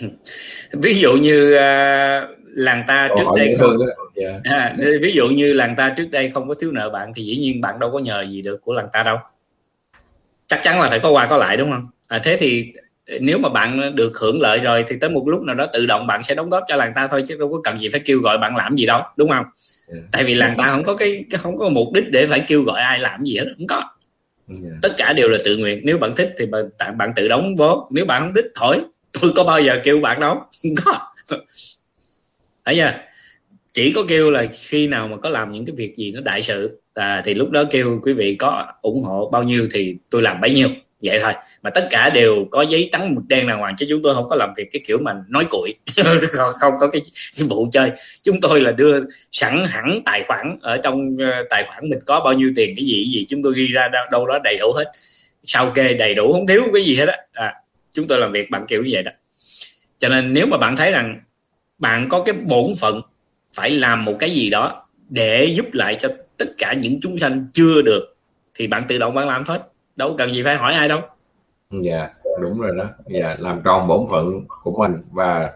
Ví 0.72 0.94
dụ 0.94 1.12
như 1.12 1.54
uh, 1.54 2.38
làng 2.56 2.84
ta 2.88 3.08
Câu 3.08 3.18
trước 3.18 3.30
đây 3.36 3.54
không 3.58 3.76
yeah. 4.14 4.40
Dạ. 4.44 4.52
à, 4.56 4.76
ví 5.00 5.12
dụ 5.12 5.28
như 5.28 5.52
làng 5.52 5.74
ta 5.76 5.94
trước 5.96 6.08
đây 6.12 6.30
không 6.30 6.48
có 6.48 6.54
thiếu 6.54 6.72
nợ 6.72 6.90
bạn 6.90 7.12
thì 7.16 7.22
dĩ 7.22 7.36
nhiên 7.36 7.60
bạn 7.60 7.78
đâu 7.78 7.90
có 7.92 7.98
nhờ 7.98 8.24
gì 8.24 8.42
được 8.42 8.60
của 8.62 8.72
làng 8.72 8.88
ta 8.92 9.02
đâu. 9.02 9.16
Chắc 10.46 10.60
chắn 10.62 10.80
là 10.80 10.88
phải 10.88 10.98
có 10.98 11.10
qua 11.10 11.26
có 11.26 11.36
lại 11.36 11.56
đúng 11.56 11.70
không? 11.70 11.88
À, 12.08 12.20
thế 12.24 12.36
thì 12.40 12.72
nếu 13.20 13.38
mà 13.38 13.48
bạn 13.48 13.94
được 13.94 14.18
hưởng 14.18 14.40
lợi 14.40 14.58
rồi 14.58 14.84
thì 14.88 14.96
tới 15.00 15.10
một 15.10 15.28
lúc 15.28 15.42
nào 15.42 15.54
đó 15.54 15.66
tự 15.72 15.86
động 15.86 16.06
bạn 16.06 16.24
sẽ 16.24 16.34
đóng 16.34 16.50
góp 16.50 16.64
cho 16.68 16.76
làng 16.76 16.92
ta 16.94 17.08
thôi 17.08 17.24
chứ 17.28 17.36
đâu 17.38 17.52
có 17.52 17.60
cần 17.64 17.76
gì 17.76 17.88
phải 17.88 18.00
kêu 18.04 18.18
gọi 18.18 18.38
bạn 18.38 18.56
làm 18.56 18.76
gì 18.76 18.86
đâu 18.86 19.02
đúng 19.16 19.28
không? 19.28 19.44
Yeah. 19.92 20.04
tại 20.12 20.24
vì 20.24 20.34
làng 20.34 20.54
ta 20.58 20.70
không 20.70 20.84
có 20.84 20.96
cái, 20.96 21.24
không 21.38 21.58
có 21.58 21.68
mục 21.68 21.92
đích 21.92 22.04
để 22.10 22.26
phải 22.26 22.44
kêu 22.46 22.62
gọi 22.62 22.80
ai 22.80 22.98
làm 22.98 23.24
gì 23.24 23.38
hết 23.38 23.46
không 23.58 23.66
có. 23.66 23.82
Yeah. 24.48 24.78
tất 24.82 24.94
cả 24.96 25.12
đều 25.12 25.28
là 25.28 25.38
tự 25.44 25.56
nguyện. 25.56 25.80
Nếu 25.84 25.98
bạn 25.98 26.12
thích 26.16 26.34
thì 26.38 26.46
bạn, 26.46 26.98
bạn 26.98 27.12
tự 27.16 27.28
đóng 27.28 27.54
vốn. 27.56 27.78
Nếu 27.90 28.04
bạn 28.04 28.22
không 28.22 28.34
thích 28.34 28.46
thôi 28.54 28.80
tôi 29.20 29.32
có 29.36 29.44
bao 29.44 29.60
giờ 29.60 29.80
kêu 29.84 30.00
bạn 30.00 30.20
đâu 30.20 30.34
không 30.62 30.74
có. 30.84 30.98
Thấy 32.64 32.74
chưa? 32.76 32.92
Chỉ 33.72 33.92
có 33.92 34.04
kêu 34.08 34.30
là 34.30 34.46
khi 34.52 34.88
nào 34.88 35.08
mà 35.08 35.16
có 35.16 35.28
làm 35.28 35.52
những 35.52 35.66
cái 35.66 35.74
việc 35.76 35.96
gì 35.96 36.12
nó 36.12 36.20
đại 36.20 36.42
sự 36.42 36.80
à, 36.94 37.22
thì 37.24 37.34
lúc 37.34 37.50
đó 37.50 37.64
kêu 37.70 38.00
quý 38.02 38.12
vị 38.12 38.34
có 38.34 38.66
ủng 38.82 39.00
hộ 39.00 39.30
bao 39.30 39.42
nhiêu 39.42 39.68
thì 39.72 39.96
tôi 40.10 40.22
làm 40.22 40.40
bấy 40.40 40.54
nhiêu 40.54 40.68
vậy 41.02 41.20
thôi 41.22 41.32
mà 41.62 41.70
tất 41.70 41.86
cả 41.90 42.10
đều 42.10 42.46
có 42.50 42.62
giấy 42.62 42.88
trắng 42.92 43.14
mực 43.14 43.24
đen 43.28 43.46
đàng 43.46 43.58
hoàng 43.58 43.74
chứ 43.78 43.86
chúng 43.88 44.02
tôi 44.02 44.14
không 44.14 44.28
có 44.28 44.36
làm 44.36 44.52
việc 44.56 44.68
cái 44.72 44.82
kiểu 44.86 44.98
mà 44.98 45.12
nói 45.28 45.46
cuội 45.50 45.74
không 46.60 46.74
có 46.80 46.88
cái 46.88 47.02
vụ 47.48 47.68
chơi. 47.72 47.90
Chúng 48.22 48.40
tôi 48.40 48.60
là 48.60 48.72
đưa 48.72 49.00
sẵn 49.32 49.64
hẳn 49.68 50.00
tài 50.04 50.22
khoản 50.22 50.58
ở 50.60 50.76
trong 50.76 51.16
ờ, 51.18 51.44
tài 51.50 51.64
khoản 51.64 51.88
mình 51.88 51.98
có 52.06 52.20
bao 52.20 52.32
nhiêu 52.32 52.52
tiền 52.56 52.74
cái 52.76 52.84
gì 52.84 53.04
cái 53.04 53.12
gì 53.12 53.26
chúng 53.28 53.42
tôi 53.42 53.52
ghi 53.56 53.66
ra 53.66 53.88
đâu 54.10 54.26
đó 54.26 54.38
đầy 54.44 54.56
đủ 54.60 54.72
hết. 54.72 54.92
Sao 55.42 55.70
kê 55.74 55.94
đầy 55.94 56.14
đủ 56.14 56.32
không 56.32 56.46
thiếu 56.46 56.62
cái 56.74 56.82
gì 56.82 56.96
hết 56.96 57.08
á. 57.08 57.16
À, 57.32 57.54
chúng 57.92 58.06
tôi 58.08 58.18
làm 58.18 58.32
việc 58.32 58.50
bằng 58.50 58.66
kiểu 58.66 58.82
như 58.82 58.90
vậy 58.92 59.02
đó. 59.02 59.10
Cho 59.98 60.08
nên 60.08 60.34
nếu 60.34 60.46
mà 60.46 60.58
bạn 60.58 60.76
thấy 60.76 60.90
rằng 60.92 61.20
bạn 61.78 62.08
có 62.08 62.22
cái 62.22 62.34
bổn 62.48 62.66
phận 62.80 63.00
phải 63.54 63.70
làm 63.70 64.04
một 64.04 64.16
cái 64.18 64.30
gì 64.30 64.50
đó 64.50 64.86
để 65.08 65.44
giúp 65.44 65.66
lại 65.72 65.96
cho 65.98 66.08
tất 66.36 66.46
cả 66.58 66.72
những 66.72 67.00
chúng 67.02 67.18
sanh 67.18 67.46
chưa 67.52 67.82
được 67.82 68.16
thì 68.54 68.66
bạn 68.66 68.82
tự 68.88 68.98
động 68.98 69.14
bạn 69.14 69.28
làm 69.28 69.44
thôi 69.44 69.58
đâu 69.96 70.14
cần 70.18 70.30
gì 70.30 70.42
phải 70.42 70.56
hỏi 70.56 70.74
ai 70.74 70.88
đâu. 70.88 71.00
Dạ 71.70 72.10
đúng 72.40 72.60
rồi 72.60 72.76
đó. 72.76 72.84
Dạ 73.06 73.36
làm 73.38 73.62
tròn 73.64 73.88
bổn 73.88 74.06
phận 74.10 74.44
của 74.62 74.72
mình 74.78 75.02
và 75.10 75.52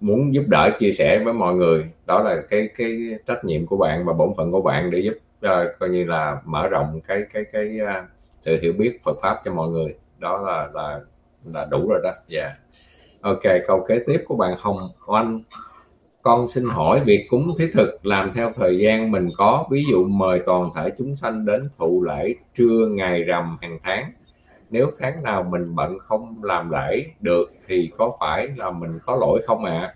muốn 0.00 0.34
giúp 0.34 0.44
đỡ 0.46 0.70
chia 0.78 0.92
sẻ 0.92 1.18
với 1.24 1.32
mọi 1.32 1.54
người. 1.54 1.90
Đó 2.06 2.22
là 2.22 2.36
cái 2.50 2.68
cái 2.76 3.18
trách 3.26 3.44
nhiệm 3.44 3.66
của 3.66 3.76
bạn 3.76 4.04
và 4.06 4.12
bổn 4.12 4.34
phận 4.36 4.52
của 4.52 4.62
bạn 4.62 4.90
để 4.90 4.98
giúp 4.98 5.14
uh, 5.46 5.78
coi 5.78 5.88
như 5.88 6.04
là 6.04 6.40
mở 6.44 6.68
rộng 6.68 7.00
cái 7.08 7.22
cái 7.32 7.44
cái 7.52 7.78
uh, 7.82 8.08
sự 8.40 8.58
hiểu 8.62 8.72
biết 8.72 8.98
Phật 9.04 9.18
pháp 9.22 9.40
cho 9.44 9.52
mọi 9.52 9.68
người. 9.68 9.94
Đó 10.18 10.38
là 10.46 10.68
là 10.74 11.00
là 11.44 11.64
đủ 11.64 11.88
rồi 11.88 12.00
đó. 12.02 12.12
Dạ. 12.26 12.54
Ok 13.20 13.42
câu 13.66 13.84
kế 13.88 13.98
tiếp 14.06 14.24
của 14.28 14.36
bạn 14.36 14.54
Hồng 14.58 14.88
Oanh 15.06 15.40
con 16.28 16.48
xin 16.48 16.64
hỏi 16.64 17.00
việc 17.04 17.26
cúng 17.30 17.54
thiết 17.58 17.70
thực 17.74 18.06
làm 18.06 18.32
theo 18.34 18.52
thời 18.56 18.78
gian 18.78 19.10
mình 19.10 19.28
có 19.36 19.66
ví 19.70 19.84
dụ 19.90 20.04
mời 20.04 20.40
toàn 20.46 20.70
thể 20.76 20.90
chúng 20.98 21.16
sanh 21.16 21.46
đến 21.46 21.60
thụ 21.78 22.04
lễ 22.08 22.34
trưa 22.58 22.86
ngày 22.90 23.22
rằm 23.22 23.56
hàng 23.62 23.78
tháng 23.84 24.12
nếu 24.70 24.90
tháng 24.98 25.22
nào 25.22 25.42
mình 25.42 25.74
bận 25.74 25.98
không 25.98 26.44
làm 26.44 26.70
lễ 26.70 27.04
được 27.20 27.52
thì 27.68 27.90
có 27.98 28.16
phải 28.20 28.48
là 28.56 28.70
mình 28.70 28.98
có 29.06 29.16
lỗi 29.16 29.42
không 29.46 29.64
ạ 29.64 29.72
à? 29.72 29.94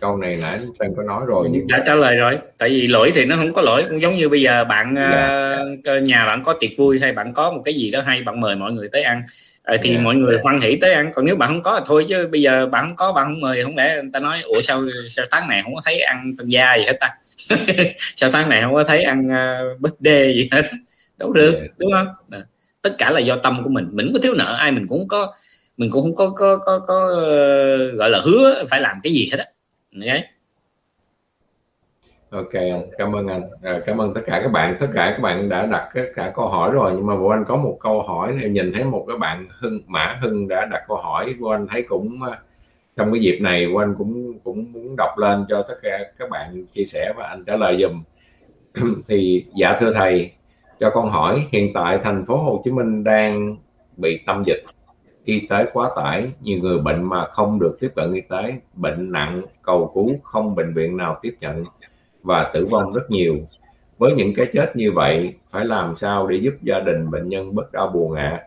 câu 0.00 0.16
này 0.16 0.38
nãy 0.42 0.58
anh 0.78 0.94
có 0.96 1.02
nói 1.02 1.22
rồi 1.26 1.48
nhưng 1.52 1.66
đã 1.68 1.82
trả 1.86 1.94
lời 1.94 2.14
rồi 2.14 2.38
tại 2.58 2.68
vì 2.68 2.86
lỗi 2.86 3.12
thì 3.14 3.24
nó 3.24 3.36
không 3.36 3.52
có 3.52 3.62
lỗi 3.62 3.84
cũng 3.88 4.00
giống 4.00 4.14
như 4.14 4.28
bây 4.28 4.42
giờ 4.42 4.64
bạn 4.64 4.94
dạ. 4.96 5.58
uh, 5.96 6.02
nhà 6.02 6.26
bạn 6.26 6.42
có 6.44 6.54
tiệc 6.60 6.70
vui 6.78 6.98
hay 7.00 7.12
bạn 7.12 7.32
có 7.32 7.52
một 7.52 7.62
cái 7.64 7.74
gì 7.74 7.90
đó 7.90 8.00
hay 8.00 8.22
bạn 8.22 8.40
mời 8.40 8.56
mọi 8.56 8.72
người 8.72 8.88
tới 8.92 9.02
ăn 9.02 9.22
à, 9.70 9.76
thì 9.82 9.90
yeah. 9.90 10.00
Dạ. 10.00 10.04
mọi 10.04 10.14
người 10.14 10.38
hoan 10.42 10.60
hỷ 10.60 10.76
tới 10.80 10.92
ăn 10.92 11.10
còn 11.14 11.24
nếu 11.24 11.36
bạn 11.36 11.48
không 11.48 11.62
có 11.62 11.78
thì 11.78 11.84
thôi 11.88 12.04
chứ 12.08 12.28
bây 12.32 12.42
giờ 12.42 12.66
bạn 12.66 12.84
không 12.84 12.96
có 12.96 13.12
bạn 13.12 13.24
không 13.24 13.40
mời 13.40 13.62
không 13.64 13.76
lẽ 13.76 13.94
người 14.02 14.10
ta 14.12 14.20
nói 14.20 14.42
ủa 14.42 14.60
sao 14.62 14.82
sao 15.08 15.26
tháng 15.30 15.48
này 15.48 15.62
không 15.62 15.74
có 15.74 15.80
thấy 15.84 16.00
ăn 16.00 16.34
tân 16.38 16.48
gia 16.48 16.74
gì 16.76 16.84
hết 16.84 16.96
ta 17.00 17.08
sao 18.16 18.30
tháng 18.30 18.48
này 18.48 18.62
không 18.62 18.74
có 18.74 18.84
thấy 18.84 19.02
ăn 19.02 19.26
uh, 19.26 19.80
birthday 19.80 20.34
gì 20.34 20.48
hết 20.52 20.62
đâu 21.16 21.32
được 21.32 21.52
yeah. 21.52 21.62
Dạ. 21.62 21.74
đúng 21.78 21.92
không 21.92 22.06
à, 22.30 22.40
tất 22.82 22.94
cả 22.98 23.10
là 23.10 23.20
do 23.20 23.36
tâm 23.36 23.64
của 23.64 23.70
mình 23.70 23.88
mình 23.92 24.10
có 24.12 24.18
thiếu 24.22 24.34
nợ 24.34 24.56
ai 24.58 24.72
mình 24.72 24.86
cũng 24.88 25.08
có 25.08 25.34
mình 25.76 25.90
cũng 25.90 26.02
không 26.02 26.14
có 26.14 26.30
có 26.36 26.56
có, 26.56 26.78
có 26.78 27.04
uh, 27.04 27.98
gọi 27.98 28.10
là 28.10 28.20
hứa 28.24 28.64
phải 28.68 28.80
làm 28.80 28.96
cái 29.02 29.12
gì 29.12 29.28
hết 29.32 29.38
á 29.38 29.46
okay 30.00 30.39
ok 32.30 32.50
cảm 32.98 33.16
ơn 33.16 33.26
anh. 33.26 33.42
À, 33.62 33.80
cảm 33.86 33.98
ơn 33.98 34.14
tất 34.14 34.20
cả 34.26 34.40
các 34.42 34.48
bạn. 34.52 34.76
Tất 34.80 34.86
cả 34.94 35.10
các 35.16 35.22
bạn 35.22 35.48
đã 35.48 35.66
đặt 35.66 35.90
tất 35.94 36.06
cả 36.16 36.32
câu 36.36 36.48
hỏi 36.48 36.70
rồi 36.72 36.92
nhưng 36.96 37.06
mà 37.06 37.14
vô 37.14 37.28
anh 37.28 37.44
có 37.48 37.56
một 37.56 37.78
câu 37.80 38.02
hỏi 38.02 38.32
này 38.32 38.48
nhìn 38.48 38.72
thấy 38.72 38.84
một 38.84 39.04
cái 39.08 39.18
bạn 39.18 39.48
hưng 39.58 39.80
mã 39.86 40.18
hưng 40.20 40.48
đã 40.48 40.66
đặt 40.70 40.84
câu 40.88 40.96
hỏi 40.96 41.34
vô 41.38 41.48
anh 41.48 41.66
thấy 41.66 41.82
cũng 41.82 42.22
à, 42.22 42.38
trong 42.96 43.12
cái 43.12 43.20
dịp 43.20 43.38
này 43.40 43.66
vô 43.66 43.78
anh 43.78 43.94
cũng 43.98 44.38
cũng 44.44 44.72
muốn 44.72 44.94
đọc 44.96 45.18
lên 45.18 45.44
cho 45.48 45.62
tất 45.62 45.74
cả 45.82 45.98
các 46.18 46.30
bạn 46.30 46.66
chia 46.66 46.84
sẻ 46.84 47.12
và 47.16 47.24
anh 47.24 47.44
trả 47.44 47.56
lời 47.56 47.78
dùm 47.82 48.02
thì 49.08 49.46
dạ 49.56 49.76
thưa 49.80 49.92
thầy 49.92 50.32
cho 50.80 50.90
con 50.90 51.10
hỏi 51.10 51.46
hiện 51.52 51.72
tại 51.74 51.98
thành 51.98 52.26
phố 52.26 52.36
Hồ 52.36 52.62
Chí 52.64 52.70
Minh 52.70 53.04
đang 53.04 53.56
bị 53.96 54.20
tâm 54.26 54.44
dịch 54.46 54.64
y 55.24 55.46
tế 55.46 55.66
quá 55.72 55.90
tải 55.96 56.30
nhiều 56.40 56.58
người 56.58 56.78
bệnh 56.78 57.02
mà 57.02 57.26
không 57.26 57.60
được 57.60 57.76
tiếp 57.80 57.92
cận 57.96 58.14
y 58.14 58.20
tế 58.20 58.54
bệnh 58.74 59.12
nặng 59.12 59.42
cầu 59.62 59.90
cứu 59.94 60.10
không 60.22 60.54
bệnh 60.54 60.74
viện 60.74 60.96
nào 60.96 61.18
tiếp 61.22 61.36
nhận 61.40 61.64
và 62.22 62.50
tử 62.54 62.66
vong 62.66 62.92
rất 62.92 63.10
nhiều 63.10 63.48
với 63.98 64.12
những 64.14 64.34
cái 64.34 64.46
chết 64.52 64.76
như 64.76 64.92
vậy 64.92 65.34
phải 65.50 65.64
làm 65.64 65.96
sao 65.96 66.26
để 66.26 66.36
giúp 66.36 66.54
gia 66.62 66.80
đình 66.80 67.10
bệnh 67.10 67.28
nhân 67.28 67.54
bớt 67.54 67.72
đau 67.72 67.88
buồn 67.88 68.14
ạ 68.14 68.22
à? 68.22 68.46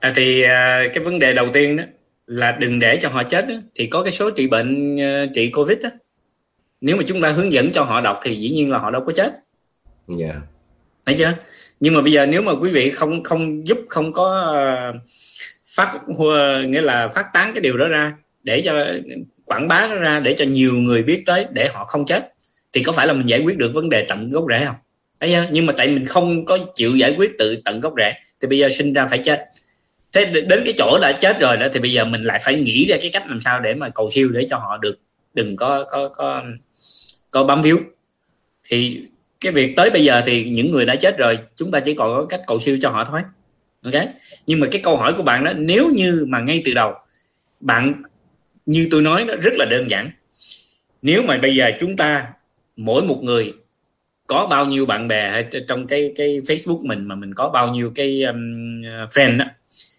à, 0.00 0.12
thì 0.16 0.42
à, 0.42 0.82
cái 0.94 1.04
vấn 1.04 1.18
đề 1.18 1.32
đầu 1.32 1.48
tiên 1.52 1.76
đó 1.76 1.84
là 2.26 2.56
đừng 2.60 2.78
để 2.78 2.98
cho 3.02 3.08
họ 3.08 3.22
chết 3.22 3.48
đó. 3.48 3.54
thì 3.74 3.86
có 3.86 4.02
cái 4.02 4.12
số 4.12 4.30
trị 4.30 4.46
bệnh 4.46 4.94
uh, 4.94 5.30
trị 5.34 5.50
covid 5.50 5.78
đó 5.82 5.88
nếu 6.80 6.96
mà 6.96 7.02
chúng 7.06 7.20
ta 7.20 7.30
hướng 7.30 7.52
dẫn 7.52 7.72
cho 7.72 7.82
họ 7.82 8.00
đọc 8.00 8.20
thì 8.22 8.36
dĩ 8.36 8.50
nhiên 8.50 8.70
là 8.70 8.78
họ 8.78 8.90
đâu 8.90 9.04
có 9.04 9.12
chết 9.12 9.32
dạ 10.08 10.26
yeah. 10.26 10.36
thấy 11.06 11.16
chưa 11.18 11.32
nhưng 11.80 11.94
mà 11.94 12.00
bây 12.02 12.12
giờ 12.12 12.26
nếu 12.26 12.42
mà 12.42 12.52
quý 12.52 12.70
vị 12.72 12.90
không 12.90 13.22
không 13.22 13.66
giúp 13.66 13.78
không 13.88 14.12
có 14.12 14.54
uh, 14.90 15.02
phát 15.76 16.00
nghĩa 16.68 16.80
là 16.80 17.08
phát 17.08 17.26
tán 17.32 17.52
cái 17.54 17.60
điều 17.60 17.76
đó 17.76 17.88
ra 17.88 18.16
để 18.42 18.62
cho 18.64 18.86
quảng 19.50 19.68
bá 19.68 19.86
nó 19.90 19.94
ra 19.94 20.20
để 20.20 20.34
cho 20.38 20.44
nhiều 20.44 20.72
người 20.72 21.02
biết 21.02 21.22
tới 21.26 21.46
để 21.50 21.68
họ 21.72 21.84
không 21.84 22.06
chết, 22.06 22.34
thì 22.72 22.82
có 22.82 22.92
phải 22.92 23.06
là 23.06 23.12
mình 23.12 23.28
giải 23.28 23.40
quyết 23.40 23.58
được 23.58 23.70
vấn 23.74 23.88
đề 23.88 24.06
tận 24.08 24.30
gốc 24.30 24.44
rễ 24.48 24.64
không? 24.64 24.76
Đấy 25.20 25.30
chưa? 25.32 25.46
Nhưng 25.50 25.66
mà 25.66 25.72
tại 25.76 25.88
mình 25.88 26.06
không 26.06 26.44
có 26.44 26.58
chịu 26.74 26.96
giải 26.96 27.14
quyết 27.16 27.30
tự 27.38 27.56
tận 27.64 27.80
gốc 27.80 27.94
rễ, 27.96 28.12
thì 28.40 28.48
bây 28.48 28.58
giờ 28.58 28.70
sinh 28.70 28.92
ra 28.92 29.06
phải 29.06 29.18
chết. 29.18 29.44
Thế 30.12 30.24
đến 30.24 30.62
cái 30.64 30.74
chỗ 30.78 30.98
đã 31.02 31.12
chết 31.12 31.40
rồi 31.40 31.56
đó, 31.56 31.66
thì 31.72 31.80
bây 31.80 31.92
giờ 31.92 32.04
mình 32.04 32.22
lại 32.22 32.40
phải 32.44 32.56
nghĩ 32.56 32.86
ra 32.86 32.96
cái 33.00 33.10
cách 33.12 33.22
làm 33.28 33.40
sao 33.40 33.60
để 33.60 33.74
mà 33.74 33.88
cầu 33.88 34.10
siêu 34.12 34.28
để 34.28 34.46
cho 34.50 34.56
họ 34.56 34.76
được, 34.76 34.98
đừng 35.34 35.56
có 35.56 35.84
có 35.90 36.08
có 36.08 36.42
có 37.30 37.44
bám 37.44 37.62
víu. 37.62 37.78
Thì 38.68 39.02
cái 39.40 39.52
việc 39.52 39.76
tới 39.76 39.90
bây 39.90 40.04
giờ 40.04 40.22
thì 40.26 40.50
những 40.50 40.70
người 40.70 40.84
đã 40.84 40.96
chết 40.96 41.18
rồi, 41.18 41.38
chúng 41.56 41.70
ta 41.70 41.80
chỉ 41.80 41.94
còn 41.94 42.16
có 42.16 42.26
cách 42.26 42.40
cầu 42.46 42.60
siêu 42.60 42.78
cho 42.82 42.90
họ 42.90 43.04
thôi. 43.04 43.20
Ok? 43.82 44.02
Nhưng 44.46 44.60
mà 44.60 44.66
cái 44.70 44.80
câu 44.84 44.96
hỏi 44.96 45.12
của 45.12 45.22
bạn 45.22 45.44
đó, 45.44 45.52
nếu 45.56 45.90
như 45.94 46.24
mà 46.28 46.40
ngay 46.40 46.62
từ 46.64 46.74
đầu 46.74 46.94
bạn 47.60 48.02
như 48.66 48.88
tôi 48.90 49.02
nói 49.02 49.24
nó 49.24 49.34
rất 49.36 49.52
là 49.54 49.64
đơn 49.64 49.90
giản. 49.90 50.10
Nếu 51.02 51.22
mà 51.22 51.38
bây 51.38 51.56
giờ 51.56 51.70
chúng 51.80 51.96
ta 51.96 52.26
mỗi 52.76 53.02
một 53.02 53.18
người 53.22 53.52
có 54.26 54.46
bao 54.46 54.66
nhiêu 54.66 54.86
bạn 54.86 55.08
bè 55.08 55.42
trong 55.68 55.86
cái 55.86 56.12
cái 56.16 56.40
Facebook 56.40 56.86
mình 56.86 57.08
mà 57.08 57.14
mình 57.14 57.34
có 57.34 57.48
bao 57.48 57.68
nhiêu 57.68 57.92
cái 57.94 58.22
um, 58.22 58.36
friend 58.82 59.38
đó 59.38 59.44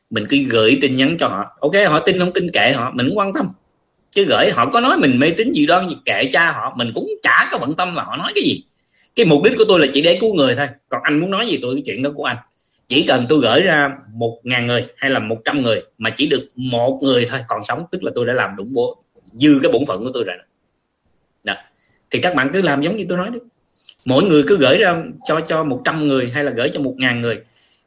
mình 0.09 0.25
cứ 0.29 0.37
gửi 0.49 0.77
tin 0.81 0.93
nhắn 0.93 1.17
cho 1.19 1.27
họ. 1.27 1.45
Ok 1.59 1.73
họ 1.87 1.99
tin 1.99 2.19
không 2.19 2.33
tin 2.33 2.51
kệ 2.53 2.71
họ 2.75 2.91
mình 2.95 3.07
cũng 3.09 3.17
quan 3.17 3.33
tâm. 3.33 3.47
Chứ 4.11 4.25
gửi 4.25 4.51
họ 4.51 4.65
có 4.65 4.81
nói 4.81 4.97
mình 4.97 5.19
mê 5.19 5.29
tín 5.37 5.51
gì 5.51 5.65
đó 5.65 5.83
gì 5.89 5.97
kệ 6.05 6.29
cha 6.31 6.51
họ 6.51 6.73
mình 6.77 6.91
cũng 6.93 7.07
chả 7.23 7.49
có 7.51 7.57
bận 7.57 7.73
tâm 7.73 7.95
là 7.95 8.03
họ 8.03 8.17
nói 8.17 8.31
cái 8.35 8.43
gì. 8.43 8.63
Cái 9.15 9.25
mục 9.25 9.43
đích 9.43 9.53
của 9.57 9.65
tôi 9.67 9.79
là 9.79 9.87
chỉ 9.93 10.01
để 10.01 10.17
cứu 10.21 10.35
người 10.35 10.55
thôi. 10.55 10.67
Còn 10.89 11.01
anh 11.03 11.19
muốn 11.19 11.31
nói 11.31 11.47
gì 11.47 11.59
tôi 11.61 11.75
cái 11.75 11.83
chuyện 11.85 12.03
đó 12.03 12.11
của 12.15 12.23
anh 12.23 12.37
chỉ 12.91 13.03
cần 13.07 13.25
tôi 13.29 13.39
gửi 13.41 13.61
ra 13.61 13.91
một 14.13 14.39
ngàn 14.43 14.67
người 14.67 14.85
hay 14.97 15.11
là 15.11 15.19
một 15.19 15.37
trăm 15.45 15.61
người 15.61 15.81
mà 15.97 16.09
chỉ 16.09 16.27
được 16.27 16.47
một 16.55 16.99
người 17.03 17.25
thôi 17.29 17.39
còn 17.47 17.61
sống, 17.67 17.85
tức 17.91 18.03
là 18.03 18.11
tôi 18.15 18.25
đã 18.25 18.33
làm 18.33 18.55
đúng 18.57 18.73
bố 18.73 19.03
dư 19.33 19.59
cái 19.63 19.71
bổn 19.71 19.85
phận 19.85 20.03
của 20.03 20.11
tôi 20.13 20.23
rồi 20.23 20.35
đó. 21.43 21.53
thì 22.11 22.19
các 22.19 22.35
bạn 22.35 22.49
cứ 22.53 22.61
làm 22.61 22.81
giống 22.81 22.95
như 22.95 23.05
tôi 23.09 23.17
nói 23.17 23.29
đi. 23.33 23.39
Mỗi 24.05 24.23
người 24.23 24.43
cứ 24.47 24.57
gửi 24.57 24.77
ra 24.77 25.03
cho 25.27 25.41
cho 25.47 25.63
một 25.63 25.81
trăm 25.85 26.07
người 26.07 26.31
hay 26.33 26.43
là 26.43 26.51
gửi 26.51 26.69
cho 26.73 26.81
một 26.81 26.95
ngàn 26.97 27.21
người 27.21 27.39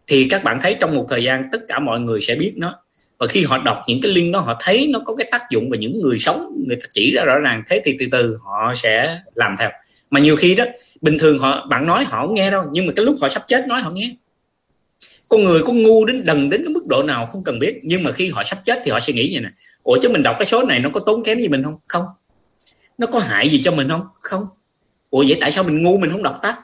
thì 0.06 0.28
các 0.30 0.44
bạn 0.44 0.58
thấy 0.62 0.76
trong 0.80 0.94
một 0.94 1.06
thời 1.08 1.24
gian 1.24 1.42
tất 1.52 1.58
cả 1.68 1.78
mọi 1.78 2.00
người 2.00 2.20
sẽ 2.20 2.34
biết 2.34 2.52
nó. 2.56 2.74
Và 3.18 3.26
khi 3.26 3.44
họ 3.44 3.58
đọc 3.58 3.82
những 3.86 4.00
cái 4.02 4.12
link 4.12 4.34
đó, 4.34 4.40
họ 4.40 4.56
thấy 4.60 4.86
nó 4.90 5.00
có 5.04 5.16
cái 5.16 5.28
tác 5.30 5.42
dụng 5.50 5.70
và 5.70 5.76
những 5.76 6.00
người 6.00 6.18
sống, 6.18 6.62
người 6.66 6.76
ta 6.76 6.86
chỉ 6.90 7.12
ra 7.14 7.24
rõ 7.24 7.38
ràng, 7.38 7.62
thế 7.68 7.82
thì 7.84 7.96
từ 7.98 8.06
từ 8.12 8.38
họ 8.42 8.74
sẽ 8.76 9.20
làm 9.34 9.56
theo. 9.58 9.70
Mà 10.10 10.20
nhiều 10.20 10.36
khi 10.36 10.54
đó, 10.54 10.64
bình 11.00 11.18
thường 11.20 11.38
họ, 11.38 11.66
bạn 11.70 11.86
nói 11.86 12.04
họ 12.04 12.26
không 12.26 12.34
nghe 12.34 12.50
đâu, 12.50 12.64
nhưng 12.72 12.86
mà 12.86 12.92
cái 12.96 13.04
lúc 13.04 13.16
họ 13.20 13.28
sắp 13.28 13.44
chết 13.46 13.68
nói 13.68 13.80
họ 13.80 13.90
nghe 13.90 14.14
con 15.28 15.44
người 15.44 15.62
có 15.62 15.72
ngu 15.72 16.04
đến 16.04 16.24
đần 16.24 16.50
đến 16.50 16.60
cái 16.64 16.72
mức 16.72 16.86
độ 16.86 17.02
nào 17.02 17.26
không 17.26 17.44
cần 17.44 17.58
biết, 17.58 17.80
nhưng 17.82 18.02
mà 18.02 18.12
khi 18.12 18.30
họ 18.30 18.42
sắp 18.44 18.58
chết 18.64 18.82
thì 18.84 18.90
họ 18.90 19.00
sẽ 19.00 19.12
nghĩ 19.12 19.34
vậy 19.34 19.42
nè. 19.42 19.48
Ủa, 19.82 19.98
chứ 20.02 20.08
mình 20.08 20.22
đọc 20.22 20.36
cái 20.38 20.46
số 20.46 20.62
này 20.62 20.78
nó 20.78 20.90
có 20.92 21.00
tốn 21.00 21.24
kém 21.24 21.38
gì 21.38 21.48
mình 21.48 21.62
không? 21.62 21.76
Không. 21.86 22.04
Nó 22.98 23.06
có 23.06 23.18
hại 23.18 23.48
gì 23.50 23.60
cho 23.64 23.72
mình 23.72 23.88
không? 23.88 24.06
Không. 24.20 24.46
Ủa, 25.10 25.24
vậy 25.28 25.38
tại 25.40 25.52
sao 25.52 25.64
mình 25.64 25.82
ngu 25.82 25.98
mình 25.98 26.10
không 26.10 26.22
đọc 26.22 26.38
ta? 26.42 26.56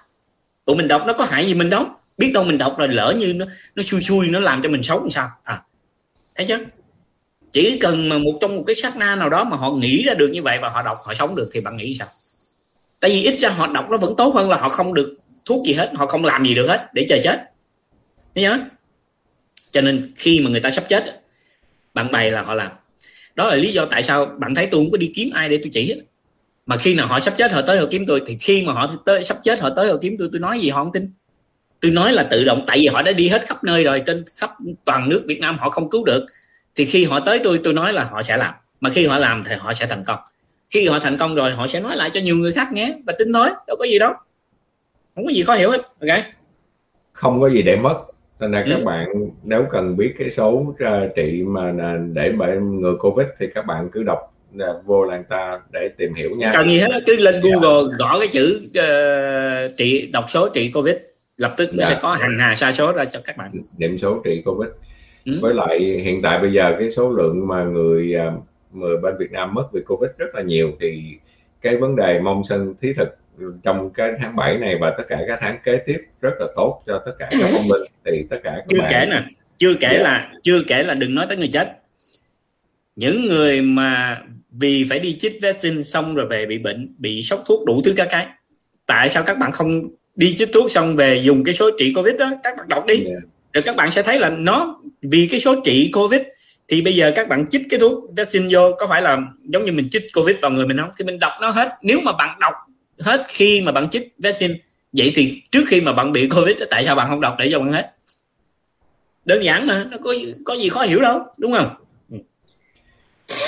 Ủa 0.64 0.74
mình 0.74 0.88
đọc 0.88 1.02
nó 1.06 1.12
có 1.12 1.24
hại 1.24 1.46
gì 1.46 1.54
mình 1.54 1.70
đâu. 1.70 1.86
Biết 2.18 2.30
đâu 2.34 2.44
mình 2.44 2.58
đọc 2.58 2.78
rồi 2.78 2.88
lỡ 2.88 3.14
như 3.18 3.32
nó 3.36 3.46
nó 3.76 3.82
xui 3.82 4.00
xui, 4.00 4.26
nó 4.26 4.40
làm 4.40 4.62
cho 4.62 4.68
mình 4.68 4.82
xấu 4.82 5.00
làm 5.00 5.10
sao? 5.10 5.30
À 5.42 5.62
thấy 6.36 6.46
chứ 6.46 6.56
chỉ 7.52 7.78
cần 7.78 8.08
mà 8.08 8.18
một 8.18 8.38
trong 8.40 8.56
một 8.56 8.64
cái 8.66 8.76
sát 8.76 8.96
na 8.96 9.16
nào 9.16 9.28
đó 9.28 9.44
mà 9.44 9.56
họ 9.56 9.70
nghĩ 9.70 10.02
ra 10.02 10.14
được 10.14 10.30
như 10.32 10.42
vậy 10.42 10.58
và 10.62 10.68
họ 10.68 10.82
đọc, 10.82 10.98
họ 11.04 11.14
sống 11.14 11.36
được 11.36 11.50
thì 11.52 11.60
bạn 11.60 11.76
nghĩ 11.76 11.96
sao? 11.98 12.08
Tại 13.00 13.10
vì 13.10 13.24
ít 13.24 13.38
ra 13.38 13.48
họ 13.48 13.66
đọc 13.66 13.90
nó 13.90 13.96
vẫn 13.96 14.14
tốt 14.16 14.34
hơn 14.34 14.50
là 14.50 14.56
họ 14.56 14.68
không 14.68 14.94
được 14.94 15.16
thuốc 15.44 15.66
gì 15.66 15.72
hết, 15.72 15.90
họ 15.94 16.06
không 16.06 16.24
làm 16.24 16.44
gì 16.44 16.54
được 16.54 16.66
hết 16.66 16.88
để 16.94 17.06
chờ 17.08 17.18
chết 17.24 17.49
nhớ. 18.34 18.58
Cho 19.70 19.80
nên 19.80 20.12
khi 20.16 20.40
mà 20.40 20.50
người 20.50 20.60
ta 20.60 20.70
sắp 20.70 20.84
chết 20.88 21.22
bạn 21.94 22.12
bày 22.12 22.30
là 22.30 22.42
họ 22.42 22.54
làm. 22.54 22.70
Đó 23.34 23.48
là 23.48 23.56
lý 23.56 23.72
do 23.72 23.84
tại 23.84 24.02
sao 24.02 24.26
bạn 24.26 24.54
thấy 24.54 24.68
tôi 24.70 24.80
không 24.80 24.90
có 24.90 24.98
đi 24.98 25.12
kiếm 25.14 25.30
ai 25.34 25.48
để 25.48 25.56
tôi 25.56 25.70
chỉ 25.72 25.88
hết 25.88 26.00
mà 26.70 26.76
khi 26.76 26.94
nào 26.94 27.06
họ 27.06 27.20
sắp 27.20 27.34
chết, 27.38 27.52
họ 27.52 27.62
tới 27.62 27.78
họ 27.78 27.86
kiếm 27.90 28.04
tôi, 28.06 28.22
thì 28.26 28.36
khi 28.40 28.62
mà 28.66 28.72
họ 28.72 28.90
tới, 29.04 29.24
sắp 29.24 29.38
chết, 29.42 29.60
họ 29.60 29.70
tới 29.70 29.88
họ 29.88 29.96
kiếm 30.00 30.16
tôi 30.18 30.28
tôi 30.32 30.40
nói 30.40 30.58
gì 30.60 30.70
họ 30.70 30.84
không 30.84 30.92
tin. 30.92 31.12
Tôi 31.80 31.90
nói 31.90 32.12
là 32.12 32.22
tự 32.22 32.44
động, 32.44 32.64
tại 32.66 32.78
vì 32.78 32.86
họ 32.86 33.02
đã 33.02 33.12
đi 33.12 33.28
hết 33.28 33.46
khắp 33.46 33.64
nơi 33.64 33.84
rồi, 33.84 34.02
trên 34.06 34.24
khắp 34.36 34.50
toàn 34.84 35.08
nước 35.08 35.24
Việt 35.26 35.40
Nam 35.40 35.58
họ 35.58 35.70
không 35.70 35.90
cứu 35.90 36.04
được. 36.04 36.26
Thì 36.74 36.84
khi 36.84 37.04
họ 37.04 37.20
tới 37.20 37.40
tôi 37.44 37.60
tôi 37.64 37.72
nói 37.72 37.92
là 37.92 38.04
họ 38.04 38.22
sẽ 38.22 38.36
làm. 38.36 38.54
Mà 38.80 38.90
khi 38.90 39.06
họ 39.06 39.18
làm 39.18 39.44
thì 39.44 39.54
họ 39.58 39.74
sẽ 39.74 39.86
thành 39.86 40.04
công. 40.04 40.18
Khi 40.68 40.88
họ 40.88 40.98
thành 40.98 41.18
công 41.18 41.34
rồi, 41.34 41.52
họ 41.52 41.66
sẽ 41.66 41.80
nói 41.80 41.96
lại 41.96 42.10
cho 42.12 42.20
nhiều 42.20 42.36
người 42.36 42.52
khác 42.52 42.68
nghe 42.72 42.94
và 43.06 43.12
tin 43.18 43.32
thôi, 43.32 43.48
đâu 43.66 43.76
có 43.78 43.84
gì 43.84 43.98
đâu. 43.98 44.12
Không 45.14 45.24
có 45.24 45.32
gì 45.32 45.42
khó 45.42 45.54
hiểu 45.54 45.70
hết, 45.70 45.82
ok? 46.00 46.24
Không 47.12 47.40
có 47.40 47.50
gì 47.50 47.62
để 47.62 47.76
mất 47.76 48.02
nên 48.40 48.52
là 48.52 48.62
ừ. 48.62 48.70
các 48.70 48.84
bạn 48.84 49.08
nếu 49.42 49.64
cần 49.70 49.96
biết 49.96 50.14
cái 50.18 50.30
số 50.30 50.50
uh, 50.50 50.76
trị 51.16 51.42
mà 51.46 51.72
để 52.12 52.32
ngừa 52.60 52.94
covid 53.00 53.26
thì 53.38 53.46
các 53.54 53.66
bạn 53.66 53.88
cứ 53.92 54.02
đọc 54.02 54.18
uh, 54.54 54.86
vô 54.86 55.04
làng 55.04 55.24
ta 55.28 55.60
để 55.72 55.88
tìm 55.96 56.14
hiểu 56.14 56.30
nha 56.36 56.50
cần 56.54 56.66
gì 56.66 56.78
hết 56.78 57.02
cứ 57.06 57.16
lên 57.16 57.34
dạ. 57.34 57.40
google 57.42 57.96
gõ 57.98 58.18
cái 58.18 58.28
chữ 58.28 58.60
uh, 58.64 59.76
trị 59.76 60.10
đọc 60.12 60.24
số 60.28 60.48
trị 60.48 60.70
covid 60.74 60.96
lập 61.36 61.54
tức 61.56 61.70
nó 61.72 61.84
dạ. 61.84 61.90
sẽ 61.90 61.98
có 62.02 62.14
hàng 62.20 62.38
hà 62.38 62.54
sa 62.54 62.72
số 62.72 62.92
ra 62.92 63.04
cho 63.04 63.20
các 63.24 63.36
bạn 63.36 63.50
điểm 63.76 63.98
số 63.98 64.20
trị 64.24 64.42
covid 64.44 64.68
ừ. 65.24 65.38
với 65.42 65.54
lại 65.54 65.78
hiện 65.78 66.22
tại 66.22 66.38
bây 66.38 66.52
giờ 66.52 66.76
cái 66.78 66.90
số 66.90 67.10
lượng 67.10 67.48
mà 67.48 67.64
người 67.64 68.14
người 68.72 68.96
bên 68.96 69.14
Việt 69.18 69.32
Nam 69.32 69.54
mất 69.54 69.68
vì 69.72 69.80
covid 69.86 70.10
rất 70.18 70.34
là 70.34 70.42
nhiều 70.42 70.70
thì 70.80 71.02
cái 71.60 71.76
vấn 71.76 71.96
đề 71.96 72.20
mong 72.20 72.44
sinh 72.44 72.74
thí 72.80 72.92
thực 72.92 73.08
trong 73.62 73.90
cái 73.94 74.12
tháng 74.20 74.36
7 74.36 74.58
này 74.58 74.76
và 74.80 74.94
tất 74.98 75.04
cả 75.08 75.18
các 75.28 75.38
tháng 75.42 75.58
kế 75.64 75.76
tiếp 75.86 75.98
rất 76.20 76.32
là 76.38 76.46
tốt 76.56 76.82
cho 76.86 77.02
tất 77.06 77.12
cả 77.18 77.28
các 77.30 77.48
phong 77.52 77.68
minh 77.68 77.88
thì 78.04 78.24
tất 78.30 78.36
cả 78.44 78.52
các 78.56 78.64
chưa 78.68 78.78
bạn... 78.78 78.88
kể 78.92 79.06
nè 79.10 79.22
chưa 79.56 79.74
kể 79.80 79.88
yeah. 79.88 80.00
Dạ. 80.00 80.08
là 80.08 80.32
chưa 80.42 80.62
kể 80.66 80.82
là 80.82 80.94
đừng 80.94 81.14
nói 81.14 81.26
tới 81.28 81.36
người 81.36 81.48
chết 81.52 81.76
những 82.96 83.26
người 83.26 83.62
mà 83.62 84.20
vì 84.50 84.86
phải 84.90 84.98
đi 84.98 85.16
chích 85.18 85.38
vaccine 85.42 85.82
xong 85.82 86.14
rồi 86.14 86.26
về 86.26 86.46
bị 86.46 86.58
bệnh 86.58 86.94
bị 86.98 87.22
sốc 87.22 87.42
thuốc 87.46 87.66
đủ 87.66 87.82
thứ 87.84 87.92
các 87.96 88.08
cái 88.10 88.26
tại 88.86 89.08
sao 89.08 89.22
các 89.22 89.38
bạn 89.38 89.52
không 89.52 89.82
đi 90.14 90.34
chích 90.38 90.48
thuốc 90.52 90.70
xong 90.70 90.96
về 90.96 91.20
dùng 91.22 91.44
cái 91.44 91.54
số 91.54 91.70
trị 91.78 91.92
covid 91.96 92.14
đó 92.16 92.30
các 92.42 92.56
bạn 92.56 92.68
đọc 92.68 92.86
đi 92.86 92.94
yeah. 92.94 93.06
Dạ. 93.06 93.28
rồi 93.52 93.62
các 93.62 93.76
bạn 93.76 93.92
sẽ 93.92 94.02
thấy 94.02 94.18
là 94.18 94.30
nó 94.30 94.80
vì 95.02 95.28
cái 95.30 95.40
số 95.40 95.60
trị 95.64 95.90
covid 95.94 96.20
thì 96.68 96.82
bây 96.82 96.94
giờ 96.94 97.12
các 97.14 97.28
bạn 97.28 97.46
chích 97.46 97.62
cái 97.70 97.80
thuốc 97.80 98.04
vaccine 98.16 98.46
vô 98.50 98.72
có 98.78 98.86
phải 98.86 99.02
là 99.02 99.18
giống 99.44 99.64
như 99.64 99.72
mình 99.72 99.88
chích 99.90 100.02
covid 100.14 100.36
vào 100.42 100.50
người 100.50 100.66
mình 100.66 100.76
không 100.78 100.90
thì 100.98 101.04
mình 101.04 101.18
đọc 101.18 101.32
nó 101.40 101.50
hết 101.50 101.68
nếu 101.82 102.00
mà 102.04 102.12
bạn 102.12 102.38
đọc 102.40 102.54
hết 103.00 103.24
khi 103.28 103.62
mà 103.64 103.72
bạn 103.72 103.88
chích 103.88 104.14
vaccine. 104.18 104.54
Vậy 104.92 105.12
thì 105.14 105.42
trước 105.50 105.64
khi 105.68 105.80
mà 105.80 105.92
bạn 105.92 106.12
bị 106.12 106.28
covid 106.28 106.56
tại 106.70 106.84
sao 106.84 106.94
bạn 106.94 107.06
không 107.08 107.20
đọc 107.20 107.36
để 107.38 107.48
cho 107.50 107.58
bạn 107.58 107.72
hết? 107.72 107.94
Đơn 109.24 109.44
giản 109.44 109.66
mà, 109.66 109.86
nó 109.90 109.98
có 110.04 110.14
có 110.44 110.54
gì 110.54 110.68
khó 110.68 110.82
hiểu 110.82 111.00
đâu, 111.00 111.20
đúng 111.38 111.52
không? 111.52 111.74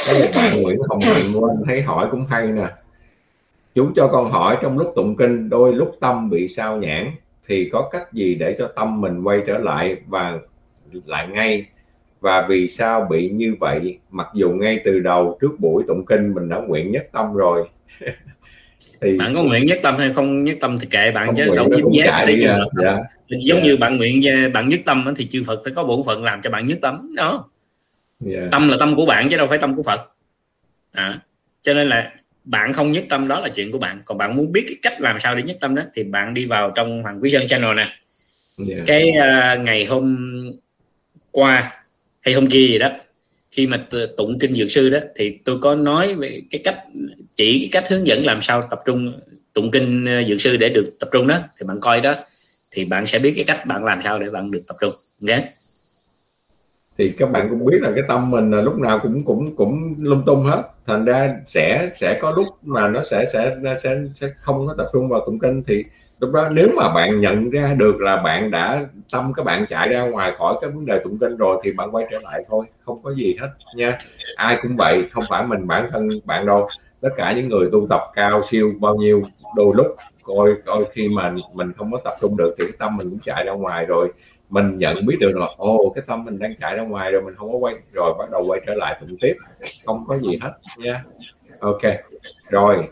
Có 0.07 0.13
một 0.13 0.27
bạn 0.37 0.63
Nguyễn 0.63 0.79
Hồng 0.89 1.01
Hạnh 1.03 1.43
anh 1.51 1.63
thấy 1.67 1.83
hỏi 1.83 2.09
cũng 2.11 2.27
hay 2.31 2.47
nè. 2.47 2.67
Chú 3.75 3.91
cho 3.97 4.09
con 4.13 4.31
hỏi, 4.31 4.59
trong 4.63 4.79
lúc 4.79 4.93
tụng 4.97 5.17
kinh, 5.17 5.49
đôi 5.49 5.73
lúc 5.73 5.97
tâm 6.01 6.31
bị 6.31 6.49
sao 6.49 6.77
nhãn 6.77 7.11
thì 7.47 7.69
có 7.73 7.89
cách 7.93 8.13
gì 8.13 8.35
để 8.35 8.57
cho 8.59 8.73
tâm 8.77 9.01
mình 9.01 9.23
quay 9.23 9.41
trở 9.47 9.59
lại 9.59 9.97
và 10.07 10.39
lại 11.07 11.29
ngay? 11.29 11.67
Và 12.21 12.47
vì 12.49 12.69
sao 12.69 13.07
bị 13.11 13.31
như 13.31 13.55
vậy? 13.61 13.99
Mặc 14.11 14.29
dù 14.35 14.51
ngay 14.51 14.81
từ 14.85 14.99
đầu, 15.01 15.39
trước 15.41 15.51
buổi 15.59 15.85
tụng 15.89 16.07
kinh, 16.07 16.35
mình 16.35 16.49
đã 16.49 16.57
nguyện 16.57 16.93
nhất 16.93 17.09
tâm 17.13 17.35
rồi 17.35 17.69
thì 19.01 19.17
bạn 19.19 19.35
có 19.35 19.43
nguyện 19.43 19.67
nhất 19.67 19.79
tâm 19.83 19.97
hay 19.97 20.13
không 20.13 20.45
nhất 20.45 20.57
tâm 20.61 20.79
thì 20.79 20.87
kệ 20.91 21.11
bạn 21.11 21.35
chứ 21.37 21.45
đâu 21.57 21.69
dính 21.77 21.89
dáng 21.93 22.23
tới 22.27 22.39
trường 22.41 22.59
dạ. 22.83 22.97
giống 23.29 23.59
dạ. 23.59 23.65
như 23.65 23.77
bạn 23.77 23.97
nguyện 23.97 24.23
bạn 24.53 24.69
nhất 24.69 24.81
tâm 24.85 25.15
thì 25.17 25.27
chư 25.31 25.43
Phật 25.47 25.61
phải 25.65 25.73
có 25.77 25.85
bổn 25.85 26.01
phận 26.07 26.25
làm 26.25 26.43
cho 26.43 26.51
bạn 26.51 26.67
nhất 26.67 26.79
tâm 26.83 27.15
đó 27.15 27.49
yeah. 28.27 28.51
tâm 28.51 28.69
là 28.69 28.77
tâm 28.81 28.97
của 28.97 29.07
bạn 29.07 29.29
chứ 29.31 29.37
đâu 29.37 29.47
phải 29.47 29.59
tâm 29.59 29.77
của 29.77 29.83
phật 29.83 30.01
à, 30.93 31.21
cho 31.63 31.75
nên 31.75 31.89
là 31.89 32.13
bạn 32.45 32.73
không 32.73 32.93
nhất 32.93 33.05
tâm 33.09 33.29
đó 33.29 33.41
là 33.41 33.49
chuyện 33.49 33.73
của 33.73 33.79
bạn 33.79 34.03
còn 34.05 34.19
bạn 34.19 34.37
muốn 34.37 34.53
biết 34.53 34.65
cái 34.67 34.77
cách 34.83 35.01
làm 35.01 35.21
sao 35.21 35.35
để 35.35 35.43
nhất 35.43 35.57
tâm 35.61 35.75
đó 35.75 35.83
thì 35.95 36.03
bạn 36.03 36.35
đi 36.35 36.47
vào 36.47 36.71
trong 36.71 37.03
hoàng 37.03 37.19
quý 37.23 37.31
sơn 37.31 37.47
channel 37.47 37.77
nè 37.77 37.89
yeah. 38.69 38.83
cái 38.87 39.11
uh, 39.11 39.61
ngày 39.61 39.85
hôm 39.85 40.17
qua 41.31 41.73
hay 42.21 42.35
hôm 42.35 42.47
kia 42.47 42.67
gì 42.67 42.79
đó 42.79 42.91
khi 43.53 43.67
mà 43.67 43.87
tụng 44.17 44.39
kinh 44.39 44.55
dược 44.55 44.71
sư 44.71 44.91
đó, 44.91 44.99
thì 45.17 45.39
tôi 45.45 45.59
có 45.59 45.75
nói 45.75 46.15
về 46.15 46.43
cái 46.51 46.61
cách, 46.65 46.79
chỉ 47.37 47.59
cái 47.59 47.83
cách 47.83 47.91
hướng 47.91 48.07
dẫn 48.07 48.25
làm 48.25 48.43
sao 48.43 48.63
tập 48.71 48.81
trung, 48.87 49.21
tụng 49.53 49.71
kinh 49.71 50.05
ờ, 50.07 50.23
dược 50.29 50.41
sư 50.41 50.57
để 50.57 50.69
được 50.69 50.85
tập 51.01 51.09
trung 51.13 51.27
đó 51.27 51.39
thì 51.59 51.67
bạn 51.67 51.81
coi 51.81 52.01
đó, 52.01 52.15
thì 52.71 52.85
bạn 52.85 53.07
sẽ 53.07 53.19
biết 53.19 53.33
cái 53.37 53.45
cách 53.45 53.67
bạn 53.67 53.85
làm 53.85 54.01
sao 54.05 54.19
để 54.19 54.31
bạn 54.31 54.51
được 54.51 54.63
tập 54.69 54.77
trung 54.81 54.93
okay? 55.29 55.43
Thì 56.99 57.13
các 57.19 57.31
bạn 57.31 57.47
cũng 57.51 57.65
biết 57.65 57.79
là 57.81 57.91
cái 57.95 58.05
tâm 58.09 58.31
mình 58.31 58.51
là 58.51 58.61
lúc 58.61 58.79
nào 58.79 58.99
cũng 58.99 59.25
cũng 59.25 59.57
cũng 59.57 59.95
lung 59.99 60.23
tung 60.27 60.45
hết. 60.45 60.63
Thành 60.87 61.05
ra 61.05 61.29
sẽ 61.47 61.87
sẽ 61.91 62.19
có 62.23 62.33
lúc 62.37 62.47
mà 62.63 62.89
nó 62.89 63.03
sẽ 63.03 63.25
sẽ 63.33 63.57
sẽ 63.83 63.97
sẽ 64.15 64.29
không 64.39 64.67
có 64.67 64.75
tập 64.79 64.87
trung 64.93 65.09
vào 65.09 65.21
tụng 65.27 65.39
kinh. 65.39 65.63
Thì 65.67 65.85
lúc 66.21 66.33
đó 66.33 66.49
nếu 66.49 66.69
mà 66.77 66.95
bạn 66.95 67.21
nhận 67.21 67.51
ra 67.51 67.75
được 67.75 68.01
là 68.01 68.17
bạn 68.17 68.51
đã, 68.51 68.87
tâm 69.13 69.33
các 69.37 69.43
bạn 69.47 69.67
chạy 69.69 69.89
ra 69.89 70.03
ngoài 70.03 70.33
khỏi 70.39 70.55
cái 70.61 70.71
vấn 70.71 70.87
đề 70.87 71.01
tụng 71.05 71.19
kinh 71.19 71.37
rồi 71.37 71.61
thì 71.65 71.73
bạn 71.73 71.91
quay 71.95 72.07
trở 72.11 72.19
lại 72.23 72.45
thôi. 72.49 72.65
Không 72.85 73.03
có 73.03 73.15
gì 73.15 73.37
hết 73.41 73.49
nha. 73.77 73.99
Ai 74.37 74.59
cũng 74.63 74.77
vậy, 74.77 75.05
không 75.13 75.25
phải 75.31 75.47
mình 75.47 75.67
bản 75.67 75.89
thân 75.93 76.09
bạn 76.25 76.47
đâu. 76.47 76.69
Tất 77.01 77.11
cả 77.17 77.33
những 77.37 77.49
người 77.49 77.69
tu 77.73 77.87
tập 77.91 78.01
cao, 78.15 78.43
siêu, 78.43 78.73
bao 78.81 78.95
nhiêu, 78.95 79.23
đôi 79.57 79.75
lúc, 79.77 79.87
coi 80.23 80.51
coi 80.67 80.85
khi 80.93 81.09
mà 81.09 81.35
mình 81.53 81.73
không 81.77 81.93
có 81.93 81.99
tập 82.05 82.15
trung 82.21 82.37
được 82.37 82.55
thì 82.59 82.65
cái 82.65 82.73
tâm 82.79 82.97
mình 82.97 83.11
cũng 83.11 83.19
chạy 83.23 83.45
ra 83.45 83.53
ngoài 83.53 83.87
rồi 83.87 84.13
mình 84.53 84.79
nhận 84.79 85.07
biết 85.07 85.17
được 85.21 85.37
là 85.37 85.47
ồ 85.57 85.93
cái 85.95 86.05
tâm 86.07 86.25
mình 86.25 86.39
đang 86.39 86.55
chạy 86.61 86.77
ra 86.77 86.83
ngoài 86.83 87.13
rồi 87.13 87.23
mình 87.23 87.35
không 87.37 87.53
có 87.53 87.59
quay 87.59 87.75
rồi 87.93 88.15
bắt 88.19 88.31
đầu 88.31 88.45
quay 88.47 88.61
trở 88.67 88.75
lại 88.75 88.97
tụng 89.01 89.17
tiếp. 89.21 89.35
Không 89.87 90.05
có 90.09 90.19
gì 90.19 90.39
hết 90.43 90.53
nha. 90.79 91.05
Ok. 91.61 91.81
Rồi 92.49 92.89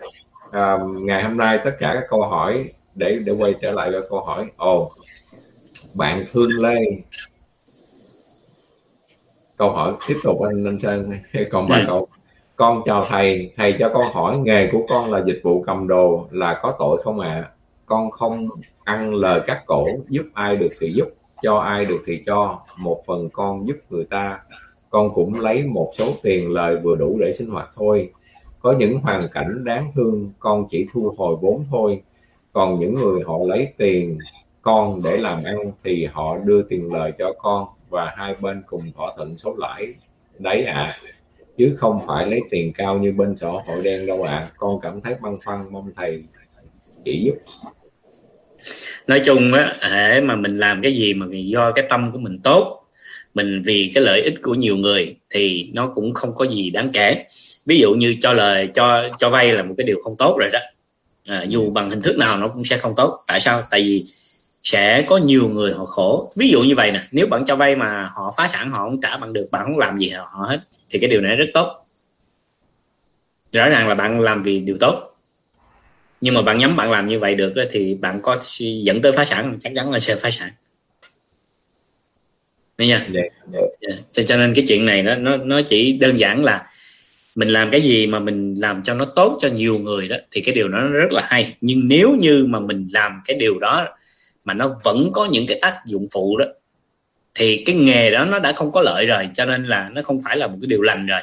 à, 0.51 0.79
ngày 1.01 1.23
hôm 1.23 1.37
nay 1.37 1.59
tất 1.65 1.77
cả 1.81 1.91
các 1.95 2.05
câu 2.11 2.23
hỏi 2.23 2.65
để 2.95 3.19
để 3.27 3.33
quay 3.39 3.55
trở 3.63 3.73
lại 3.73 3.91
với 3.91 4.03
câu 4.11 4.21
hỏi. 4.21 4.47
Ồ 4.57 4.91
bạn 5.95 6.15
Thương 6.33 6.51
Lê. 6.63 6.77
Câu 9.57 9.71
hỏi 9.71 9.93
tiếp 10.09 10.17
tục 10.23 10.43
anh 10.43 10.65
anh 10.65 10.79
Sơn 10.79 11.19
còn 11.51 11.69
ba 11.69 11.77
ừ. 11.77 11.85
câu. 11.87 12.09
Con 12.57 12.83
chào 12.87 13.05
thầy. 13.09 13.53
Thầy 13.57 13.77
cho 13.79 13.91
con 13.95 14.07
hỏi 14.13 14.39
nghề 14.39 14.69
của 14.73 14.87
con 14.89 15.13
là 15.13 15.23
dịch 15.27 15.41
vụ 15.43 15.63
cầm 15.67 15.89
đồ 15.89 16.29
là 16.31 16.61
có 16.63 16.75
tội 16.79 17.03
không 17.05 17.21
ạ? 17.21 17.29
À? 17.29 17.51
con 17.91 18.11
không 18.11 18.49
ăn 18.85 19.15
lời 19.15 19.41
cắt 19.47 19.63
cổ 19.67 19.87
giúp 20.09 20.23
ai 20.35 20.57
được 20.57 20.69
thì 20.81 20.93
giúp 20.97 21.09
cho 21.43 21.55
ai 21.55 21.85
được 21.85 22.01
thì 22.07 22.23
cho, 22.27 22.61
một 22.79 23.03
phần 23.07 23.29
con 23.33 23.67
giúp 23.67 23.77
người 23.91 24.05
ta. 24.05 24.41
Con 24.91 25.15
cũng 25.15 25.41
lấy 25.41 25.65
một 25.65 25.93
số 25.99 26.13
tiền 26.23 26.41
lời 26.53 26.77
vừa 26.77 26.97
đủ 26.97 27.19
để 27.21 27.33
sinh 27.33 27.51
hoạt 27.51 27.69
thôi. 27.79 28.11
Có 28.61 28.73
những 28.73 28.99
hoàn 28.99 29.23
cảnh 29.33 29.65
đáng 29.65 29.91
thương, 29.95 30.31
con 30.39 30.67
chỉ 30.71 30.87
thu 30.93 31.15
hồi 31.19 31.37
vốn 31.41 31.65
thôi. 31.71 32.03
Còn 32.53 32.81
những 32.81 32.95
người 32.95 33.23
họ 33.27 33.39
lấy 33.47 33.69
tiền 33.77 34.19
con 34.63 34.99
để 35.05 35.17
làm 35.17 35.39
ăn 35.45 35.57
thì 35.85 36.07
họ 36.13 36.39
đưa 36.39 36.63
tiền 36.63 36.93
lời 36.93 37.13
cho 37.19 37.33
con 37.39 37.67
và 37.91 38.15
hai 38.17 38.35
bên 38.41 38.63
cùng 38.67 38.93
thỏa 38.97 39.13
thuận 39.17 39.39
số 39.39 39.55
lãi. 39.59 39.95
Đấy 40.39 40.65
ạ. 40.65 40.75
À. 40.75 40.97
chứ 41.57 41.77
không 41.79 42.01
phải 42.07 42.27
lấy 42.27 42.41
tiền 42.51 42.73
cao 42.73 42.99
như 42.99 43.13
bên 43.13 43.37
xã 43.37 43.49
hội 43.49 43.79
đen 43.85 44.07
đâu 44.07 44.23
ạ. 44.23 44.33
À. 44.33 44.49
con 44.57 44.81
cảm 44.83 45.01
thấy 45.01 45.15
băn 45.21 45.35
khoăn, 45.47 45.59
mong 45.71 45.91
thầy 45.97 46.25
chỉ 47.05 47.23
giúp 47.25 47.35
nói 49.11 49.21
chung 49.25 49.53
á 49.53 49.77
hễ 49.81 50.21
mà 50.21 50.37
mình 50.37 50.57
làm 50.57 50.83
cái 50.83 50.95
gì 50.95 51.15
mà 51.15 51.27
do 51.31 51.73
cái 51.73 51.85
tâm 51.89 52.13
của 52.13 52.19
mình 52.19 52.39
tốt 52.45 52.87
mình 53.35 53.63
vì 53.63 53.91
cái 53.95 54.05
lợi 54.05 54.23
ích 54.23 54.35
của 54.43 54.55
nhiều 54.55 54.77
người 54.77 55.17
thì 55.31 55.71
nó 55.73 55.93
cũng 55.95 56.15
không 56.15 56.35
có 56.35 56.47
gì 56.47 56.71
đáng 56.71 56.91
kể. 56.93 57.25
Ví 57.67 57.79
dụ 57.79 57.95
như 57.95 58.17
cho 58.21 58.33
lời 58.33 58.69
cho 58.75 59.09
cho 59.19 59.31
vay 59.31 59.53
là 59.53 59.63
một 59.63 59.75
cái 59.79 59.85
điều 59.85 59.97
không 60.05 60.17
tốt 60.17 60.37
rồi 60.41 60.51
đó. 60.53 60.59
À, 61.27 61.45
dù 61.49 61.71
bằng 61.71 61.91
hình 61.91 62.03
thức 62.03 62.19
nào 62.19 62.39
nó 62.39 62.49
cũng 62.49 62.65
sẽ 62.65 62.77
không 62.77 62.95
tốt. 62.97 63.25
Tại 63.27 63.41
sao? 63.41 63.63
Tại 63.71 63.81
vì 63.81 64.05
sẽ 64.63 65.03
có 65.03 65.17
nhiều 65.17 65.49
người 65.49 65.73
họ 65.73 65.85
khổ. 65.85 66.33
Ví 66.37 66.51
dụ 66.51 66.63
như 66.63 66.75
vậy 66.75 66.93
nè 66.93 67.03
nếu 67.13 67.27
bạn 67.27 67.45
cho 67.47 67.57
vay 67.57 67.77
mà 67.77 68.11
họ 68.15 68.35
phá 68.37 68.49
sản 68.53 68.71
họ 68.71 68.79
không 68.79 69.01
trả 69.01 69.17
bằng 69.17 69.33
được 69.33 69.49
bạn 69.53 69.65
không 69.65 69.79
làm 69.79 69.99
gì 69.99 70.09
họ 70.09 70.47
hết 70.49 70.61
thì 70.91 70.99
cái 70.99 71.11
điều 71.11 71.21
này 71.21 71.37
rất 71.37 71.47
tốt. 71.55 71.87
Rõ 73.53 73.69
ràng 73.69 73.89
là 73.89 73.95
bạn 73.95 74.21
làm 74.21 74.43
vì 74.43 74.61
điều 74.61 74.77
tốt 74.81 75.10
nhưng 76.21 76.35
mà 76.35 76.43
bạn 76.43 76.59
nhắm 76.59 76.77
bạn 76.77 76.91
làm 76.91 77.09
như 77.09 77.19
vậy 77.19 77.35
được 77.35 77.55
thì 77.71 77.95
bạn 77.95 78.21
có 78.23 78.39
dẫn 78.59 79.03
tới 79.03 79.13
phá 79.13 79.25
sản 79.25 79.59
chắc 79.61 79.73
chắn 79.77 79.93
là 79.93 80.01
sẽ 80.01 80.17
phá 80.17 80.31
sản. 80.31 80.51
Đấy 82.79 82.89
nha 82.89 83.07
yeah, 83.15 83.33
yeah. 83.53 83.69
Yeah. 83.81 84.27
cho 84.27 84.37
nên 84.37 84.53
cái 84.55 84.65
chuyện 84.69 84.87
này 84.87 85.03
nó 85.03 85.15
nó 85.15 85.37
nó 85.37 85.63
chỉ 85.63 85.93
đơn 85.93 86.19
giản 86.21 86.45
là 86.45 86.67
mình 87.35 87.49
làm 87.49 87.71
cái 87.71 87.81
gì 87.81 88.07
mà 88.07 88.19
mình 88.19 88.55
làm 88.59 88.83
cho 88.83 88.95
nó 88.95 89.05
tốt 89.05 89.39
cho 89.41 89.49
nhiều 89.49 89.79
người 89.79 90.09
đó 90.09 90.17
thì 90.31 90.41
cái 90.41 90.55
điều 90.55 90.69
đó 90.69 90.79
nó 90.79 90.89
rất 90.89 91.13
là 91.13 91.23
hay. 91.27 91.57
Nhưng 91.61 91.89
nếu 91.89 92.17
như 92.21 92.47
mà 92.49 92.61
mình 92.61 92.89
làm 92.93 93.21
cái 93.25 93.37
điều 93.37 93.59
đó 93.59 93.89
mà 94.45 94.55
nó 94.55 94.79
vẫn 94.85 95.11
có 95.13 95.29
những 95.31 95.47
cái 95.47 95.59
tác 95.63 95.77
dụng 95.87 96.07
phụ 96.13 96.37
đó 96.37 96.45
thì 97.35 97.63
cái 97.67 97.75
nghề 97.75 98.11
đó 98.11 98.25
nó 98.25 98.39
đã 98.39 98.53
không 98.53 98.73
có 98.73 98.81
lợi 98.81 99.07
rồi. 99.07 99.29
Cho 99.35 99.45
nên 99.45 99.65
là 99.65 99.89
nó 99.93 100.03
không 100.03 100.21
phải 100.25 100.37
là 100.37 100.47
một 100.47 100.57
cái 100.61 100.67
điều 100.67 100.83
lành 100.83 101.07
rồi. 101.07 101.21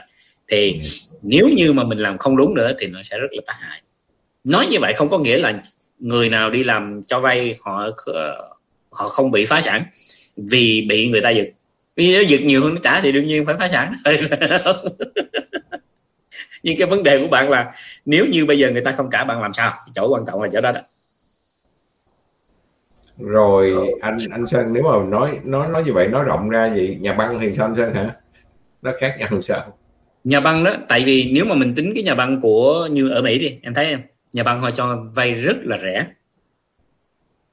Thì 0.48 0.72
ừ. 0.74 0.80
nếu 1.22 1.50
như 1.50 1.74
mà 1.74 1.84
mình 1.84 1.98
làm 1.98 2.18
không 2.18 2.38
đúng 2.38 2.56
nữa 2.56 2.72
thì 2.80 2.88
nó 2.88 3.04
sẽ 3.04 3.20
rất 3.20 3.28
là 3.32 3.42
tác 3.46 3.56
hại 3.60 3.82
nói 4.48 4.68
như 4.68 4.80
vậy 4.80 4.94
không 4.94 5.10
có 5.10 5.18
nghĩa 5.20 5.38
là 5.38 5.62
người 6.00 6.30
nào 6.30 6.50
đi 6.50 6.64
làm 6.64 7.02
cho 7.06 7.20
vay 7.20 7.58
họ 7.62 7.90
họ 8.90 9.08
không 9.08 9.32
bị 9.32 9.46
phá 9.46 9.62
sản 9.62 9.84
vì 10.38 10.86
bị 10.90 11.10
người 11.10 11.22
ta 11.22 11.30
giật. 11.30 11.48
Vì 11.96 12.16
nó 12.16 12.22
giật 12.28 12.40
nhiều 12.44 12.64
hơn 12.64 12.76
nó 12.76 12.82
trả 12.84 13.02
thì 13.02 13.12
đương 13.12 13.26
nhiên 13.26 13.46
phải 13.46 13.56
phá 13.60 13.70
sản. 13.72 13.94
Nhưng 16.64 16.78
cái 16.78 16.88
vấn 16.88 17.04
đề 17.04 17.20
của 17.20 17.28
bạn 17.28 17.50
là 17.50 17.74
nếu 18.06 18.26
như 18.32 18.46
bây 18.46 18.60
giờ 18.60 18.72
người 18.72 18.82
ta 18.82 18.92
không 18.92 19.10
trả 19.12 19.24
bạn 19.24 19.42
làm 19.42 19.54
sao? 19.54 19.74
Chỗ 19.94 20.08
quan 20.10 20.24
trọng 20.28 20.42
là 20.42 20.50
chỗ 20.54 20.62
đó 20.62 20.72
đó. 20.72 20.82
Rồi 23.18 23.76
anh 24.02 24.18
anh 24.32 24.48
sơn 24.48 24.74
nếu 24.74 24.84
mà 24.84 25.06
nói 25.10 25.40
nói 25.44 25.68
nói 25.68 25.84
như 25.84 25.94
vậy 25.94 26.08
nói 26.08 26.24
rộng 26.24 26.50
ra 26.50 26.74
gì 26.76 26.98
nhà 27.02 27.14
băng 27.14 27.40
thì 27.42 27.54
sao 27.54 27.66
anh 27.66 27.76
sơn 27.76 27.94
hả? 27.94 28.16
Nó 28.82 28.92
khác 29.00 29.16
nhau 29.20 29.28
làm 29.32 29.42
sao? 29.42 29.78
Nhà 30.24 30.40
băng 30.40 30.64
đó 30.64 30.74
tại 30.88 31.04
vì 31.06 31.32
nếu 31.34 31.46
mà 31.46 31.56
mình 31.56 31.76
tính 31.76 31.92
cái 31.96 32.04
nhà 32.04 32.16
băng 32.16 32.42
của 32.42 32.88
như 32.92 33.10
ở 33.10 33.22
mỹ 33.22 33.40
đi 33.40 33.60
em 33.62 33.74
thấy 33.74 33.86
em 33.86 34.00
nhà 34.34 34.44
băng 34.44 34.62
họ 34.62 34.72
cho 34.72 35.06
vay 35.16 35.34
rất 35.34 35.58
là 35.62 35.78
rẻ. 35.78 36.08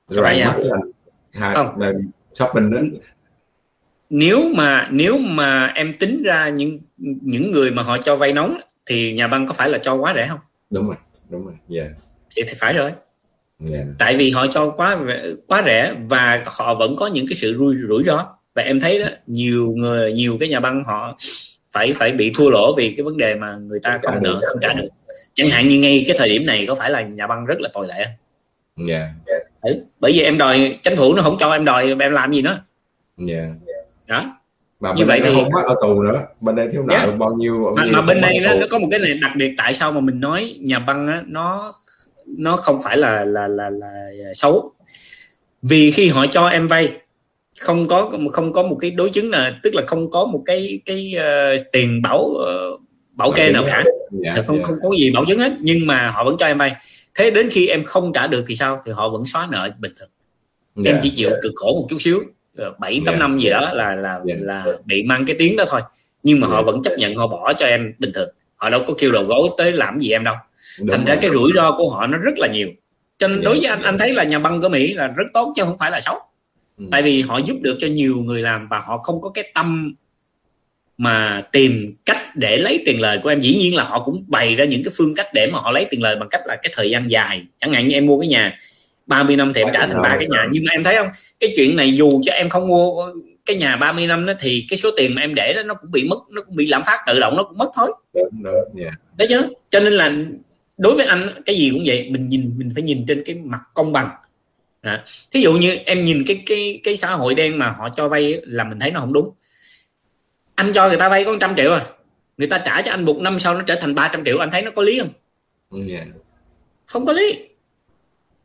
Rồi 0.09 0.25
mắt 0.25 0.57
là 1.33 1.55
không. 1.55 1.81
là 1.81 1.93
shopping 2.35 2.70
đó. 2.70 2.81
Nếu 4.11 4.41
mà 4.55 4.89
nếu 4.91 5.18
mà 5.18 5.66
em 5.66 5.95
tính 5.95 6.22
ra 6.22 6.49
những 6.49 6.79
những 7.22 7.51
người 7.51 7.70
mà 7.70 7.83
họ 7.83 7.99
cho 7.99 8.16
vay 8.16 8.33
nóng 8.33 8.61
thì 8.87 9.12
nhà 9.12 9.29
băng 9.29 9.47
có 9.47 9.53
phải 9.53 9.70
là 9.70 9.79
cho 9.79 9.95
quá 9.95 10.12
rẻ 10.14 10.29
không? 10.29 10.39
Đúng 10.70 10.87
rồi 10.87 10.97
đúng 11.29 11.47
rồi 11.47 11.55
yeah. 11.70 11.91
thì, 12.37 12.43
thì 12.49 12.55
phải 12.59 12.72
rồi. 12.72 12.93
Yeah. 13.70 13.87
tại 13.99 14.16
vì 14.16 14.31
họ 14.31 14.47
cho 14.47 14.70
quá 14.70 14.99
quá 15.47 15.62
rẻ 15.64 15.95
và 16.09 16.45
họ 16.47 16.75
vẫn 16.75 16.97
có 16.97 17.07
những 17.07 17.27
cái 17.29 17.37
sự 17.37 17.57
rủi 17.59 17.77
rủi 17.89 18.05
ro. 18.05 18.37
Và 18.55 18.62
em 18.62 18.81
thấy 18.81 18.99
đó 18.99 19.07
nhiều 19.27 19.72
người 19.77 20.12
nhiều 20.12 20.37
cái 20.41 20.49
nhà 20.49 20.61
băng 20.61 20.85
họ 20.85 21.16
phải 21.72 21.95
phải 21.95 22.12
bị 22.12 22.33
thua 22.35 22.51
lỗ 22.51 22.75
vì 22.77 22.95
cái 22.97 23.05
vấn 23.05 23.16
đề 23.16 23.35
mà 23.35 23.57
người 23.57 23.81
ta 23.83 23.99
không 24.03 24.22
nợ 24.22 24.41
không 24.49 24.59
trả 24.62 24.72
được 24.72 24.89
chẳng 25.35 25.51
hạn 25.51 25.68
như 25.68 25.78
ngay 25.78 26.05
cái 26.07 26.16
thời 26.18 26.28
điểm 26.28 26.47
này 26.47 26.66
có 26.68 26.74
phải 26.74 26.91
là 26.91 27.01
nhà 27.01 27.26
băng 27.26 27.47
rất 27.47 27.61
là 27.61 27.68
tồi 27.72 27.87
tệ 27.89 28.05
không 28.05 28.87
yeah. 28.89 29.09
ừ, 29.62 29.85
bởi 30.01 30.12
vì 30.12 30.20
em 30.20 30.39
đòi 30.39 30.78
chính 30.82 30.97
phủ 30.97 31.14
nó 31.14 31.22
không 31.22 31.37
cho 31.39 31.53
em 31.53 31.64
đòi 31.64 31.97
em 32.01 32.12
làm 32.12 32.32
gì 32.32 32.43
nữa 32.43 32.62
yeah. 33.28 33.49
đó 34.07 34.41
mà 34.80 34.93
như 34.97 35.05
vậy 35.05 35.20
thì 35.24 35.30
không 35.35 35.49
bắt 35.55 35.64
ở 35.64 35.74
tù 35.82 36.03
nữa 36.03 36.26
bên 36.41 36.57
đây 36.57 36.68
thiếu 36.72 36.82
nợ 36.89 36.95
yeah. 36.97 37.18
bao 37.18 37.35
nhiêu 37.35 37.74
mà, 37.76 37.85
mà 37.85 38.03
bên 38.03 38.20
đây 38.20 38.41
nó, 38.43 38.55
nó 38.55 38.66
có 38.70 38.78
một 38.78 38.89
cái 38.91 39.01
này 39.01 39.18
đặc 39.22 39.32
biệt 39.37 39.55
tại 39.59 39.74
sao 39.74 39.93
mà 39.93 40.01
mình 40.01 40.20
nói 40.20 40.57
nhà 40.61 40.78
băng 40.78 41.07
á, 41.07 41.22
nó 41.26 41.72
nó 42.26 42.57
không 42.57 42.80
phải 42.85 42.97
là 42.97 43.24
là 43.24 43.49
là 43.49 43.70
là 43.70 43.91
xấu 44.35 44.72
vì 45.62 45.91
khi 45.91 46.09
họ 46.09 46.26
cho 46.26 46.49
em 46.49 46.68
vay 46.68 46.93
không 47.61 47.89
có 47.89 48.11
không 48.32 48.53
có 48.53 48.62
một 48.62 48.76
cái 48.80 48.91
đối 48.91 49.11
chứng 49.11 49.30
là 49.30 49.59
tức 49.62 49.74
là 49.74 49.82
không 49.87 50.11
có 50.11 50.26
một 50.26 50.43
cái 50.47 50.80
cái 50.87 51.14
uh, 51.16 51.61
tiền 51.72 52.03
bảo 52.03 52.20
uh, 52.20 52.80
bảo 53.15 53.33
kê 53.33 53.53
nào 53.53 53.65
cả. 53.67 53.85
Dạ, 54.11 54.35
không 54.47 54.57
dạ. 54.57 54.62
không 54.65 54.77
có 54.83 54.97
gì 54.99 55.11
bảo 55.15 55.25
chứng 55.25 55.39
hết 55.39 55.53
nhưng 55.61 55.87
mà 55.87 56.11
họ 56.11 56.25
vẫn 56.25 56.37
cho 56.39 56.47
em 56.47 56.59
vay. 56.59 56.73
Thế 57.15 57.31
đến 57.31 57.49
khi 57.51 57.67
em 57.67 57.85
không 57.85 58.12
trả 58.12 58.27
được 58.27 58.45
thì 58.47 58.57
sao? 58.57 58.81
Thì 58.87 58.93
họ 58.93 59.09
vẫn 59.09 59.25
xóa 59.25 59.49
nợ 59.51 59.71
bình 59.79 59.93
thường. 60.01 60.09
Dạ, 60.77 60.91
em 60.91 61.01
chỉ 61.03 61.11
chịu 61.11 61.31
cực 61.43 61.53
khổ 61.55 61.75
một 61.75 61.87
chút 61.91 61.97
xíu 62.01 62.21
bảy 62.79 63.03
tám 63.07 63.19
năm 63.19 63.39
gì 63.39 63.51
đó 63.51 63.73
là 63.73 63.97
là 63.97 64.21
là 64.25 64.65
bị 64.85 65.03
mang 65.03 65.27
cái 65.27 65.37
tiếng 65.39 65.57
đó 65.57 65.65
thôi. 65.69 65.81
Nhưng 66.23 66.41
mà 66.41 66.47
họ 66.47 66.62
vẫn 66.62 66.83
chấp 66.83 66.93
nhận 66.99 67.17
họ 67.17 67.27
bỏ 67.27 67.53
cho 67.53 67.67
em 67.67 67.93
bình 67.99 68.11
thường. 68.15 68.29
Họ 68.57 68.71
đâu 68.71 68.85
có 68.87 68.95
kêu 68.99 69.12
đầu 69.12 69.25
gối 69.25 69.49
tới 69.59 69.73
làm 69.73 69.99
gì 69.99 70.11
em 70.11 70.25
đâu. 70.25 70.35
Đúng 70.81 70.89
thành 70.91 71.05
rồi. 71.05 71.15
ra 71.15 71.21
cái 71.23 71.31
rủi 71.31 71.53
ro 71.55 71.73
của 71.79 71.91
họ 71.91 72.07
nó 72.07 72.19
rất 72.19 72.39
là 72.39 72.49
nhiều. 72.53 72.69
Cho 73.19 73.29
nên 73.29 73.41
đối 73.41 73.59
với 73.61 73.71
anh 73.71 73.83
anh 73.83 73.99
thấy 73.99 74.12
là 74.12 74.25
nhà 74.25 74.39
băng 74.39 74.61
của 74.61 74.69
mỹ 74.69 74.93
là 74.93 75.07
rất 75.07 75.25
tốt 75.33 75.53
chứ 75.57 75.65
không 75.65 75.79
phải 75.79 75.91
là 75.91 76.01
xấu. 76.01 76.21
Ừ. 76.79 76.85
tại 76.91 77.03
vì 77.03 77.23
họ 77.23 77.39
giúp 77.39 77.57
được 77.62 77.77
cho 77.79 77.87
nhiều 77.87 78.17
người 78.17 78.43
làm 78.43 78.69
và 78.69 78.79
họ 78.79 78.99
không 78.99 79.21
có 79.21 79.31
cái 79.31 79.53
tâm 79.55 79.95
mà 80.99 81.43
tìm 81.53 81.95
cách 82.05 82.37
để 82.37 82.57
lấy 82.57 82.83
tiền 82.87 83.01
lời 83.01 83.19
của 83.23 83.29
em. 83.29 83.41
Dĩ 83.41 83.55
nhiên 83.55 83.77
là 83.77 83.85
họ 83.85 84.05
cũng 84.05 84.25
bày 84.29 84.55
ra 84.55 84.65
những 84.65 84.85
cái 84.85 84.93
phương 84.97 85.15
cách 85.15 85.27
để 85.35 85.47
mà 85.47 85.59
họ 85.59 85.71
lấy 85.71 85.85
tiền 85.91 86.03
lời 86.03 86.17
bằng 86.17 86.29
cách 86.29 86.43
là 86.47 86.57
cái 86.57 86.73
thời 86.77 86.91
gian 86.91 87.11
dài. 87.11 87.43
Chẳng 87.59 87.73
hạn 87.73 87.89
như 87.89 87.95
em 87.95 88.07
mua 88.07 88.21
cái 88.21 88.29
nhà 88.29 88.57
30 89.07 89.37
năm 89.37 89.53
thì 89.55 89.63
em 89.63 89.69
trả 89.75 89.87
thành 89.87 90.03
ba 90.03 90.17
cái 90.19 90.27
nhà. 90.31 90.47
Nhưng 90.53 90.65
mà 90.65 90.73
em 90.73 90.85
thấy 90.85 90.97
không? 90.97 91.09
Cái 91.41 91.53
chuyện 91.57 91.77
này 91.77 91.93
dù 91.93 92.11
cho 92.23 92.33
em 92.33 92.49
không 92.49 92.67
mua 92.67 93.13
cái 93.47 93.57
nhà 93.57 93.77
30 93.77 94.07
năm 94.07 94.27
đó 94.27 94.33
thì 94.41 94.65
cái 94.69 94.79
số 94.79 94.91
tiền 94.97 95.15
mà 95.15 95.23
em 95.23 95.35
để 95.35 95.53
đó 95.57 95.63
nó 95.63 95.75
cũng 95.75 95.91
bị 95.91 96.05
mất 96.09 96.19
nó 96.31 96.43
cũng 96.43 96.57
bị 96.57 96.67
lạm 96.67 96.83
phát 96.87 96.99
tự 97.07 97.21
động 97.21 97.37
nó 97.37 97.43
cũng 97.43 97.59
mất 97.59 97.71
thôi. 97.77 97.93
Đúng, 98.15 98.43
đúng, 98.43 98.83
yeah. 98.83 98.95
đấy 99.19 99.29
chứ 99.29 99.43
cho 99.71 99.81
nên 99.81 99.93
là 99.93 100.13
đối 100.79 100.95
với 100.95 101.07
anh 101.07 101.43
cái 101.45 101.57
gì 101.57 101.71
cũng 101.71 101.83
vậy. 101.87 102.09
Mình 102.11 102.29
nhìn 102.29 102.53
mình 102.57 102.71
phải 102.75 102.83
nhìn 102.83 103.05
trên 103.09 103.23
cái 103.25 103.37
mặt 103.45 103.61
công 103.75 103.93
bằng. 103.93 104.11
À. 104.81 105.05
thí 105.31 105.41
dụ 105.41 105.53
như 105.53 105.77
em 105.85 106.05
nhìn 106.05 106.23
cái 106.27 106.43
cái 106.47 106.81
cái 106.85 106.97
xã 106.97 107.11
hội 107.11 107.35
đen 107.35 107.59
mà 107.59 107.71
họ 107.71 107.89
cho 107.89 108.09
vay 108.09 108.41
là 108.43 108.65
mình 108.65 108.81
thấy 108.81 108.91
nó 108.91 109.01
không 109.01 109.13
đúng 109.13 109.31
anh 110.55 110.73
cho 110.73 110.89
người 110.89 110.97
ta 110.97 111.09
vay 111.09 111.25
có 111.25 111.37
trăm 111.41 111.55
triệu 111.57 111.73
à? 111.73 111.85
Người 112.39 112.49
ta 112.49 112.59
trả 112.59 112.83
cho 112.83 112.91
anh 112.91 113.05
một 113.05 113.17
năm 113.21 113.41
sau 113.41 113.55
nó 113.55 113.63
trở 113.63 113.75
thành 113.81 113.95
300 113.95 114.25
triệu 114.25 114.39
anh 114.39 114.51
thấy 114.51 114.63
nó 114.63 114.71
có 114.71 114.83
lý 114.83 115.01
không? 115.01 115.09
Yeah. 115.89 116.07
không 116.87 117.07
có 117.07 117.13
lý. 117.13 117.39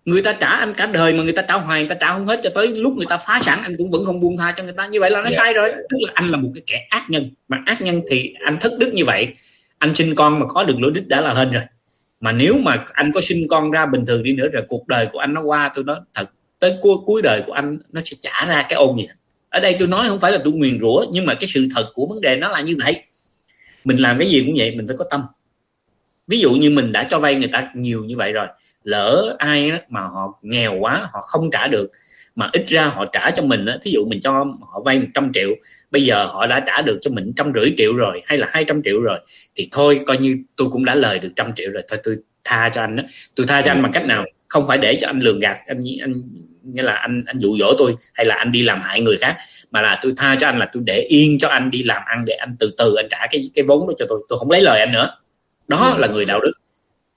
Người 0.06 0.22
ta 0.22 0.34
trả 0.34 0.48
anh 0.48 0.74
cả 0.74 0.86
đời 0.86 1.14
mà 1.14 1.24
người 1.24 1.34
ta 1.34 1.42
trả 1.42 1.54
hoài 1.54 1.82
người 1.82 1.90
ta 1.90 1.96
trả 1.96 2.14
không 2.14 2.26
hết 2.26 2.40
cho 2.44 2.50
tới 2.56 2.68
lúc 2.68 2.94
người 2.94 3.06
ta 3.10 3.18
phá 3.18 3.42
sản 3.46 3.62
anh 3.64 3.76
cũng 3.78 3.92
vẫn 3.92 4.06
không 4.06 4.20
buông 4.20 4.38
tha 4.38 4.54
cho 4.58 4.64
người 4.64 4.74
ta. 4.74 4.88
Như 4.88 5.00
vậy 5.00 5.12
là 5.12 5.20
nó 5.20 5.30
yeah. 5.30 5.34
sai 5.38 5.54
rồi. 5.54 5.72
Tức 5.72 5.98
là 6.02 6.12
anh 6.14 6.30
là 6.30 6.38
một 6.38 6.50
cái 6.56 6.64
kẻ 6.68 6.88
ác 6.90 7.10
nhân. 7.10 7.30
Mà 7.48 7.64
ác 7.66 7.82
nhân 7.82 8.02
thì 8.10 8.34
anh 8.46 8.58
thất 8.60 8.72
đức 8.80 8.94
như 8.94 9.06
vậy. 9.06 9.28
Anh 9.78 9.96
sinh 9.96 10.16
con 10.16 10.40
mà 10.40 10.46
có 10.50 10.64
được 10.64 10.76
lỗi 10.80 10.92
đích 10.96 11.08
đã 11.08 11.22
là 11.22 11.34
hên 11.34 11.52
rồi. 11.52 11.64
Mà 12.20 12.32
nếu 12.32 12.58
mà 12.58 12.86
anh 12.94 13.12
có 13.14 13.22
sinh 13.22 13.48
con 13.50 13.72
ra 13.72 13.86
bình 13.86 14.06
thường 14.06 14.24
đi 14.24 14.34
nữa 14.34 14.48
rồi 14.54 14.64
cuộc 14.68 14.88
đời 14.88 15.08
của 15.12 15.20
anh 15.20 15.34
nó 15.34 15.42
qua 15.42 15.72
tôi 15.76 15.84
nói 15.84 16.00
thật 16.14 16.26
tới 16.60 16.78
cuối, 16.82 16.96
cuối 17.06 17.22
đời 17.22 17.42
của 17.46 17.54
anh 17.54 17.80
nó 17.92 18.02
sẽ 18.06 18.18
trả 18.20 18.46
ra 18.46 18.66
cái 18.70 18.78
ôn 18.78 18.98
gì 18.98 19.08
ở 19.50 19.60
đây 19.60 19.76
tôi 19.80 19.88
nói 19.88 20.08
không 20.08 20.20
phải 20.20 20.32
là 20.32 20.40
tôi 20.44 20.54
nguyền 20.54 20.80
rủa, 20.80 21.06
nhưng 21.12 21.26
mà 21.26 21.34
cái 21.34 21.50
sự 21.54 21.68
thật 21.76 21.86
của 21.94 22.08
vấn 22.08 22.22
đề 22.22 22.36
nó 22.36 22.50
là 22.50 22.62
như 22.62 22.78
vậy. 22.84 23.04
Mình 23.84 23.98
làm 23.98 24.20
cái 24.20 24.30
gì 24.30 24.44
cũng 24.46 24.56
vậy, 24.58 24.76
mình 24.76 24.88
phải 24.88 24.98
có 24.98 25.06
tâm. 25.10 25.24
Ví 26.28 26.40
dụ 26.40 26.52
như 26.52 26.70
mình 26.70 26.92
đã 26.92 27.04
cho 27.04 27.20
vay 27.20 27.36
người 27.36 27.50
ta 27.52 27.72
nhiều 27.76 28.04
như 28.06 28.18
vậy 28.18 28.34
rồi, 28.34 28.48
lỡ 28.84 29.36
ai 29.38 29.72
mà 29.90 30.02
họ 30.02 30.40
nghèo 30.42 30.78
quá, 30.80 31.10
họ 31.14 31.22
không 31.22 31.52
trả 31.52 31.68
được, 31.68 31.92
mà 32.36 32.50
ít 32.54 32.66
ra 32.68 32.86
họ 32.86 33.06
trả 33.06 33.32
cho 33.32 33.44
mình 33.44 33.66
thí 33.82 33.92
dụ 33.92 34.06
mình 34.06 34.20
cho 34.22 34.32
họ 34.72 34.82
vay 34.86 35.00
100 35.00 35.32
triệu, 35.34 35.50
bây 35.92 36.04
giờ 36.04 36.26
họ 36.26 36.48
đã 36.48 36.60
trả 36.68 36.82
được 36.82 37.00
cho 37.02 37.12
mình 37.12 37.34
trăm 37.38 37.52
rưỡi 37.56 37.74
triệu 37.78 37.94
rồi, 37.94 38.22
hay 38.26 38.38
là 38.38 38.48
200 38.52 38.82
triệu 38.86 39.02
rồi, 39.02 39.20
thì 39.56 39.68
thôi, 39.72 40.00
coi 40.06 40.18
như 40.18 40.38
tôi 40.56 40.68
cũng 40.72 40.86
đã 40.86 40.96
lời 40.96 41.20
được 41.20 41.30
trăm 41.36 41.52
triệu 41.56 41.72
rồi, 41.72 41.84
thôi 41.88 42.00
tôi 42.04 42.16
tha 42.44 42.70
cho 42.74 42.82
anh 42.82 42.96
đó 42.96 43.04
tôi 43.36 43.48
tha 43.48 43.62
cho 43.62 43.72
anh 43.72 43.82
bằng 43.82 43.92
cách 43.92 44.06
nào? 44.06 44.26
Không 44.48 44.68
phải 44.68 44.78
để 44.78 44.98
cho 45.02 45.08
anh 45.08 45.20
lường 45.20 45.40
gạt, 45.40 45.58
anh 45.68 45.82
anh 46.02 46.24
nghĩa 46.64 46.82
là 46.82 46.94
anh 46.94 47.24
anh 47.26 47.40
dụ 47.40 47.58
dỗ 47.58 47.74
tôi 47.78 47.96
hay 48.14 48.26
là 48.26 48.36
anh 48.36 48.52
đi 48.52 48.62
làm 48.62 48.82
hại 48.82 49.02
người 49.02 49.18
khác. 49.18 49.38
Mà 49.72 49.82
là 49.82 50.00
tôi 50.02 50.14
tha 50.18 50.36
cho 50.40 50.48
anh 50.48 50.60
là 50.60 50.70
tôi 50.74 50.84
để 50.86 51.00
yên 51.10 51.38
cho 51.40 51.48
anh 51.48 51.72
đi 51.72 51.84
làm 51.84 52.02
ăn 52.06 52.26
để 52.26 52.34
anh 52.34 52.56
từ 52.60 52.74
từ 52.78 52.96
anh 52.96 53.08
trả 53.10 53.28
cái 53.32 53.44
cái 53.56 53.66
vốn 53.66 53.88
đó 53.88 53.94
cho 53.98 54.06
tôi. 54.10 54.22
Tôi 54.30 54.40
không 54.40 54.52
lấy 54.52 54.62
lời 54.62 54.80
anh 54.80 54.92
nữa. 54.92 55.16
Đó 55.68 55.96
là 55.98 56.08
người 56.08 56.26
đạo 56.26 56.40
đức. 56.42 56.54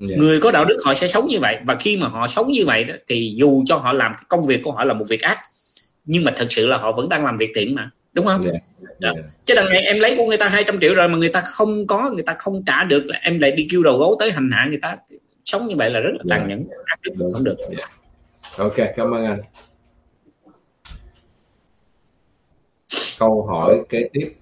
Yeah. 0.08 0.18
người 0.18 0.40
có 0.40 0.50
đạo 0.50 0.64
đức 0.64 0.76
họ 0.84 0.94
sẽ 0.94 1.08
sống 1.08 1.26
như 1.26 1.38
vậy. 1.40 1.56
Và 1.64 1.74
khi 1.74 1.96
mà 1.96 2.08
họ 2.08 2.28
sống 2.28 2.52
như 2.52 2.64
vậy 2.66 2.84
đó, 2.84 2.94
thì 3.08 3.32
dù 3.36 3.62
cho 3.66 3.76
họ 3.76 3.92
làm 3.92 4.12
công 4.28 4.46
việc 4.46 4.60
của 4.62 4.72
họ 4.72 4.84
là 4.84 4.94
một 4.94 5.04
việc 5.08 5.22
ác 5.22 5.38
nhưng 6.04 6.24
mà 6.24 6.32
thật 6.36 6.46
sự 6.50 6.66
là 6.66 6.76
họ 6.76 6.92
vẫn 6.92 7.08
đang 7.08 7.24
làm 7.24 7.38
việc 7.38 7.52
thiện 7.54 7.74
mà. 7.74 7.90
Đúng 8.12 8.26
không? 8.26 8.44
Yeah. 8.44 8.62
Yeah. 9.00 9.16
chứ 9.44 9.54
đằng 9.54 9.68
này 9.70 9.82
em 9.82 10.00
lấy 10.00 10.16
của 10.16 10.26
người 10.26 10.36
ta 10.36 10.48
200 10.48 10.80
triệu 10.80 10.94
rồi 10.94 11.08
mà 11.08 11.18
người 11.18 11.28
ta 11.28 11.40
không 11.40 11.86
có 11.86 12.10
người 12.14 12.22
ta 12.22 12.34
không 12.38 12.62
trả 12.66 12.84
được 12.84 13.04
là 13.06 13.18
em 13.22 13.38
lại 13.38 13.50
đi 13.50 13.66
kêu 13.70 13.82
đầu 13.82 13.98
gấu 13.98 14.16
tới 14.20 14.30
hành 14.30 14.50
hạ 14.52 14.66
người 14.68 14.78
ta. 14.82 14.96
Sống 15.44 15.66
như 15.66 15.76
vậy 15.76 15.90
là 15.90 16.00
rất 16.00 16.10
là 16.12 16.24
tàn 16.28 16.48
nhẫn 16.48 16.64
ác 16.84 17.00
đức 17.02 17.12
không 17.32 17.44
được. 17.44 17.56
Yeah 17.58 17.90
ok, 18.58 18.74
cảm 18.96 19.10
ơn 19.10 19.24
anh 19.24 19.40
câu 23.18 23.46
hỏi 23.46 23.82
kế 23.88 24.08
tiếp 24.12 24.34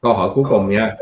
câu 0.00 0.14
hỏi 0.14 0.30
cuối 0.34 0.44
cùng 0.48 0.70
nha 0.70 0.96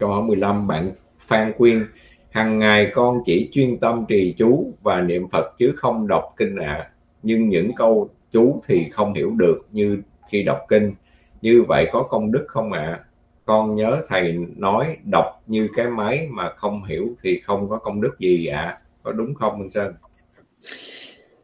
câu 0.00 0.08
hỏi 0.08 0.22
15 0.22 0.66
bạn 0.66 0.92
Phan 1.18 1.52
Quyên 1.58 1.86
hàng 2.30 2.58
ngày 2.58 2.90
con 2.94 3.18
chỉ 3.26 3.48
chuyên 3.52 3.78
tâm 3.78 4.04
trì 4.08 4.34
chú 4.38 4.72
và 4.82 5.00
niệm 5.00 5.28
Phật 5.28 5.54
chứ 5.58 5.72
không 5.76 6.06
đọc 6.08 6.34
kinh 6.36 6.56
ạ 6.56 6.66
à. 6.66 6.90
nhưng 7.22 7.48
những 7.48 7.70
câu 7.76 8.08
chú 8.32 8.60
thì 8.66 8.90
không 8.92 9.14
hiểu 9.14 9.30
được 9.30 9.66
như 9.72 10.02
khi 10.30 10.42
đọc 10.42 10.58
kinh 10.68 10.94
như 11.42 11.62
vậy 11.68 11.88
có 11.92 12.02
công 12.02 12.32
đức 12.32 12.44
không 12.48 12.72
ạ 12.72 12.80
à? 12.80 13.04
con 13.44 13.74
nhớ 13.74 14.02
thầy 14.08 14.32
nói 14.56 14.96
đọc 15.10 15.42
như 15.46 15.68
cái 15.76 15.86
máy 15.86 16.28
mà 16.30 16.50
không 16.56 16.84
hiểu 16.84 17.08
thì 17.22 17.40
không 17.40 17.68
có 17.68 17.78
công 17.78 18.00
đức 18.00 18.18
gì 18.18 18.46
ạ 18.46 18.60
à? 18.60 18.85
Có 19.06 19.12
đúng 19.12 19.34
không 19.34 19.58
Minh 19.58 19.70
Sơn? 19.70 19.92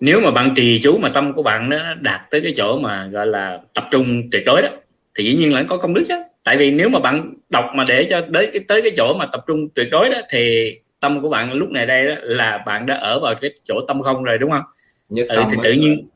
Nếu 0.01 0.21
mà 0.21 0.31
bạn 0.31 0.55
trì 0.57 0.81
chú 0.83 0.99
mà 0.99 1.09
tâm 1.09 1.33
của 1.33 1.43
bạn 1.43 1.69
nó 1.69 1.95
đạt 1.95 2.21
tới 2.31 2.41
cái 2.41 2.53
chỗ 2.57 2.79
mà 2.79 3.07
gọi 3.07 3.27
là 3.27 3.61
tập 3.75 3.85
trung 3.91 4.31
tuyệt 4.31 4.43
đối 4.47 4.63
đó 4.63 4.69
thì 5.15 5.25
dĩ 5.25 5.35
nhiên 5.35 5.55
là 5.55 5.63
có 5.63 5.77
công 5.77 5.95
đức 5.95 6.05
chứ. 6.09 6.15
Tại 6.45 6.57
vì 6.57 6.71
nếu 6.71 6.89
mà 6.89 6.99
bạn 6.99 7.35
đọc 7.51 7.65
mà 7.75 7.85
để 7.89 8.07
cho 8.11 8.21
tới 8.35 8.51
cái 8.53 8.63
tới 8.69 8.83
cái 8.83 8.93
chỗ 8.97 9.15
mà 9.19 9.27
tập 9.33 9.41
trung 9.47 9.69
tuyệt 9.75 9.89
đối 9.91 10.11
đó 10.11 10.19
thì 10.31 10.73
tâm 11.01 11.21
của 11.21 11.29
bạn 11.29 11.53
lúc 11.53 11.71
này 11.71 11.87
đây 11.87 12.07
đó, 12.07 12.15
là 12.21 12.59
bạn 12.67 12.87
đã 12.87 12.97
ở 12.97 13.21
vào 13.21 13.35
cái 13.41 13.51
chỗ 13.65 13.81
tâm 13.89 14.03
không 14.03 14.23
rồi 14.23 14.39
đúng 14.39 14.51
không? 14.51 14.65
Nhất 15.09 15.27
ừ, 15.29 15.43
thì 15.51 15.57
tự 15.63 15.73
nhiên 15.73 16.09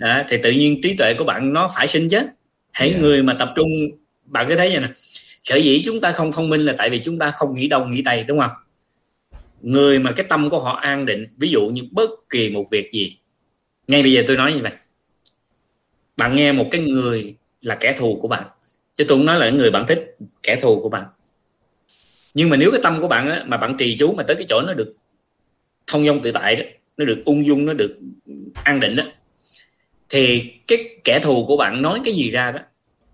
à, 0.00 0.24
thì 0.28 0.36
tự 0.42 0.50
nhiên 0.50 0.80
trí 0.82 0.96
tuệ 0.98 1.14
của 1.14 1.24
bạn 1.24 1.52
nó 1.52 1.70
phải 1.76 1.86
sinh 1.86 2.08
chứ. 2.08 2.20
Hãy 2.72 2.88
yeah. 2.88 3.00
người 3.00 3.22
mà 3.22 3.34
tập 3.38 3.52
trung 3.56 3.68
bạn 4.24 4.46
cứ 4.48 4.56
thấy 4.56 4.70
vậy 4.70 4.80
nè 4.80 4.88
sở 5.44 5.56
dĩ 5.56 5.82
chúng 5.84 6.00
ta 6.00 6.12
không 6.12 6.32
thông 6.32 6.48
minh 6.48 6.60
là 6.60 6.74
tại 6.78 6.90
vì 6.90 7.00
chúng 7.04 7.18
ta 7.18 7.30
không 7.30 7.54
nghĩ 7.54 7.68
đông 7.68 7.90
nghĩ 7.90 8.02
tây 8.04 8.24
đúng 8.24 8.40
không 8.40 8.50
người 9.64 9.98
mà 9.98 10.12
cái 10.12 10.26
tâm 10.28 10.50
của 10.50 10.58
họ 10.58 10.72
an 10.72 11.06
định 11.06 11.26
ví 11.36 11.48
dụ 11.48 11.66
như 11.66 11.82
bất 11.90 12.10
kỳ 12.30 12.50
một 12.50 12.64
việc 12.70 12.92
gì. 12.92 13.18
Ngay 13.88 14.02
bây 14.02 14.12
giờ 14.12 14.22
tôi 14.26 14.36
nói 14.36 14.52
như 14.52 14.62
vậy. 14.62 14.72
Bạn 16.16 16.36
nghe 16.36 16.52
một 16.52 16.68
cái 16.70 16.80
người 16.80 17.34
là 17.60 17.74
kẻ 17.74 17.96
thù 17.98 18.18
của 18.22 18.28
bạn. 18.28 18.44
Chứ 18.96 19.04
tôi 19.08 19.18
không 19.18 19.26
nói 19.26 19.38
là 19.38 19.50
người 19.50 19.70
bạn 19.70 19.84
thích 19.88 20.16
kẻ 20.42 20.56
thù 20.62 20.80
của 20.80 20.88
bạn. 20.88 21.04
Nhưng 22.34 22.50
mà 22.50 22.56
nếu 22.56 22.70
cái 22.70 22.80
tâm 22.82 23.00
của 23.00 23.08
bạn 23.08 23.30
á, 23.30 23.44
mà 23.46 23.56
bạn 23.56 23.76
trì 23.78 23.96
chú 23.98 24.14
mà 24.16 24.22
tới 24.22 24.36
cái 24.36 24.46
chỗ 24.48 24.62
nó 24.66 24.74
được 24.74 24.94
thông 25.86 26.06
dong 26.06 26.22
tự 26.22 26.32
tại 26.32 26.56
đó 26.56 26.64
nó 26.96 27.04
được 27.04 27.22
ung 27.24 27.46
dung 27.46 27.66
nó 27.66 27.72
được 27.72 27.98
an 28.54 28.80
định 28.80 28.96
đó 28.96 29.04
thì 30.08 30.52
cái 30.66 30.78
kẻ 31.04 31.20
thù 31.22 31.46
của 31.46 31.56
bạn 31.56 31.82
nói 31.82 32.00
cái 32.04 32.14
gì 32.14 32.30
ra 32.30 32.50
đó 32.50 32.60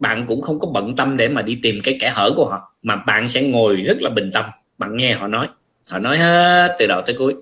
bạn 0.01 0.25
cũng 0.27 0.43
không 0.43 0.59
có 0.61 0.69
bận 0.69 0.97
tâm 0.97 1.17
để 1.17 1.29
mà 1.29 1.43
đi 1.43 1.59
tìm 1.63 1.75
cái 1.85 1.97
kẻ 2.01 2.11
hở 2.15 2.33
của 2.37 2.45
họ 2.45 2.75
mà 2.83 2.97
bạn 2.97 3.29
sẽ 3.31 3.43
ngồi 3.43 3.77
rất 3.77 4.03
là 4.03 4.11
bình 4.11 4.31
tâm 4.33 4.45
bạn 4.79 4.97
nghe 4.97 5.13
họ 5.13 5.29
nói 5.29 5.49
họ 5.91 5.99
nói 5.99 6.19
hết 6.19 6.77
từ 6.79 6.87
đầu 6.87 7.03
tới 7.07 7.17
cuối. 7.19 7.35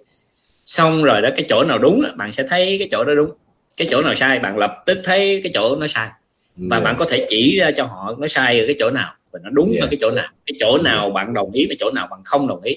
Xong 0.65 1.03
rồi 1.03 1.23
đó 1.23 1.29
cái 1.37 1.45
chỗ 1.49 1.65
nào 1.65 1.79
đúng 1.79 2.03
đó, 2.03 2.09
bạn 2.17 2.33
sẽ 2.33 2.43
thấy 2.43 2.77
cái 2.79 2.89
chỗ 2.91 3.05
đó 3.05 3.15
đúng. 3.15 3.31
Cái 3.77 3.89
chỗ 3.91 4.03
nào 4.03 4.15
sai 4.15 4.39
bạn 4.39 4.59
lập 4.59 4.83
tức 4.87 4.99
thấy 5.05 5.41
cái 5.43 5.53
chỗ 5.55 5.77
nó 5.77 5.87
sai. 5.87 6.09
Và 6.57 6.77
yeah. 6.77 6.85
bạn 6.85 6.95
có 6.99 7.05
thể 7.05 7.27
chỉ 7.29 7.57
ra 7.59 7.71
cho 7.71 7.85
họ 7.85 8.15
nó 8.19 8.29
sai 8.29 8.61
ở 8.61 8.67
cái 8.67 8.77
chỗ 8.79 8.91
nào 8.91 9.15
và 9.33 9.41
nó 9.43 9.51
đúng 9.51 9.73
yeah. 9.73 9.85
ở 9.85 9.87
cái 9.91 9.99
chỗ 10.01 10.11
nào. 10.11 10.29
Cái 10.47 10.55
chỗ 10.61 10.79
nào 10.79 11.11
bạn 11.11 11.35
đồng 11.35 11.53
ý 11.53 11.67
và 11.69 11.75
chỗ 11.79 11.91
nào 11.91 12.09
bạn 12.11 12.21
không 12.25 12.49
đồng 12.49 12.63
ý. 12.63 12.73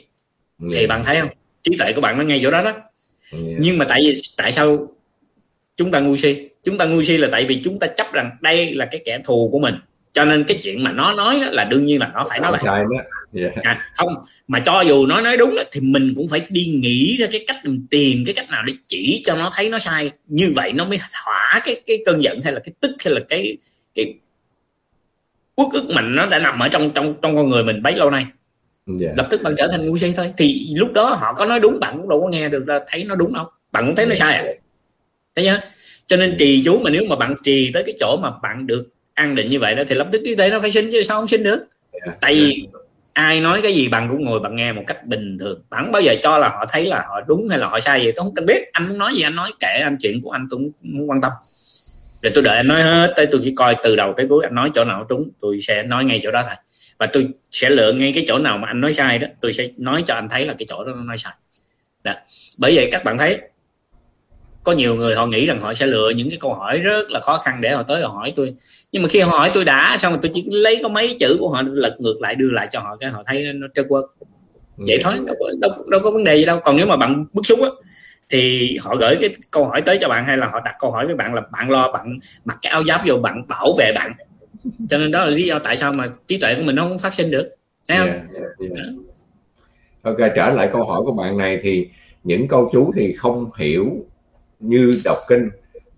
Yeah. 0.62 0.74
thì 0.76 0.88
bạn 0.88 1.04
thấy 1.04 1.20
không? 1.20 1.30
Trí 1.64 1.76
tuệ 1.80 1.94
của 1.94 2.02
bạn 2.02 2.18
nó 2.18 2.24
ngay 2.24 2.40
chỗ 2.44 2.52
đó 2.52 2.62
đó. 2.62 2.72
Yeah. 3.32 3.58
nhưng 3.60 3.78
mà 3.78 3.86
tại 3.90 4.02
vì 4.02 4.22
tại 4.38 4.54
sao 4.54 4.88
chúng 5.76 5.92
ta 5.92 6.00
ngu 6.00 6.18
si? 6.18 6.50
Chúng 6.64 6.78
ta 6.78 6.86
ngu 6.86 7.04
si 7.04 7.18
là 7.18 7.28
tại 7.32 7.46
vì 7.46 7.62
chúng 7.64 7.80
ta 7.80 7.88
chấp 7.88 8.14
rằng 8.14 8.32
đây 8.42 8.74
là 8.74 8.86
cái 8.92 9.02
kẻ 9.06 9.20
thù 9.26 9.50
của 9.52 9.60
mình 9.60 9.76
cho 10.14 10.26
nên 10.26 10.44
cái 10.44 10.60
chuyện 10.64 10.84
mà 10.84 10.92
nó 10.92 11.14
nói 11.14 11.40
là 11.52 11.64
đương 11.64 11.86
nhiên 11.86 12.00
là 12.00 12.12
nó 12.14 12.26
phải 12.30 12.40
nói 12.40 12.52
vậy. 12.62 12.82
Yeah. 13.34 13.56
à, 13.64 13.82
không 13.96 14.16
mà 14.48 14.60
cho 14.60 14.82
dù 14.82 15.06
nó 15.06 15.22
nói 15.22 15.38
đúng 15.38 15.56
đó, 15.56 15.64
thì 15.72 15.82
mình 15.82 16.14
cũng 16.16 16.28
phải 16.28 16.42
đi 16.50 16.66
nghĩ 16.66 17.18
ra 17.18 17.28
cái 17.32 17.44
cách 17.48 17.56
mình 17.64 17.88
tìm 17.90 18.24
cái 18.26 18.34
cách 18.36 18.50
nào 18.50 18.64
để 18.64 18.74
chỉ 18.88 19.22
cho 19.26 19.36
nó 19.36 19.52
thấy 19.56 19.70
nó 19.70 19.80
sai. 19.80 20.12
Như 20.28 20.52
vậy 20.56 20.74
nó 20.74 20.86
mới 20.86 20.98
thỏa 20.98 21.62
cái 21.66 21.82
cái 21.88 21.98
cơn 22.06 22.24
giận 22.24 22.42
hay 22.44 22.54
là 22.54 22.60
cái 22.60 22.74
tức 22.80 22.92
hay 23.06 23.14
là 23.14 23.20
cái 23.30 23.58
cái 23.96 24.14
uất 25.56 25.68
ức 25.74 25.90
mạnh 25.96 26.16
nó 26.16 26.26
đã 26.26 26.40
nằm 26.40 26.60
ở 26.60 26.68
trong 26.68 26.92
trong 26.94 27.16
trong 27.22 27.36
con 27.36 27.50
người 27.50 27.64
mình 27.64 27.84
bấy 27.84 27.96
lâu 27.96 28.10
nay. 28.10 28.26
Yeah. 28.88 29.02
Dạ. 29.02 29.10
lập 29.18 29.28
tức 29.32 29.42
bạn 29.44 29.54
trở 29.58 29.68
thành 29.72 29.86
ngu 29.86 29.98
si 29.98 30.14
thôi. 30.18 30.34
Thì 30.38 30.68
lúc 30.76 30.94
đó 30.94 31.18
họ 31.20 31.34
có 31.34 31.46
nói 31.46 31.60
đúng 31.60 31.80
bạn 31.80 31.98
cũng 31.98 32.10
đâu 32.10 32.22
có 32.22 32.28
nghe 32.28 32.50
được 32.50 32.64
là 32.68 32.80
thấy 32.88 33.04
nó 33.04 33.16
đúng 33.16 33.34
đâu. 33.34 33.46
Bạn 33.72 33.86
cũng 33.86 33.96
thấy 33.96 34.06
nó 34.06 34.16
sai 34.16 34.34
à? 34.34 34.44
Thấy 35.36 35.46
chưa? 35.46 35.60
Cho 36.06 36.18
nên 36.18 36.36
trì 36.40 36.62
chú 36.66 36.80
mà 36.84 36.90
nếu 36.90 37.04
mà 37.10 37.16
bạn 37.16 37.36
trì 37.44 37.72
tới 37.74 37.84
cái 37.86 37.96
chỗ 38.00 38.18
mà 38.22 38.30
bạn 38.42 38.68
được 38.68 38.90
an 39.14 39.36
định 39.36 39.50
như 39.50 39.60
vậy 39.60 39.76
đó 39.76 39.84
thì 39.90 39.96
lập 39.96 40.08
tức 40.12 40.22
trí 40.26 40.36
tuệ 40.36 40.50
nó 40.50 40.60
phải 40.60 40.72
sinh 40.72 40.90
chứ 40.92 41.04
sao 41.04 41.20
không 41.20 41.28
sinh 41.28 41.44
được? 41.44 41.60
Yeah. 42.06 42.18
Tại 42.22 42.34
vì 42.34 42.68
ai 43.14 43.40
nói 43.40 43.62
cái 43.64 43.74
gì 43.74 43.88
bạn 43.88 44.10
cũng 44.10 44.26
ngồi 44.26 44.40
bạn 44.40 44.56
nghe 44.56 44.72
một 44.74 44.84
cách 44.88 45.06
bình 45.06 45.38
thường. 45.40 45.62
Bạn 45.70 45.92
bao 45.92 46.02
giờ 46.02 46.16
cho 46.24 46.38
là 46.38 46.50
họ 46.50 46.66
thấy 46.70 46.86
là 46.86 47.06
họ 47.10 47.22
đúng 47.28 47.50
hay 47.50 47.60
là 47.60 47.68
họ 47.68 47.80
sai 47.80 48.02
gì 48.02 48.12
tôi 48.16 48.24
không 48.24 48.36
cần 48.36 48.46
biết. 48.46 48.64
Anh 48.72 48.90
muốn 48.90 48.98
nói 48.98 49.14
gì 49.16 49.22
anh 49.22 49.36
nói 49.36 49.52
kệ 49.60 49.80
anh 49.84 49.98
chuyện 50.02 50.22
của 50.22 50.32
anh 50.32 50.48
tôi 50.50 50.60
không 50.82 51.10
quan 51.10 51.22
tâm. 51.22 51.32
Để 52.22 52.30
tôi 52.34 52.44
đợi 52.44 52.58
anh 52.58 52.68
nói 52.68 52.82
hết 52.82 53.14
tới 53.16 53.28
tôi 53.32 53.42
chỉ 53.44 53.54
coi 53.58 53.76
từ 53.84 53.96
đầu 53.96 54.14
tới 54.18 54.26
cuối 54.30 54.44
anh 54.44 54.56
nói 54.56 54.72
chỗ 54.76 54.86
nào 54.86 55.06
trúng 55.10 55.30
tôi 55.40 55.60
sẽ 55.62 55.84
nói 55.84 56.06
ngay 56.06 56.20
chỗ 56.24 56.32
đó 56.32 56.44
thôi. 56.46 56.56
Và 56.98 57.06
tôi 57.06 57.28
sẽ 57.52 57.70
lựa 57.70 57.94
ngay 57.94 58.12
cái 58.16 58.26
chỗ 58.28 58.38
nào 58.38 58.58
mà 58.58 58.68
anh 58.68 58.82
nói 58.82 58.94
sai 58.94 59.20
đó 59.20 59.28
tôi 59.42 59.54
sẽ 59.54 59.68
nói 59.78 60.04
cho 60.08 60.16
anh 60.16 60.30
thấy 60.30 60.46
là 60.46 60.56
cái 60.58 60.66
chỗ 60.70 60.84
đó 60.84 60.92
nó 60.96 61.04
nói 61.04 61.18
sai. 61.18 61.34
Đó. 62.04 62.14
bởi 62.60 62.76
vậy 62.76 62.90
các 62.92 63.04
bạn 63.04 63.18
thấy 63.18 63.40
có 64.64 64.72
nhiều 64.72 64.96
người 64.96 65.16
họ 65.16 65.26
nghĩ 65.26 65.46
rằng 65.46 65.62
họ 65.62 65.74
sẽ 65.74 65.86
lựa 65.86 66.10
những 66.16 66.30
cái 66.30 66.38
câu 66.42 66.54
hỏi 66.54 66.78
rất 66.78 67.12
là 67.12 67.20
khó 67.20 67.38
khăn 67.38 67.62
để 67.62 67.72
họ 67.72 67.84
tới 67.84 68.02
họ 68.02 68.08
hỏi 68.08 68.34
tôi 68.36 68.54
nhưng 68.92 69.04
mà 69.04 69.10
khi 69.10 69.20
họ 69.20 69.38
hỏi 69.38 69.52
tôi 69.54 69.66
đã 69.66 69.98
xong 70.02 70.12
rồi 70.12 70.20
tôi 70.22 70.32
chỉ 70.34 70.46
lấy 70.52 70.80
có 70.84 70.90
mấy 70.90 71.16
chữ 71.20 71.38
của 71.40 71.50
họ 71.50 71.62
lật 71.66 71.98
ngược 72.00 72.22
lại 72.22 72.36
đưa 72.36 72.50
lại 72.52 72.68
cho 72.72 72.80
họ 72.80 72.98
cái 73.00 73.10
họ 73.10 73.24
thấy 73.26 73.54
nó 73.54 73.68
trơn 73.76 73.88
quơ. 73.88 74.02
Vậy 74.78 75.00
thôi 75.02 75.14
đâu, 75.26 75.36
đâu, 75.62 75.72
đâu 75.88 76.02
có 76.04 76.12
vấn 76.12 76.24
đề 76.24 76.36
gì 76.36 76.46
đâu. 76.46 76.60
Còn 76.64 76.78
nếu 76.78 76.88
mà 76.88 76.98
bạn 76.98 77.26
bức 77.34 77.46
xúc 77.46 77.60
á 77.62 77.70
thì 78.30 78.78
họ 78.82 78.96
gửi 78.96 79.16
cái 79.22 79.30
câu 79.52 79.66
hỏi 79.66 79.82
tới 79.82 79.98
cho 80.02 80.10
bạn 80.10 80.26
hay 80.26 80.38
là 80.38 80.48
họ 80.48 80.60
đặt 80.66 80.76
câu 80.80 80.92
hỏi 80.92 81.06
với 81.06 81.16
bạn 81.16 81.34
là 81.34 81.42
bạn 81.52 81.70
lo 81.70 81.92
bạn 81.92 82.18
mặc 82.46 82.58
cái 82.62 82.72
áo 82.72 82.84
giáp 82.84 83.02
vô 83.08 83.18
bạn 83.18 83.48
bảo 83.48 83.74
vệ 83.78 83.92
bạn. 83.96 84.12
Cho 84.90 84.98
nên 84.98 85.12
đó 85.12 85.26
là 85.26 85.30
lý 85.30 85.44
do 85.44 85.60
tại 85.60 85.78
sao 85.78 85.94
mà 85.94 86.10
trí 86.28 86.38
tuệ 86.38 86.56
của 86.56 86.64
mình 86.64 86.76
nó 86.76 86.84
không 86.84 87.00
phát 87.00 87.14
sinh 87.14 87.32
được. 87.32 87.56
Thấy 87.88 87.98
không? 87.98 88.08
Yeah, 88.08 88.24
yeah, 88.34 88.72
yeah. 88.76 88.88
ok 90.02 90.18
trở 90.36 90.50
lại 90.50 90.70
câu 90.74 90.86
hỏi 90.86 91.02
của 91.06 91.12
bạn 91.12 91.38
này 91.38 91.60
thì 91.62 91.88
những 92.24 92.48
câu 92.48 92.70
chú 92.74 92.92
thì 92.96 93.14
không 93.14 93.50
hiểu 93.58 94.06
như 94.60 95.02
đọc 95.06 95.18
kinh 95.28 95.50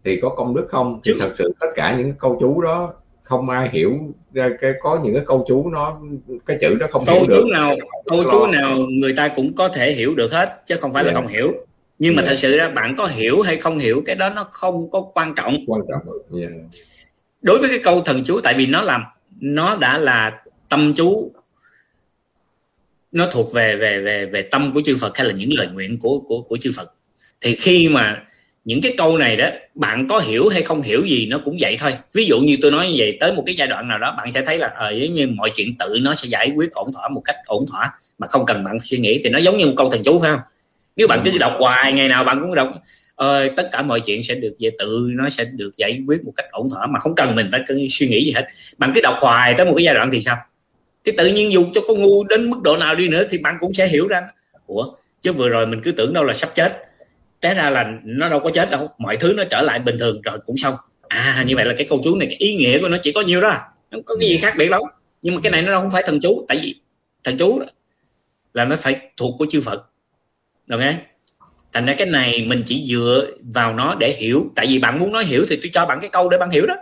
thì 0.06 0.20
có 0.22 0.30
công 0.30 0.56
đức 0.56 0.68
không 0.70 1.00
thì 1.04 1.14
thật 1.20 1.34
sự 1.38 1.54
tất 1.60 1.68
cả 1.76 1.96
những 1.98 2.14
câu 2.20 2.38
chú 2.40 2.62
đó 2.62 2.94
không 3.24 3.50
ai 3.50 3.70
hiểu 3.72 3.92
cái 4.36 4.74
có 4.82 5.00
những 5.04 5.14
cái 5.14 5.24
câu 5.28 5.46
chú 5.48 5.70
nó 5.70 5.98
cái 6.46 6.58
chữ 6.62 6.76
đó 6.76 6.88
không 6.90 7.04
câu 7.06 7.16
hiểu 7.16 7.26
chú 7.26 7.32
được. 7.32 7.50
nào 7.52 7.76
câu 8.06 8.24
chú 8.32 8.48
nào 8.48 8.78
người 8.78 9.14
ta 9.18 9.28
cũng 9.28 9.56
có 9.56 9.68
thể 9.68 9.94
hiểu 9.94 10.16
được 10.16 10.32
hết 10.32 10.62
chứ 10.66 10.76
không 10.76 10.94
phải 10.94 11.04
yeah. 11.04 11.16
là 11.16 11.22
dạ. 11.22 11.22
không 11.22 11.34
hiểu 11.34 11.54
nhưng 12.00 12.16
mà 12.16 12.22
yeah. 12.22 12.28
Dạ. 12.28 12.32
thật 12.32 12.40
sự 12.40 12.58
ra 12.58 12.70
bạn 12.70 12.96
có 12.98 13.08
hiểu 13.08 13.42
hay 13.42 13.58
không 13.58 13.80
hiểu 13.80 14.02
cái 14.06 14.16
đó 14.16 14.30
nó 14.30 14.48
không 14.52 14.92
có 14.92 15.02
quan 15.14 15.36
trọng 15.36 15.58
quan 15.68 15.82
trọng 15.90 16.02
yeah. 16.40 16.52
Dạ. 16.52 16.80
đối 17.42 17.60
với 17.60 17.70
cái 17.70 17.80
câu 17.84 18.02
thần 18.02 18.24
chú 18.26 18.40
tại 18.44 18.54
vì 18.54 18.66
nó 18.66 18.82
làm 18.82 19.04
nó 19.40 19.76
đã 19.76 19.98
là 19.98 20.42
tâm 20.70 20.94
chú 20.96 21.32
nó 23.12 23.28
thuộc 23.32 23.54
về 23.54 23.76
về 23.76 24.02
về 24.02 24.26
về 24.26 24.42
tâm 24.42 24.72
của 24.74 24.82
chư 24.86 24.98
Phật 25.02 25.18
hay 25.18 25.28
là 25.28 25.34
những 25.34 25.54
lời 25.54 25.68
nguyện 25.74 26.00
của 26.00 26.20
của 26.20 26.42
của 26.42 26.58
chư 26.58 26.72
Phật 26.76 26.94
thì 27.42 27.56
khi 27.56 27.90
mà 27.90 28.24
những 28.66 28.82
cái 28.82 28.94
câu 28.98 29.18
này 29.18 29.36
đó 29.36 29.48
bạn 29.76 30.08
có 30.08 30.20
hiểu 30.20 30.48
hay 30.48 30.62
không 30.62 30.82
hiểu 30.82 31.02
gì 31.06 31.28
nó 31.30 31.40
cũng 31.46 31.58
vậy 31.60 31.78
thôi. 31.80 31.94
Ví 32.14 32.26
dụ 32.26 32.40
như 32.40 32.58
tôi 32.62 32.72
nói 32.72 32.88
như 32.88 32.96
vậy 32.98 33.18
tới 33.20 33.34
một 33.34 33.44
cái 33.46 33.56
giai 33.56 33.68
đoạn 33.68 33.88
nào 33.88 34.00
đó 34.00 34.16
bạn 34.18 34.32
sẽ 34.32 34.42
thấy 34.46 34.58
là 34.58 34.68
ờ 34.68 34.88
à, 34.88 34.92
như 35.12 35.28
mọi 35.28 35.52
chuyện 35.56 35.76
tự 35.80 36.00
nó 36.02 36.16
sẽ 36.16 36.28
giải 36.28 36.52
quyết 36.56 36.72
ổn 36.72 36.94
thỏa 36.94 37.10
một 37.10 37.22
cách 37.26 37.36
ổn 37.46 37.66
thỏa 37.72 37.92
mà 38.18 38.28
không 38.28 38.46
cần 38.46 38.64
bạn 38.64 38.78
suy 38.84 38.98
nghĩ 38.98 39.22
thì 39.24 39.30
nó 39.30 39.40
giống 39.40 39.58
như 39.58 39.66
một 39.66 39.74
câu 39.78 39.90
thần 39.90 40.02
chú 40.04 40.20
phải 40.20 40.32
không? 40.32 40.42
Nếu 40.96 41.08
bạn 41.08 41.22
cứ 41.26 41.32
đọc 41.40 41.54
hoài 41.60 41.94
ngày 41.94 42.08
nào 42.08 42.24
bạn 42.24 42.42
cũng 42.42 42.56
đọc 42.56 42.74
ờ, 43.16 43.50
tất 43.58 43.70
cả 43.72 43.82
mọi 43.82 44.00
chuyện 44.00 44.24
sẽ 44.24 44.36
được 44.36 44.54
về 44.60 44.70
tự 44.80 45.10
nó 45.14 45.30
sẽ 45.30 45.46
được 45.46 45.72
giải 45.78 46.02
quyết 46.08 46.26
một 46.26 46.32
cách 46.36 46.46
ổn 46.52 46.70
thỏa 46.70 46.88
mà 46.88 47.00
không 47.00 47.16
cần 47.16 47.36
mình 47.36 47.50
phải 47.52 47.62
suy 47.90 48.08
nghĩ 48.08 48.26
gì 48.26 48.32
hết. 48.32 48.48
Bạn 48.78 48.92
cứ 48.96 49.02
đọc 49.02 49.16
hoài 49.20 49.54
tới 49.58 49.66
một 49.66 49.74
cái 49.76 49.84
giai 49.84 49.96
đoạn 49.96 50.10
thì 50.12 50.22
sao? 50.22 50.38
Cái 51.04 51.16
tự 51.18 51.28
nhiên 51.28 51.52
dù 51.52 51.66
cho 51.74 51.82
con 51.88 52.02
ngu 52.02 52.24
đến 52.24 52.50
mức 52.50 52.58
độ 52.64 52.78
nào 52.78 52.96
đi 52.96 53.08
nữa 53.08 53.24
thì 53.30 53.38
bạn 53.38 53.58
cũng 53.60 53.74
sẽ 53.74 53.88
hiểu 53.88 54.08
ra. 54.08 54.22
Ủa 54.68 54.86
chứ 55.22 55.34
vừa 55.34 55.50
rồi 55.50 55.68
mình 55.68 55.82
cứ 55.84 55.92
tưởng 55.92 56.14
đâu 56.14 56.24
là 56.24 56.34
sắp 56.34 56.52
chết 56.56 56.93
té 57.44 57.54
ra 57.54 57.70
là 57.70 57.92
nó 58.04 58.30
đâu 58.30 58.40
có 58.40 58.50
chết 58.54 58.72
đâu, 58.72 58.90
mọi 58.98 59.18
thứ 59.18 59.34
nó 59.38 59.44
trở 59.44 59.62
lại 59.62 59.80
bình 59.80 59.96
thường 60.00 60.22
rồi 60.22 60.38
cũng 60.46 60.58
xong. 60.58 60.76
À 61.08 61.44
như 61.48 61.56
vậy 61.56 61.66
là 61.66 61.74
cái 61.78 61.88
câu 61.90 62.02
chú 62.04 62.16
này, 62.16 62.28
cái 62.28 62.38
ý 62.38 62.56
nghĩa 62.56 62.82
của 62.82 62.90
nó 62.90 62.98
chỉ 63.02 63.12
có 63.12 63.22
nhiêu 63.22 63.42
đó 63.42 63.58
không 63.92 64.04
có 64.04 64.16
cái 64.20 64.30
gì 64.30 64.38
khác 64.38 64.54
biệt 64.58 64.70
đâu. 64.72 64.88
Nhưng 65.22 65.36
mà 65.36 65.42
cái 65.44 65.52
này 65.52 65.62
nó 65.62 65.72
đâu 65.72 65.82
không 65.82 65.92
phải 65.92 66.04
thần 66.06 66.20
chú, 66.22 66.46
tại 66.48 66.60
vì 66.64 66.76
thần 67.24 67.38
chú 67.38 67.60
đó 67.60 67.66
là 68.54 68.66
nó 68.66 68.76
phải 68.76 68.96
thuộc 69.18 69.36
của 69.38 69.46
chư 69.50 69.62
phật. 69.62 69.84
Ok 70.70 70.82
thành 71.74 71.86
ra 71.86 71.94
cái 71.98 72.08
này 72.08 72.46
mình 72.48 72.64
chỉ 72.66 72.86
dựa 72.88 73.28
vào 73.54 73.74
nó 73.74 73.96
để 74.00 74.16
hiểu, 74.20 74.52
tại 74.56 74.66
vì 74.68 74.80
bạn 74.80 75.00
muốn 75.00 75.12
nói 75.12 75.26
hiểu 75.26 75.46
thì 75.50 75.56
tôi 75.56 75.70
cho 75.74 75.86
bạn 75.86 76.00
cái 76.02 76.10
câu 76.10 76.30
để 76.30 76.38
bạn 76.38 76.50
hiểu 76.50 76.66
đó. 76.66 76.76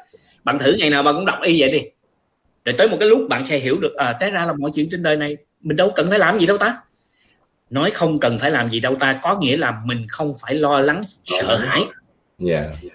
Bạn 0.44 0.60
thử 0.60 0.76
ngày 0.80 0.90
nào 0.90 1.04
bạn 1.04 1.16
cũng 1.16 1.26
đọc 1.26 1.40
y 1.44 1.62
vậy 1.62 1.72
đi. 1.72 1.80
Rồi 2.66 2.76
tới 2.78 2.90
một 2.90 2.98
cái 3.00 3.10
lúc 3.10 3.30
bạn 3.30 3.46
sẽ 3.46 3.58
hiểu 3.58 3.80
được 3.80 3.96
à 3.96 4.14
té 4.14 4.30
ra 4.30 4.46
là 4.46 4.54
mọi 4.54 4.72
chuyện 4.76 4.88
trên 4.92 5.04
đời 5.04 5.18
này 5.18 5.38
mình 5.62 5.78
đâu 5.78 5.92
cần 5.96 6.10
phải 6.10 6.20
làm 6.20 6.40
gì 6.40 6.46
đâu 6.46 6.58
ta 6.58 6.78
nói 7.72 7.92
không 7.92 8.20
cần 8.20 8.40
phải 8.40 8.52
làm 8.52 8.70
gì 8.70 8.80
đâu 8.80 8.96
ta 8.96 9.20
có 9.22 9.40
nghĩa 9.42 9.58
là 9.58 9.82
mình 9.86 10.06
không 10.08 10.34
phải 10.42 10.56
lo 10.56 10.82
lắng 10.82 11.04
sợ 11.24 11.58
hãi. 11.58 11.82
yeah. 12.48 12.74
Dạ. 12.82 12.90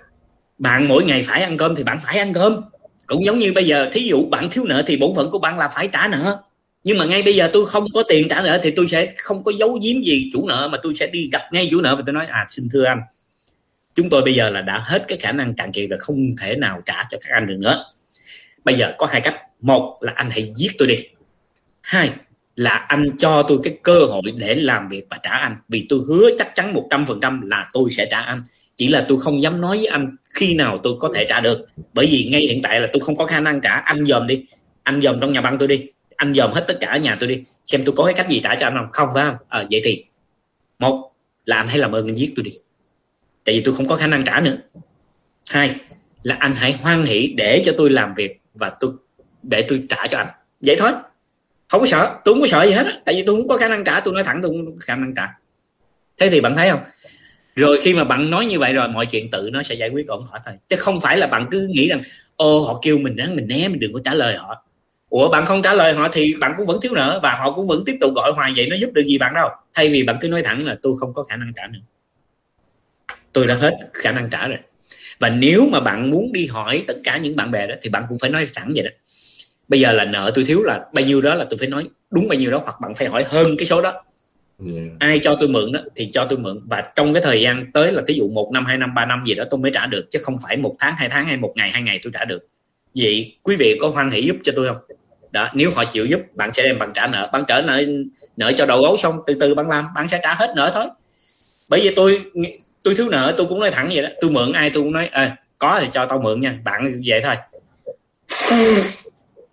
bạn 0.58 0.88
mỗi 0.88 1.04
ngày 1.04 1.22
phải 1.22 1.42
ăn 1.42 1.56
cơm 1.56 1.74
thì 1.76 1.84
bạn 1.84 1.98
phải 2.02 2.18
ăn 2.18 2.32
cơm. 2.32 2.60
Cũng 3.06 3.24
giống 3.24 3.38
như 3.38 3.52
bây 3.52 3.66
giờ 3.66 3.88
thí 3.92 4.00
dụ 4.00 4.26
bạn 4.26 4.50
thiếu 4.50 4.64
nợ 4.64 4.82
thì 4.86 4.96
bổn 4.96 5.14
phận 5.16 5.30
của 5.30 5.38
bạn 5.38 5.58
là 5.58 5.68
phải 5.68 5.88
trả 5.92 6.08
nợ. 6.08 6.42
Nhưng 6.84 6.98
mà 6.98 7.04
ngay 7.04 7.22
bây 7.22 7.34
giờ 7.34 7.50
tôi 7.52 7.66
không 7.66 7.86
có 7.94 8.02
tiền 8.08 8.28
trả 8.28 8.42
nợ 8.42 8.60
thì 8.62 8.70
tôi 8.70 8.86
sẽ 8.88 9.14
không 9.18 9.44
có 9.44 9.52
giấu 9.58 9.78
giếm 9.82 10.02
gì 10.02 10.30
chủ 10.32 10.46
nợ 10.48 10.68
mà 10.72 10.78
tôi 10.82 10.94
sẽ 10.94 11.06
đi 11.06 11.28
gặp 11.32 11.42
ngay 11.52 11.68
chủ 11.70 11.80
nợ 11.80 11.96
và 11.96 12.02
tôi 12.06 12.12
nói 12.12 12.26
à 12.26 12.46
xin 12.48 12.68
thưa 12.72 12.84
anh. 12.84 13.00
Chúng 13.94 14.10
tôi 14.10 14.22
bây 14.22 14.34
giờ 14.34 14.50
là 14.50 14.60
đã 14.60 14.78
hết 14.78 15.04
cái 15.08 15.18
khả 15.18 15.32
năng 15.32 15.54
cạn 15.54 15.72
kiệt 15.72 15.86
và 15.90 15.96
không 16.00 16.36
thể 16.40 16.56
nào 16.56 16.82
trả 16.86 17.02
cho 17.10 17.18
các 17.20 17.34
anh 17.34 17.46
được 17.46 17.56
nữa. 17.58 17.84
Bây 18.64 18.74
giờ 18.74 18.92
có 18.98 19.06
hai 19.06 19.20
cách. 19.20 19.34
Một 19.60 19.98
là 20.00 20.12
anh 20.16 20.26
hãy 20.30 20.52
giết 20.56 20.72
tôi 20.78 20.88
đi. 20.88 21.06
Hai 21.80 22.10
là 22.56 22.70
anh 22.70 23.16
cho 23.18 23.42
tôi 23.42 23.58
cái 23.62 23.78
cơ 23.82 24.04
hội 24.04 24.22
để 24.38 24.54
làm 24.54 24.88
việc 24.88 25.06
và 25.10 25.18
trả 25.22 25.30
anh. 25.30 25.56
Vì 25.68 25.86
tôi 25.88 26.00
hứa 26.08 26.30
chắc 26.38 26.54
chắn 26.54 26.74
một 26.74 26.86
trăm 26.90 27.06
phần 27.06 27.18
trăm 27.22 27.40
là 27.40 27.68
tôi 27.72 27.90
sẽ 27.90 28.08
trả 28.10 28.20
anh. 28.20 28.42
Chỉ 28.76 28.88
là 28.88 29.06
tôi 29.08 29.18
không 29.20 29.42
dám 29.42 29.60
nói 29.60 29.76
với 29.76 29.86
anh 29.86 30.16
khi 30.34 30.54
nào 30.54 30.80
tôi 30.82 30.94
có 31.00 31.12
thể 31.14 31.26
trả 31.28 31.40
được. 31.40 31.66
Bởi 31.92 32.06
vì 32.06 32.28
ngay 32.32 32.40
hiện 32.40 32.62
tại 32.62 32.80
là 32.80 32.88
tôi 32.92 33.00
không 33.00 33.16
có 33.16 33.26
khả 33.26 33.40
năng 33.40 33.60
trả. 33.60 33.70
Anh 33.70 34.06
dòm 34.06 34.26
đi. 34.26 34.44
Anh 34.82 35.02
dòm 35.02 35.20
trong 35.20 35.32
nhà 35.32 35.40
băng 35.40 35.58
tôi 35.58 35.68
đi. 35.68 35.86
Anh 36.16 36.34
dòm 36.34 36.52
hết 36.52 36.64
tất 36.68 36.78
cả 36.80 36.88
ở 36.88 36.98
nhà 36.98 37.16
tôi 37.20 37.28
đi. 37.28 37.44
Xem 37.66 37.82
tôi 37.84 37.94
có 37.96 38.04
cái 38.04 38.14
cách 38.14 38.28
gì 38.28 38.40
trả 38.44 38.54
cho 38.54 38.66
anh 38.66 38.74
không? 38.76 38.88
Không 38.92 39.08
phải 39.14 39.24
không? 39.24 39.36
À, 39.48 39.64
vậy 39.70 39.80
thì 39.84 40.04
một 40.78 41.12
là 41.44 41.56
anh 41.56 41.66
hãy 41.66 41.78
làm 41.78 41.92
ơn 41.92 42.08
anh 42.08 42.14
giết 42.14 42.32
tôi 42.36 42.44
đi. 42.44 42.50
Tại 43.44 43.54
vì 43.54 43.62
tôi 43.64 43.74
không 43.74 43.86
có 43.86 43.96
khả 43.96 44.06
năng 44.06 44.24
trả 44.24 44.40
nữa. 44.40 44.56
Hai 45.50 45.74
là 46.22 46.36
anh 46.38 46.52
hãy 46.56 46.72
hoan 46.72 47.04
hỷ 47.04 47.34
để 47.36 47.62
cho 47.64 47.72
tôi 47.78 47.90
làm 47.90 48.14
việc 48.14 48.40
và 48.54 48.70
tôi 48.80 48.90
để 49.42 49.62
tôi 49.68 49.82
trả 49.88 50.06
cho 50.06 50.18
anh. 50.18 50.28
Vậy 50.60 50.76
thôi 50.78 50.90
không 51.68 51.80
có 51.80 51.86
sợ, 51.86 52.16
tôi 52.24 52.34
không 52.34 52.42
có 52.42 52.48
sợ 52.48 52.64
gì 52.64 52.72
hết. 52.72 52.86
Tại 53.04 53.14
vì 53.14 53.22
tôi 53.26 53.36
không 53.36 53.48
có 53.48 53.56
khả 53.56 53.68
năng 53.68 53.84
trả, 53.84 54.00
tôi 54.00 54.14
nói 54.14 54.24
thẳng 54.24 54.40
tôi 54.42 54.50
không 54.50 54.66
có 54.66 54.72
khả 54.80 54.96
năng 54.96 55.14
trả. 55.14 55.28
Thế 56.18 56.30
thì 56.30 56.40
bạn 56.40 56.54
thấy 56.54 56.70
không? 56.70 56.80
Rồi 57.56 57.78
khi 57.82 57.94
mà 57.94 58.04
bạn 58.04 58.30
nói 58.30 58.46
như 58.46 58.58
vậy 58.58 58.72
rồi, 58.72 58.88
mọi 58.88 59.06
chuyện 59.06 59.30
tự 59.30 59.50
nó 59.52 59.62
sẽ 59.62 59.74
giải 59.74 59.88
quyết 59.88 60.06
ổn 60.06 60.24
thỏa 60.30 60.40
thôi. 60.46 60.54
Chứ 60.68 60.76
không 60.76 61.00
phải 61.00 61.16
là 61.16 61.26
bạn 61.26 61.46
cứ 61.50 61.68
nghĩ 61.70 61.88
rằng 61.88 62.02
ô 62.36 62.62
họ 62.62 62.78
kêu 62.82 62.98
mình 62.98 63.16
ráng, 63.16 63.36
mình 63.36 63.48
né, 63.48 63.68
mình 63.68 63.80
đừng 63.80 63.92
có 63.92 64.00
trả 64.04 64.14
lời 64.14 64.36
họ. 64.36 64.64
Ủa, 65.08 65.28
bạn 65.28 65.46
không 65.46 65.62
trả 65.62 65.74
lời 65.74 65.94
họ 65.94 66.08
thì 66.12 66.34
bạn 66.40 66.54
cũng 66.56 66.66
vẫn 66.66 66.80
thiếu 66.82 66.92
nợ 66.94 67.20
và 67.22 67.32
họ 67.32 67.52
cũng 67.52 67.66
vẫn 67.66 67.82
tiếp 67.86 67.96
tục 68.00 68.12
gọi 68.14 68.32
hoài 68.32 68.52
vậy, 68.56 68.66
nó 68.70 68.76
giúp 68.76 68.90
được 68.94 69.02
gì 69.06 69.18
bạn 69.18 69.34
đâu. 69.34 69.48
Thay 69.74 69.88
vì 69.88 70.04
bạn 70.04 70.16
cứ 70.20 70.28
nói 70.28 70.42
thẳng 70.42 70.66
là, 70.66 70.76
tôi 70.82 70.92
không 71.00 71.14
có 71.14 71.22
khả 71.22 71.36
năng 71.36 71.52
trả 71.56 71.66
nữa. 71.66 71.78
Tôi 73.32 73.46
đã 73.46 73.54
hết 73.54 73.74
khả 73.92 74.12
năng 74.12 74.30
trả 74.30 74.48
rồi. 74.48 74.58
Và 75.18 75.28
nếu 75.28 75.68
mà 75.72 75.80
bạn 75.80 76.10
muốn 76.10 76.32
đi 76.32 76.46
hỏi 76.46 76.84
tất 76.86 76.96
cả 77.04 77.16
những 77.16 77.36
bạn 77.36 77.50
bè 77.50 77.66
đó, 77.66 77.74
thì 77.82 77.90
bạn 77.90 78.04
cũng 78.08 78.18
phải 78.20 78.30
nói 78.30 78.48
sẵn 78.52 78.72
vậy 78.74 78.84
đó 78.84 78.90
bây 79.68 79.80
giờ 79.80 79.92
là 79.92 80.04
nợ 80.04 80.30
tôi 80.34 80.44
thiếu 80.44 80.62
là 80.62 80.80
bao 80.92 81.04
nhiêu 81.04 81.20
đó 81.20 81.34
là 81.34 81.46
tôi 81.50 81.58
phải 81.58 81.68
nói 81.68 81.88
đúng 82.10 82.28
bao 82.28 82.38
nhiêu 82.38 82.50
đó 82.50 82.60
hoặc 82.64 82.80
bạn 82.80 82.94
phải 82.94 83.08
hỏi 83.08 83.24
hơn 83.28 83.54
cái 83.58 83.66
số 83.66 83.82
đó. 83.82 84.02
Yeah. 84.66 84.88
ai 84.98 85.20
cho 85.22 85.36
tôi 85.40 85.48
mượn 85.48 85.72
đó 85.72 85.80
thì 85.96 86.10
cho 86.12 86.26
tôi 86.30 86.38
mượn. 86.38 86.60
Và 86.64 86.84
trong 86.96 87.14
cái 87.14 87.22
thời 87.22 87.40
gian 87.40 87.72
tới 87.72 87.92
là 87.92 88.02
thí 88.06 88.14
dụ 88.14 88.28
một 88.28 88.50
năm 88.52 88.66
hai 88.66 88.78
năm 88.78 88.94
ba 88.94 89.06
năm 89.06 89.24
gì 89.26 89.34
đó 89.34 89.44
tôi 89.50 89.60
mới 89.60 89.70
trả 89.74 89.86
được 89.86 90.06
chứ 90.10 90.18
không 90.22 90.36
phải 90.42 90.56
một 90.56 90.76
tháng 90.78 90.94
hai 90.96 91.08
tháng 91.08 91.26
hay 91.26 91.36
một 91.36 91.52
ngày 91.56 91.70
hai 91.70 91.82
ngày 91.82 92.00
tôi 92.02 92.12
trả 92.14 92.24
được. 92.24 92.46
Vậy 92.94 93.36
quý 93.42 93.56
vị 93.58 93.78
có 93.80 93.88
hoan 93.88 94.10
hỷ 94.10 94.22
giúp 94.22 94.36
cho 94.44 94.52
tôi 94.56 94.68
không? 94.68 94.76
Đó 95.30 95.48
nếu 95.54 95.70
họ 95.74 95.84
chịu 95.84 96.06
giúp 96.06 96.20
bạn 96.34 96.50
sẽ 96.54 96.62
đem 96.62 96.78
bằng 96.78 96.92
trả 96.94 97.06
nợ. 97.06 97.30
Bạn 97.32 97.44
trả 97.48 97.60
nợ 97.60 97.84
nợ 98.36 98.52
cho 98.58 98.66
đầu 98.66 98.82
gấu 98.82 98.96
xong 98.96 99.20
từ 99.26 99.34
từ 99.40 99.54
bạn 99.54 99.68
làm 99.68 99.86
bạn 99.94 100.08
sẽ 100.10 100.20
trả 100.22 100.34
hết 100.34 100.52
nợ 100.56 100.70
thôi. 100.74 100.86
Bởi 101.68 101.80
vì 101.80 101.94
tôi 101.94 102.20
tôi 102.82 102.94
thiếu 102.94 103.08
nợ 103.08 103.34
tôi 103.36 103.46
cũng 103.46 103.60
nói 103.60 103.70
thẳng 103.70 103.90
vậy 103.92 104.02
đó. 104.02 104.08
Tôi 104.20 104.30
mượn 104.30 104.52
ai 104.52 104.70
tôi 104.70 104.82
cũng 104.82 104.92
nói 104.92 105.08
ê 105.12 105.30
có 105.58 105.78
thì 105.80 105.88
cho 105.92 106.06
tao 106.06 106.18
mượn 106.18 106.40
nha 106.40 106.58
bạn 106.64 107.00
vậy 107.06 107.20
thôi 107.22 107.34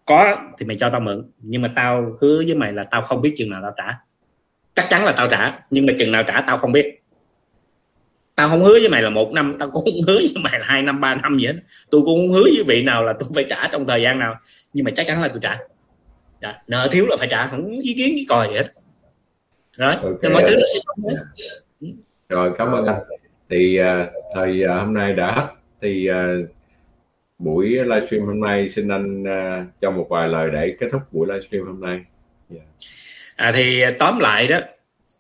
có 0.06 0.38
thì 0.60 0.66
mày 0.66 0.78
cho 0.80 0.90
tao 0.90 1.02
mượn. 1.02 1.32
Nhưng 1.40 1.62
mà 1.62 1.72
tao 1.76 2.18
hứa 2.22 2.44
với 2.46 2.56
mày 2.56 2.74
là 2.74 2.84
tao 2.84 3.02
không 3.02 3.22
biết 3.22 3.34
chừng 3.38 3.50
nào 3.50 3.62
tao 3.62 3.74
trả. 3.78 4.00
Chắc 4.76 4.86
chắn 4.90 5.06
là 5.06 5.14
tao 5.18 5.28
trả 5.28 5.60
nhưng 5.70 5.86
mà 5.86 5.94
chừng 6.00 6.12
nào 6.12 6.24
trả 6.24 6.42
tao 6.42 6.58
không 6.58 6.72
biết. 6.72 7.00
Tao 8.36 8.50
không 8.50 8.64
hứa 8.64 8.74
với 8.74 8.90
mày 8.90 9.02
là 9.02 9.10
một 9.10 9.32
năm 9.32 9.56
tao 9.60 9.70
cũng 9.70 9.84
không 9.84 10.02
hứa 10.08 10.18
với 10.18 10.44
mày 10.44 10.60
là 10.60 10.66
hai 10.66 10.82
năm 10.82 11.02
ba 11.02 11.16
năm 11.16 11.38
gì 11.38 11.46
hết. 11.46 11.56
Tôi 11.90 12.02
cũng 12.06 12.20
không 12.20 12.30
hứa 12.30 12.44
với 12.44 12.64
vị 12.68 12.84
nào 12.84 13.04
là 13.04 13.14
tôi 13.20 13.30
phải 13.36 13.46
trả 13.50 13.68
trong 13.68 13.88
thời 13.88 14.02
gian 14.02 14.20
nào. 14.20 14.36
Nhưng 14.74 14.86
mà 14.86 14.92
chắc 14.96 15.08
chắn 15.08 15.22
là 15.22 15.28
tôi 15.28 15.40
trả. 15.42 15.58
Đã. 16.42 16.62
nợ 16.68 16.88
thiếu 16.92 17.06
là 17.10 17.18
phải 17.20 17.28
trả 17.32 17.48
không 17.48 17.80
ý 17.80 17.94
kiến 17.98 18.16
cái 18.16 18.26
còi 18.30 18.48
gì 18.48 18.56
hết. 18.56 18.74
Rồi 19.78 19.96
okay. 19.96 20.32
mọi 20.32 20.44
thứ 20.48 20.56
nó 20.56 20.66
sẽ 20.74 20.80
xong 20.80 20.98
hết 21.10 21.18
rồi 22.30 22.52
cảm 22.58 22.72
ơn 22.72 22.86
anh. 22.86 23.00
Thì 23.50 23.80
uh, 23.82 24.10
thời 24.36 24.64
uh, 24.66 24.80
hôm 24.80 24.94
nay 24.94 25.14
đã 25.14 25.32
hết. 25.32 25.48
Thì 25.82 26.10
uh, 26.12 26.50
buổi 27.44 27.70
livestream 27.70 28.26
hôm 28.26 28.40
nay. 28.40 28.70
Xin 28.70 28.88
anh 28.88 29.24
uh, 29.24 29.82
cho 29.82 29.92
một 29.92 30.08
vài 30.10 30.28
lời 30.28 30.50
để 30.54 30.76
kết 30.80 30.88
thúc 30.92 31.02
buổi 31.12 31.28
livestream 31.28 31.66
hôm 31.66 31.82
nay. 31.82 32.02
Yeah. 32.52 32.66
À 33.36 33.52
thì 33.52 33.82
à, 33.82 33.94
tóm 34.00 34.20
lại 34.20 34.48
đó 34.48 34.60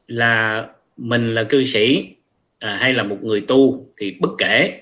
là 0.08 0.66
mình 0.98 1.36
là 1.36 1.44
cư 1.44 1.66
sĩ 1.66 2.08
à, 2.60 2.78
hay 2.82 2.94
là 2.94 3.04
một 3.04 3.24
người 3.24 3.42
tu 3.42 3.88
thì 3.98 4.16
bất 4.20 4.32
kể. 4.38 4.80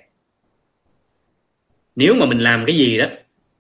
Nếu 1.96 2.14
mà 2.14 2.26
mình 2.26 2.40
làm 2.40 2.66
cái 2.66 2.76
gì 2.76 2.98
đó 2.98 3.06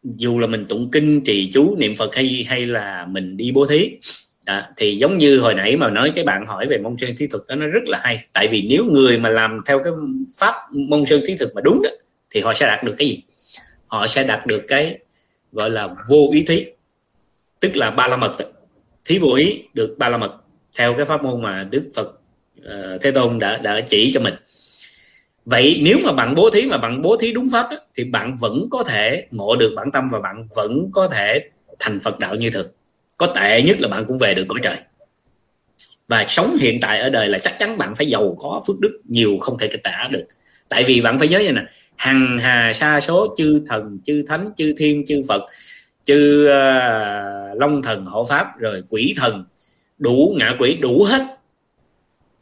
dù 0.03 0.39
là 0.39 0.47
mình 0.47 0.65
tụng 0.69 0.91
kinh 0.91 1.21
trì 1.21 1.51
chú 1.53 1.75
niệm 1.77 1.95
phật 1.95 2.15
hay 2.15 2.45
hay 2.49 2.65
là 2.65 3.05
mình 3.05 3.37
đi 3.37 3.51
bố 3.51 3.65
thí 3.65 3.97
à, 4.45 4.71
thì 4.77 4.95
giống 4.95 5.17
như 5.17 5.39
hồi 5.39 5.53
nãy 5.53 5.77
mà 5.77 5.89
nói 5.89 6.11
cái 6.15 6.23
bạn 6.23 6.45
hỏi 6.45 6.67
về 6.69 6.77
mông 6.77 6.97
sơn 6.97 7.11
thí 7.17 7.27
thực 7.27 7.47
đó 7.47 7.55
nó 7.55 7.67
rất 7.67 7.83
là 7.85 7.99
hay. 8.03 8.19
Tại 8.33 8.47
vì 8.47 8.67
nếu 8.69 8.85
người 8.85 9.19
mà 9.19 9.29
làm 9.29 9.61
theo 9.65 9.79
cái 9.83 9.93
pháp 10.39 10.53
mông 10.71 11.05
sơn 11.05 11.21
thí 11.27 11.35
thực 11.39 11.55
mà 11.55 11.61
đúng 11.61 11.81
đó 11.83 11.89
thì 12.29 12.41
họ 12.41 12.53
sẽ 12.53 12.67
đạt 12.67 12.83
được 12.83 12.95
cái 12.97 13.07
gì? 13.07 13.23
Họ 13.91 14.07
sẽ 14.07 14.23
đạt 14.23 14.45
được 14.45 14.61
cái 14.68 14.97
gọi 15.51 15.69
là 15.69 15.89
vô 16.09 16.30
ý 16.34 16.43
thí. 16.47 16.65
Tức 17.59 17.76
là 17.76 17.91
ba 17.91 18.07
la 18.07 18.18
mật 18.18 18.38
thí 19.05 19.19
vô 19.19 19.34
ý 19.34 19.63
được 19.73 19.95
ba 19.97 20.09
la 20.09 20.18
mật 20.18 20.35
theo 20.77 20.93
cái 20.93 21.05
pháp 21.05 21.23
môn 21.23 21.41
mà 21.41 21.63
đức 21.63 21.91
phật 21.95 22.07
uh, 22.59 23.01
thế 23.01 23.11
tôn 23.11 23.39
đã 23.39 23.57
đã 23.57 23.81
chỉ 23.81 24.11
cho 24.13 24.19
mình. 24.19 24.34
Vậy 25.45 25.80
nếu 25.84 25.97
mà 26.03 26.13
bạn 26.13 26.35
bố 26.35 26.49
thí 26.49 26.65
mà 26.65 26.77
bạn 26.77 27.01
bố 27.01 27.18
thí 27.18 27.31
đúng 27.31 27.49
pháp 27.51 27.68
đó, 27.72 27.77
thì 27.95 28.03
bạn 28.03 28.38
vẫn 28.38 28.68
có 28.72 28.84
thể 28.84 29.27
ngộ 29.31 29.55
được 29.55 29.73
bản 29.76 29.91
tâm 29.91 30.09
và 30.09 30.19
bạn 30.19 30.47
vẫn 30.55 30.89
có 30.91 31.07
thể 31.07 31.49
thành 31.80 31.99
phật 31.99 32.19
đạo 32.19 32.35
như 32.35 32.49
thường. 32.49 32.68
Có 33.18 33.27
tệ 33.27 33.61
nhất 33.61 33.81
là 33.81 33.88
bạn 33.88 34.05
cũng 34.07 34.18
về 34.18 34.34
được 34.34 34.45
cõi 34.47 34.59
trời. 34.63 34.77
Và 36.07 36.26
sống 36.27 36.57
hiện 36.57 36.80
tại 36.81 36.99
ở 36.99 37.09
đời 37.09 37.27
là 37.27 37.39
chắc 37.39 37.59
chắn 37.59 37.77
bạn 37.77 37.95
phải 37.95 38.07
giàu 38.07 38.35
có 38.39 38.61
phước 38.68 38.80
đức 38.80 39.01
nhiều 39.05 39.38
không 39.41 39.57
thể 39.57 39.69
tả 39.84 40.09
được. 40.11 40.26
Tại 40.69 40.84
vì 40.84 41.01
bạn 41.01 41.19
phải 41.19 41.27
nhớ 41.27 41.39
như 41.39 41.51
này 41.51 41.65
hằng 42.01 42.37
hà 42.41 42.73
sa 42.73 43.01
số 43.01 43.35
chư 43.37 43.63
thần 43.67 43.99
chư 44.03 44.23
thánh 44.27 44.51
chư 44.57 44.73
thiên 44.77 45.05
chư 45.05 45.21
phật 45.27 45.41
chư 46.03 46.45
uh, 46.45 47.59
long 47.61 47.81
thần 47.83 48.05
hộ 48.05 48.25
pháp 48.25 48.59
rồi 48.59 48.83
quỷ 48.89 49.13
thần 49.17 49.45
đủ 49.97 50.35
ngạ 50.37 50.55
quỷ 50.59 50.75
đủ 50.81 51.03
hết. 51.03 51.21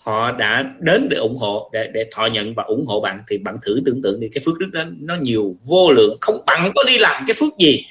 Họ 0.05 0.31
đã 0.31 0.73
đến 0.79 1.07
để 1.09 1.17
ủng 1.17 1.37
hộ 1.37 1.69
để 1.73 1.91
để 1.93 2.09
thọ 2.11 2.25
nhận 2.25 2.55
và 2.55 2.63
ủng 2.63 2.85
hộ 2.85 3.01
bạn. 3.01 3.19
Thì 3.29 3.37
bạn 3.37 3.57
thử 3.61 3.81
tưởng 3.85 4.01
tượng 4.01 4.19
đi 4.19 4.27
cái 4.33 4.41
phước 4.45 4.57
đức 4.59 4.69
đó 4.73 4.83
nó 4.99 5.15
nhiều 5.21 5.55
vô 5.63 5.91
lượng. 5.91 6.17
Không 6.21 6.45
bạn 6.45 6.71
có 6.75 6.83
đi 6.87 6.97
làm 6.97 7.23
cái 7.27 7.35
phước 7.39 7.57
gì 7.59 7.85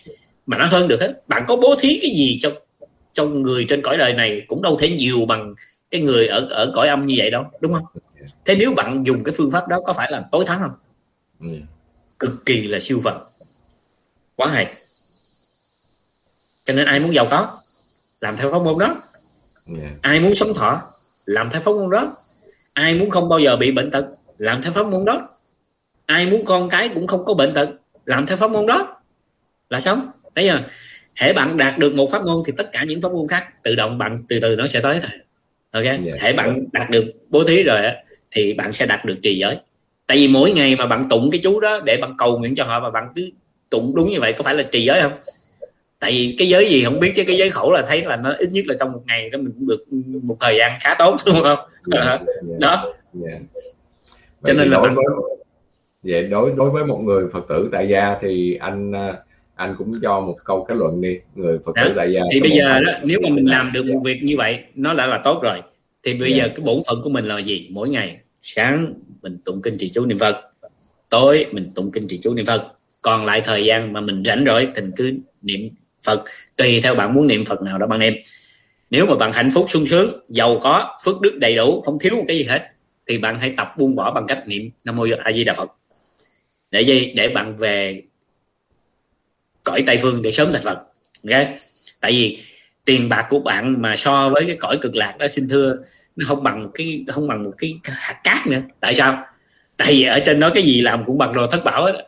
mà 0.47 0.59
nó 0.59 0.67
hơn 0.67 0.89
được 0.89 1.01
hết. 1.01 1.29
Bạn 1.29 1.45
có 1.49 1.57
bố 1.57 1.75
thí 1.81 1.99
cái 2.03 2.11
gì 2.11 2.39
cho 2.43 2.51
cho 3.13 3.25
người 3.25 3.67
trên 3.69 3.83
cõi 3.83 3.97
đời 3.97 4.13
này 4.13 4.43
cũng 4.47 4.63
đâu 4.63 4.77
thể 4.81 4.91
nhiều 4.91 5.27
bằng 5.29 5.55
cái 5.91 6.01
người 6.01 6.27
ở 6.27 6.47
ở 6.51 6.73
cõi 6.75 6.89
âm 6.89 7.07
như 7.07 7.15
vậy 7.19 7.31
đâu 7.31 7.45
đúng 7.61 7.73
không? 7.73 7.85
Thế 8.45 8.55
nếu 8.55 8.73
bạn 8.77 9.03
dùng 9.07 9.25
cái 9.25 9.35
phương 9.37 9.51
pháp 9.51 9.69
đó 9.69 9.81
có 9.85 9.93
phải 9.93 10.11
là 10.13 10.25
tối 10.33 10.45
thắng 10.47 10.61
không? 10.61 10.73
Ừ. 11.41 11.49
cực 12.19 12.47
kỳ 12.47 12.67
là 12.69 12.79
siêu 12.79 13.01
phật 13.05 13.29
quá 14.37 14.49
hay. 14.49 14.75
Cho 16.65 16.75
nên 16.75 16.87
ai 16.87 17.01
muốn 17.01 17.15
giàu 17.15 17.27
có 17.31 17.59
làm 18.21 18.37
theo 18.37 18.53
pháp 18.53 18.63
môn 18.63 18.79
đó. 18.79 18.97
Yeah. 19.79 19.93
ai 20.03 20.21
muốn 20.21 20.35
sống 20.35 20.55
thọ 20.55 20.83
làm 21.27 21.51
theo 21.51 21.61
pháp 21.61 21.73
môn 21.73 21.91
đó. 21.91 22.17
Ai 22.73 22.95
muốn 22.95 23.11
không 23.11 23.29
bao 23.29 23.39
giờ 23.39 23.57
bị 23.57 23.73
bệnh 23.73 23.91
tật 23.91 24.07
làm 24.39 24.63
theo 24.63 24.73
pháp 24.73 24.87
môn 24.87 25.05
đó. 25.05 25.29
Ai 26.07 26.27
muốn 26.27 26.45
con 26.45 26.69
cái 26.69 26.89
cũng 26.89 27.07
không 27.07 27.25
có 27.25 27.35
bệnh 27.35 27.55
tật 27.55 27.69
làm 28.05 28.27
theo 28.27 28.37
pháp 28.37 28.51
môn 28.51 28.67
đó. 28.67 29.01
Là 29.71 29.81
sống 29.81 30.11
thấy 30.35 30.49
chưa? 30.49 30.63
Hễ 31.15 31.33
bạn 31.33 31.57
đạt 31.57 31.79
được 31.79 31.95
một 31.95 32.11
pháp 32.11 32.25
môn 32.25 32.43
thì 32.47 32.53
tất 32.57 32.69
cả 32.73 32.85
những 32.85 33.03
pháp 33.03 33.13
môn 33.13 33.29
khác 33.29 33.63
tự 33.63 33.75
động 33.75 33.99
bạn 33.99 34.19
từ 34.29 34.41
từ 34.41 34.57
nó 34.57 34.67
sẽ 34.67 34.81
tới 34.81 35.01
thôi. 35.03 35.21
Ok? 35.71 35.85
Yeah. 35.85 36.01
Dạ. 36.05 36.13
hễ 36.21 36.33
bạn 36.33 36.65
đạt 36.73 36.91
được 36.91 37.05
bố 37.29 37.45
thí 37.45 37.63
rồi 37.63 37.81
thì 38.31 38.53
bạn 38.55 38.73
sẽ 38.73 38.87
đạt 38.87 39.05
được 39.05 39.17
trì 39.23 39.39
giới 39.39 39.57
tại 40.09 40.17
vì 40.17 40.29
mỗi 40.29 40.53
ngày 40.53 40.77
mà 40.77 40.87
bạn 40.87 41.05
tụng 41.11 41.31
cái 41.31 41.41
chú 41.45 41.61
đó 41.61 41.81
để 41.85 41.97
bạn 42.01 42.15
cầu 42.19 42.39
nguyện 42.39 42.55
cho 42.55 42.65
họ 42.65 42.81
và 42.81 42.91
bạn 42.91 43.05
cứ 43.17 43.31
tụng 43.71 43.93
đúng 43.97 44.11
như 44.11 44.21
vậy 44.21 44.33
có 44.33 44.43
phải 44.43 44.55
là 44.55 44.63
trì 44.63 44.85
giới 44.85 45.01
không? 45.03 45.13
Tại 45.99 46.13
vì 46.13 46.35
cái 46.39 46.49
giới 46.49 46.69
gì 46.69 46.85
không 46.85 47.01
biết 47.01 47.13
chứ 47.17 47.25
cái 47.27 47.37
giới 47.37 47.51
khẩu 47.51 47.73
là 47.73 47.83
thấy 47.89 48.05
là 48.05 48.17
nó 48.17 48.35
ít 48.39 48.49
nhất 48.53 48.65
là 48.69 48.75
trong 48.81 48.93
một 48.93 49.03
ngày 49.07 49.31
đó 49.31 49.39
mình 49.39 49.53
cũng 49.53 49.69
được 49.69 49.85
một 50.23 50.37
thời 50.41 50.57
gian 50.59 50.73
khá 50.81 50.95
tốt 50.99 51.17
đúng 51.27 51.41
không? 51.43 51.59
Yeah, 51.93 52.05
dạ, 52.05 52.11
yeah, 52.11 52.21
dạ, 52.43 52.57
đó. 52.59 52.95
Yeah. 53.27 53.43
cho 54.45 54.53
nên 54.53 54.69
là 54.69 54.79
đối 54.79 54.91
với, 54.91 55.05
vậy 56.03 56.23
đối 56.23 56.53
đối 56.57 56.71
với 56.71 56.85
một 56.85 57.01
người 57.05 57.25
phật 57.33 57.45
tử 57.49 57.69
tại 57.73 57.89
gia 57.91 58.17
thì 58.21 58.55
anh 58.61 58.93
anh 59.55 59.75
cũng 59.79 60.01
cho 60.03 60.21
một 60.21 60.37
câu 60.45 60.65
kết 60.69 60.75
luận 60.75 61.01
đi. 61.01 61.19
Người 61.35 61.59
phật 61.67 61.73
tử 61.85 61.93
tại 61.97 62.13
gia 62.13 62.21
thì 62.33 62.41
bây 62.41 62.51
giờ 62.51 62.81
đó 62.81 62.93
nếu 63.03 63.21
mà 63.23 63.29
mình 63.29 63.51
làm 63.51 63.71
được 63.75 63.87
một 63.87 64.01
việc 64.05 64.21
như 64.23 64.37
vậy 64.37 64.59
nó 64.75 64.95
đã 64.95 65.07
là 65.07 65.21
tốt 65.25 65.41
rồi. 65.43 65.63
Thì 66.03 66.15
bây 66.15 66.33
yeah. 66.33 66.43
giờ 66.43 66.53
cái 66.57 66.67
bổn 66.67 66.83
phận 66.87 67.03
của 67.03 67.11
mình 67.11 67.25
là 67.25 67.39
gì? 67.39 67.69
Mỗi 67.71 67.89
ngày 67.89 68.19
sáng 68.43 68.95
mình 69.29 69.39
tụng 69.45 69.63
kinh 69.63 69.79
trì 69.79 69.91
chú 69.95 70.07
niệm 70.07 70.19
phật. 70.19 70.37
Tối 71.09 71.47
mình 71.53 71.65
tụng 71.75 71.91
kinh 71.93 72.09
trì 72.09 72.21
chú 72.23 72.35
niệm 72.35 72.47
phật. 72.47 72.73
Còn 73.03 73.25
lại 73.25 73.41
thời 73.41 73.65
gian 73.65 73.93
mà 73.93 74.01
mình 74.01 74.23
rảnh 74.27 74.45
rỗi 74.47 74.69
thì 74.77 74.83
cứ 74.97 75.13
niệm 75.43 75.71
phật, 76.05 76.23
tùy 76.57 76.81
theo 76.81 76.95
bạn 76.95 77.15
muốn 77.15 77.27
niệm 77.27 77.45
phật 77.45 77.63
nào 77.63 77.79
đó 77.79 77.87
bạn 77.87 77.99
niệm. 77.99 78.15
Nếu 78.91 79.07
mà 79.07 79.15
bạn 79.15 79.33
hạnh 79.33 79.51
phúc 79.55 79.67
sung 79.69 79.87
sướng, 79.87 80.21
giàu 80.29 80.59
có, 80.63 80.97
phước 81.05 81.21
đức 81.21 81.39
đầy 81.41 81.55
đủ, 81.55 81.81
không 81.81 81.99
thiếu 81.99 82.17
một 82.17 82.25
cái 82.29 82.39
gì 82.39 82.45
hết, 82.45 82.63
thì 83.07 83.19
bạn 83.19 83.39
hãy 83.39 83.55
tập 83.57 83.75
buông 83.79 83.95
bỏ 83.95 84.13
bằng 84.15 84.27
cách 84.27 84.49
niệm 84.49 84.71
nam 84.85 84.97
mô 84.97 85.07
a 85.25 85.33
di 85.33 85.45
đà 85.45 85.55
phật. 85.55 85.71
Để 86.71 86.81
gì? 86.81 87.13
Để 87.17 87.29
bạn 87.29 87.57
về 87.57 88.03
cõi 89.65 89.83
tây 89.87 89.99
phương 90.03 90.23
để 90.23 90.33
sớm 90.33 90.53
thành 90.53 90.63
phật. 90.63 90.79
Ok? 91.31 91.47
Tại 92.01 92.13
vì 92.13 92.39
tiền 92.85 93.09
bạc 93.09 93.27
của 93.31 93.39
bạn 93.39 93.83
mà 93.83 93.97
so 93.97 94.29
với 94.29 94.45
cái 94.47 94.57
cõi 94.57 94.79
cực 94.81 94.97
lạc 94.97 95.17
đó, 95.19 95.29
xin 95.29 95.49
thưa 95.49 95.77
nó 96.19 96.25
không 96.29 96.43
bằng 96.43 96.63
một 96.63 96.71
cái 96.75 97.05
không 97.09 97.29
bằng 97.29 97.45
một 97.45 97.53
cái 97.59 97.75
hạt 97.85 98.21
cát 98.25 98.47
nữa. 98.47 98.61
Tại 98.81 98.95
sao? 98.95 99.25
Tại 99.77 99.93
vì 99.93 100.03
ở 100.03 100.21
trên 100.27 100.41
đó 100.41 100.51
cái 100.55 100.63
gì 100.63 100.81
làm 100.81 101.05
cũng 101.05 101.19
bằng 101.19 101.33
đồ 101.33 101.47
thất 101.47 101.65
bảo 101.65 101.93
đó. 101.93 101.99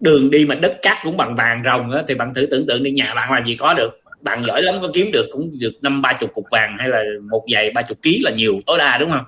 đường 0.00 0.30
đi 0.30 0.46
mà 0.46 0.54
đất 0.54 0.82
cát 0.82 0.96
cũng 1.02 1.16
bằng 1.16 1.34
vàng 1.34 1.62
rồng 1.64 1.90
đó, 1.90 2.02
thì 2.08 2.14
bạn 2.14 2.34
thử 2.34 2.46
tưởng 2.46 2.66
tượng 2.66 2.82
đi 2.82 2.90
nhà 2.90 3.14
bạn 3.14 3.32
làm 3.32 3.46
gì 3.46 3.54
có 3.54 3.74
được. 3.74 4.00
Bạn 4.20 4.44
giỏi 4.44 4.62
lắm 4.62 4.74
có 4.82 4.88
kiếm 4.94 5.10
được 5.12 5.26
cũng 5.32 5.50
được 5.58 5.72
năm 5.82 6.02
ba 6.02 6.12
chục 6.12 6.30
cục 6.34 6.44
vàng 6.50 6.76
hay 6.78 6.88
là 6.88 7.02
một 7.30 7.44
giày 7.52 7.70
ba 7.70 7.82
chục 7.82 7.98
ký 8.02 8.20
là 8.24 8.30
nhiều 8.30 8.60
tối 8.66 8.78
đa 8.78 8.98
đúng 8.98 9.10
không? 9.10 9.24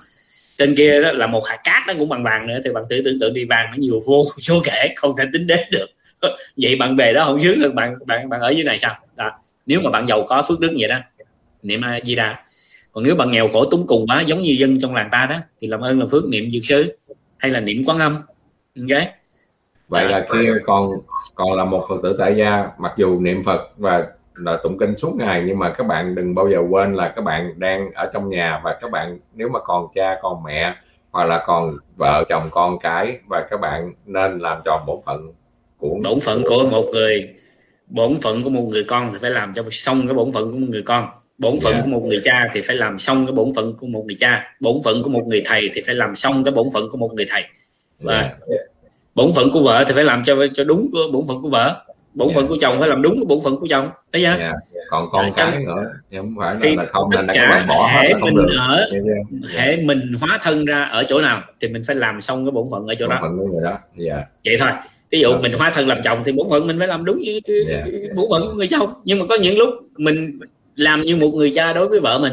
Trên 0.59 0.74
kia 0.76 1.02
đó 1.02 1.12
là 1.12 1.26
một 1.26 1.46
hạt 1.46 1.59
cát 1.64 1.82
nó 1.86 1.94
cũng 1.98 2.09
bằng 2.09 2.24
vàng 2.24 2.46
nữa 2.46 2.59
thì 2.64 2.70
bạn 2.72 2.84
thử 2.90 3.02
tưởng 3.05 3.20
tượng 3.20 3.34
đi 3.34 3.44
vàng 3.44 3.66
nó 3.70 3.76
nhiều 3.78 4.00
vô 4.09 4.24
số 4.38 4.60
kể 4.64 4.88
không 4.96 5.14
thể 5.18 5.24
tính 5.32 5.46
đến 5.46 5.60
được. 5.70 5.86
Vậy 6.56 6.76
bạn 6.76 6.96
về 6.96 7.12
đó 7.12 7.24
không 7.24 7.40
sướng 7.42 7.60
hơn 7.60 7.74
bạn 7.74 7.94
bạn 8.06 8.28
bạn 8.28 8.40
ở 8.40 8.50
dưới 8.50 8.64
này 8.64 8.78
sao? 8.78 8.96
Đó. 9.16 9.30
nếu 9.66 9.80
mà 9.80 9.90
bạn 9.90 10.09
giàu 10.09 10.22
có 10.28 10.42
phước 10.48 10.60
đức 10.60 10.74
vậy 10.78 10.88
đó. 10.88 10.98
Niệm 11.62 11.80
a 11.84 12.00
di 12.05 12.14
đà 12.14 12.36
còn 12.93 13.05
nếu 13.05 13.16
bạn 13.16 13.31
nghèo 13.31 13.48
khổ 13.52 13.65
túng 13.65 13.86
cùng 13.86 14.06
quá 14.06 14.20
giống 14.20 14.43
như 14.43 14.56
dân 14.59 14.81
trong 14.81 14.94
làng 14.94 15.09
ta 15.12 15.27
đó 15.31 15.36
thì 15.60 15.69
làm 15.69 15.81
ơn 15.81 16.01
là 16.01 16.06
phước 16.10 16.28
niệm 16.28 16.51
dược 16.51 16.65
sư 16.65 16.98
hay 17.39 17.51
là 17.51 17.60
niệm 17.60 17.82
quán 17.86 17.98
âm. 17.98 18.15
Ok. 18.77 19.02
Vậy 19.89 20.09
là 20.09 20.27
khi 20.32 20.48
còn 20.66 20.90
còn 21.35 21.52
là 21.52 21.65
một 21.65 21.86
phật 21.89 21.97
tử 22.02 22.16
tại 22.19 22.35
gia 22.39 22.69
mặc 22.78 22.93
dù 22.97 23.20
niệm 23.20 23.44
phật 23.44 23.60
và 23.77 24.06
là 24.35 24.59
tụng 24.62 24.78
kinh 24.78 24.97
suốt 24.97 25.15
ngày 25.16 25.43
nhưng 25.47 25.59
mà 25.59 25.74
các 25.78 25.85
bạn 25.85 26.15
đừng 26.15 26.35
bao 26.35 26.51
giờ 26.51 26.59
quên 26.70 26.94
là 26.94 27.12
các 27.16 27.23
bạn 27.23 27.55
đang 27.56 27.90
ở 27.94 28.10
trong 28.12 28.31
nhà 28.31 28.60
và 28.65 28.78
các 28.81 28.90
bạn 28.90 29.19
nếu 29.35 29.48
mà 29.48 29.60
còn 29.65 29.86
cha 29.94 30.19
còn 30.23 30.43
mẹ 30.43 30.74
hoặc 31.10 31.24
là 31.24 31.44
còn 31.47 31.77
vợ 31.97 32.24
chồng 32.28 32.48
con 32.52 32.78
cái 32.78 33.19
và 33.31 33.47
các 33.51 33.60
bạn 33.60 33.93
nên 34.06 34.39
làm 34.39 34.59
tròn 34.65 34.85
bổn 34.86 34.97
phận 35.06 35.32
của 35.78 35.98
bổn 36.05 36.20
phận 36.20 36.43
của 36.48 36.66
một 36.70 36.85
người 36.93 37.35
bổn 37.86 38.20
phận 38.23 38.43
của 38.43 38.51
một 38.51 38.66
người 38.70 38.85
con 38.89 39.09
thì 39.12 39.19
phải 39.20 39.31
làm 39.31 39.55
cho 39.55 39.62
xong 39.70 40.06
cái 40.06 40.15
bổn 40.15 40.32
phận 40.32 40.52
của 40.52 40.59
một 40.59 40.66
người 40.70 40.82
con 40.82 41.05
bổn 41.39 41.60
phận 41.60 41.73
yeah. 41.73 41.85
của 41.85 41.90
một 41.90 42.05
người 42.05 42.20
cha 42.24 42.48
thì 42.55 42.62
phải 42.62 42.77
làm 42.77 42.98
xong 42.98 43.27
cái 43.27 43.32
bổn 43.32 43.52
phận 43.56 43.77
của 43.77 43.86
một 43.86 44.05
người 44.06 44.16
cha 44.19 44.56
bổn 44.60 44.77
phận 44.85 45.02
của 45.02 45.10
một 45.10 45.27
người 45.27 45.43
thầy 45.47 45.70
thì 45.74 45.81
phải 45.86 45.94
làm 45.94 46.15
xong 46.15 46.44
cái 46.44 46.55
bổn 46.55 46.70
phận 46.74 46.90
của 46.90 46.98
một 46.98 47.10
người 47.15 47.27
thầy 47.28 47.44
và 47.98 48.20
yeah. 48.20 48.36
bổn 49.15 49.32
phận 49.36 49.51
của 49.51 49.62
vợ 49.62 49.85
thì 49.89 49.93
phải 49.94 50.05
làm 50.05 50.24
cho 50.24 50.47
cho 50.55 50.65
đúng 50.65 50.90
của 50.93 51.09
bổn 51.12 51.27
phận 51.28 51.43
của 51.43 51.48
vợ 51.48 51.85
bổn 52.15 52.28
yeah. 52.28 52.36
phận 52.36 52.48
của 52.48 52.56
chồng 52.60 52.77
phải 52.81 52.89
làm 52.89 53.02
đúng 53.02 53.24
bổn 53.28 53.39
phận 53.44 53.56
của 53.56 53.66
chồng 53.70 53.89
thấy 54.12 54.23
chưa 54.23 54.40
yeah. 54.40 54.55
còn 54.90 55.09
con 55.12 55.24
à, 55.24 55.32
cái 55.36 55.65
nữa 55.65 55.93
không 56.16 56.35
phải 56.39 56.56
thì 56.60 56.77
là 56.77 56.85
không 56.93 57.10
tất 57.12 57.23
cả 57.35 57.65
bỏ 57.69 57.89
hệ 57.93 58.15
mình 58.15 58.35
được. 58.35 58.56
ở 58.59 58.90
hệ 59.56 59.77
mình 59.77 60.01
hóa 60.20 60.39
thân 60.43 60.65
ra 60.65 60.82
ở 60.82 61.05
chỗ 61.09 61.20
nào 61.20 61.43
thì 61.60 61.69
mình 61.69 61.82
phải 61.86 61.97
làm 61.97 62.20
xong 62.20 62.44
cái 62.44 62.51
bổn 62.51 62.69
phận 62.70 62.86
ở 62.86 62.94
chỗ 62.94 63.06
bổn 63.06 63.16
đó, 63.16 63.19
phận 63.23 63.36
người 63.36 63.62
đó. 63.62 63.78
Yeah. 63.98 64.28
vậy 64.44 64.56
thôi 64.60 64.70
ví 65.10 65.20
dụ 65.20 65.39
mình 65.39 65.52
hóa 65.59 65.73
thân 65.74 65.89
làm 65.89 65.98
chồng 66.05 66.23
thì 66.24 66.32
bổn 66.32 66.47
phận 66.51 66.66
mình 66.66 66.78
phải 66.78 66.89
làm 66.89 67.05
đúng 67.05 67.20
như 67.20 67.40
yeah. 67.69 67.85
bổn 68.16 68.27
phận 68.31 68.48
của 68.48 68.55
người 68.55 68.69
chồng 68.70 68.89
nhưng 69.05 69.19
mà 69.19 69.24
có 69.28 69.36
những 69.36 69.59
lúc 69.59 69.69
mình 69.97 70.39
làm 70.78 71.02
như 71.05 71.16
một 71.16 71.30
người 71.34 71.52
cha 71.55 71.72
đối 71.72 71.88
với 71.88 72.00
vợ 72.00 72.18
mình. 72.18 72.32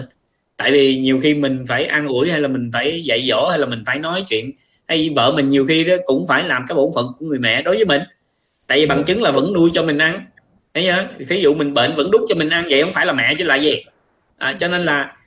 Tại 0.58 0.72
vì 0.72 0.98
nhiều 0.98 1.20
khi 1.24 1.34
mình 1.34 1.66
phải 1.68 1.86
an 1.86 2.08
ủi 2.08 2.32
hay 2.32 2.42
là 2.42 2.48
mình 2.48 2.70
phải 2.74 3.04
dạy 3.04 3.26
dỗ 3.30 3.48
hay 3.50 3.60
là 3.60 3.66
mình 3.66 3.84
phải 3.86 4.00
nói 4.00 4.24
chuyện. 4.30 4.52
Hay 4.88 5.10
vợ 5.16 5.32
mình 5.36 5.50
nhiều 5.50 5.66
khi 5.68 5.84
đó 5.84 5.96
cũng 6.06 6.28
phải 6.28 6.44
làm 6.44 6.66
cái 6.68 6.76
bổn 6.76 6.90
phận 6.96 7.06
của 7.20 7.26
người 7.26 7.40
mẹ 7.40 7.62
đối 7.62 7.76
với 7.76 7.86
mình. 7.86 8.02
Tại 8.68 8.80
vì 8.80 8.86
bằng 8.86 9.04
chứng 9.04 9.22
là 9.22 9.32
vẫn 9.32 9.54
nuôi 9.54 9.70
cho 9.74 9.84
mình 9.84 9.98
ăn. 9.98 10.26
Thấy 10.74 10.84
chưa? 10.84 11.26
Ví 11.26 11.42
dụ 11.42 11.54
mình 11.56 11.74
bệnh 11.74 11.96
vẫn 11.96 12.12
đút 12.12 12.22
cho 12.30 12.36
mình 12.36 12.50
ăn 12.50 12.68
vậy 12.70 12.84
không 12.84 12.94
phải 12.94 13.06
là 13.06 13.14
mẹ 13.14 13.36
chứ 13.38 13.44
là 13.44 13.56
gì? 13.56 13.84
À, 14.38 14.56
cho 14.60 14.68
nên 14.68 14.86
là 14.86 15.18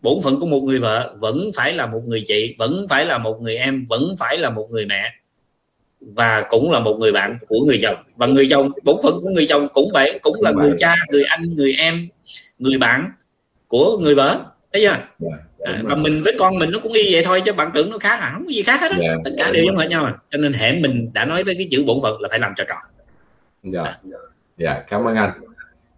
bổn 0.00 0.14
phận 0.24 0.40
của 0.40 0.46
một 0.46 0.60
người 0.60 0.78
vợ 0.78 1.14
vẫn 1.20 1.50
phải 1.56 1.72
là 1.72 1.86
một 1.86 2.02
người 2.06 2.24
chị 2.26 2.54
vẫn 2.58 2.86
phải 2.90 3.04
là 3.04 3.18
một 3.18 3.38
người 3.40 3.56
em 3.56 3.86
vẫn 3.88 4.14
phải 4.18 4.38
là 4.38 4.50
một 4.50 4.68
người 4.70 4.86
mẹ 4.86 5.14
và 6.00 6.44
cũng 6.48 6.70
là 6.70 6.80
một 6.80 6.96
người 7.00 7.12
bạn 7.12 7.38
của 7.48 7.56
người 7.66 7.78
chồng. 7.82 7.96
Và 8.16 8.26
người 8.26 8.46
chồng 8.50 8.70
bổn 8.84 8.96
phận 9.02 9.14
của 9.22 9.28
người 9.28 9.46
chồng 9.48 9.68
cũng 9.72 9.90
vậy 9.92 10.18
cũng 10.22 10.36
là 10.40 10.52
người 10.52 10.74
cha 10.78 10.94
người 11.10 11.24
anh 11.24 11.42
người 11.56 11.74
em 11.78 12.08
người 12.58 12.78
bạn 12.78 13.10
của 13.66 13.98
người 13.98 14.14
vợ. 14.14 14.40
Thấy 14.72 14.82
chưa? 14.82 14.96
Dạ, 15.58 15.72
à, 15.72 15.80
và 15.82 15.94
mình 15.94 16.22
với 16.24 16.36
con 16.38 16.58
mình 16.58 16.70
nó 16.72 16.78
cũng 16.82 16.92
y 16.92 17.12
vậy 17.12 17.22
thôi 17.24 17.42
chứ 17.44 17.52
bạn 17.52 17.70
tưởng 17.74 17.90
nó 17.90 17.98
khác 17.98 18.20
à 18.20 18.30
không 18.32 18.44
có 18.46 18.52
gì 18.52 18.62
khác 18.62 18.80
hết 18.80 18.90
á. 18.90 18.98
Yeah, 19.00 19.18
tất 19.24 19.30
cả 19.38 19.50
đều 19.50 19.64
giống 19.64 19.76
hệt 19.76 19.90
nhau 19.90 20.04
à. 20.04 20.14
cho 20.30 20.38
nên 20.38 20.52
hệ 20.52 20.72
mình 20.72 21.10
đã 21.12 21.24
nói 21.24 21.42
tới 21.46 21.54
cái 21.58 21.68
chữ 21.70 21.84
bổn 21.86 21.96
phận 22.02 22.20
là 22.20 22.28
phải 22.28 22.38
làm 22.38 22.52
cho 22.56 22.64
tròn. 22.68 22.78
Dạ. 23.62 23.82
À. 23.82 23.98
dạ 24.56 24.82
cảm 24.90 25.04
ơn 25.04 25.16
anh. 25.16 25.30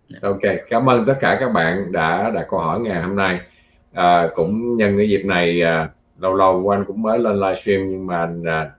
Dạ. 0.09 0.19
ok 0.23 0.41
cảm 0.71 0.91
ơn 0.91 1.05
tất 1.07 1.15
cả 1.21 1.37
các 1.41 1.49
bạn 1.49 1.93
đã 1.93 2.31
đặt 2.35 2.47
câu 2.51 2.61
hỏi 2.61 2.81
ngày 2.81 3.03
hôm 3.03 3.17
nay. 3.17 3.41
À, 3.93 4.29
cũng 4.35 4.77
nhân 4.77 4.97
cái 4.99 5.09
dịp 5.09 5.23
này 5.25 5.63
à, 5.63 5.89
lâu 6.21 6.35
lâu 6.35 6.69
anh 6.69 6.85
cũng 6.85 7.03
mới 7.03 7.19
lên 7.19 7.41
livestream 7.41 7.91
nhưng 7.91 8.07
mà 8.07 8.29
à, 8.47 8.71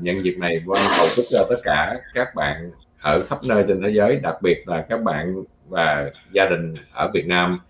nhân 0.00 0.16
dịp 0.16 0.34
này 0.38 0.60
quang 0.66 0.84
cầu 0.98 1.06
chúc 1.16 1.24
cho 1.30 1.46
tất 1.50 1.56
cả 1.64 1.96
các 2.14 2.34
bạn 2.34 2.70
ở 3.00 3.22
khắp 3.28 3.38
nơi 3.44 3.64
trên 3.68 3.82
thế 3.82 3.90
giới 3.90 4.16
đặc 4.16 4.42
biệt 4.42 4.68
là 4.68 4.84
các 4.88 5.02
bạn 5.02 5.42
và 5.68 6.10
gia 6.32 6.46
đình 6.46 6.74
ở 6.92 7.10
Việt 7.14 7.26
Nam 7.26 7.60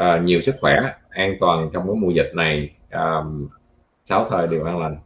uh, 0.00 0.22
nhiều 0.22 0.40
sức 0.40 0.54
khỏe 0.60 0.80
an 1.10 1.36
toàn 1.40 1.70
trong 1.72 1.86
cái 1.86 1.96
mùa 1.96 2.10
dịch 2.10 2.30
này 2.34 2.70
um, 2.92 3.48
sáu 4.04 4.26
thời 4.30 4.46
đều 4.50 4.64
an 4.64 4.78
lành 4.78 4.96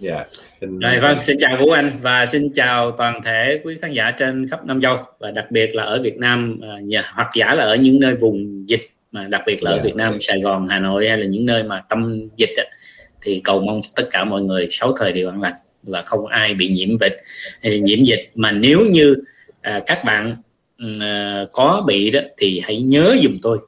dạ 0.00 0.14
yeah. 0.14 0.26
xin... 0.60 0.78
rồi 0.78 0.98
vâng 1.00 1.18
xin 1.22 1.36
chào 1.40 1.56
Vũ 1.60 1.70
Anh 1.70 1.90
và 2.02 2.26
xin 2.26 2.52
chào 2.54 2.90
toàn 2.90 3.22
thể 3.22 3.60
quý 3.64 3.78
khán 3.82 3.92
giả 3.92 4.10
trên 4.10 4.48
khắp 4.50 4.66
Nam 4.66 4.80
Châu 4.80 4.96
và 5.18 5.30
đặc 5.30 5.50
biệt 5.50 5.74
là 5.74 5.82
ở 5.82 6.02
Việt 6.02 6.16
Nam 6.16 6.60
uh, 6.88 7.04
hoặc 7.14 7.30
giả 7.34 7.54
là 7.54 7.64
ở 7.64 7.76
những 7.76 8.00
nơi 8.00 8.14
vùng 8.14 8.68
dịch 8.68 8.90
mà 9.12 9.26
đặc 9.28 9.42
biệt 9.46 9.62
là 9.62 9.70
yeah. 9.70 9.80
ở 9.80 9.84
dạ. 9.84 9.86
Việt 9.86 9.96
Nam 9.96 10.18
Sài 10.20 10.40
Gòn 10.40 10.68
Hà 10.68 10.78
Nội 10.78 11.08
hay 11.08 11.18
là 11.18 11.26
những 11.26 11.46
nơi 11.46 11.62
mà 11.62 11.82
tâm 11.88 12.28
dịch 12.36 12.56
ấy, 12.56 12.68
thì 13.22 13.40
cầu 13.44 13.60
mong 13.60 13.80
tất 13.96 14.06
cả 14.10 14.24
mọi 14.24 14.42
người 14.42 14.68
sáu 14.70 14.94
thời 14.98 15.12
đều 15.12 15.28
an 15.28 15.42
lành 15.42 15.54
và 15.82 16.02
không 16.02 16.26
ai 16.26 16.54
bị 16.54 16.68
nhiễm 16.68 16.98
dịch 17.00 17.22
à, 17.62 17.70
nhiễm 17.82 18.04
dịch. 18.04 18.30
Mà 18.34 18.52
nếu 18.52 18.80
như 18.90 19.16
à, 19.60 19.80
các 19.86 20.04
bạn 20.04 20.36
à, 21.00 21.44
có 21.52 21.84
bị 21.86 22.10
đó 22.10 22.20
thì 22.36 22.60
hãy 22.64 22.80
nhớ 22.80 23.16
dùm 23.22 23.38
tôi 23.42 23.58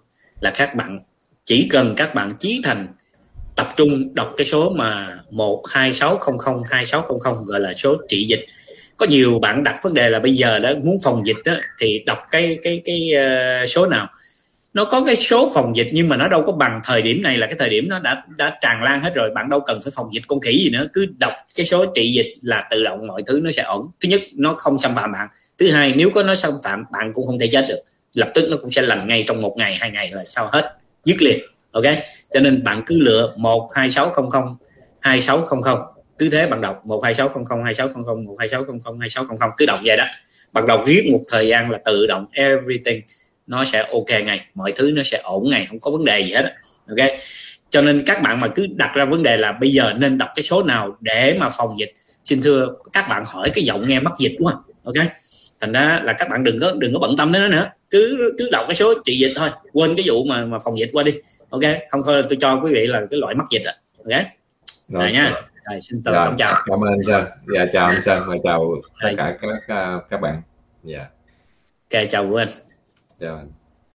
là 0.41 0.51
các 0.51 0.75
bạn 0.75 1.01
chỉ 1.45 1.69
cần 1.71 1.95
các 1.97 2.15
bạn 2.15 2.35
chí 2.39 2.61
thành 2.65 2.87
tập 3.57 3.69
trung 3.77 4.15
đọc 4.15 4.35
cái 4.37 4.47
số 4.47 4.71
mà 4.71 5.19
một 5.31 5.63
hai 5.71 5.93
sáu 5.93 6.17
không 6.17 6.39
không 6.39 6.63
hai 6.71 6.87
sáu 6.87 7.03
không 7.03 7.19
không 7.19 7.45
gọi 7.45 7.61
là 7.61 7.75
số 7.75 7.97
trị 8.09 8.25
dịch. 8.25 8.47
Có 8.97 9.07
nhiều 9.07 9.39
bạn 9.39 9.65
đặt 9.65 9.81
vấn 9.83 9.95
đề 9.95 10.09
là 10.09 10.19
bây 10.19 10.33
giờ 10.33 10.59
đó 10.59 10.73
muốn 10.83 10.99
phòng 11.05 11.27
dịch 11.27 11.37
đó, 11.45 11.53
thì 11.81 12.03
đọc 12.07 12.19
cái 12.31 12.59
cái 12.63 12.83
cái 12.85 13.11
uh, 13.65 13.71
số 13.71 13.87
nào? 13.87 14.09
Nó 14.75 14.85
có 14.85 15.03
cái 15.07 15.17
số 15.17 15.51
phòng 15.55 15.77
dịch, 15.77 15.91
nhưng 15.93 16.09
mà 16.09 16.17
nó 16.17 16.29
đâu 16.29 16.43
có 16.47 16.53
bằng 16.53 16.81
thời 16.85 17.03
điểm 17.03 17.23
này 17.23 17.39
là 17.39 17.47
cái 17.47 17.57
thời 17.59 17.69
điểm 17.69 17.89
nó 17.89 17.99
đã 17.99 18.25
đã 18.37 18.59
tràn 18.61 18.83
lan 18.83 19.01
hết 19.01 19.15
rồi. 19.15 19.31
Bạn 19.35 19.49
đâu 19.49 19.61
cần 19.61 19.81
phải 19.83 19.93
phòng 19.97 20.15
dịch 20.15 20.23
con 20.27 20.41
khỉ 20.41 20.65
gì 20.65 20.71
nữa. 20.71 20.87
Cứ 20.93 21.07
đọc 21.19 21.33
cái 21.57 21.67
số 21.67 21.87
trị 21.95 22.13
dịch 22.13 22.35
là 22.43 22.69
tự 22.71 22.85
động 22.85 23.07
mọi 23.07 23.23
thứ 23.27 23.41
nó 23.43 23.51
sẽ 23.53 23.63
ổn. 23.63 23.91
Thứ 24.01 24.09
nhất, 24.09 24.21
nó 24.33 24.55
không 24.55 24.79
xâm 24.79 24.95
phạm 24.95 25.13
bạn. 25.13 25.29
Thứ 25.59 25.71
hai, 25.71 25.93
nếu 25.97 26.11
có 26.15 26.23
nó 26.23 26.35
xâm 26.35 26.53
phạm, 26.65 26.85
bạn 26.93 27.13
cũng 27.15 27.27
không 27.27 27.39
thể 27.39 27.49
chết 27.53 27.67
được. 27.69 27.81
Lập 28.15 28.31
tức 28.35 28.49
nó 28.51 28.57
cũng 28.63 28.71
sẽ 28.71 28.83
lành 28.83 29.09
ngay 29.09 29.25
trong 29.27 29.41
một 29.41 29.55
ngày, 29.57 29.75
hai 29.81 29.91
ngày 29.91 30.11
là 30.13 30.25
sao 30.25 30.49
hết. 30.53 30.75
Dứt 31.05 31.23
liền, 31.23 31.41
ok? 31.73 31.85
Cho 32.31 32.41
nên 32.41 32.65
bạn 32.65 32.83
cứ 32.87 32.99
lựa 33.01 33.35
một 33.37 33.69
hai 33.75 33.91
sáu 33.91 34.11
không 34.11 34.31
không, 34.31 34.57
hai 35.01 35.23
sáu 35.23 35.43
không 35.43 35.63
không. 35.63 35.79
Cứ 36.19 36.31
thế 36.31 36.47
bạn 36.47 36.61
đọc, 36.61 36.87
một 36.87 37.01
hai 37.05 37.15
sáu 37.15 37.29
không 37.29 37.45
không, 37.45 37.65
hai 37.65 37.75
sáu 37.75 37.89
không 37.89 38.05
không, 38.05 38.25
một 38.25 38.37
hai 38.39 38.49
sáu 38.49 38.65
không 38.65 38.81
không, 38.81 38.99
hai 38.99 39.11
sáu 39.11 39.25
không 39.25 39.39
không. 39.39 39.51
Cứ 39.57 39.67
đọc 39.67 39.81
vậy 39.85 39.97
đó. 39.97 40.05
Bạn 40.53 40.67
đọc 40.67 40.85
riết 40.87 41.09
một 41.13 41.21
thời 41.29 41.49
gian 41.49 41.71
là 41.71 41.79
tự 41.85 42.07
động 42.07 42.27
everything 42.33 43.03
nó 43.51 43.65
sẽ 43.65 43.79
ok 43.93 44.25
ngay 44.25 44.41
mọi 44.55 44.73
thứ 44.77 44.93
nó 44.95 45.03
sẽ 45.03 45.21
ổn 45.23 45.51
ngay 45.51 45.67
không 45.69 45.81
có 45.81 45.91
vấn 45.91 46.05
đề 46.05 46.21
gì 46.21 46.33
hết 46.33 46.55
ok? 46.89 47.11
Cho 47.71 47.81
nên 47.83 48.03
các 48.07 48.23
bạn 48.23 48.41
mà 48.41 48.49
cứ 48.49 48.67
đặt 48.77 48.93
ra 48.95 49.05
vấn 49.05 49.23
đề 49.23 49.37
là 49.37 49.53
bây 49.53 49.71
giờ 49.71 49.93
nên 49.99 50.19
đọc 50.19 50.29
cái 50.35 50.43
số 50.43 50.63
nào 50.63 50.97
để 51.01 51.37
mà 51.41 51.49
phòng 51.51 51.79
dịch. 51.79 51.95
Xin 52.25 52.43
thưa 52.43 52.69
các 52.93 53.07
bạn 53.09 53.23
hỏi 53.27 53.51
cái 53.55 53.65
giọng 53.65 53.89
nghe 53.89 54.01
mắc 54.01 54.13
dịch 54.19 54.37
quá 54.39 54.55
ok? 54.85 55.07
Thành 55.61 55.73
ra 55.73 56.01
là 56.05 56.13
các 56.13 56.29
bạn 56.31 56.45
đừng 56.45 56.59
có 56.61 56.73
đừng 56.79 56.93
có 56.93 56.99
bận 56.99 57.15
tâm 57.19 57.33
đến 57.33 57.43
nó 57.43 57.49
nữa. 57.49 57.71
Cứ 57.91 58.33
cứ 58.39 58.49
đọc 58.53 58.65
cái 58.69 58.75
số 58.75 58.95
trị 59.05 59.19
dịch 59.19 59.33
thôi 59.37 59.51
quên 59.73 59.95
cái 59.97 60.05
vụ 60.09 60.25
mà 60.25 60.45
mà 60.45 60.59
phòng 60.65 60.79
dịch 60.79 60.91
qua 60.93 61.03
đi 61.03 61.13
ok? 61.51 61.63
Không 61.91 62.01
thôi 62.07 62.23
tôi 62.29 62.37
cho 62.41 62.61
quý 62.65 62.71
vị 62.75 62.87
là 62.87 63.01
cái 63.11 63.21
loại 63.21 63.35
mắc 63.35 63.47
dịch 63.51 63.63
đó 63.65 63.73
ok? 63.99 64.23
Rồi, 64.89 65.03
rồi 65.03 65.13
nha. 65.13 65.33
rồi. 65.71 65.81
Xin 65.81 66.01
tôi 66.05 66.15
dạ, 66.15 66.33
chào. 66.39 66.63
cảm 66.67 66.85
ơn 66.85 66.91
anh 66.91 67.01
sơn 67.07 67.25
dạ 67.55 67.67
chào 67.73 67.87
anh 67.87 68.03
sơn 68.05 68.23
và 68.27 68.35
chào 68.45 68.75
tất 69.03 69.11
cả 69.17 69.37
các 69.43 70.01
các 70.11 70.21
bạn. 70.21 70.43
Dạ. 70.85 71.07
Ok 71.95 72.03
chào 72.11 72.29
quý 72.29 72.43
anh 72.43 72.70
chào 73.21 73.37
anh 73.37 73.60